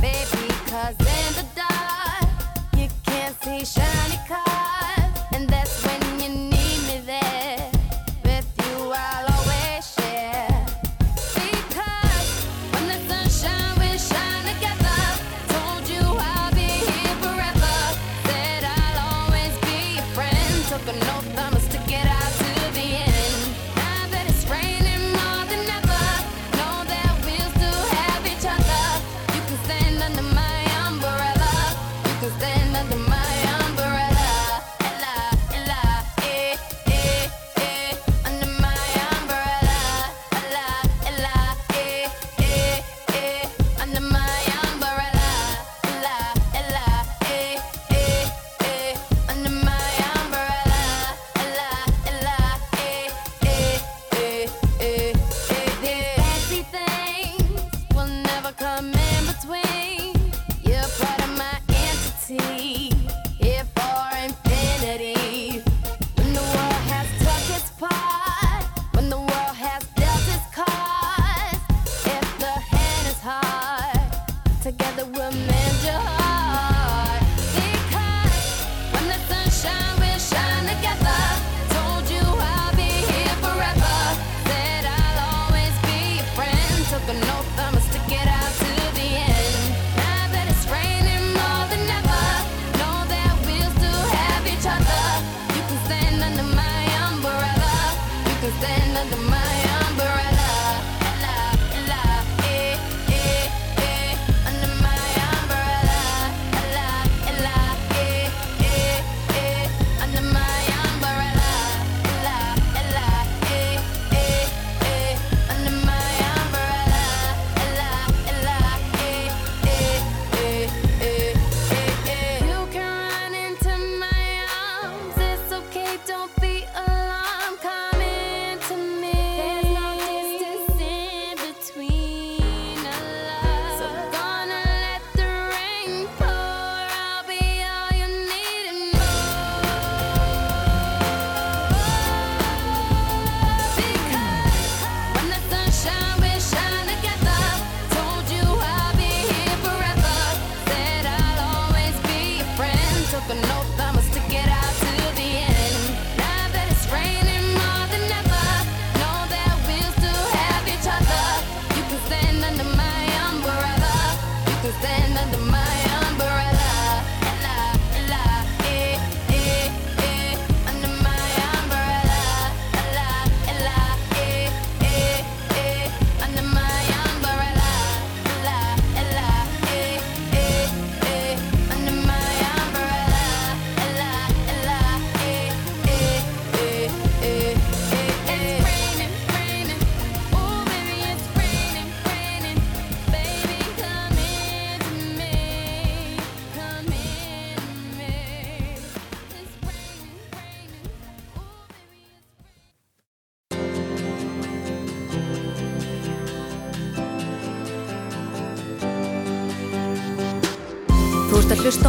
Baby, 0.02 0.48
cause 0.68 0.96
in 1.00 1.28
the 1.40 1.46
dark, 1.56 2.28
you 2.76 2.88
can't 3.04 3.34
see 3.42 3.64
shiny 3.64 4.18
cars. 4.28 4.65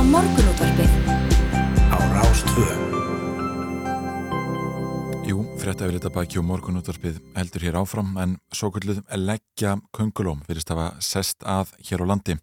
Morgunútvarpið 0.08 0.92
á 1.92 1.98
Rástvö. 2.16 2.68
Jú, 5.28 5.42
frétta 5.60 5.88
við 5.88 5.98
þetta 5.98 6.12
baki 6.16 6.40
og 6.40 6.46
morgunútvarpið 6.48 7.18
heldur 7.36 7.66
hér 7.68 7.80
áfram 7.82 8.14
en 8.24 8.38
svo 8.56 8.70
kvölduð 8.72 9.02
leggja 9.20 9.76
köngulóm 9.96 10.46
virðist 10.48 10.72
hafa 10.72 10.94
sest 11.04 11.44
að 11.44 11.74
hér 11.90 12.06
á 12.08 12.10
landi. 12.14 12.38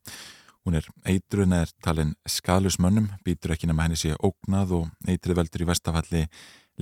Hún 0.64 0.76
er 0.76 0.88
eitrun 1.08 1.56
eða 1.56 1.70
talin 1.84 2.12
skadlusmönnum, 2.28 3.08
býtur 3.24 3.54
ekki 3.56 3.68
nema 3.70 3.86
henni 3.86 3.96
sé 4.00 4.12
ógnað 4.16 4.76
og 4.80 5.08
eitrið 5.08 5.40
veldur 5.40 5.64
í 5.64 5.70
vestafalli 5.72 6.24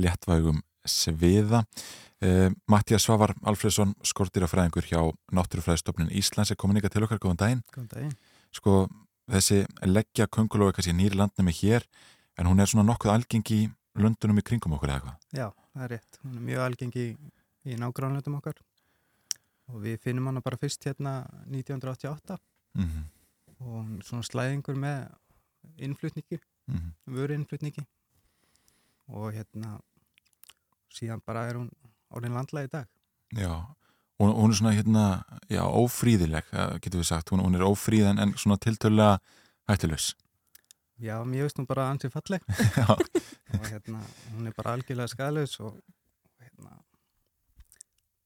léttvægum 0.03 0.63
sviða. 0.83 1.63
Eh, 2.23 2.51
Mattias 2.71 3.07
Svavar 3.07 3.37
Alfredsson, 3.47 3.95
skortýrafræðingur 4.07 4.87
hjá 4.87 5.01
Náttúrufræðistofnun 5.35 6.11
Íslands 6.15 6.51
er 6.51 6.59
komin 6.59 6.79
ykkar 6.79 6.95
til 6.95 7.07
okkar, 7.07 7.23
góðan 7.23 7.41
daginn. 7.41 7.65
Góðan 7.75 7.91
daginn. 7.95 8.15
Sko, 8.55 8.87
þessi 9.33 9.59
leggja 9.89 10.27
könguló 10.29 10.69
er 10.69 10.77
kannski 10.77 10.93
nýri 10.97 11.17
landnemi 11.19 11.53
hér 11.57 11.87
en 12.39 12.47
hún 12.51 12.61
er 12.61 12.67
svona 12.71 12.85
nokkuð 12.93 13.13
algeng 13.15 13.45
í 13.53 13.61
löndunum 13.97 14.39
í 14.41 14.45
kringum 14.45 14.73
okkur 14.77 14.89
eða 14.93 15.01
eitthvað. 15.01 15.17
Já, 15.37 15.49
það 15.75 15.85
er 15.87 15.91
rétt. 15.97 16.19
Hún 16.25 16.37
er 16.37 16.45
mjög 16.49 16.63
algengi 16.67 17.03
í, 17.07 17.17
í 17.73 17.77
nágránlöndum 17.81 18.37
okkar 18.39 18.61
og 19.73 19.81
við 19.85 19.99
finnum 20.05 20.27
hana 20.31 20.41
bara 20.45 20.57
fyrst 20.61 20.85
hérna 20.85 21.27
1988 21.49 22.39
Mhm. 22.75 23.03
og 23.61 23.67
hún 23.67 23.99
er 23.99 24.05
svona 24.05 24.23
slæðingur 24.25 24.77
með 24.77 25.11
innflutningi, 25.79 26.41
Mhm. 26.69 26.93
vöru 27.09 27.35
innflutningi 27.37 27.85
og 29.09 29.33
hérna 29.35 29.81
síðan 30.93 31.21
bara 31.27 31.47
er 31.49 31.55
hún 31.55 31.71
orðin 32.13 32.35
landlega 32.37 32.65
í 32.65 32.71
dag. 32.71 32.87
Já, 33.35 33.75
hún, 34.21 34.33
hún 34.37 34.53
er 34.53 34.59
svona 34.59 34.75
hérna, 34.77 35.05
já, 35.51 35.63
ófríðileg, 35.65 36.51
eh, 36.53 36.75
getur 36.85 37.03
við 37.03 37.09
sagt, 37.09 37.33
hún, 37.33 37.45
hún 37.45 37.57
er 37.59 37.65
ófríð 37.67 38.11
en, 38.13 38.21
en 38.23 38.35
svona 38.41 38.59
tiltölulega 38.61 39.19
hættulegs. 39.71 40.13
Já, 41.03 41.17
mér 41.27 41.49
veist 41.49 41.59
hún 41.59 41.67
bara 41.67 41.89
ansið 41.91 42.13
falleg 42.15 42.45
og 42.93 43.67
hérna 43.67 44.03
hún 44.37 44.47
er 44.47 44.55
bara 44.55 44.77
algjörlega 44.77 45.11
skadlaus 45.11 45.57
og 45.59 45.81
hérna 46.39 46.77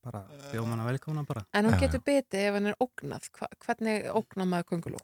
bara 0.04 0.22
bjóð 0.52 0.68
manna 0.68 0.84
velkomna 0.86 1.24
bara. 1.26 1.46
En 1.56 1.70
hún 1.70 1.78
getur 1.80 2.02
bitið 2.04 2.48
ef 2.50 2.58
hann 2.58 2.70
er 2.70 2.76
ógnað. 2.82 3.30
Hva, 3.32 3.48
hvernig 3.64 4.10
ógnað 4.12 4.50
maður 4.52 4.68
köngulú? 4.72 5.00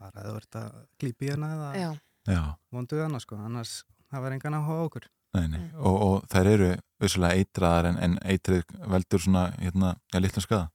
Bara 0.00 0.24
að 0.24 0.30
þú 0.30 0.38
ert 0.40 0.60
að 0.60 1.26
í 1.28 1.30
hana 1.30 1.50
eða 1.74 2.46
vonduð 2.72 3.04
hana 3.04 3.20
sko, 3.22 3.38
annars 3.38 3.82
það 4.08 4.24
var 4.24 4.36
engan 4.38 4.58
áhuga 4.58 4.80
á 4.80 4.86
okkur. 4.88 5.10
Nei, 5.34 5.46
nei, 5.50 5.62
og, 5.74 5.96
og 6.06 6.26
þær 6.30 6.50
eru 6.52 6.68
vissulega 7.02 7.40
eitraðar 7.40 7.88
en, 7.90 7.96
en 8.06 8.18
eitrið 8.22 8.62
veldur 8.92 9.22
svona, 9.24 9.48
hérna, 9.58 9.94
já, 10.12 10.20
litlum 10.22 10.44
skada. 10.44 10.68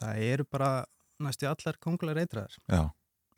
Það 0.00 0.24
eru 0.30 0.46
bara 0.50 0.70
næstu 1.22 1.46
allar 1.50 1.78
kongular 1.82 2.18
eitraðar. 2.18 2.56
Já, 2.66 2.82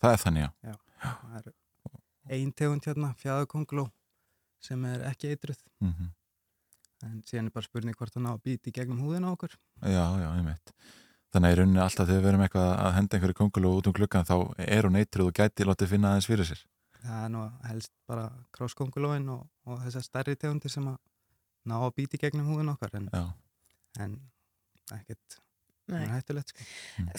það 0.00 0.16
er 0.16 0.22
þannig, 0.24 0.46
já. 0.46 0.72
Já, 0.72 1.12
það 1.20 1.36
er 1.50 2.38
ein 2.38 2.52
tegund 2.56 2.88
hérna, 2.88 3.12
fjæðakonguló 3.20 3.86
sem 4.62 4.84
er 4.88 5.06
ekki 5.10 5.32
eitruð. 5.34 5.62
Mhm. 5.82 6.10
En 7.02 7.22
síðan 7.26 7.48
er 7.50 7.54
bara 7.56 7.66
spurning 7.66 7.96
hvort 7.98 8.14
það 8.14 8.22
ná 8.22 8.32
að 8.36 8.42
býti 8.46 8.72
gegnum 8.74 9.00
húðina 9.02 9.32
okkur. 9.34 9.56
Já, 9.82 10.04
já, 10.22 10.28
ég 10.38 10.44
veit. 10.46 10.74
Þannig 11.32 11.48
að 11.48 11.54
í 11.54 11.56
rauninni 11.58 11.80
alltaf 11.82 12.06
þegar 12.06 12.20
við 12.20 12.26
verum 12.28 12.44
eitthvað 12.44 12.68
að 12.76 12.94
henda 12.94 13.16
einhverju 13.16 13.36
konguló 13.38 13.72
út 13.78 13.88
um 13.88 13.94
klukkan 13.96 14.28
þá 14.28 14.36
er 14.62 14.86
hún 14.86 14.98
eitrið 15.00 15.30
og 15.30 15.34
gæti 15.34 15.66
látið 15.66 15.90
finna 15.94 16.12
aðeins 16.12 16.28
fyrir 16.30 16.46
sér. 16.46 16.60
Það 17.02 17.22
er 17.24 17.30
nú 17.34 17.44
helst 17.66 17.92
bara 18.06 18.26
krosskongulóin 18.54 19.28
og, 19.32 19.46
og 19.66 19.80
þessar 19.86 20.06
stærri 20.06 20.36
tegundir 20.38 20.70
sem 20.72 20.86
að 20.86 20.98
ná 21.68 21.78
að 21.80 21.94
býti 21.98 22.20
gegnum 22.20 22.50
húðina 22.50 22.76
okkar. 22.76 22.94
En, 22.98 23.08
en 24.02 24.18
ekkert 24.94 25.42
Nei. 25.90 26.04
hættulegt 26.12 26.52
sko. 26.52 26.66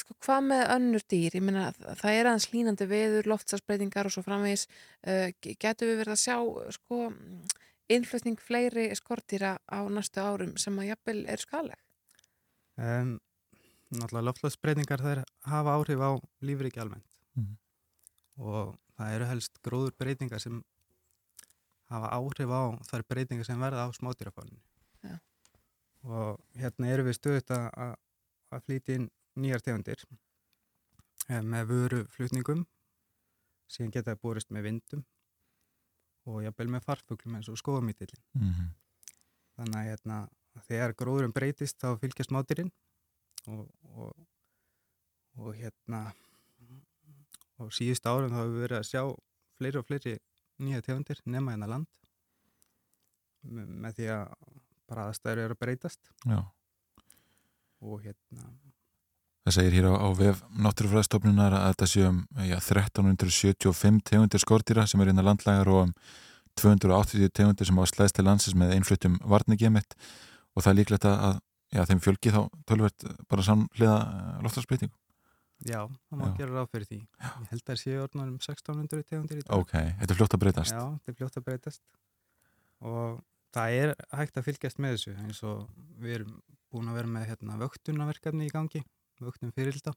Sko, 0.01 0.15
hvað 0.23 0.47
með 0.47 0.63
önnur 0.75 1.05
dýr? 1.11 1.35
Ég 1.37 1.43
meina, 1.43 1.65
það 1.99 2.17
er 2.17 2.29
aðeins 2.29 2.49
línandi 2.53 2.87
veður, 2.89 3.29
loftsarsbreytingar 3.33 4.07
og 4.07 4.15
svo 4.15 4.23
framvegis. 4.25 4.65
Uh, 5.03 5.29
getur 5.43 5.91
við 5.91 5.99
verið 6.03 6.15
að 6.15 6.21
sjá 6.23 6.37
sko, 6.77 6.99
innflutning 7.93 8.39
fleiri 8.41 8.89
skortýra 8.97 9.57
á 9.67 9.79
næstu 9.91 10.23
árum 10.23 10.55
sem 10.61 10.79
að 10.79 10.93
jafnvel 10.93 11.19
er 11.29 11.43
skaleg? 11.43 11.79
Um, 12.79 13.17
náttúrulega 13.93 14.29
loftlagsbreytingar 14.29 15.03
þær 15.03 15.25
hafa 15.51 15.75
áhrif 15.77 16.01
á 16.01 16.11
lífriki 16.41 16.81
almennt. 16.81 17.07
Og 18.37 18.75
það 18.97 19.15
eru 19.17 19.25
helst 19.29 19.59
gróður 19.65 19.95
breytingar 19.99 20.41
sem 20.41 20.61
hafa 21.93 22.09
áhrif 22.17 22.49
á 22.49 22.61
þær 22.89 23.03
breytingar 23.09 23.45
sem 23.45 23.59
verða 23.61 23.85
á 23.85 23.89
smátýrafáninu 23.93 24.61
Já. 25.03 25.17
og 26.03 26.39
hérna 26.57 26.89
eru 26.93 27.03
við 27.09 27.17
stöðut 27.19 27.51
að, 27.53 27.65
að- 27.77 27.97
að 28.53 28.63
flýti 28.67 28.95
inn 28.99 29.09
nýjar 29.35 29.61
tegundir 29.65 30.03
eh, 31.29 31.41
með 31.41 31.67
vöru 31.71 32.01
flutningum 32.13 32.65
síðan 33.73 33.91
geta 33.95 34.13
það 34.13 34.21
borist 34.21 34.51
með 34.53 34.67
vindum 34.69 35.03
og 36.29 36.43
jafnvel 36.45 36.69
með 36.71 36.85
farfuglum 36.87 37.35
eins 37.39 37.49
og 37.49 37.57
skóamítillin 37.59 38.21
Mhm. 38.37 38.69
þannig 39.57 39.77
að 39.79 39.87
hérna, 39.89 40.17
þegar 40.67 40.93
gróðurum 40.97 41.33
breytist 41.33 41.77
þá 41.81 41.97
fylgja 42.01 42.25
smátýrin 42.25 42.71
og, 43.47 43.67
og, 43.83 44.13
og 45.37 45.55
hérna 45.57 46.13
og 47.63 47.73
síðust 47.75 48.07
árum 48.07 48.31
þá 48.31 48.39
hefur 48.41 48.53
við 48.53 48.65
verið 48.67 48.79
að 48.79 48.89
sjá 48.89 49.03
fleiri 49.59 49.79
og 49.79 49.87
fleiri 49.87 50.17
nýja 50.63 50.83
tegundir 50.85 51.21
nema 51.25 51.55
hérna 51.55 51.69
land 51.71 51.89
með, 53.43 53.95
því 53.97 54.09
að 54.15 54.35
bara 54.89 55.07
aðstæður 55.09 55.45
eru 55.45 55.57
að 55.57 55.63
breytast 55.63 56.13
Já. 56.27 56.39
og 57.83 58.03
hérna 58.03 58.51
Það 59.43 59.55
segir 59.57 59.73
hér 59.75 59.89
á, 59.91 59.93
á 59.99 60.07
vef 60.15 60.37
náttúrufræðstofnunar 60.55 61.53
að 61.57 61.65
þetta 61.73 61.87
séu 61.91 62.03
um 62.07 62.19
já, 62.47 62.55
1375 62.63 63.97
tegundir 64.07 64.39
skordýra 64.39 64.85
sem 64.87 65.01
er 65.03 65.11
innan 65.11 65.27
landlægar 65.27 65.67
og 65.67 65.81
um 65.89 65.91
280 66.61 67.33
tegundir 67.35 67.67
sem 67.67 67.81
á 67.81 67.83
slæðst 67.89 68.15
til 68.15 68.23
landsins 68.23 68.55
með 68.55 68.77
einfluttum 68.77 69.17
varningemitt 69.27 69.97
og 70.55 70.63
það 70.63 70.71
er 70.71 70.79
líklegt 70.79 71.07
að 71.09 71.41
já, 71.73 71.83
þeim 71.89 72.01
fjölgi 72.05 72.33
þá 72.33 72.41
tölvert 72.69 73.05
bara 73.27 73.45
samlega 73.45 73.97
loftarsbreytingu. 74.45 74.95
Já, 75.67 75.79
það 76.09 76.19
má 76.19 76.25
Já. 76.27 76.33
gera 76.39 76.55
ráð 76.57 76.71
fyrir 76.73 76.87
því. 76.89 76.99
Ég 77.23 77.51
held 77.51 77.61
að 77.61 77.69
það 77.69 77.79
séu 77.83 77.99
orðnar 78.03 78.31
um 78.31 78.39
1600 78.39 79.05
tegundir 79.09 79.39
í 79.39 79.43
dag. 79.43 79.53
Ok, 79.57 79.73
þetta 79.99 80.11
er 80.13 80.19
fljótt 80.19 80.35
að 80.37 80.43
breytast. 80.43 80.73
Já, 80.73 80.83
þetta 80.97 81.13
er 81.13 81.19
fljótt 81.19 81.39
að 81.39 81.45
breytast. 81.47 81.83
Og 82.83 83.21
það 83.53 83.77
er 83.79 83.93
hægt 84.17 84.39
að 84.39 84.47
fylgjast 84.49 84.81
með 84.83 84.97
þessu 84.97 85.15
eins 85.23 85.43
og 85.47 85.63
við 86.03 86.17
erum 86.19 86.35
búin 86.73 86.89
að 86.89 86.97
vera 86.99 87.13
með 87.15 87.27
hérna, 87.29 87.59
vöktunarverkefni 87.61 88.47
í 88.49 88.53
gangi 88.53 88.81
vöktun 89.23 89.53
fyririlda 89.55 89.93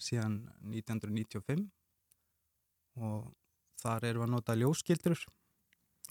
síðan 0.00 0.40
1995 0.64 1.68
og 3.00 3.30
þar 3.80 4.06
erum 4.08 4.24
við 4.24 4.26
að 4.28 4.34
nota 4.34 4.56
ljóskildur 4.58 5.22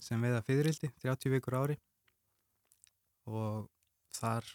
sem 0.00 0.22
veiða 0.22 0.40
fyririldi 0.46 0.90
30 1.02 1.34
vikur 1.34 1.58
ári. 1.60 1.76
Og 3.28 3.68
þar 4.16 4.46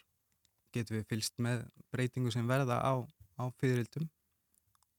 getum 0.75 0.97
við 0.97 1.05
fylgst 1.11 1.37
með 1.39 1.63
breytingu 1.93 2.33
sem 2.33 2.47
verða 2.49 2.81
á, 2.81 2.93
á 3.39 3.43
fyririldum 3.59 4.09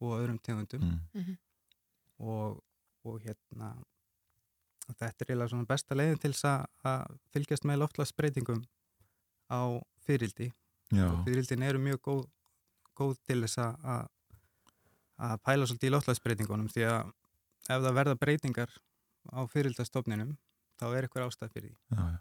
og 0.00 0.16
öðrum 0.20 0.38
tegundum 0.42 0.80
Mm. 0.82 1.00
Mhm. 1.14 1.36
og, 2.20 2.62
og 3.04 3.20
hérna 3.24 3.74
þetta 4.86 5.08
er 5.08 5.26
eiginlega 5.30 5.48
svona 5.50 5.66
besta 5.66 5.94
leiðin 5.98 6.20
til 6.20 6.32
þess 6.32 6.44
að- 6.44 6.66
að 6.84 7.16
fylgjast 7.32 7.64
með 7.64 7.78
loftlagsbreytingum 7.82 8.64
á 9.50 9.60
fyririldi 10.06 10.52
Já. 10.92 11.06
og 11.10 11.24
fyririldin 11.26 11.62
eru 11.62 11.78
mjög 11.78 11.98
góð, 12.06 12.26
góð 12.96 13.16
til 13.26 13.40
þess 13.42 13.58
að- 13.58 13.78
að 13.84 14.08
að 15.18 15.38
pæla 15.42 15.64
svolítið 15.66 15.88
í 15.88 15.94
loftlagsbreytingunum 15.94 16.68
því 16.68 16.82
að 16.92 17.12
ef 17.72 17.82
það 17.82 17.94
verða 17.96 18.14
breytingar 18.20 18.68
á 19.32 19.40
fyririldastofninum 19.48 20.36
þá 20.78 20.84
er 20.92 21.02
eitthvað 21.08 21.26
ástæð 21.30 21.50
fyrir 21.52 21.70
því 21.70 21.96
Já, 21.96 22.02
já. 22.12 22.18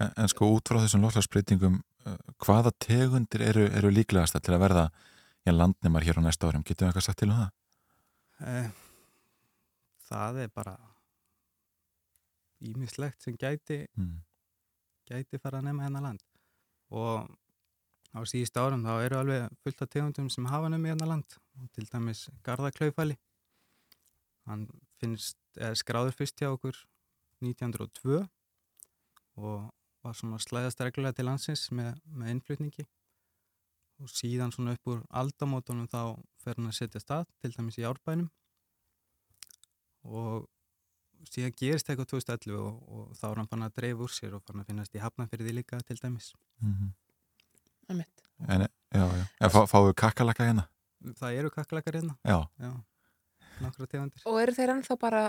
En, 0.00 0.10
en 0.16 0.28
sko 0.28 0.48
út 0.56 0.64
frá 0.68 0.80
þessum 0.82 1.02
lofslagsbreytingum 1.06 1.76
uh, 2.06 2.16
hvaða 2.42 2.72
tegundir 2.80 3.40
eru, 3.46 3.66
eru 3.70 3.90
líklegasta 3.90 4.40
til 4.42 4.54
að 4.56 4.60
verða 4.66 4.90
já, 5.46 5.52
landnemar 5.52 6.02
hér 6.06 6.18
á 6.18 6.22
næsta 6.22 6.48
árum? 6.48 6.64
Getum 6.64 6.86
við 6.86 6.92
eitthvað 6.92 7.06
sagt 7.08 7.18
til 7.22 7.30
um 7.30 7.38
það? 7.40 7.50
Eh, 8.42 8.70
það 10.08 10.40
er 10.44 10.48
bara 10.54 10.76
ímislegt 12.62 13.22
sem 13.22 13.36
gæti 13.36 13.86
Mm. 13.98 14.22
gæti 15.10 15.40
fara 15.40 15.58
að 15.60 15.64
nema 15.68 15.82
hennar 15.84 16.02
land 16.02 16.22
og 16.90 17.28
á 18.14 18.20
síðust 18.28 18.56
árum 18.56 18.84
þá 18.84 19.02
eru 19.04 19.16
alveg 19.18 19.50
fullt 19.64 19.82
af 19.82 19.88
tegundum 19.90 20.30
sem 20.30 20.46
hafa 20.46 20.68
nefnir 20.68 20.92
hennar 20.94 21.08
land 21.08 21.36
til 21.72 21.86
dæmis 21.86 22.28
Garðaklaufali 22.44 23.16
hann 24.46 24.68
finnst 25.00 25.36
skráður 25.74 26.14
fyrst 26.14 26.38
hjá 26.38 26.52
okkur 26.52 26.76
1902 27.42 28.28
og 29.36 29.72
var 30.02 30.14
svona 30.14 30.38
slæðast 30.38 30.80
reglulega 30.80 31.14
til 31.16 31.26
landsins 31.26 31.70
með, 31.70 31.98
með 32.06 32.30
innflutningi 32.36 32.86
og 34.02 34.10
síðan 34.10 34.52
svona 34.54 34.74
upp 34.76 34.90
úr 34.92 35.02
aldamótunum 35.22 35.88
þá 35.92 36.00
fer 36.42 36.58
hann 36.58 36.70
að 36.70 36.78
setja 36.80 37.02
stað 37.02 37.28
til 37.42 37.52
dæmis 37.54 37.78
í 37.78 37.86
árbænum 37.86 38.28
og 40.04 40.48
síðan 41.30 41.54
gerist 41.58 41.86
eitthvað 41.90 42.10
2011 42.16 42.56
og, 42.58 42.80
og 42.90 43.12
þá 43.18 43.26
er 43.30 43.40
hann 43.42 43.50
fann 43.52 43.66
að 43.68 43.76
dreifa 43.78 44.06
úr 44.06 44.12
sér 44.14 44.34
og 44.38 44.42
fann 44.46 44.62
að 44.62 44.72
finnast 44.72 44.96
í 44.98 45.02
hafnafyrði 45.02 45.54
líka 45.60 45.80
til 45.86 46.00
dæmis 46.02 46.32
Mm 46.62 46.90
Einmitt. 47.90 48.22
En, 48.48 48.62
já, 48.94 49.02
já. 49.18 49.24
En 49.42 49.50
fá, 49.50 49.64
fáum 49.66 49.88
við 49.88 49.96
kakkalaka 49.98 50.46
hérna? 50.46 50.62
Það 51.18 51.38
eru 51.40 51.50
kakkalakar 51.50 51.96
hérna 51.98 52.14
Já. 52.22 52.38
Já. 52.62 52.70
nokkra 53.62 53.88
tegundir. 53.90 54.22
Og 54.30 54.38
eru 54.40 54.54
þeir 54.56 54.72
ennþá 54.76 54.96
bara 55.02 55.22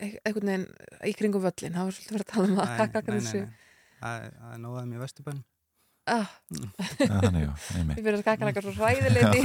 e- 0.00 0.16
einhvern 0.24 0.50
veginn 0.50 0.64
í 1.06 1.12
kringum 1.16 1.44
völlin? 1.44 1.76
Það 1.76 1.86
var 1.90 1.96
svolítið 1.96 2.16
verið 2.16 2.24
að 2.26 2.32
tala 2.32 2.48
um 2.48 2.58
að 2.64 2.70
Nei, 2.72 2.78
kakkalakar 2.80 3.14
nei, 3.14 3.20
nei, 3.20 3.32
nei. 3.44 3.98
Það 4.00 4.24
er- 4.24 4.34
það 4.40 4.54
er 4.56 4.62
nóðaðum 4.64 4.94
í 4.96 5.02
Vesturbænum. 5.04 5.44
Ah. 6.08 6.30
Já, 6.50 7.20
þannig, 7.20 7.42
já, 7.44 7.50
einmitt. 7.78 7.98
Fyrir 8.00 8.18
að 8.18 8.26
kakkalakar 8.26 8.64
svo 8.66 8.72
hræðilegni. 8.78 9.42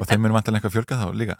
og 0.00 0.06
þeim 0.08 0.28
er 0.28 0.34
vantilega 0.36 0.60
eitthvað 0.60 0.76
fjölga 0.76 1.00
þá 1.02 1.08
líka 1.16 1.36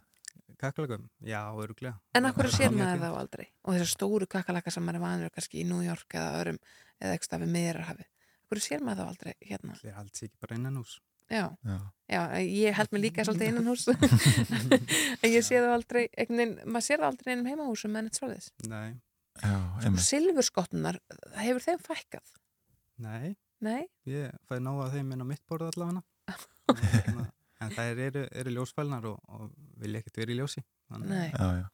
Kakkalögum? 0.61 1.07
Já, 1.25 1.41
öruglega. 1.57 1.95
En 2.15 2.27
af 2.29 2.35
hverju 2.37 2.53
sér 2.53 2.73
maður 2.75 3.01
þá 3.01 3.15
aldrei? 3.17 3.47
Og 3.65 3.77
þessar 3.77 3.89
stóru 3.95 4.27
kakkalakar 4.29 4.75
sem 4.75 4.85
maður 4.85 4.99
er 4.99 5.05
vanur 5.07 5.33
kannski 5.33 5.63
í 5.63 5.65
New 5.65 5.81
York 5.81 6.17
eða 6.19 6.35
öðrum 6.43 6.59
eða 7.01 7.15
eitthvað 7.15 7.29
stafi 7.31 7.49
meðrarhafi. 7.55 8.05
Af 8.05 8.53
hverju 8.53 8.65
sér 8.67 8.85
maður 8.85 9.01
þá 9.01 9.13
aldrei 9.15 9.33
hérna? 9.49 9.79
Það 9.79 9.89
er 9.93 10.03
alls 10.03 10.25
ekki 10.27 10.43
bara 10.45 10.59
innan 10.59 10.77
hús. 10.83 10.99
Já. 11.31 11.47
Já. 11.65 11.77
Já, 12.11 12.21
ég 12.43 12.77
held 12.77 12.93
mig 12.93 13.05
líka 13.07 13.25
svolítið 13.25 13.53
innan 13.55 13.71
hús 13.71 13.87
en 15.23 15.31
ég 15.31 15.45
sé 15.47 15.61
það 15.63 15.75
aldrei 15.79 16.03
veginn, 16.19 16.57
maður 16.67 16.87
sér 16.91 17.01
það 17.01 17.09
aldrei 17.13 17.33
innum 17.37 17.51
heimahúsum 17.55 17.97
en 17.97 18.11
eitt 18.11 18.19
svoleiðis. 18.21 18.51
Nei. 18.69 18.89
Já, 19.41 19.55
einmitt. 19.81 20.05
Silfurskottunar, 20.05 20.99
hefur 21.39 21.65
þeim 21.65 21.81
fækkað? 21.87 22.35
Nei. 23.01 23.37
Nei? 23.61 23.83
Ég 24.09 24.31
fæði 24.49 24.63
nóga 24.65 24.87
af 24.87 24.95
þeim 24.95 25.13
inn 25.13 25.25
á 25.25 25.27
mitt 25.29 25.43
borð 25.49 25.69
allavega. 25.71 26.03
Hérna, 26.95 27.27
en 27.61 27.75
það 27.77 28.01
eru, 28.07 28.23
eru 28.41 28.55
ljósfælnar 28.57 29.05
og, 29.11 29.19
og 29.29 29.51
vilja 29.83 30.01
ekkert 30.01 30.21
verið 30.23 30.35
í 30.35 30.41
ljósi. 30.41 30.63
Þannig- 30.91 31.11
Nei. 31.13 31.29
Já, 31.35 31.49
já. 31.61 31.69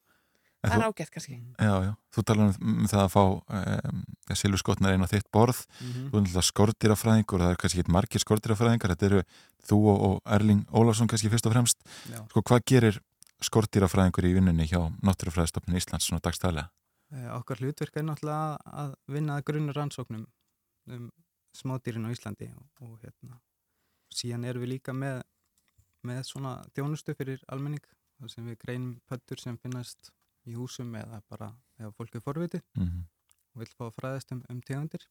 En 0.67 0.71
Það 0.73 0.81
er 0.81 0.87
ágætt 0.89 1.11
kannski. 1.15 1.35
Já, 1.63 1.75
já, 1.85 1.91
þú 2.17 2.23
talar 2.27 2.49
um, 2.49 2.71
um 2.81 2.87
það 2.91 3.03
að 3.05 3.11
fá 3.13 3.21
um, 3.23 3.99
silfurskotnar 4.35 4.95
inn 4.97 5.05
á 5.07 5.13
þitt 5.13 5.29
borð 5.31 5.61
Mhm. 5.79 6.09
þú 6.11 6.17
er 6.17 6.23
náttúrulega 6.25 6.47
skortirafræðingur 6.49 7.43
það 7.45 7.53
er 7.53 7.61
kannski 7.63 7.83
ekki 7.85 7.93
margir 7.95 8.25
skortirafræðingar 8.25 8.95
þetta 8.97 9.07
eru 9.11 9.21
þú 9.69 9.79
og, 9.93 10.01
og 10.09 10.17
Erling 10.35 10.65
Ólafsson 10.75 11.07
kannski 11.13 11.31
fyrst 11.31 11.47
og 11.47 11.55
fremst 11.55 11.85
Já. 12.11 12.19
sko, 12.33 12.43
hvað 12.43 12.65
gerir 12.73 12.99
skortirafræðingur 13.47 14.27
í 14.27 14.33
vinnunni 14.41 14.67
hjá 14.67 14.81
Náttúrufræðistofnun 15.07 15.79
Íslands 15.79 16.09
svona 16.09 16.25
dagstælega? 16.25 16.67
Eh, 17.15 17.29
Okkar 17.37 17.61
hlutverk 17.63 18.01
er 18.01 18.09
náttúrulega 18.09 18.59
að 18.67 18.95
vinna 19.13 19.37
að 19.39 19.47
grunnur 19.53 19.77
rannsóknum 19.79 20.27
um 20.91 21.11
smádýrin 21.61 22.07
á 22.07 22.11
Íslandi 22.15 22.49
og, 22.57 22.67
og 22.87 22.99
hérna, 23.03 23.41
síðan 24.13 24.45
erum 24.49 24.63
við 24.65 24.73
líka 24.77 24.93
með, 24.95 25.23
með 26.07 26.23
svona 26.29 26.55
þjónustu 26.77 27.15
fyrir 27.19 27.43
almenning 27.53 27.85
þar 28.21 28.31
sem 28.33 28.47
við 28.49 28.59
greinum 28.63 28.95
pöttur 29.11 29.41
sem 29.43 29.59
finnast 29.59 30.11
í 30.47 30.55
húsum 30.57 30.95
eða 30.97 31.21
bara 31.29 31.51
ef 31.83 31.95
fólk 31.99 32.15
er 32.15 32.21
forvitið 32.25 32.63
Mhm. 32.77 33.05
og 33.57 33.61
vil 33.63 33.73
fá 33.73 33.87
að 33.89 33.95
fræðast 33.99 34.33
um, 34.33 34.43
um 34.53 34.61
tegundir 34.61 35.07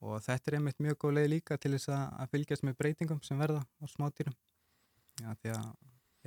og 0.00 0.20
þetta 0.24 0.50
er 0.50 0.56
einmitt 0.58 0.78
mjög 0.82 0.96
góð 1.04 1.14
leið 1.18 1.28
líka 1.34 1.58
til 1.60 1.72
þess 1.76 1.88
að, 1.92 2.04
að 2.22 2.30
fylgjast 2.34 2.64
með 2.66 2.76
breytingum 2.80 3.20
sem 3.26 3.38
verða 3.40 3.62
á 3.64 3.84
smádýrum 3.90 4.36
Já, 5.20 5.34
því 5.42 5.50
að 5.52 5.66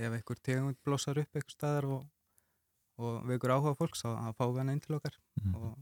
ef 0.06 0.14
einhver 0.18 0.40
tegund 0.46 0.78
blossar 0.86 1.18
upp 1.22 1.36
einhver 1.38 1.54
staðar 1.56 1.88
og, 1.96 2.04
og 3.02 3.24
vekur 3.30 3.54
áhuga 3.56 3.76
fólks 3.80 4.04
að 4.06 4.36
fá 4.38 4.44
við 4.46 4.60
hana 4.62 4.76
inn 4.78 4.84
til 4.84 4.96
okkar 5.00 5.18
Mhm. 5.42 5.56
og 5.56 5.78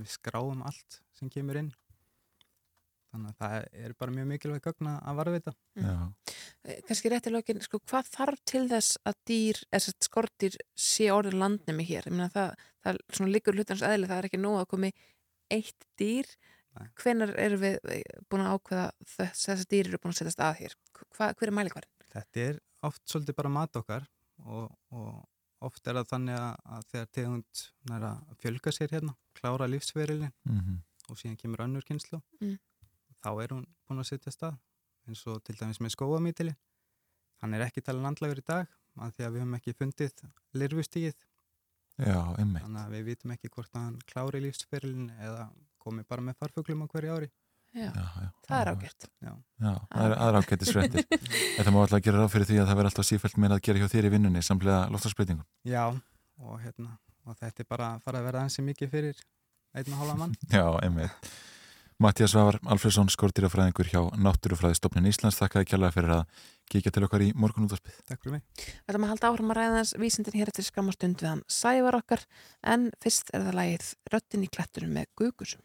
við 0.00 0.08
skráum 0.14 0.62
allt 0.66 1.00
sem 1.14 1.28
kemur 1.30 1.56
inn 1.60 1.72
þannig 3.14 3.30
að 3.32 3.38
það 3.40 3.54
er 3.86 3.94
bara 4.02 4.14
mjög 4.18 4.26
mikilvæg 4.32 4.64
gögn 4.68 4.88
að 4.94 5.18
varðvita 5.20 5.52
Já. 5.80 5.94
Eh, 6.64 6.80
Kannski 6.88 7.12
rétt 7.12 7.28
í 7.30 7.32
lokin, 7.34 7.60
sko, 7.64 7.78
hvað 7.88 8.10
þarf 8.14 8.40
til 8.50 8.64
þess 8.70 8.98
að 9.06 9.18
dýr, 9.30 9.60
eða 9.70 9.94
skortir 10.08 10.56
sé 10.76 11.08
orðin 11.14 11.38
landnemi 11.42 11.86
hér? 11.88 12.08
Ég 12.10 12.16
meina 12.16 12.28
það, 12.34 12.54
það 12.84 12.94
er 12.94 13.00
svona 13.18 13.34
liggur 13.34 13.56
hlutans 13.58 13.84
eðli, 13.86 14.08
það 14.10 14.18
er 14.22 14.28
ekki 14.30 14.40
nóg 14.42 14.60
að 14.62 14.68
komi 14.74 14.92
eitt 15.54 15.88
dýr. 16.00 16.30
Hvenar 16.98 17.30
erum 17.38 17.60
við 17.62 17.76
eh, 17.94 18.00
búin 18.28 18.42
að 18.42 18.56
ákveða 18.58 18.86
þess, 19.06 19.44
þess 19.46 19.60
að 19.62 19.68
dýr 19.70 19.88
eru 19.92 20.00
búin 20.02 20.10
að 20.14 20.18
setjast 20.22 20.40
að 20.42 20.56
hér? 20.64 20.72
Hva, 21.14 21.28
hver 21.38 21.50
er 21.52 21.54
mælikvarinn? 21.54 21.92
Þetta 22.14 22.40
er 22.48 22.58
oft 22.88 23.02
svolítið 23.08 23.36
bara 23.38 23.52
mat 23.54 23.78
okkar 23.78 24.08
og, 24.42 24.72
og 24.90 25.68
oft 25.68 25.86
er 25.86 26.00
það 26.00 26.08
þannig 26.10 26.40
að, 26.40 26.56
að 26.74 26.88
þegar 26.90 27.06
tegund 27.18 27.62
nær 27.92 28.08
að 28.10 28.34
fjölga 28.42 28.72
sér 28.74 28.90
hérna, 28.96 29.14
klára 29.38 29.68
lífsverilin 29.70 30.32
Mhm. 30.50 30.80
og 31.12 31.18
síðan 31.20 31.38
kemur 31.40 31.62
önnur 31.68 31.84
kynslu 31.86 32.18
Mm. 32.40 32.58
Þá 33.24 33.30
er 33.32 33.56
hún 33.56 33.66
búin 33.88 34.04
að 34.04 34.10
setja 34.12 34.32
stað 34.34 34.60
eins 35.08 35.24
og 35.28 35.42
til 35.44 35.56
dæmis 35.58 35.80
með 35.82 35.96
skóamítilin 35.96 36.56
hann 37.42 37.56
er 37.56 37.66
ekki 37.66 37.82
talin 37.84 38.04
landlagur 38.06 38.40
í 38.40 38.46
dag 38.46 38.68
af 38.94 39.14
því 39.16 39.26
að 39.26 39.32
við 39.34 39.42
höfum 39.42 39.56
ekki 39.58 39.76
fundið 39.78 40.26
lirfustíð 40.54 41.16
Já, 41.94 42.18
þannig 42.34 42.80
að 42.80 42.94
við 42.96 43.04
vitum 43.06 43.32
ekki 43.36 43.50
hvort 43.54 43.70
að 43.76 43.84
hann 43.84 43.98
klári 44.10 44.40
lífsferilin 44.42 45.12
eða 45.22 45.46
komi 45.82 46.02
bara 46.08 46.24
með 46.26 46.40
farfuglum 46.40 46.82
á 46.82 46.86
hverju 46.90 47.12
ári. 47.14 47.28
Já, 47.74 47.90
já, 47.90 48.26
það 48.46 48.56
er 48.56 48.70
ágætt. 48.70 49.06
Já, 49.18 49.30
Já, 49.62 49.70
það 49.90 50.04
er, 50.04 50.14
er 50.24 50.38
ágættis 50.38 50.72
fréttir. 50.74 51.06
Þetta 51.56 51.74
má 51.74 51.78
alltaf 51.82 52.02
gera 52.06 52.20
ráð 52.22 52.34
fyrir 52.34 52.48
því 52.50 52.58
að 52.62 52.68
það 52.68 52.78
verður 52.80 52.90
alltaf 52.90 53.08
sífælt 53.08 53.40
meira 53.42 53.58
að 53.58 53.64
gera 53.68 53.82
hjá 53.82 53.88
þér 53.94 54.08
í 54.08 54.12
vinnunni 54.14 54.42
samlega 54.46 54.82
loftarsbreytingum 54.94 55.46
Já 55.70 55.82
og, 55.90 56.54
hérna, 56.62 56.94
og 57.26 57.38
þetta 57.40 57.64
er 57.64 57.70
bara 57.70 57.88
að 57.94 58.04
fara 58.06 58.22
að 58.22 58.28
verða 58.30 58.44
ansi 58.46 58.66
mikið 58.66 58.94
fyrir 58.94 59.24
einn 59.74 59.90
og 59.90 60.02
hálfa 60.02 60.18
mann. 60.22 60.38
Já, 60.54 60.66
einmitt 60.86 61.34
Mattias 62.02 62.32
Svavar 62.34 62.58
Alfredsson, 62.66 63.06
skortirafræðingur 63.12 63.86
hjá 63.86 64.00
Náttúrufræðistofnun 64.18 65.06
Íslands 65.06 65.38
þakkaði 65.38 65.68
kjærlega 65.70 65.94
fyrir 65.94 66.12
að 66.16 66.40
kíkja 66.72 66.90
til 66.90 67.04
okkar 67.06 67.22
í 67.22 67.28
morgunútvarpið 67.38 68.00
Takk 68.08 68.24
fyrir 68.24 68.34
mig 68.34 68.42
Við 68.58 68.90
ætlum 68.90 69.06
að 69.06 69.12
halda 69.12 69.30
áfram 69.30 69.52
að 69.54 69.58
ræða 69.60 69.76
þess 69.78 69.98
vísindin 70.02 70.38
hér 70.40 70.50
eftir 70.50 70.66
skamastund 70.66 71.22
við 71.22 71.30
hann 71.30 71.44
sævar 71.46 71.98
okkar 72.00 72.26
en 72.74 72.88
fyrst 73.04 73.30
er 73.30 73.46
það 73.46 73.58
lagið 73.60 73.86
Röttin 74.10 74.42
í 74.42 74.50
klettunum 74.50 74.98
með 74.98 75.06
Gugusum. 75.22 75.62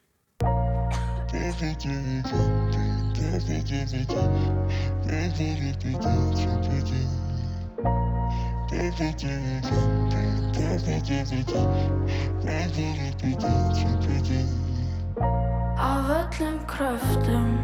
Af 15.80 16.10
öllum 16.10 16.60
kröftum. 16.68 17.58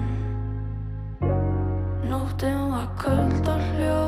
Nóttin 2.09 2.71
var 2.71 2.87
köld 2.97 3.47
og 3.47 3.59
hljó 3.59 4.03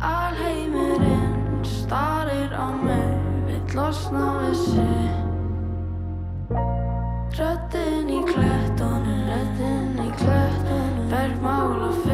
Alheimurinn 0.00 1.64
starir 1.64 2.52
á 2.52 2.68
mig 2.84 3.08
Vill 3.46 3.76
losna 3.76 4.26
við 4.42 4.54
sig. 4.54 5.08
Röddinn 7.38 8.10
í 8.10 8.20
klettunum 8.28 9.22
Röddinn 9.30 9.96
í 10.04 10.10
klettunum. 10.20 11.08
Bergmála 11.10 11.90
fegur 11.92 12.05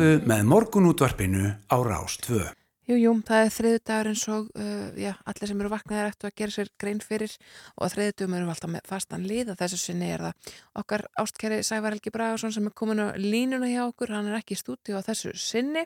Vaknaðu 0.00 0.28
með 0.30 0.46
morgunútvarpinu 0.48 1.48
á 1.68 1.76
Rástvö. 1.84 2.46
Jú, 2.88 2.96
jú, 2.96 3.10
það 3.20 3.42
er 3.42 3.50
þriðu 3.52 3.80
dagur 3.84 4.08
eins 4.08 4.22
og 4.32 4.46
uh, 4.56 4.86
já, 4.96 5.10
allir 5.28 5.50
sem 5.50 5.60
eru 5.60 5.70
vaknaðir 5.74 6.08
eftir 6.08 6.30
að 6.30 6.38
gera 6.40 6.54
sér 6.54 6.70
grein 6.80 7.02
fyrir 7.04 7.34
og 7.76 7.92
þriðu 7.92 8.14
dagum 8.16 8.36
eru 8.38 8.46
við 8.46 8.54
alltaf 8.54 8.72
með 8.72 8.88
fastan 8.88 9.26
lið 9.28 9.50
að 9.52 9.60
þessu 9.60 9.80
sinni 9.82 10.08
er 10.14 10.24
það 10.24 10.56
okkar 10.80 11.04
ástkæri 11.20 11.60
Sævar 11.68 11.98
Helgi 11.98 12.14
Bragarsson 12.14 12.56
sem 12.56 12.70
er 12.70 12.76
komin 12.80 13.04
á 13.04 13.12
línuna 13.20 13.68
hjá 13.68 13.82
okkur, 13.90 14.14
hann 14.16 14.32
er 14.32 14.40
ekki 14.40 14.56
í 14.56 14.62
stúdíu 14.62 14.96
á 14.96 15.04
þessu 15.04 15.34
sinni. 15.36 15.84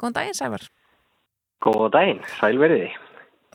Góðan 0.00 0.16
daginn 0.22 0.40
Sævar. 0.40 0.64
Góða 1.60 1.92
daginn, 1.98 2.24
sælveriði. 2.40 2.88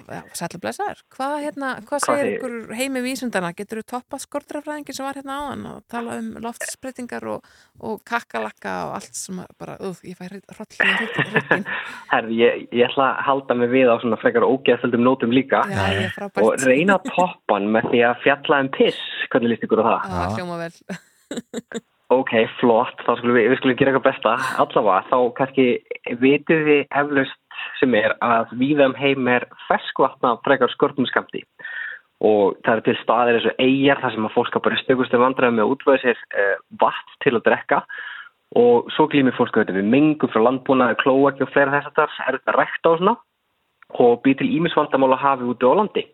Já, 0.05 0.19
Sætla 0.37 0.59
blessaður. 0.61 0.99
Hvað, 1.15 1.35
hérna, 1.41 1.69
hvað 1.87 2.03
segir 2.03 2.19
segir- 2.21 2.35
ykkur 2.37 2.75
heimi 2.77 3.01
vísundana? 3.05 3.49
Getur 3.57 3.81
þú 3.81 3.85
toppað 3.93 4.21
skortrafræðingin 4.25 4.97
sem 4.97 5.05
var 5.07 5.17
hérna 5.17 5.37
áðan 5.41 5.63
og 5.71 5.79
tala 5.89 6.17
um 6.21 6.27
loftsbreytingar 6.43 7.25
og, 7.33 7.47
og 7.81 8.03
kakkalakka 8.05 8.75
og 8.89 8.93
allt 8.99 9.17
sem 9.17 9.41
bara, 9.57 9.79
uff, 9.81 10.03
ég 10.05 10.19
fæ 10.19 10.27
hryggin. 10.29 11.65
Herði, 12.13 12.37
ég, 12.37 12.67
ég 12.69 12.85
ætla 12.89 13.09
að 13.15 13.25
halda 13.31 13.57
mig 13.57 13.73
við 13.73 13.89
á 13.89 13.95
svona 14.03 14.21
frekar 14.21 14.45
ógeðföldum 14.45 15.03
nótum 15.05 15.33
líka 15.33 15.63
Já, 15.71 15.81
og 16.43 16.61
reyna 16.65 16.99
að 16.99 17.09
toppa 17.09 17.57
hann 17.57 17.71
með 17.73 17.89
því 17.91 18.05
að 18.11 18.21
fjalla 18.27 18.61
um 18.65 18.71
piss. 18.77 19.01
Hvernig 19.33 19.55
líst 19.55 19.67
ykkur 19.67 19.81
á 19.81 19.85
það? 19.89 20.07
Það 20.13 20.39
hljóma 20.39 20.61
vel. 20.61 21.83
Ok, 22.13 22.29
flott, 22.59 22.99
þá 23.01 23.15
skulum 23.17 23.33
við, 23.33 23.47
við 23.49 23.57
skulum 23.57 23.77
gera 23.79 23.89
eitthvað 23.91 24.03
besta. 24.05 24.33
Allavega, 24.61 25.07
þá 25.09 25.15
kannski 25.39 25.63
vitið 26.21 26.59
þið 26.67 26.81
eflaust 27.01 27.39
sem 27.79 27.95
er 27.97 28.15
að 28.23 28.53
víða 28.59 28.89
um 28.89 28.95
heim 28.97 29.27
er 29.31 29.47
ferskvatna 29.67 30.37
frekar 30.45 30.71
skortum 30.73 31.07
skamti 31.09 31.43
og 32.23 32.55
það 32.63 32.73
eru 32.73 32.83
til 32.85 32.97
staðir 33.01 33.37
eins 33.37 33.47
og 33.49 33.61
eigjar 33.61 34.01
þar 34.01 34.15
sem 34.15 34.27
að 34.27 34.35
fólk 34.35 34.55
að 34.55 34.65
bara 34.65 34.81
stökustu 34.81 35.19
vandræði 35.19 35.55
með 35.55 35.65
að 35.65 35.73
útvæða 35.73 36.01
sér 36.03 36.21
uh, 36.23 36.57
vatn 36.81 37.15
til 37.23 37.35
að 37.35 37.45
drekka. 37.49 37.81
Og 38.55 38.91
svo 38.95 39.07
glýmir 39.11 39.35
fólk 39.35 39.57
auðvitað 39.57 39.81
við 39.81 39.87
mengum 39.91 40.31
frá 40.31 40.43
landbúnaði, 40.45 40.99
klóaki 41.01 41.43
og 41.43 41.51
fleira 41.51 41.73
þess 41.75 41.91
að 41.91 41.97
það 41.97 42.27
er 42.27 42.37
þetta 42.37 42.55
rækt 42.55 42.87
á 42.87 42.91
svona. 42.93 43.15
Og 44.05 44.19
býr 44.23 44.37
til 44.39 44.51
ímisvandamál 44.55 45.15
að 45.15 45.23
hafi 45.25 45.49
úti 45.51 45.67
á 45.67 45.73
landi. 45.75 46.05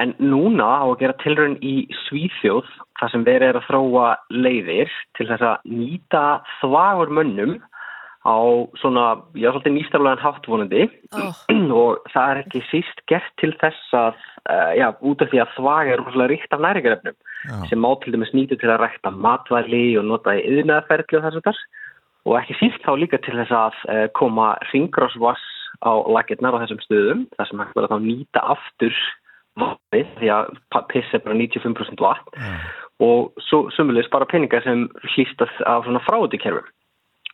En 0.00 0.14
núna 0.22 0.66
á 0.82 0.86
að 0.86 0.98
gera 1.02 1.18
tilraun 1.22 1.56
í 1.66 1.74
Svíþjóð 2.06 2.66
þar 2.98 3.12
sem 3.12 3.24
verið 3.26 3.48
er 3.48 3.58
að 3.58 3.66
þróa 3.70 4.08
leiðir 4.30 4.92
til 5.18 5.26
þess 5.30 5.46
að 5.46 5.70
nýta 5.78 6.24
þvagur 6.60 7.14
mönnum 7.18 7.56
á 8.20 8.36
svona, 8.76 9.04
já, 9.32 9.48
svolítið 9.48 9.76
nýstaflegan 9.78 10.20
háttvonandi 10.20 10.82
og 11.80 12.02
það 12.12 12.32
er 12.32 12.40
ekki 12.42 12.62
síst 12.68 13.00
gert 13.08 13.30
til 13.40 13.54
þess 13.62 13.94
að, 13.96 14.18
uh, 14.44 14.72
já, 14.76 14.88
út 15.00 15.24
af 15.24 15.30
því 15.32 15.40
að 15.40 15.54
þvag 15.56 15.92
er 15.92 16.02
rosalega 16.04 16.32
ríkt 16.34 16.56
af 16.56 16.64
næringarefnum 16.66 17.16
sem 17.70 17.80
má 17.80 17.90
til 18.02 18.12
dæmis 18.12 18.34
nýtu 18.36 18.58
til 18.60 18.68
að 18.68 18.82
rækta 18.84 19.14
matvæli 19.16 19.96
og 19.96 20.04
nota 20.10 20.36
í 20.36 20.44
yðnaðarferðli 20.44 21.16
og 21.16 21.24
þess 21.24 21.40
að 21.40 21.48
þess 21.48 21.64
og 22.28 22.36
ekki 22.42 22.58
síst 22.60 22.84
þá 22.84 22.92
líka 23.00 23.22
til 23.24 23.38
þess 23.40 23.56
að 23.56 23.80
uh, 23.88 24.06
koma 24.20 24.52
ringgrásvass 24.68 25.46
á 25.80 25.92
lakirnar 26.12 26.60
á 26.60 26.62
þessum 26.66 26.84
stöðum 26.84 27.24
þar 27.38 27.48
sem 27.48 27.64
hægt 27.64 27.76
verður 27.78 27.94
þá 27.94 28.04
nýta 28.04 28.44
aftur 28.52 29.00
vatnið 29.60 30.12
því 30.20 30.30
að 30.34 30.52
piss 30.92 31.16
er 31.16 31.24
bara 31.24 31.36
95% 31.40 32.04
vatn. 32.04 32.46
Og 33.00 33.32
svo 33.48 33.64
sumulegis 33.72 34.10
bara 34.12 34.28
peningar 34.28 34.62
sem 34.64 34.88
hlýstast 35.14 35.62
af 35.64 35.86
svona 35.86 36.02
fráutukerfum 36.04 36.68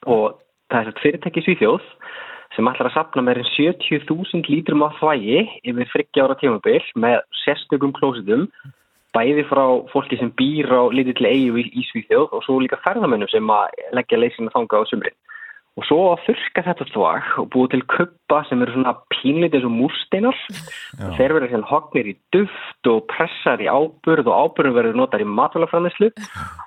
og 0.07 0.37
það 0.73 0.89
er 0.91 1.01
fyrirtæki 1.03 1.43
Svíþjóð 1.45 1.85
sem 2.57 2.69
ætlar 2.71 2.89
að 2.89 2.97
sapna 2.97 3.23
meirinn 3.27 3.49
70.000 3.53 4.49
lítrum 4.51 4.85
af 4.87 4.97
þvægi 5.01 5.39
yfir 5.71 5.91
30 5.93 6.25
ára 6.25 6.37
tímabil 6.41 6.81
með 7.05 7.19
sérstökum 7.45 7.95
klósitum 7.97 8.47
bæði 9.17 9.47
frá 9.49 9.65
fólki 9.93 10.19
sem 10.21 10.33
býr 10.39 10.71
á 10.73 10.83
lítill 10.93 11.29
eigu 11.29 11.63
í, 11.63 11.85
Svíþjóð 11.91 12.35
og 12.37 12.45
svo 12.45 12.59
líka 12.63 12.81
ferðamennum 12.85 13.31
sem 13.33 13.53
að 13.53 13.79
leggja 13.97 14.21
leysina 14.21 14.53
þanga 14.55 14.83
á 14.83 14.89
sumrin. 14.91 15.17
Og 15.77 15.85
svo 15.85 15.97
að 16.09 16.23
þurka 16.25 16.63
þetta 16.65 16.85
þvag 16.89 17.33
og 17.43 17.49
búið 17.53 17.73
til 17.75 17.83
kuppa 17.93 18.39
sem 18.49 18.63
eru 18.65 18.73
svona 18.73 18.95
pínlítið 19.13 19.59
eins 19.59 19.67
og 19.69 19.75
múrsteinar. 19.75 20.39
Þeir 21.19 21.35
verður 21.37 21.53
hérna 21.53 21.69
hognir 21.69 22.09
í 22.09 22.15
duft 22.33 22.89
og 22.89 23.03
pressar 23.13 23.61
í 23.61 23.69
áburð 23.69 24.31
og 24.31 24.39
áburðum 24.41 24.79
verður 24.79 24.97
notar 25.03 25.21
í 25.21 25.29
matvælafræðislu. 25.29 26.09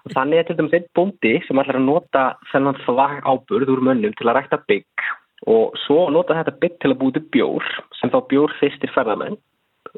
Og 0.06 0.14
þannig 0.14 0.44
er 0.44 0.48
til 0.50 0.58
dæmis 0.60 0.78
einn 0.78 0.86
bóndi 0.94 1.34
sem 1.48 1.62
ætlar 1.64 1.80
að 1.82 1.88
nota 1.88 2.26
þennan 2.52 2.78
þvag 2.86 3.18
áburð 3.26 3.74
úr 3.74 3.82
mönnum 3.90 4.14
til 4.20 4.30
að 4.30 4.38
rækta 4.38 4.62
bygg 4.70 5.10
og 5.50 5.78
svo 5.88 6.10
nota 6.14 6.38
þetta 6.38 6.60
bygg 6.62 6.78
til 6.78 6.92
að 6.94 7.00
búið 7.02 7.18
til 7.18 7.26
bjór 7.34 7.70
sem 7.98 8.14
þá 8.14 8.20
bjór 8.30 8.54
fyrstir 8.60 8.94
ferðamenn 8.94 9.40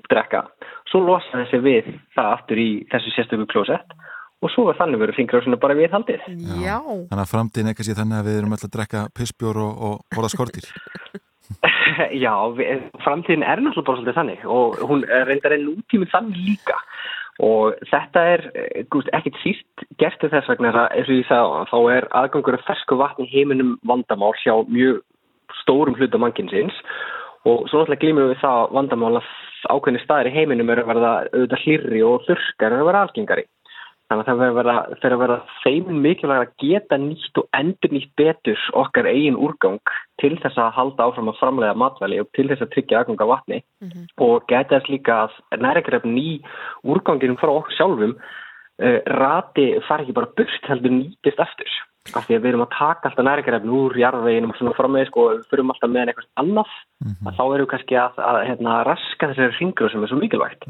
drekka. 0.07 0.45
Svo 0.87 1.01
losa 1.03 1.41
þessi 1.41 1.59
við 1.65 1.91
það 2.15 2.31
aftur 2.37 2.63
í 2.63 2.69
þessu 2.93 3.15
sérstöku 3.17 3.49
klósett 3.51 3.95
og 4.41 4.53
svo 4.53 4.67
er 4.71 4.79
þannig 4.79 5.01
verið 5.03 5.19
fingrásinu 5.19 5.59
bara 5.61 5.77
við 5.77 5.93
haldið. 5.95 6.23
Já. 6.61 6.77
Þannig 6.81 7.23
að 7.23 7.33
framtíðin 7.33 7.71
eitthvað 7.71 7.89
sé 7.89 7.97
þannig 7.97 8.19
að 8.19 8.29
við 8.29 8.39
erum 8.39 8.55
alltaf 8.55 8.69
að 8.69 8.75
drekka 8.77 9.03
pissbjór 9.17 9.61
og, 9.61 9.83
og 9.87 10.15
borða 10.15 10.31
skortir. 10.33 10.69
Já, 12.23 12.33
við, 12.57 12.85
framtíðin 13.03 13.45
er 13.45 13.61
náttúrulega 13.61 13.87
bara 13.87 13.99
svolítið 13.99 14.19
þannig 14.19 14.45
og 14.57 14.83
hún 14.89 15.03
er 15.11 15.27
reyndar 15.27 15.55
en 15.57 15.65
nútímið 15.67 16.13
þannig 16.13 16.45
líka 16.47 16.77
og 17.41 17.77
þetta 17.89 18.23
er 18.33 18.43
eh, 18.53 18.83
gúst, 18.91 19.09
ekkit 19.15 19.39
síst 19.41 19.85
gert 20.01 20.19
til 20.21 20.29
þess 20.31 20.49
vegna 20.51 20.71
eins 20.87 21.09
og 21.09 21.15
ég 21.15 21.27
sagði 21.29 21.63
þá 21.71 21.77
er 21.95 22.07
aðgangur 22.21 22.57
að 22.57 22.65
fersku 22.67 22.97
vatni 22.99 23.27
heiminum 23.31 23.77
vandamál 23.87 24.33
hjá 24.43 24.53
mjög 24.69 25.01
stórum 25.61 25.97
hluta 25.97 26.21
mannkinsins 26.21 26.77
og 27.47 27.65
svo 27.69 27.81
náttúrulega 27.81 28.03
glýmur 28.03 28.31
við 28.31 28.43
það 28.43 28.75
vandamál 28.77 29.15
að 29.19 29.31
ákveðni 29.69 30.01
staðir 30.03 30.31
í 30.31 30.35
heiminum 30.35 30.69
er 30.73 30.83
að 30.83 30.91
verða 30.91 31.13
auðvitað 31.31 31.63
hlýrri 31.65 32.03
og 32.05 32.27
þurrkar 32.27 32.75
er 32.75 32.81
að 32.81 32.89
vera 32.89 33.03
algengari. 33.05 33.45
Þannig 34.11 34.27
að 34.27 34.39
það 34.41 34.41
verður 34.41 34.69
að 35.15 35.21
vera, 35.21 35.35
að 35.37 35.51
þeim 35.63 35.99
mikilvæg 36.03 36.41
að 36.41 36.49
geta 36.59 36.97
nýtt 36.99 37.37
og 37.39 37.45
endur 37.55 37.93
nýtt 37.95 38.09
betur 38.19 38.63
okkar 38.81 39.07
eigin 39.07 39.37
úrgang 39.39 39.93
til 40.19 40.33
þess 40.41 40.57
að 40.59 40.73
halda 40.75 41.05
áfram 41.05 41.29
að 41.31 41.37
framlega 41.39 41.77
matvæli 41.79 42.17
og 42.19 42.27
til 42.35 42.49
þess 42.49 42.65
að 42.65 42.73
tryggja 42.73 42.99
aðgang 42.99 43.23
af 43.23 43.29
vatni. 43.31 43.59
Og 44.19 44.43
geta 44.51 44.81
þess 44.81 44.91
líka 44.91 45.15
að 45.21 45.61
næringarefn 45.63 46.17
í 46.19 46.33
úrganginum 46.83 47.39
frá 47.39 47.53
okkur 47.53 47.77
sjálfum 47.77 48.17
uh, 48.17 48.99
rati 49.15 49.69
fari 49.87 50.03
ekki 50.03 50.17
bara 50.19 50.33
burt 50.41 50.67
heldur 50.67 50.93
nýtist 50.97 51.39
eftir. 51.45 51.71
Af 52.11 52.27
því 52.27 52.35
að 52.35 52.43
við 52.43 52.49
erum 52.51 52.65
að 52.65 52.75
taka 52.75 53.07
alltaf 53.07 53.27
næringarefn 53.29 53.73
úr 53.77 53.95
jarðveginum 54.01 54.51
og 54.51 54.59
svona 54.59 54.75
framvegis 54.75 55.11
sko, 55.13 55.29
og 55.29 55.47
fyrum 55.53 55.71
alltaf 55.71 55.93
með 55.93 56.11
eitthvað 56.11 56.29
annað 56.43 56.75
að 57.07 57.39
þá 57.39 57.43
erum 57.45 57.63
við 57.63 57.71
kannski 57.77 57.99
að, 58.01 58.21
að, 58.27 58.43
hérna, 58.49 58.77
raska 58.89 59.31
þessari 59.31 59.55
hringur 59.59 59.93
sem 59.93 60.03
er 60.03 60.11
svo 60.11 60.19
mikilvægt. 60.19 60.67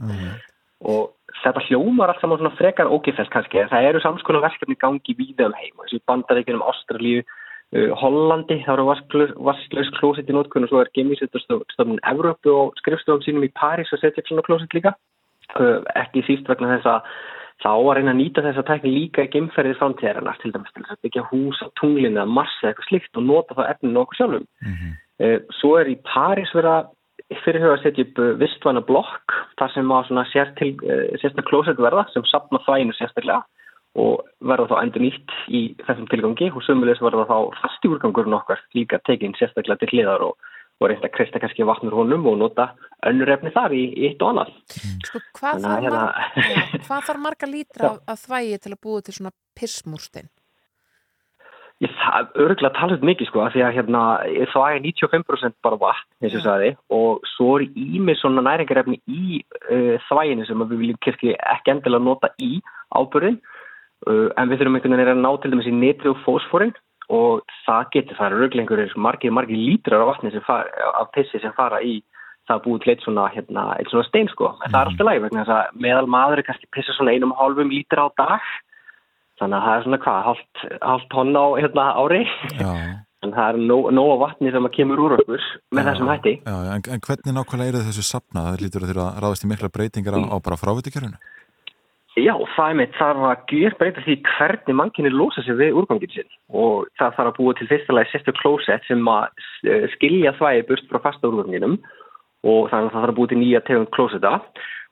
Og 0.91 1.13
þetta 1.43 1.63
hljómar 1.67 2.11
allt 2.11 2.21
saman 2.23 2.41
svona 2.41 2.55
frekar 2.57 2.89
ógifest 2.91 3.31
kannski, 3.33 3.63
það 3.71 3.87
eru 3.89 4.01
samskonar 4.03 4.45
verkefni 4.45 4.77
gangi 4.81 5.15
víða 5.17 5.49
um 5.49 5.57
heim, 5.57 5.73
þessi 5.83 6.01
bandaríkjunum 6.09 6.65
Ástralíu, 6.71 7.23
uh, 7.23 7.89
Hollandi, 8.01 8.61
þá 8.65 8.71
eru 8.75 8.87
vasklaus 9.49 9.91
klósett 9.97 10.29
í 10.29 10.37
nótkunn 10.37 10.67
og 10.67 10.71
svo 10.71 10.83
er 10.83 10.93
geimvísutastofnun 10.97 12.01
Evrópu 12.13 12.53
og 12.53 12.79
skrifstofum 12.81 13.25
sínum 13.25 13.47
í 13.47 13.53
París 13.57 13.91
að 13.91 14.05
setja 14.05 14.23
upp 14.23 14.31
svona 14.31 14.47
klósett 14.47 14.77
líka. 14.77 14.95
Uh, 15.57 15.81
ekki 15.99 16.23
síst 16.27 16.47
vegna 16.47 16.77
þess 16.77 16.89
að 16.93 17.11
þá 17.61 17.71
að 17.73 17.93
reyna 17.97 18.13
að 18.15 18.19
nýta 18.21 18.43
þessa 18.45 18.63
tækni 18.65 18.93
líka 18.93 19.25
í 19.25 19.29
geimferðið 19.33 19.77
framtíðarinnar 19.81 20.39
til 20.41 20.53
dæmis 20.53 20.71
til 20.73 20.85
þess 20.85 20.95
að 20.95 21.03
byggja 21.05 21.27
hús 21.29 21.59
á 21.61 21.67
tunglinu 21.77 22.17
eða 22.17 22.31
Mars 22.37 22.55
eða 22.61 22.71
eitthvað 22.71 22.87
slikt 22.87 23.19
og 23.19 23.27
nota 23.27 23.57
það 23.57 23.69
efninu 23.73 24.01
okkur 24.01 24.19
sjálfum. 24.19 24.47
Uh, 25.21 25.37
svo 25.59 25.75
er 25.77 25.91
í 25.91 25.99
París 26.07 26.53
vera 26.57 26.79
fyrirhuga 27.45 27.77
að 27.77 27.83
setja 27.85 28.05
upp 28.07 28.21
uh, 28.21 28.33
vistvæna 28.41 28.83
blokk 28.85 29.35
þar 29.59 29.73
sem 29.75 29.91
á 29.91 29.97
svona 30.07 30.27
sér 30.31 30.53
til, 30.59 30.73
uh, 30.83 31.07
sérstaklega 31.21 31.49
klósett 31.49 31.81
verða 31.81 32.05
sem 32.13 32.25
sapna 32.29 32.61
þvæginu 32.65 32.95
sérstaklega 32.97 33.41
og 33.99 34.23
verða 34.47 34.69
þá 34.71 34.77
endur 34.85 35.03
nýtt 35.03 35.35
í 35.51 35.61
þessum 35.83 36.07
tilgangi 36.11 36.47
og 36.53 36.63
sömulegis 36.63 37.03
verða 37.03 37.27
þá 37.27 37.37
fasti 37.59 37.91
úrgangurinn 37.91 38.37
okkar 38.37 38.61
líka 38.77 39.01
tekinn 39.07 39.35
sérstaklega 39.39 39.81
til 39.81 39.91
hliðar 39.91 40.23
og, 40.29 40.37
og 40.79 40.87
reynda 40.87 41.09
að 41.09 41.15
kreista 41.17 41.41
kannski 41.43 41.67
vatnur 41.67 41.97
honum 41.99 42.29
og 42.31 42.37
nota 42.39 42.69
önnur 43.07 43.33
efni 43.35 43.51
þar 43.55 43.75
í, 43.75 43.83
í 43.91 44.11
eitt 44.11 44.23
og 44.23 44.31
annað. 44.31 44.53
Sko, 45.07 45.23
hvað, 45.39 45.65
Þannig 45.65 45.67
þarf 45.67 45.83
hérna- 45.87 46.05
mar 46.05 46.53
já, 46.53 46.83
hvað 46.87 47.09
þarf 47.09 47.23
marga 47.25 47.51
lítra 47.51 47.91
af, 48.13 48.23
þvægi 48.23 48.61
til 48.63 48.75
að 48.75 48.81
búa 48.87 49.03
til 49.03 49.17
svona 49.17 49.35
pissmúrstein? 49.59 50.31
Ég, 51.81 51.89
það 51.97 52.17
er 52.19 52.43
örgulega 52.45 52.77
talað 52.77 53.05
mikið 53.09 53.29
sko 53.31 53.41
af 53.41 53.55
því 53.55 53.63
að 53.65 53.75
hérna 53.79 54.01
það 54.51 54.75
er 54.75 54.83
95% 54.85 55.55
bara 55.65 55.79
vatn 55.81 56.27
eins 56.27 56.35
og 56.37 56.43
sagði 56.45 56.69
og 56.93 57.25
svo 57.31 57.55
er 57.57 57.65
ímið 57.73 58.19
svona 58.19 58.43
næringarefni 58.45 58.99
í 59.09 59.39
uh, 59.41 59.97
þvæginu 60.05 60.45
sem 60.45 60.61
við 60.61 60.83
viljum 60.83 61.01
kirkli 61.01 61.33
ekki 61.55 61.73
endilega 61.73 62.05
nota 62.05 62.29
í 62.37 62.59
ábyrðin 62.93 63.39
uh, 63.41 64.29
en 64.37 64.53
við 64.53 64.61
þurfum 64.61 64.77
einhvern 64.77 64.97
veginn 64.99 65.13
að 65.15 65.25
ná 65.25 65.31
til 65.41 65.53
dæmis 65.55 65.71
í 65.71 65.75
nitri 65.79 66.13
og 66.13 66.21
fósforin 66.27 66.77
og 67.09 67.41
það 67.65 67.91
getur 67.97 68.19
það 68.19 68.27
er 68.29 68.37
örgulega 68.37 68.65
einhverjir 68.67 68.97
margir 69.09 69.37
margir 69.39 69.65
lítrar 69.65 70.05
af 70.05 70.13
vatni 70.13 70.35
sem 70.35 70.45
fara, 70.45 70.69
af 71.01 71.09
pissi 71.17 71.41
sem 71.41 71.57
fara 71.57 71.81
í 71.81 71.97
það 72.49 72.65
búið 72.65 72.83
til 72.83 72.91
eitt 72.93 73.05
svona, 73.05 73.29
hérna, 73.33 73.69
eitt 73.79 73.89
svona 73.91 74.07
stein 74.07 74.29
sko. 74.31 74.53
En 74.65 74.73
það 74.73 74.79
er 74.79 74.89
alltaf 74.89 75.07
læg 75.07 75.21
vegna 75.25 75.43
þess 75.45 75.57
að 75.57 75.81
meðal 75.85 76.09
maður 76.09 76.41
er 76.41 76.47
kannski 76.47 76.69
pissa 76.75 76.95
svona 76.95 77.13
einum 77.15 77.33
hálfum 77.37 77.71
lítra 77.73 78.05
á 78.05 78.09
dag 78.21 78.47
þannig 79.41 79.57
að 79.57 79.65
það 79.67 79.77
er 79.77 79.85
svona 79.87 80.01
hvað, 80.05 80.29
hálft 80.85 81.09
tonn 81.11 81.33
á 81.33 81.45
hérna, 81.57 81.87
ári. 81.97 82.21
Já, 82.61 82.71
en 83.25 83.35
það 83.35 83.51
er 83.51 83.59
nóg, 83.69 83.89
nóg 83.93 84.15
vatni 84.21 84.53
sem 84.53 84.69
að 84.69 84.75
kemur 84.77 85.03
úr 85.03 85.17
okkur 85.19 85.49
með 85.77 85.91
þessum 85.91 86.09
hætti. 86.09 86.37
Já, 86.45 86.55
en, 86.75 86.87
en 86.95 87.05
hvernig 87.05 87.37
nákvæmlega 87.37 87.73
eru 87.73 87.83
þessu 87.89 88.07
sapna? 88.07 88.47
Það 88.47 88.65
lítur 88.65 88.85
að 88.85 88.93
þeirra 88.93 89.11
ráðast 89.21 89.45
í 89.45 89.51
mikla 89.51 89.73
breytingar 89.73 90.17
á, 90.17 90.21
á 90.33 90.37
bara 90.41 90.59
frávitukjörunu? 90.61 91.21
Já, 92.19 92.33
það 92.57 92.69
er 92.69 92.75
mitt, 92.75 92.95
það 92.99 93.19
var 93.21 93.37
að 93.37 93.53
gjör 93.55 93.75
breyta 93.79 94.01
því 94.03 94.15
hvernig 94.27 94.75
mannkynni 94.75 95.11
losa 95.13 95.43
sig 95.45 95.55
við 95.55 95.77
úrgangin 95.79 96.11
sinn. 96.11 96.33
Og 96.51 96.89
það 96.99 97.13
þarf 97.15 97.29
að 97.29 97.37
búa 97.37 97.53
til 97.55 97.67
fyrstulega 97.69 98.11
sérstu 98.11 98.33
klósett 98.35 98.87
sem 98.89 99.07
að 99.07 99.45
eh, 99.63 99.85
skilja 99.93 100.33
þvægi 100.35 100.65
burt 100.67 100.89
frá 100.91 100.99
fasta 101.05 101.29
úrganginum. 101.29 101.77
Og 102.41 102.67
þannig 102.67 102.89
að 102.89 102.91
það 102.91 103.05
þarf 103.05 103.13
að 103.13 103.19
búa 103.21 103.31
til 103.31 103.39
nýja 103.39 103.63
tegund 103.63 103.93
klósetta 103.95 104.33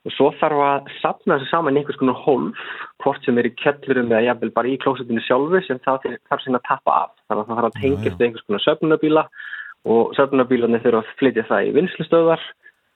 og 0.09 0.15
svo 0.15 0.29
þarf 0.39 0.61
að 0.65 0.91
sapna 1.03 1.37
þessu 1.37 1.51
saman 1.51 1.77
í 1.77 1.81
einhvers 1.83 1.99
konar 2.01 2.17
hólf 2.25 2.63
hvort 3.03 3.25
sem 3.25 3.37
er 3.37 3.49
í 3.49 3.55
kjöllurum 3.61 4.09
eða 4.09 4.25
jafnvel 4.25 4.51
bara 4.55 4.71
í 4.71 4.79
klósettinu 4.81 5.21
sjálfu 5.25 5.61
sem 5.67 5.81
það 5.85 6.07
þarf 6.31 6.43
sinna 6.43 6.61
að 6.61 6.67
tappa 6.69 6.95
af. 7.03 7.11
Þannig 7.27 7.43
að 7.43 7.49
það 7.51 7.59
þarf 7.59 7.69
að 7.69 7.77
tengjast 7.83 8.23
einhvers 8.25 8.47
konar 8.47 8.65
söfnunabíla 8.65 9.25
og 9.93 10.15
söfnunabílarnir 10.17 10.83
þurfa 10.83 11.03
að 11.03 11.13
flytja 11.21 11.45
það 11.51 11.69
í 11.69 11.75
vinslustöðar 11.77 12.47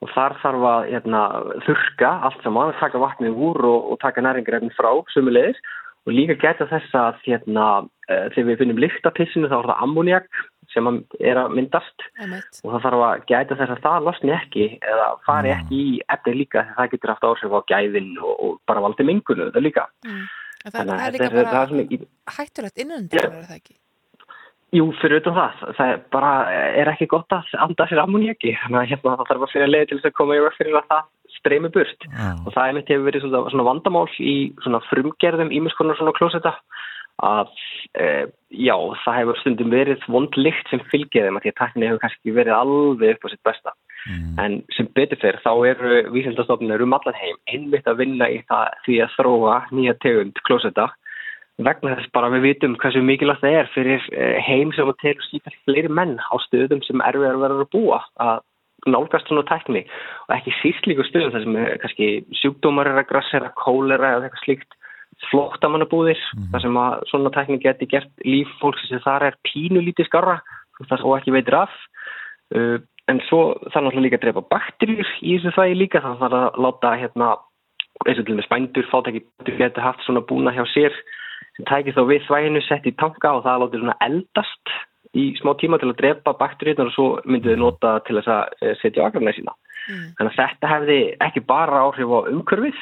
og 0.03 0.11
þar 0.11 0.35
þarf 0.41 0.65
að 0.67 0.89
hérna, 0.89 1.21
þurka 1.67 2.11
allt 2.27 2.43
saman, 2.43 2.73
taka 2.81 3.01
vatnið 3.03 3.37
úr 3.47 3.61
og, 3.69 3.93
og 3.93 4.01
taka 4.01 4.23
næringarefni 4.25 4.73
frá 4.75 4.91
sumulegis 5.13 5.61
og 6.03 6.17
líka 6.17 6.35
geta 6.41 6.67
þess 6.67 6.97
að 6.99 7.21
hérna, 7.23 7.67
uh, 8.09 8.25
þegar 8.33 8.49
við 8.49 8.59
finnum 8.63 8.81
lyktapissinu 8.83 9.51
þá 9.51 9.57
er 9.61 9.69
það 9.69 9.85
ammoniak 9.85 10.41
sem 10.73 10.87
að 10.89 11.01
er 11.19 11.39
að 11.41 11.53
myndast. 11.57 12.05
Einmitt. 12.21 12.61
og 12.63 12.71
það 12.75 12.85
þarf 12.85 13.03
að 13.07 13.25
gæta 13.33 13.57
þess 13.59 13.73
að 13.75 13.83
það 13.83 14.07
losni 14.07 14.33
ekki 14.37 14.65
eða 14.79 15.07
fari 15.27 15.51
ekki 15.55 15.81
í 15.83 15.99
efni 16.15 16.33
líka 16.39 16.63
þegar 16.63 16.79
það 16.79 16.91
getur 16.95 17.13
haft 17.13 17.27
áhrif 17.29 17.57
á 17.57 17.59
gæðin 17.73 18.09
og, 18.21 18.33
og 18.39 18.57
bara 18.69 18.83
valdi 18.87 19.03
mengunu 19.09 19.49
þetta 19.49 19.63
líka. 19.67 19.87
Mm. 20.07 20.25
Það, 20.63 20.75
að 20.79 20.91
það 20.93 21.05
er 21.07 21.15
líka 21.17 21.25
er- 21.25 21.33
það 21.33 21.47
bara 21.51 21.63
er 21.63 21.71
svona 21.73 21.87
í- 21.97 22.07
hættulegt 22.37 22.77
innanundir, 22.85 23.25
er 23.25 23.47
það 23.49 23.57
ekki? 23.59 23.75
Jú, 24.73 24.87
fyrir 24.97 25.19
utan 25.21 25.35
það, 25.37 25.59
það 25.77 25.89
er 25.93 25.99
bara 26.09 26.29
er 26.81 26.89
ekki 26.89 27.05
gott 27.11 27.29
að 27.35 27.51
anda 27.61 27.85
sér 27.85 27.99
ammoniaki 28.01 28.55
þannig 28.63 28.79
að 28.79 28.87
hérna, 28.89 29.11
það 29.19 29.27
þarf 29.29 29.43
að 29.45 29.51
fyrir 29.53 29.69
leið 29.69 29.83
til 29.91 29.97
þess 29.99 30.09
að 30.09 30.15
koma 30.17 30.37
veg 30.41 30.55
fyrir 30.57 30.77
að 30.79 30.87
það 30.89 31.03
streymi 31.35 31.69
burt. 31.75 32.07
Og 32.47 32.49
það 32.55 32.63
er 32.69 32.73
mitt 32.79 32.89
hefur 32.89 33.05
verið 33.05 33.21
svona, 33.27 33.41
svona 33.53 33.65
vandamál 33.67 34.07
í 34.17 34.33
svona 34.65 34.79
frumgerðum 34.89 35.51
ímiskonar 35.53 35.99
svona 35.99 36.15
klósetta 36.17 36.55
að 37.21 37.51
e, 37.93 38.05
já, 38.49 38.75
það 39.03 39.17
hefur 39.19 39.39
stundum 39.41 39.73
verið 39.73 40.05
vondlikt 40.09 40.69
sem 40.71 40.81
fylgir 40.89 41.27
þeim 41.27 41.37
að 41.37 41.45
því 41.45 41.51
að 41.53 41.59
takni 41.59 41.89
hefur 41.89 42.01
kannski 42.01 42.35
verið 42.35 42.57
alveg 42.57 43.15
upp 43.15 43.27
á 43.27 43.31
sitt 43.31 43.43
besta. 43.45 43.75
En 44.41 44.57
sem 44.75 44.89
betur 44.97 45.19
fyrir 45.21 45.39
þá 45.45 45.51
eru 45.69 45.99
vísindastofnir 46.11 46.81
um 46.83 46.95
allan 46.97 47.15
heim 47.15 47.37
einmitt 47.47 47.87
að 47.87 48.01
vinna 48.01 48.27
í 48.27 48.41
það 48.49 48.73
því 48.87 48.97
að 49.05 49.13
þróa 49.15 49.57
nýja 49.71 49.95
tegund 50.03 50.41
klósetta. 50.47 50.89
Vegna 51.63 51.93
þess 51.95 52.11
bara 52.15 52.27
að 52.27 52.39
við 52.39 52.47
vitum 52.47 52.75
hversu 52.81 53.03
mikilvægt 53.05 53.43
það 53.43 53.59
er 53.59 53.69
fyrir 53.75 54.07
eh, 54.11 54.39
heim 54.43 54.73
sem 54.73 54.89
að 54.89 54.99
telur 55.03 55.27
síðan 55.29 55.57
fleiri 55.63 55.91
menn 55.99 56.17
á 56.19 56.35
stöðum 56.47 56.81
sem 56.83 57.03
erfiðar 57.05 57.39
verður 57.43 57.63
að 57.67 57.73
búa 57.75 57.99
að 58.25 58.41
nálgast 58.89 59.29
svona 59.29 59.45
tækni. 59.47 59.85
Og 60.27 60.35
ekki 60.35 60.55
síst 60.59 60.89
líka 60.89 61.05
stöðum 61.07 61.35
þar 61.35 61.45
sem 61.45 61.59
eh, 61.61 61.73
kannski 61.83 62.09
sjúkdómar 62.41 62.89
er 62.89 63.03
að 63.03 63.11
grassera, 63.13 63.53
kólera 63.61 64.17
eða 64.17 64.27
eitthvað 64.27 64.43
slíkt 64.47 64.79
flóttamannabúðir 65.31 66.19
þar 66.53 66.63
sem 66.63 66.79
að 66.79 66.95
svona 67.11 67.31
tækni 67.35 67.59
geti 67.63 67.89
gert 67.91 68.25
líf 68.27 68.51
fólks 68.61 68.87
sem 68.89 69.01
þar 69.03 69.29
er 69.29 69.39
pínulítið 69.47 70.09
skarra 70.09 70.39
og 70.81 71.15
ekki 71.17 71.33
veitir 71.35 71.55
af. 71.63 71.73
Uh, 72.53 72.81
en 73.11 73.19
svo 73.27 73.55
þarf 73.67 73.83
náttúrulega 73.83 74.05
líka 74.05 74.19
að 74.19 74.25
drepa 74.27 74.45
bakterjur 74.53 75.09
í 75.21 75.35
þessu 75.35 75.51
þvægi 75.55 75.79
líka 75.79 76.01
þannig 76.03 76.21
að 76.21 76.33
það 76.33 76.45
að 76.47 76.61
láta 76.65 76.93
hérna 77.01 77.29
eins 78.07 78.19
og 78.19 78.27
til 78.27 78.37
með 78.37 78.47
spændur 78.47 78.89
fátæki 78.91 79.21
getur 79.57 79.85
haft 79.85 80.05
svona 80.05 80.23
búna 80.27 80.53
hjá 80.55 80.63
sér 80.71 80.95
sem 81.57 81.67
tækir 81.69 81.95
þá 81.97 82.03
við 82.09 82.25
þvæginu 82.27 82.63
sett 82.65 82.87
í 82.89 82.95
tanka 82.99 83.35
og 83.37 83.43
það 83.45 83.63
látið 83.63 83.83
svona 83.83 83.97
eldast 84.07 84.73
í 85.13 85.25
smá 85.37 85.53
tíma 85.61 85.77
til 85.81 85.91
að 85.91 85.99
drepa 85.99 86.33
bakteríunar 86.39 86.89
og 86.89 86.95
svo 86.95 87.07
myndið 87.27 87.53
þið 87.53 87.61
nota 87.61 87.97
til 88.07 88.17
þess 88.17 88.31
að 88.33 88.55
eh, 88.65 88.75
setja 88.81 89.05
á 89.05 89.07
agrarna 89.07 89.35
sína. 89.35 89.53
Þannig 90.17 90.31
að 90.31 90.37
þetta 90.39 90.71
hefði 90.71 90.99
ekki 91.27 91.43
bara 91.51 91.83
áhrif 91.83 92.13
á 92.15 92.19
umhverfið 92.31 92.79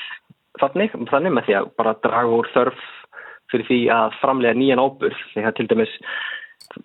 þannig, 0.59 0.97
þannig 1.11 1.37
með 1.37 1.47
því 1.47 1.57
að 1.59 1.71
bara 1.79 1.97
draga 2.03 2.35
úr 2.41 2.51
þörf 2.55 2.83
fyrir 3.51 3.67
því 3.67 3.79
að 3.95 4.19
framlega 4.21 4.59
nýjan 4.59 4.83
ábyrð 4.83 5.25
því 5.33 5.47
að 5.47 5.57
til 5.59 5.67
dæmis 5.71 5.97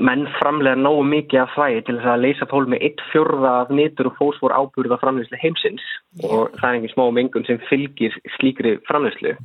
menn 0.03 0.25
framlega 0.41 0.79
nógu 0.79 1.05
mikið 1.07 1.41
af 1.43 1.53
þvægi 1.55 1.83
til 1.87 1.95
þess 1.99 2.11
að 2.11 2.23
leysa 2.25 2.47
pól 2.51 2.65
með 2.71 2.83
eitt 2.89 3.03
fjórða 3.13 3.53
af 3.63 3.71
nitur 3.71 4.09
og 4.11 4.17
fósfor 4.19 4.55
ábyrða 4.57 4.99
framleyslu 4.99 5.39
heimsins 5.39 5.85
og 6.27 6.57
það 6.59 6.67
er 6.69 6.79
engin 6.79 6.93
smá 6.93 7.05
mengun 7.15 7.47
sem 7.47 7.61
fylgir 7.69 8.17
slíkri 8.37 8.77
framleyslu 8.89 9.37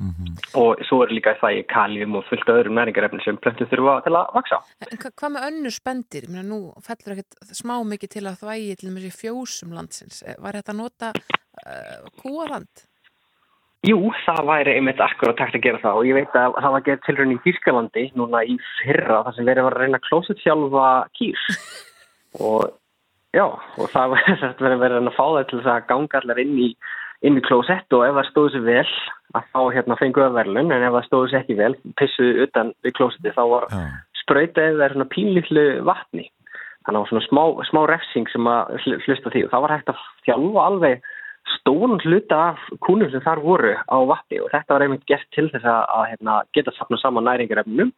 og 0.58 0.82
svo 0.88 1.02
er 1.04 1.14
líka 1.14 1.36
þvægi 1.40 1.64
kaljum 1.70 2.18
og 2.18 2.26
fullt 2.30 2.48
af 2.48 2.58
öðrum 2.62 2.78
næringarefni 2.80 3.22
sem 3.24 3.38
plöntum 3.38 3.70
þurfa 3.70 3.98
til 4.06 4.16
að 4.18 4.32
vaksa. 4.38 4.60
En 4.88 5.02
hva, 5.04 5.12
hvað 5.20 5.34
með 5.36 5.48
önnur 5.50 5.76
spendir? 5.76 6.28
Mér 6.32 6.48
nú 6.48 6.60
fellur 6.86 7.16
ekkert 7.16 7.54
smá 7.62 7.76
mikið 7.92 8.16
til 8.16 8.24
að 8.26 8.40
þvægi 8.42 8.78
til 8.80 8.94
þessi 8.96 9.12
fjósum 9.20 9.76
landsins. 9.76 10.22
Eh, 10.26 10.38
Var 10.42 10.58
þetta 10.58 10.74
nota 10.74 11.12
uh, 11.14 12.10
kúarand? 12.18 12.88
Jú, 13.82 13.96
það 14.22 14.44
væri 14.46 14.76
einmitt 14.78 15.00
akkurat 15.02 15.34
takt 15.40 15.56
að 15.58 15.64
gera 15.64 15.80
það 15.82 15.96
og 15.98 16.06
ég 16.06 16.14
veit 16.14 16.36
að 16.38 16.52
það 16.54 16.74
var 16.76 16.82
gerð 16.86 17.00
tilrönd 17.06 17.34
í 17.34 17.38
Þýrskalandi 17.42 18.04
núna 18.14 18.42
í 18.46 18.54
fyrra 18.78 19.22
þar 19.26 19.34
sem 19.34 19.48
verið 19.48 19.66
var 19.66 19.74
að 19.74 19.82
reyna 19.82 19.98
að 19.98 20.04
klóset 20.06 20.42
sjálfa 20.44 20.90
kýr. 21.18 21.40
Og 22.46 22.68
já, 23.34 23.42
og 23.42 23.88
það 23.90 24.12
var 24.12 24.28
verið 24.62 24.84
verið 24.84 25.00
að 25.00 25.16
fá 25.16 25.24
það 25.24 25.48
til 25.48 25.58
þess 25.58 25.72
að 25.72 25.88
ganga 25.88 26.20
allar 26.20 26.40
inn 26.44 26.54
í, 26.62 26.68
inn 27.26 27.40
í 27.40 27.42
klósett 27.44 27.96
og 27.96 28.04
ef 28.06 28.14
það 28.20 28.28
stóðu 28.30 28.52
sér 28.54 28.64
vel 28.68 28.92
að 29.32 29.48
þá 29.50 29.60
hérna 29.74 29.96
fenguðu 29.98 30.28
að 30.28 30.38
verðlun 30.38 30.72
en 30.76 30.86
ef 30.86 30.94
það 30.96 31.08
stóðu 31.08 31.32
sér 31.32 31.40
ekki 31.42 31.58
vel, 31.58 31.72
pissuðu 31.98 32.46
utan 32.46 32.70
við 32.86 32.94
klósetti 33.00 33.34
þá 33.34 33.42
var 33.50 33.66
sprautaðið 34.22 34.78
það 34.78 34.86
er 34.86 34.94
svona 34.94 35.08
pínlítlu 35.16 35.66
vatni. 35.90 36.28
Þannig 36.86 37.02
að 37.02 37.10
svona 37.10 37.26
smá, 37.26 37.42
smá 37.68 37.82
refsing 37.90 38.30
sem 38.30 38.48
að 38.50 38.72
hl- 38.84 39.02
hlusta 39.04 39.34
því 39.34 39.44
og 39.46 39.52
það 39.52 39.66
var 39.66 39.74
hægt 39.76 39.92
að 39.92 40.06
þjálfa 40.28 40.64
alveg 40.70 41.10
stóran 41.58 42.00
hluta 42.04 42.38
af 42.52 42.58
kúnum 42.84 43.10
sem 43.10 43.20
þar 43.24 43.40
voru 43.42 43.74
á 43.78 43.96
vatni 44.08 44.40
og 44.42 44.50
þetta 44.52 44.74
var 44.76 44.84
einmitt 44.86 45.06
gert 45.10 45.26
til 45.34 45.48
þess 45.52 45.64
að, 45.64 46.06
hérna, 46.12 46.42
geta 46.54 46.74
sapna 46.76 46.98
saman 47.02 47.24
næringarefnum 47.28 47.92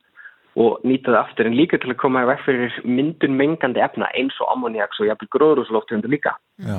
og 0.57 0.79
nýta 0.87 1.11
það 1.11 1.19
aftur 1.21 1.47
en 1.51 1.57
líka 1.59 1.79
til 1.83 1.91
að 1.91 1.99
koma 1.99 2.23
í 2.23 2.29
veg 2.31 2.45
fyrir 2.47 2.77
myndun 2.87 3.35
mengandi 3.37 3.83
efna 3.83 4.07
eins 4.15 4.37
og 4.41 4.53
ammoniaks 4.55 5.01
og 5.01 5.09
jafnvel 5.11 5.29
gróðrúsloftundur 5.35 6.13
líka. 6.13 6.37
Já. 6.63 6.79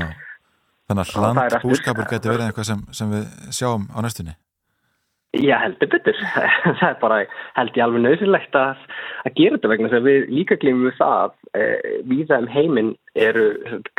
Þannig 0.88 1.02
að 1.02 1.10
Og 1.10 1.14
það 1.16 1.26
er 1.26 1.36
hland 1.36 1.56
aftur- 1.58 1.70
búskapur 1.72 2.10
getur 2.10 2.32
verið 2.36 2.48
eitthvað 2.50 2.70
sem, 2.72 2.82
sem 2.94 3.12
við 3.12 3.26
sjáum 3.58 3.88
á 3.92 3.98
næstunni. 4.06 4.36
Já, 5.44 5.58
heldur 5.64 5.90
betur. 5.92 6.20
það 6.80 6.88
er 6.88 7.00
bara 7.02 7.18
held 7.58 7.78
ég 7.78 7.84
alveg 7.86 8.04
nöðsynlegt 8.06 8.56
að, 8.60 8.86
að 9.28 9.36
gera 9.40 9.58
þetta 9.58 9.72
vegna 9.72 9.90
þess 9.92 10.00
að 10.00 10.10
við 10.10 10.30
líka 10.32 10.60
glimum 10.62 10.88
við 10.88 10.98
það 11.00 11.18
að 11.24 11.60
e, 11.60 11.66
víða 12.12 12.40
um 12.44 12.50
heiminn 12.54 12.94
eru 13.28 13.46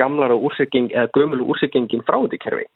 gamlar 0.00 0.34
og 0.34 0.48
úrsikking 0.50 0.90
eða 0.94 1.12
gömul 1.16 1.42
og 1.44 1.54
úrsikkingin 1.54 2.04
frá 2.06 2.18
þetta 2.22 2.42
kerfi 2.46 2.66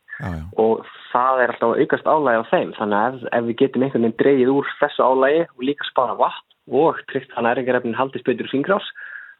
og 0.60 0.82
það 1.12 1.42
er 1.42 1.52
alltaf 1.54 1.78
aukast 1.80 2.08
álægi 2.08 2.40
á 2.40 2.50
þeim 2.50 2.72
þannig 2.76 2.98
að 2.98 3.14
ef, 3.14 3.28
ef 3.38 3.46
við 3.46 3.58
getum 3.62 3.84
einhvern 3.86 4.04
veginn 4.04 4.18
dreigið 4.20 4.50
úr 4.52 4.72
þessu 4.80 5.06
álægi 5.06 5.44
og 5.46 5.62
líka 5.64 5.86
spara 5.88 6.16
vatn 6.18 6.76
og 6.80 7.00
tryggt 7.10 7.32
að 7.34 7.46
næringarefnin 7.46 7.96
haldist 7.96 8.26
betur 8.28 8.48
í 8.50 8.52
fingrás 8.52 8.88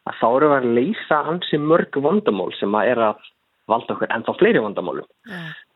að 0.09 0.17
þá 0.17 0.27
eru 0.29 0.53
að 0.55 0.69
leysa 0.77 1.19
ansi 1.29 1.59
mörg 1.61 2.01
vandamál 2.01 2.49
sem 2.57 2.73
að 2.77 2.93
er 2.95 3.03
að 3.11 3.27
valda 3.69 3.95
okkur 3.95 4.09
ennþá 4.15 4.37
fleiri 4.39 4.63
vandamálum. 4.63 5.07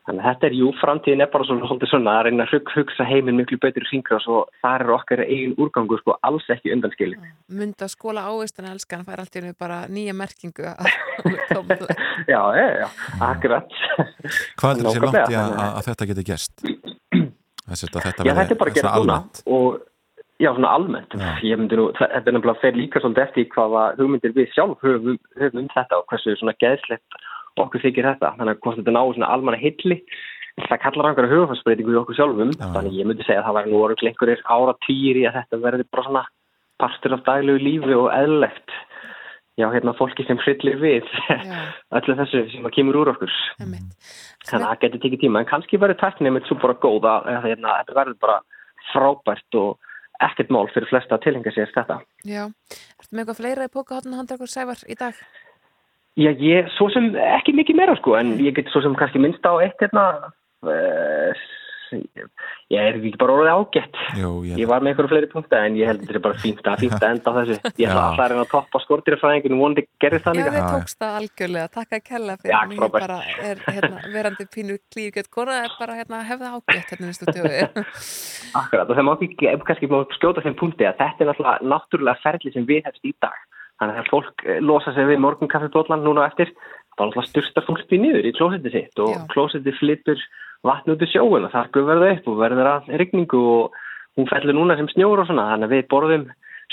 Þannig 0.06 0.22
að 0.22 0.26
þetta 0.28 0.46
er 0.46 0.54
jú, 0.54 0.66
framtíðin 0.78 1.22
er 1.24 1.30
bara 1.32 1.44
svona, 1.48 1.66
svolítið 1.66 1.90
svona 1.90 2.12
að 2.20 2.24
reyna 2.28 2.44
að 2.46 2.52
hug, 2.54 2.68
hugsa 2.76 3.06
heiminn 3.08 3.36
miklu 3.40 3.56
betur 3.58 3.82
í 3.82 3.88
hringrás 3.90 4.26
og 4.30 4.52
það 4.62 4.76
er 4.84 4.92
okkar 4.94 5.22
eigin 5.24 5.56
úrgangur 5.58 5.98
sko 5.98 6.14
alls 6.28 6.46
ekki 6.54 6.70
undanskilin. 6.76 7.24
Munda 7.50 7.88
skóla 7.90 8.22
ávistan 8.30 8.68
elskan 8.70 9.02
fær 9.08 9.24
allt 9.24 9.34
í 9.34 9.40
hennu 9.42 9.56
bara 9.58 9.80
nýja 9.90 10.14
merkingu 10.14 10.68
að 10.70 10.86
Já, 12.30 12.40
já, 12.54 12.66
já, 12.84 12.86
akkurat. 13.26 13.74
Hvað 14.60 14.70
heldur 14.70 14.88
þessi 14.92 15.02
langt 15.04 15.34
í 15.34 15.36
að, 15.42 15.52
að- 15.58 15.74
að 15.80 15.90
þetta 15.90 16.08
geti 16.12 16.26
gerst? 16.30 16.54
Þessi, 17.66 17.90
að 17.90 18.06
þetta 18.06 18.26
Já, 18.30 18.34
þetta 18.38 18.54
er 18.54 18.60
bara 18.62 18.70
að 18.72 18.80
svona 18.80 18.96
núna 19.02 19.18
og 19.58 19.78
já, 20.38 20.50
svona 20.54 20.70
almennt. 20.78 21.16
Ég 21.42 21.58
myndi 21.58 21.78
nú, 21.80 21.88
það- 21.98 22.12
þetta 22.14 22.30
er 22.30 22.36
nefnilega 22.38 22.62
fer 22.62 22.78
líka 22.78 23.02
svolítið 23.02 23.24
eftir 23.26 23.48
hvaða 23.56 23.84
hugmyndir 23.98 24.34
við 24.36 24.52
sjálf 24.54 24.78
höfum, 24.86 25.18
höfum 25.40 25.64
um 25.64 25.70
þetta 25.74 25.98
og 25.98 26.06
hversu 26.12 26.36
svona 26.38 26.54
geðslegt 26.62 27.18
okkur 27.64 27.84
þykir 27.84 28.08
þetta. 28.10 28.32
Þannig 28.38 28.54
að 28.54 28.62
hvort 28.64 28.80
þetta 28.80 28.96
ná 28.96 29.02
svona 29.02 29.30
almanna 29.34 29.60
hilli, 29.60 29.98
það 30.62 30.82
kallar 30.84 31.10
einhverja 31.10 31.40
hugfarsbreytingu 31.40 31.94
í 31.94 32.00
okkur 32.00 32.18
sjálfum. 32.18 32.52
Þannig 32.60 32.90
að 32.92 32.98
ég 33.00 33.08
myndi 33.10 33.26
segja 33.26 33.42
að 33.42 33.48
það 33.48 33.58
væri 33.58 33.72
nú 33.72 33.84
orðið 33.84 34.10
einhverjir 34.10 34.44
ára 34.56 34.76
týri 34.86 35.24
að 35.28 35.38
þetta 35.40 35.62
verði 35.64 35.88
bara 35.92 36.06
svona 36.08 36.24
partur 36.80 37.16
af 37.16 37.24
daglegu 37.26 37.62
lífi 37.64 37.96
og 37.96 38.10
eðlilegt. 38.12 38.76
Já, 39.56 39.70
hérna 39.72 39.94
fólki 39.96 40.26
sem 40.28 40.36
hryllir 40.42 40.76
við 40.82 41.06
öllu 41.96 42.16
þessu 42.18 42.42
sem 42.52 42.66
að 42.68 42.74
kemur 42.76 42.98
úr 43.00 43.14
okkur. 43.14 43.32
Þannig 43.56 43.86
að 44.52 44.66
það 44.66 44.82
getur 44.82 45.02
tekið 45.06 45.22
tíma, 45.22 45.40
en 45.40 45.48
kannski 45.48 45.80
verður 45.80 46.02
tæknið 46.02 46.34
mitt 46.36 46.50
svo 46.50 46.58
bara 46.60 46.76
góða, 46.82 47.14
eða 47.24 47.40
hérna, 47.46 47.78
þetta 47.80 47.96
verður 47.96 48.18
bara 48.26 48.36
frábært 48.90 49.58
og 49.62 49.94
ekkert 50.26 50.52
mál 50.52 50.68
fyrir 50.74 50.90
flesta 50.90 51.16
að 51.16 51.24
tilhenga 51.24 51.54
sér 51.56 51.72
þetta. 51.72 51.98
Já, 52.28 52.44
ertu 53.00 53.10
með 53.16 53.24
eitthvað 53.24 53.40
fleira 53.40 53.68
í 53.68 53.72
pókahotna 53.72 54.20
Já, 56.16 56.30
ég, 56.40 56.70
svo 56.78 56.88
sem 56.94 57.10
ekki 57.20 57.52
mikið 57.52 57.76
meira 57.76 57.96
sko, 57.98 58.16
en 58.16 58.38
ég 58.40 58.56
get 58.56 58.70
svo 58.72 58.80
sem 58.84 58.94
kannski 58.96 59.20
minnst 59.20 59.44
á 59.44 59.52
eitt 59.60 59.76
hérna, 59.84 60.32
uh, 60.64 61.44
ég 61.92 62.80
er 62.80 62.96
ekki 62.96 63.18
bara 63.20 63.34
orðið 63.36 63.50
ágætt. 63.52 63.98
Jú, 64.18 64.30
ég, 64.48 64.56
Ég 64.62 64.70
var 64.70 64.80
með 64.82 64.94
einhverju 64.94 65.10
fleiri 65.12 65.28
punkta, 65.30 65.60
en 65.68 65.76
ég 65.78 65.86
held 65.90 66.00
þetta 66.02 66.16
er 66.18 66.22
bara 66.24 66.40
fínt 66.42 66.62
að, 66.66 66.80
fínt 66.82 66.96
að 66.96 67.12
enda 67.12 67.30
á 67.30 67.36
þessu. 67.36 67.56
Ég 67.68 67.84
ætla 67.84 67.84
Já. 67.84 68.06
alltaf 68.06 68.22
að 68.24 68.32
reyna 68.32 68.44
að 68.46 68.50
toppa 68.54 68.80
skortýrafræðinginu, 68.86 69.58
vonandi 69.60 69.84
gerðist 70.02 70.26
það 70.26 70.40
Já, 70.40 70.40
líka. 70.40 70.54
þið 70.56 70.66
tókst 70.72 70.98
það 71.04 71.18
algjörlega, 71.20 71.70
takk 71.76 71.96
að 71.98 72.02
kella 72.10 72.36
fyrir 72.40 72.54
Já, 72.54 72.60
frábært. 72.80 72.96
bara 72.96 73.18
er 73.50 73.62
hérna, 73.68 74.00
verandi 74.16 74.48
pínu 74.56 74.78
klíugjöld 74.96 75.30
kona 75.36 75.58
er 75.66 75.76
bara 75.78 75.98
hérna, 76.00 76.22
hefða 76.32 76.54
ágætt 76.56 76.94
hérna 76.94 77.12
í 77.12 77.18
stúdíói 77.20 77.54
Akkurat, 78.56 78.88
og 78.88 78.96
það 78.96 79.06
má 79.06 79.12
ekki, 79.20 79.52
kannski 79.68 79.92
má 79.92 80.00
skjóta 80.16 80.42
þeim 80.48 80.56
punkti 80.58 80.88
að 80.88 80.98
þetta 81.04 81.22
er 81.22 81.30
náttúrulega 81.30 81.70
náttúrulega 81.76 82.22
ferli 82.24 82.56
sem 82.56 82.66
við 82.66 82.82
hefst 82.88 83.04
í 83.06 83.12
dag. 83.22 83.36
Þannig 83.80 84.00
að 84.00 84.10
fólk 84.12 84.46
eh, 84.46 84.60
losa 84.64 84.94
sig 84.96 85.08
við 85.10 85.22
morgunkaffibótlan 85.24 86.04
núna 86.06 86.26
eftir, 86.30 86.52
þá 86.96 87.02
náttúrulega 87.02 87.28
styrsta 87.30 87.64
fólk 87.66 87.84
því 87.90 88.00
niður 88.02 88.28
í 88.28 88.34
klósetti 88.36 88.72
sitt 88.72 89.02
og 89.04 89.26
klósetti 89.34 89.74
flipur 89.76 90.22
vatn 90.66 90.94
út 90.94 91.04
í 91.04 91.10
sjóin 91.10 91.44
og 91.46 91.52
það 91.52 91.72
guð 91.74 91.90
verða 91.90 92.12
upp 92.14 92.30
og 92.32 92.40
verður 92.40 92.70
að 92.72 92.90
rigningu 93.02 93.42
og 93.52 93.76
hún 94.16 94.30
fellur 94.30 94.56
núna 94.56 94.78
sem 94.78 94.88
snjór 94.94 95.22
og 95.22 95.28
svona, 95.28 95.50
þannig 95.52 95.68
að 95.68 95.76
við 95.76 95.88
borðum 95.92 96.26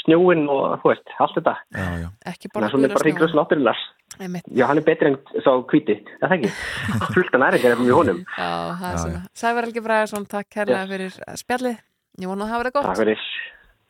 snjóin 0.03 0.45
og, 0.51 0.77
þú 0.81 0.91
veist, 0.93 1.11
allt 1.21 1.35
þetta. 1.37 1.53
Já, 1.75 1.89
já. 2.01 2.07
Ekki 2.31 2.49
Þannig 2.53 2.67
að 2.67 2.73
svona 2.73 2.87
er 2.87 2.95
bara 2.95 3.33
náttúrulega. 3.39 3.89
Einmitt. 4.21 4.49
Já, 4.53 4.67
hann 4.69 4.77
er 4.77 4.85
betri 4.85 5.09
en 5.09 5.15
sá 5.41 5.51
er 5.57 6.01
það 6.21 6.35
ekki? 6.35 6.51
Fullt 7.15 7.33
að 7.33 7.41
næringar 7.43 7.73
er 7.73 7.79
mjög 7.81 7.99
honum. 7.99 8.19
Já, 8.37 8.51
það 8.79 8.89
er 8.89 8.93
Já, 8.93 9.01
svona 9.03 9.21
Sævar 9.41 9.67
Helgi 9.67 9.83
Bræðarsson, 9.87 10.27
takk 10.29 10.49
kærlega 10.53 10.83
fyrir 10.91 11.15
spjallið 11.41 11.79
Ég 12.21 12.29
vona 12.29 12.45
að 12.45 12.51
það 12.51 12.53
hafa 12.53 12.61
verið 12.61 12.75
gott 12.75 12.85
Takk 12.85 12.99
fyrir. 13.01 13.23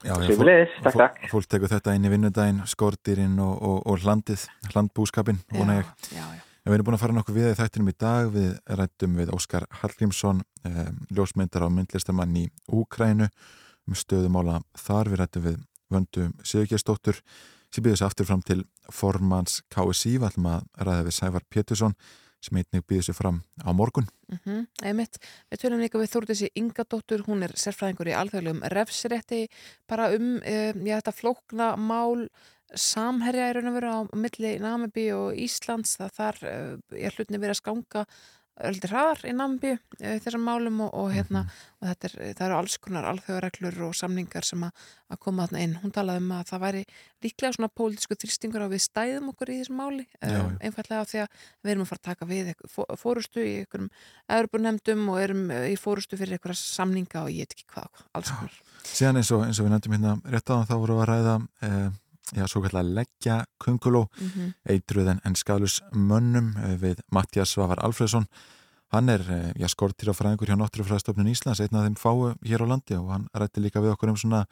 Já, 0.04 0.14
já, 0.20 0.28
Sömuleiðis, 0.28 0.72
fólk- 0.76 0.84
takk, 0.84 0.98
takk. 1.00 1.30
Fólk 1.32 1.46
tekur 1.48 1.72
þetta 1.72 1.94
inn 1.96 2.06
í 2.08 2.12
vinnudaginn, 2.12 2.64
skordýrin 2.68 3.38
og, 3.40 3.54
og, 3.64 3.78
og 3.88 4.02
hlandið, 4.04 4.46
hlandbúskapin, 4.74 5.40
vona 5.56 5.78
ég. 5.80 5.92
Já, 6.12 6.24
já. 6.28 6.40
En 6.64 6.72
við 6.72 6.78
erum 6.78 6.88
búin 6.88 6.96
að 6.96 7.02
fara 7.04 7.16
nokkuð 7.18 7.36
við 7.40 7.48
í 7.52 7.56
þættinum 7.60 7.90
í 7.92 7.96
dag, 8.00 8.30
við 8.32 8.52
rættum 8.80 9.16
við 9.20 9.32
Óskar 9.36 9.66
Hallgrímsson, 9.82 10.42
eh, 10.68 10.92
ljósmyndar 11.12 11.66
á 11.68 11.70
myndlistamann 11.76 12.36
í 12.40 12.46
Úkrænu, 12.72 13.28
um 13.88 13.98
stöðumála 14.00 14.62
þar, 14.80 15.10
við 15.12 15.20
rættum 15.24 15.44
við 15.48 15.58
Vöndu 15.92 16.30
Sigurgjersdóttur, 16.48 17.20
sem 17.74 17.84
býður 17.84 18.00
sér 18.00 18.08
aftur 18.08 18.30
fram 18.30 18.42
til 18.48 18.64
formans 18.96 19.62
KSI, 19.76 20.18
við 20.20 20.30
ætlum 20.30 20.48
að 20.54 20.64
ræða 20.88 21.04
við 21.10 21.18
Sævar 21.20 21.44
Pétursson, 21.52 21.96
sem 22.44 22.60
einnig 22.60 22.86
býður 22.90 23.08
sér 23.08 23.18
fram 23.18 23.42
á 23.64 23.70
morgun. 23.76 24.08
Mm 24.34 24.66
einmitt. 24.84 25.20
Við 25.52 25.62
tölum 25.62 25.84
líka 25.84 26.00
við 26.02 26.12
Þórdísi 26.14 26.50
Ingadóttur, 26.60 27.24
hún 27.28 27.46
er 27.46 27.54
sérfræðingur 27.56 28.12
í 28.12 28.18
alþjóðlegum 28.18 28.64
refsrétti 28.74 29.48
bara 29.88 30.10
um 30.16 30.38
uh, 30.42 30.74
já, 30.74 30.98
þetta 31.00 31.16
flókna 31.16 31.74
mál 31.78 32.28
samherja 32.74 33.52
í 33.52 33.56
raun 33.58 33.70
og 33.70 33.76
veru 33.78 33.92
á 33.94 34.00
milli 34.18 34.56
Namibí 34.62 35.10
og 35.16 35.38
Íslands 35.38 35.98
það 36.00 36.16
þar 36.18 36.40
uh, 36.50 36.72
er 36.98 37.18
hlutni 37.18 37.40
verið 37.40 37.56
að 37.56 37.62
skanga 37.62 38.06
öldir 38.68 38.92
hraðar 38.94 39.24
í 39.26 39.34
Namibí 39.34 39.72
uh, 39.74 40.18
þessum 40.24 40.44
málum 40.46 40.82
og, 40.86 40.92
og 40.94 41.14
hérna 41.14 41.46
og 41.80 41.88
þetta 41.90 42.10
er, 42.10 42.16
það 42.38 42.46
eru 42.48 42.58
alls 42.58 42.76
konar 42.84 43.08
alþjóðareglur 43.10 43.80
og 43.88 43.96
samningar 43.98 44.48
sem 44.48 44.64
að, 44.68 44.84
að 45.12 45.22
koma 45.26 45.48
þarna 45.48 45.64
inn. 45.66 45.76
Hún 45.82 45.94
talaði 45.96 46.22
um 46.24 46.34
að 46.38 46.44
það 46.52 46.64
væri 46.64 46.84
líklega 47.24 47.58
svona 47.58 47.72
pólitísku 47.80 48.18
þrýstingur 48.20 48.66
á 48.66 48.68
við 48.72 48.84
stæðum 48.86 49.32
okkur 49.34 49.54
í 49.54 49.58
þessum 49.62 49.80
máli 49.82 50.06
Já, 50.06 50.36
já. 50.36 50.44
einfallega 50.68 51.08
því 51.10 51.24
að 51.24 51.42
við 51.64 51.74
erum 51.74 51.86
að 51.86 51.92
fara 51.92 52.02
að 52.02 52.10
taka 52.10 52.30
við 52.30 52.54
fórustu 53.02 53.44
í 53.44 53.56
einhverjum 53.64 53.90
Evropunemdum 54.38 55.10
og 55.14 55.20
erum 55.24 55.44
eh, 55.54 55.68
í 55.74 55.80
fórustu 55.80 56.20
fyrir 56.20 56.38
einhverja 56.38 56.60
samninga 56.60 57.26
og 57.26 57.34
ég 57.34 57.48
veit 57.48 57.58
ekki 57.58 57.68
hvað, 57.74 58.06
alls 58.14 58.32
konar. 58.34 58.62
Síðan 58.84 59.22
eins 59.22 59.32
og, 59.34 59.46
eins 59.48 59.60
og 59.60 59.68
við 59.68 59.76
nefndum 59.76 59.98
hérna 59.98 60.16
rétt 60.34 60.52
á 60.52 60.56
þá 60.68 60.76
voru 60.76 61.00
að 61.00 61.10
ræða 61.12 61.36
eh, 61.64 61.92
já, 62.32 62.48
svo 62.48 62.62
kallar 62.64 62.84
leggja 62.88 63.44
könguló 63.60 64.08
Mhm. 64.20 64.54
eitruð 64.70 65.08
en, 65.12 65.22
en 65.26 65.36
skadlus 65.36 65.82
mönnum 65.92 66.54
eh, 66.58 66.78
við 66.80 67.00
Mattias 67.12 67.50
Svavar 67.54 67.80
Alfredsson 67.84 68.26
hann 68.94 69.10
er 69.10 69.22
eh, 69.30 69.52
já, 69.58 69.68
skortýrafræðingur 69.68 70.48
hjá 70.48 70.56
Náttúrufræðstofnun 70.56 71.28
Íslands 71.32 71.60
einn 71.66 71.74
af 71.76 71.88
þeim 71.88 71.96
fáu 71.98 72.36
hér 72.46 72.62
á 72.62 72.68
landi 72.70 72.94
og 72.96 73.10
hann 73.10 73.28
rætti 73.34 73.60
líka 73.64 73.82
við 73.82 73.96
okkur 73.96 74.10
um 74.14 74.18
svona 74.22 74.46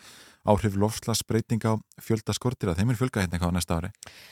áhrif 0.45 0.76
lofslagsbreyting 0.76 1.61
á 1.61 1.77
fjölda 2.02 2.34
skortýra 2.34 2.73
þeim 2.76 2.89
er 2.89 2.98
fjölga 2.98 3.22
hérna 3.22 3.38
eitthvað 3.38 3.53
á 3.53 3.57
næsta 3.60 3.77
ári 3.77 3.91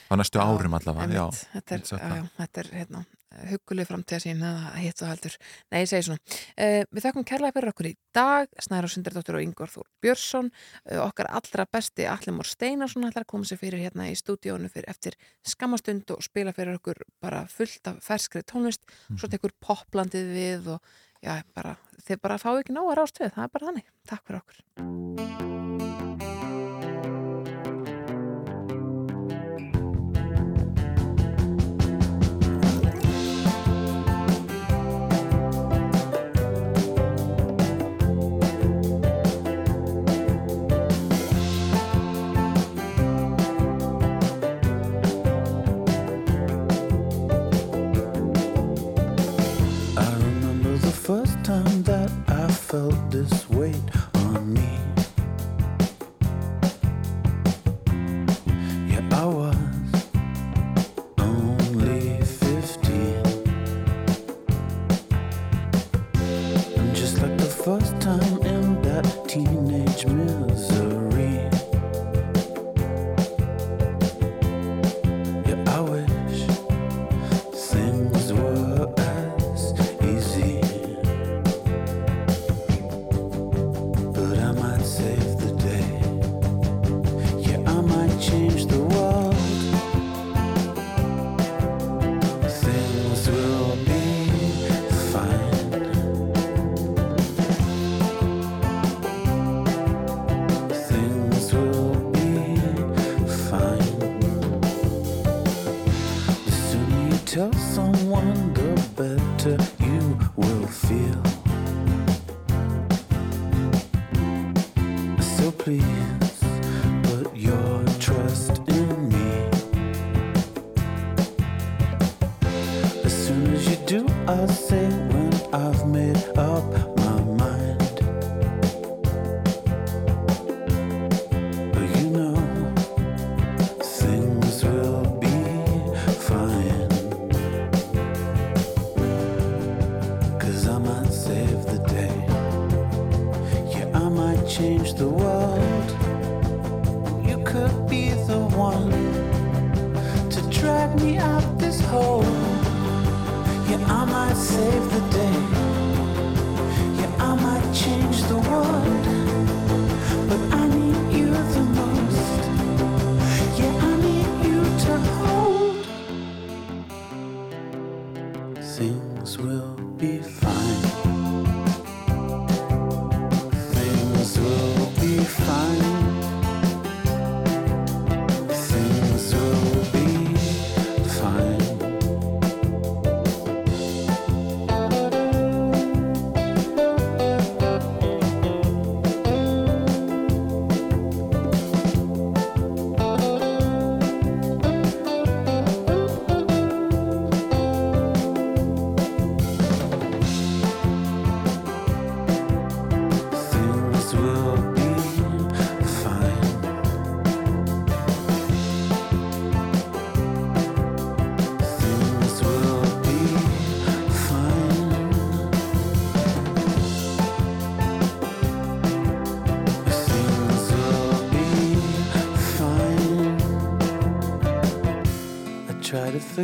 á 0.10 0.14
næstu 0.18 0.42
árum 0.42 0.74
allavega 0.74 1.14
já, 1.14 1.26
þetta 1.54 1.76
er, 1.76 1.82
já, 1.86 2.16
já, 2.18 2.24
þetta 2.42 2.60
er 2.66 2.70
hérna, 2.74 3.06
huguleg 3.50 3.88
framtíða 3.88 4.22
sín 4.24 4.44
eða 4.44 4.72
hitt 4.82 5.02
og 5.04 5.12
heldur. 5.12 5.36
Nei, 5.72 5.82
ég 5.84 5.90
segi 5.92 6.08
svona. 6.08 6.38
Uh, 6.56 6.82
við 6.90 7.06
þakkum 7.06 7.28
kærlega 7.30 7.56
fyrir 7.56 7.72
okkur 7.74 7.90
í 7.92 7.94
dag, 8.16 8.50
Snæra 8.66 8.90
Sundardóttir 8.92 9.38
og 9.38 9.46
Ingvar 9.46 9.74
Þór 9.74 9.90
Björnsson, 10.04 10.52
uh, 10.90 11.02
okkar 11.06 11.30
allra 11.40 11.68
besti 11.70 12.08
Allimór 12.10 12.50
Steinarsson 12.50 13.08
ætlar 13.10 13.28
að 13.28 13.32
koma 13.36 13.50
sér 13.50 13.62
fyrir 13.62 13.84
hérna 13.84 14.10
í 14.10 14.18
stúdíónu 14.20 14.72
fyrir 14.74 14.90
eftir 14.92 15.18
skamastund 15.46 16.10
og 16.16 16.26
spila 16.26 16.56
fyrir 16.56 16.80
okkur 16.80 17.04
bara 17.22 17.46
fullt 17.52 17.92
af 17.92 18.02
ferskri 18.06 18.44
tónlist, 18.48 18.88
svo 19.16 19.30
tekur 19.32 19.54
poplandið 19.62 20.34
við 20.36 20.74
og 20.76 20.96
já, 21.22 21.40
bara, 21.56 21.76
þið 22.08 22.24
bara 22.24 22.42
fáu 22.42 22.58
ekki 22.60 22.76
nóg 22.76 22.94
að 22.94 23.02
rást 23.04 23.22
við, 23.22 23.36
það 23.36 23.46
er 23.46 23.58
bara 23.58 23.72
þannig. 23.72 23.92
Takk 24.10 24.26
fyrir 24.26 24.42
okkur. 24.44 25.29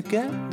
Forget 0.02 0.45